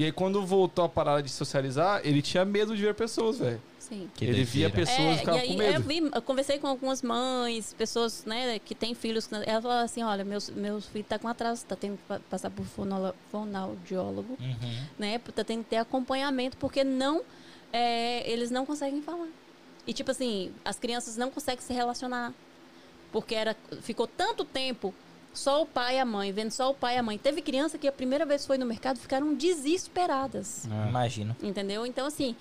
E 0.00 0.04
aí, 0.06 0.10
quando 0.12 0.46
voltou 0.46 0.82
a 0.86 0.88
parada 0.88 1.22
de 1.22 1.28
socializar, 1.28 2.00
ele 2.04 2.22
tinha 2.22 2.42
medo 2.42 2.74
de 2.74 2.80
ver 2.82 2.94
pessoas, 2.94 3.38
velho. 3.38 3.60
Sim. 3.78 4.08
Que 4.14 4.24
Ele 4.24 4.44
via 4.44 4.70
pessoas 4.70 4.98
e 4.98 5.02
É, 5.10 5.16
ficava 5.18 5.36
e 5.36 5.40
aí 5.42 5.48
com 5.48 5.54
medo. 5.58 5.74
eu 5.74 5.80
vi, 5.82 6.10
eu 6.14 6.22
conversei 6.22 6.58
com 6.58 6.66
algumas 6.68 7.02
mães, 7.02 7.74
pessoas, 7.74 8.24
né, 8.24 8.58
que 8.60 8.74
têm 8.74 8.94
filhos, 8.94 9.26
que- 9.26 9.34
ela 9.34 9.60
falou 9.60 9.76
assim, 9.76 10.02
olha, 10.02 10.24
meus, 10.24 10.48
meus 10.48 10.86
filhos 10.86 11.06
tá 11.06 11.18
com 11.18 11.28
atraso, 11.28 11.66
tá 11.66 11.76
tendo 11.76 11.98
que 11.98 12.02
pa- 12.04 12.18
passar 12.30 12.48
por 12.48 12.64
fonoaudiólogo, 13.30 14.38
Uhum. 14.40 14.84
né, 14.98 15.18
tá 15.18 15.44
tendo 15.44 15.64
que 15.64 15.68
ter 15.70 15.76
acompanhamento, 15.76 16.56
porque 16.56 16.82
não, 16.82 17.20
é, 17.70 18.26
eles 18.30 18.50
não 18.50 18.64
conseguem 18.64 19.02
falar. 19.02 19.28
E 19.86 19.92
tipo 19.92 20.10
assim, 20.12 20.50
as 20.64 20.78
crianças 20.78 21.18
não 21.18 21.30
conseguem 21.30 21.60
se 21.60 21.74
relacionar, 21.74 22.32
porque 23.12 23.34
era, 23.34 23.54
ficou 23.82 24.06
tanto 24.06 24.46
tempo 24.46 24.94
Só 25.32 25.62
o 25.62 25.66
pai 25.66 25.96
e 25.96 25.98
a 26.00 26.04
mãe, 26.04 26.32
vendo 26.32 26.50
só 26.50 26.70
o 26.70 26.74
pai 26.74 26.96
e 26.96 26.98
a 26.98 27.02
mãe. 27.02 27.16
Teve 27.16 27.40
criança 27.40 27.78
que 27.78 27.86
a 27.86 27.92
primeira 27.92 28.26
vez 28.26 28.44
foi 28.44 28.58
no 28.58 28.66
mercado 28.66 28.98
ficaram 28.98 29.32
desesperadas. 29.34 30.66
É. 30.66 30.88
Imagino. 30.88 31.36
Entendeu? 31.42 31.86
Então, 31.86 32.06
assim, 32.06 32.34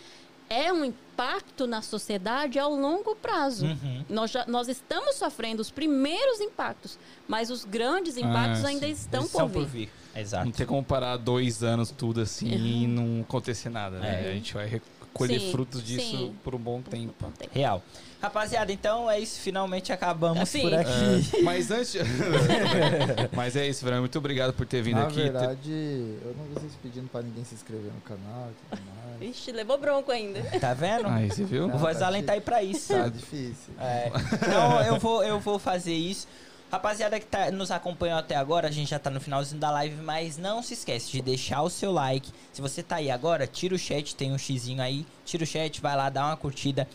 é 0.50 0.74
um 0.74 0.84
impacto 0.84 1.68
na 1.68 1.82
sociedade 1.82 2.58
ao 2.58 2.74
longo 2.74 3.16
prazo. 3.16 3.68
Uhum. 3.68 4.06
Nós, 4.10 4.32
já, 4.32 4.46
nós 4.48 4.68
estamos 4.68 5.16
sofrendo 5.16 5.62
os 5.62 5.70
primeiros 5.70 6.40
impactos, 6.42 6.98
mas 7.28 7.52
os 7.52 7.64
grandes 7.64 8.18
impactos 8.18 8.66
Ah, 8.66 8.70
ainda 8.70 8.88
sim. 8.88 8.92
estão 8.94 9.28
por 9.28 9.50
por 9.50 9.66
vir. 9.66 9.90
Exato. 10.16 10.46
Não 10.46 10.52
tem 10.52 10.66
como 10.66 10.84
parar 10.84 11.18
dois 11.18 11.62
anos 11.64 11.92
tudo 11.92 12.22
assim 12.22 12.48
e 12.48 12.88
não 12.88 13.22
acontecer 13.22 13.70
nada, 13.70 14.00
né? 14.00 14.26
É. 14.26 14.32
A 14.32 14.34
gente 14.34 14.54
vai 14.54 14.82
recolher 15.14 15.40
Sim, 15.40 15.52
frutos 15.52 15.84
disso 15.84 16.18
sim. 16.18 16.36
por 16.44 16.56
um 16.56 16.58
bom 16.60 16.82
tempo. 16.82 17.32
Real. 17.52 17.84
Rapaziada, 18.22 18.72
então 18.72 19.10
é 19.10 19.20
isso. 19.20 19.40
Finalmente 19.40 19.94
acabamos 19.94 20.42
Assim. 20.42 20.62
por 20.62 20.74
aqui. 20.74 21.38
É, 21.38 21.40
mas 21.44 21.72
antes. 21.72 21.96
mas 23.34 23.56
é 23.56 23.68
isso, 23.68 23.84
Verão. 23.84 24.00
Muito 24.00 24.18
obrigado 24.18 24.54
por 24.54 24.66
ter 24.66 24.82
vindo 24.82 24.98
Na 24.98 25.08
aqui. 25.08 25.22
verdade, 25.22 25.72
eu 25.72 26.36
não 26.38 26.46
vi 26.46 26.54
vocês 26.56 26.74
pedindo 26.84 27.08
pra 27.10 27.22
ninguém 27.22 27.46
se 27.46 27.56
inscrever 27.56 27.92
no 27.94 28.02
canal 28.02 28.50
e 28.52 28.76
tudo 28.76 28.82
mais. 29.20 29.36
Ixi, 29.36 29.52
levou 29.52 29.78
bronco 29.78 30.12
ainda. 30.12 30.42
Tá 30.60 30.74
vendo? 30.74 31.08
Aí, 31.08 31.30
você 31.30 31.44
viu? 31.44 31.68
O 31.68 31.78
Voz 31.78 31.98
tá 32.00 32.08
Além 32.08 32.24
tá 32.24 32.34
aí 32.34 32.42
pra 32.42 32.62
isso. 32.62 32.94
Tá 32.94 33.08
difícil. 33.08 33.74
É. 33.80 34.12
Então 34.34 34.82
eu 34.82 35.00
vou, 35.00 35.24
eu 35.24 35.40
vou 35.40 35.58
fazer 35.60 35.94
isso. 35.94 36.28
Rapaziada 36.72 37.20
que 37.20 37.26
tá, 37.26 37.50
nos 37.50 37.72
acompanhou 37.72 38.20
até 38.20 38.36
agora, 38.36 38.68
a 38.68 38.72
gente 38.72 38.92
já 38.92 39.00
tá 39.00 39.10
no 39.10 39.20
finalzinho 39.20 39.60
da 39.60 39.72
live, 39.72 39.96
mas 40.04 40.38
não 40.38 40.62
se 40.62 40.76
esquece 40.76 41.12
de 41.12 41.20
deixar 41.20 41.64
o 41.64 41.70
seu 41.70 41.92
like. 41.92 42.32
Se 42.54 42.62
você 42.62 42.84
tá 42.84 42.98
aí 42.98 43.10
agora, 43.10 43.48
tira 43.48 43.74
o 43.74 43.80
chat, 43.80 44.16
tem 44.16 44.32
um 44.32 44.38
xizinho 44.38 44.80
aí, 44.80 45.04
tira 45.26 45.44
o 45.44 45.48
chat, 45.48 45.82
vai 45.82 45.96
lá, 45.96 46.12
dá 46.12 46.28
uma 46.28 46.38
curtida. 46.38 46.88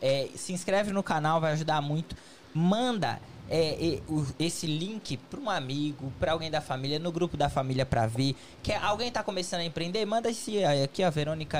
É, 0.00 0.28
se 0.34 0.54
inscreve 0.54 0.92
no 0.92 1.02
canal, 1.02 1.42
vai 1.42 1.52
ajudar 1.52 1.82
muito. 1.82 2.16
Manda 2.54 3.20
é, 3.50 3.94
é, 3.94 4.00
o- 4.08 4.26
esse 4.38 4.66
link 4.66 5.16
pra 5.30 5.40
um 5.40 5.48
amigo, 5.48 6.12
pra 6.20 6.32
alguém 6.32 6.50
da 6.50 6.60
família, 6.60 6.98
no 6.98 7.10
grupo 7.10 7.36
da 7.36 7.48
família 7.48 7.86
pra 7.86 8.06
ver. 8.06 8.36
Quer, 8.62 8.76
alguém 8.82 9.10
tá 9.10 9.22
começando 9.22 9.60
a 9.60 9.64
empreender? 9.64 10.04
Manda 10.04 10.30
esse 10.30 10.62
aí, 10.64 10.82
aqui 10.82 11.02
a 11.02 11.10
Verônica 11.10 11.58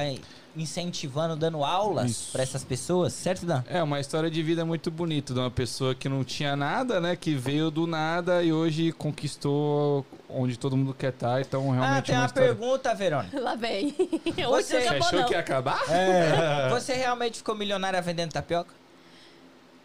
incentivando, 0.56 1.36
dando 1.36 1.62
aulas 1.64 2.28
pra 2.32 2.42
essas 2.42 2.64
pessoas, 2.64 3.12
certo, 3.12 3.46
Dan? 3.46 3.62
É 3.68 3.82
uma 3.82 4.00
história 4.00 4.30
de 4.30 4.42
vida 4.42 4.64
muito 4.64 4.90
bonita 4.90 5.32
de 5.32 5.38
uma 5.38 5.50
pessoa 5.50 5.94
que 5.94 6.08
não 6.08 6.24
tinha 6.24 6.56
nada, 6.56 7.00
né? 7.00 7.14
Que 7.16 7.34
veio 7.34 7.70
do 7.70 7.86
nada 7.86 8.42
e 8.42 8.52
hoje 8.52 8.90
conquistou 8.92 10.04
onde 10.28 10.58
todo 10.58 10.76
mundo 10.76 10.92
quer 10.94 11.10
estar. 11.12 11.40
Então, 11.40 11.70
Ah, 11.72 11.74
realmente 11.76 12.06
tem 12.06 12.14
é 12.14 12.18
uma 12.18 12.22
uma 12.22 12.26
história. 12.26 12.48
pergunta, 12.54 12.94
Verônica. 12.94 13.40
Lá 13.40 13.54
vem. 13.54 13.94
Você 14.48 14.62
Você 14.62 14.76
acabou, 14.78 15.06
achou 15.06 15.20
não. 15.20 15.26
que 15.28 15.34
ia 15.34 15.40
acabar? 15.40 15.80
É. 15.90 16.68
Você 16.74 16.92
realmente 16.94 17.38
ficou 17.38 17.54
milionária 17.54 18.00
vendendo 18.02 18.32
tapioca? 18.32 18.74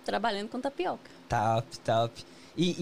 Trabalhando 0.05 0.49
com 0.49 0.59
tapioca. 0.59 1.09
Top, 1.29 1.79
top. 1.79 2.23
E. 2.57 2.75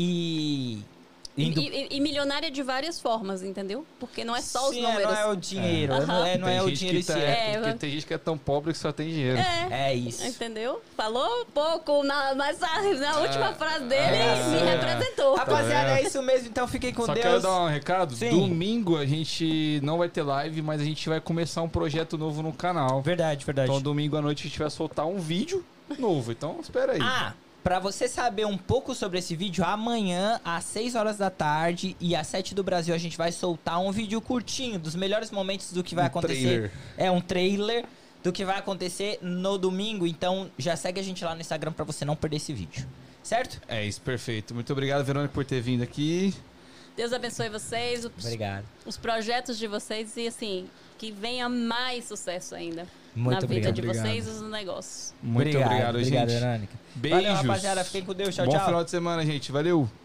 e... 0.86 0.92
E, 1.38 1.46
indo- 1.48 1.62
e- 1.62 1.88
e 1.92 2.00
milionária 2.02 2.52
de 2.52 2.62
várias 2.62 3.00
formas, 3.00 3.42
entendeu? 3.42 3.86
Porque 4.02 4.22
não 4.26 4.36
é 4.36 4.42
só 4.42 4.68
os 4.68 4.76
Sim, 4.76 4.82
números. 4.82 5.04
Não 5.14 5.18
é 5.18 5.26
o 5.28 5.36
dinheiro, 5.38 5.94
É. 5.94 6.06
não 6.06 6.26
é, 6.26 6.38
não 6.38 6.48
é 6.50 6.52
Tem 6.58 6.60
o 6.62 6.68
gente 6.68 6.80
dinheiro 6.80 7.08
tá. 7.08 7.18
É, 7.18 7.52
É, 7.54 7.58
porque 7.58 7.74
tem 7.76 7.90
gente 7.90 8.06
que 8.06 8.14
é 8.14 8.18
tão 8.18 8.38
pobre 8.38 8.74
que 8.74 8.78
só 8.78 8.92
tem 8.92 9.08
dinheiro. 9.08 9.38
É, 9.40 9.92
é 9.92 9.96
isso. 9.96 10.28
entendeu? 10.28 10.82
Falou 10.98 11.46
pouco, 11.54 12.04
na, 12.04 12.36
mas 12.36 12.60
na, 12.60 12.82
na 12.96 13.20
última 13.22 13.54
frase 13.54 13.86
dele 13.86 14.18
me 14.52 14.58
representou. 14.72 15.36
Rapaziada, 15.38 16.00
é 16.00 16.04
isso 16.04 16.22
mesmo, 16.22 16.50
então 16.50 16.68
fiquem 16.68 16.94
com 16.94 17.06
Só 17.06 17.14
Deus. 17.14 17.26
quero 17.26 17.42
dar 17.42 17.62
um 17.62 17.68
recado. 17.70 18.14
Sim. 18.14 18.30
Domingo 18.32 18.98
a 18.98 19.06
gente 19.06 19.80
não 19.84 19.98
vai 19.98 20.10
ter 20.10 20.24
live, 20.24 20.62
mas 20.62 20.82
a 20.82 20.84
gente 20.84 21.08
vai 21.08 21.22
começar 21.22 21.62
um 21.62 21.70
projeto 21.70 22.18
novo 22.18 22.44
no 22.44 22.52
canal. 22.52 23.02
Verdade, 23.02 23.46
verdade. 23.46 23.70
Então 23.70 23.82
domingo 23.82 24.18
à 24.18 24.22
noite 24.22 24.42
a 24.46 24.50
gente 24.50 24.60
vai 24.60 24.70
soltar 24.70 25.08
um 25.08 25.18
vídeo 25.18 25.64
novo. 26.00 26.32
Então 26.32 26.60
espera 26.62 26.94
aí. 26.94 27.00
Ah, 27.02 27.34
pra 27.64 27.80
você 27.80 28.08
saber 28.08 28.46
um 28.46 28.58
pouco 28.58 28.94
sobre 28.96 29.20
esse 29.20 29.36
vídeo, 29.36 29.64
amanhã, 29.64 30.40
às 30.44 30.64
6 30.66 30.96
horas 30.96 31.18
da 31.18 31.30
tarde 31.30 31.96
e 32.00 32.16
às 32.16 32.28
7 32.28 32.54
do 32.56 32.64
Brasil, 32.64 32.94
a 32.94 32.98
gente 32.98 33.18
vai 33.18 33.32
soltar 33.32 33.80
um 33.80 33.92
vídeo 33.92 34.20
curtinho 34.22 34.78
dos 34.80 34.96
melhores 34.96 35.32
momentos 35.32 35.72
do 35.74 35.84
que 35.84 35.96
vai 35.96 36.06
Um 36.06 36.08
acontecer. 36.08 36.42
trailer. 36.42 36.72
É 36.98 37.12
um 37.12 37.22
trailer 37.22 37.86
do 38.24 38.32
que 38.32 38.46
vai 38.46 38.58
acontecer 38.58 39.18
no 39.22 39.58
domingo. 39.58 40.06
Então 40.08 40.50
já 40.58 40.76
segue 40.76 41.00
a 41.00 41.04
gente 41.04 41.24
lá 41.26 41.34
no 41.36 41.42
Instagram 41.42 41.72
pra 41.72 41.84
você 41.86 42.06
não 42.06 42.16
perder 42.16 42.38
esse 42.38 42.54
vídeo. 42.54 42.88
Certo? 43.24 43.62
É 43.68 43.86
isso, 43.86 44.02
perfeito. 44.02 44.54
Muito 44.54 44.72
obrigado, 44.74 45.04
Verônica, 45.04 45.34
por 45.34 45.46
ter 45.46 45.62
vindo 45.62 45.84
aqui. 45.84 46.34
Deus 46.98 47.14
abençoe 47.14 47.50
vocês, 47.50 48.04
os, 48.04 48.12
Obrigado. 48.26 48.66
os 48.86 48.98
projetos 48.98 49.58
de 49.58 49.66
vocês 49.66 50.18
e 50.18 50.28
assim, 50.28 50.68
que 50.98 51.12
venha 51.12 51.48
mais 51.48 52.06
sucesso 52.06 52.54
ainda 52.54 52.86
Muito 53.16 53.34
na 53.34 53.40
vida 53.42 53.70
obrigado. 53.70 53.74
de 53.74 53.82
Obrigado. 53.82 54.06
vocês 54.06 54.28
e 54.28 54.30
nos 54.42 54.52
negócios. 54.52 55.14
Muito 55.22 55.48
obrigado, 55.50 55.90
obrigado 55.96 56.00
gente. 56.30 56.40
Verônica. 56.40 56.74
Beijos. 56.96 57.24
Valeu, 57.24 57.34
rapaziada. 57.36 57.84
Fiquem 57.84 58.06
com 58.06 58.14
Deus. 58.14 58.36
Tchau, 58.36 58.46
Bom 58.46 58.52
tchau. 58.52 58.66
final 58.66 58.84
de 58.84 58.92
semana, 58.92 59.26
gente. 59.26 59.52
Valeu. 59.52 60.01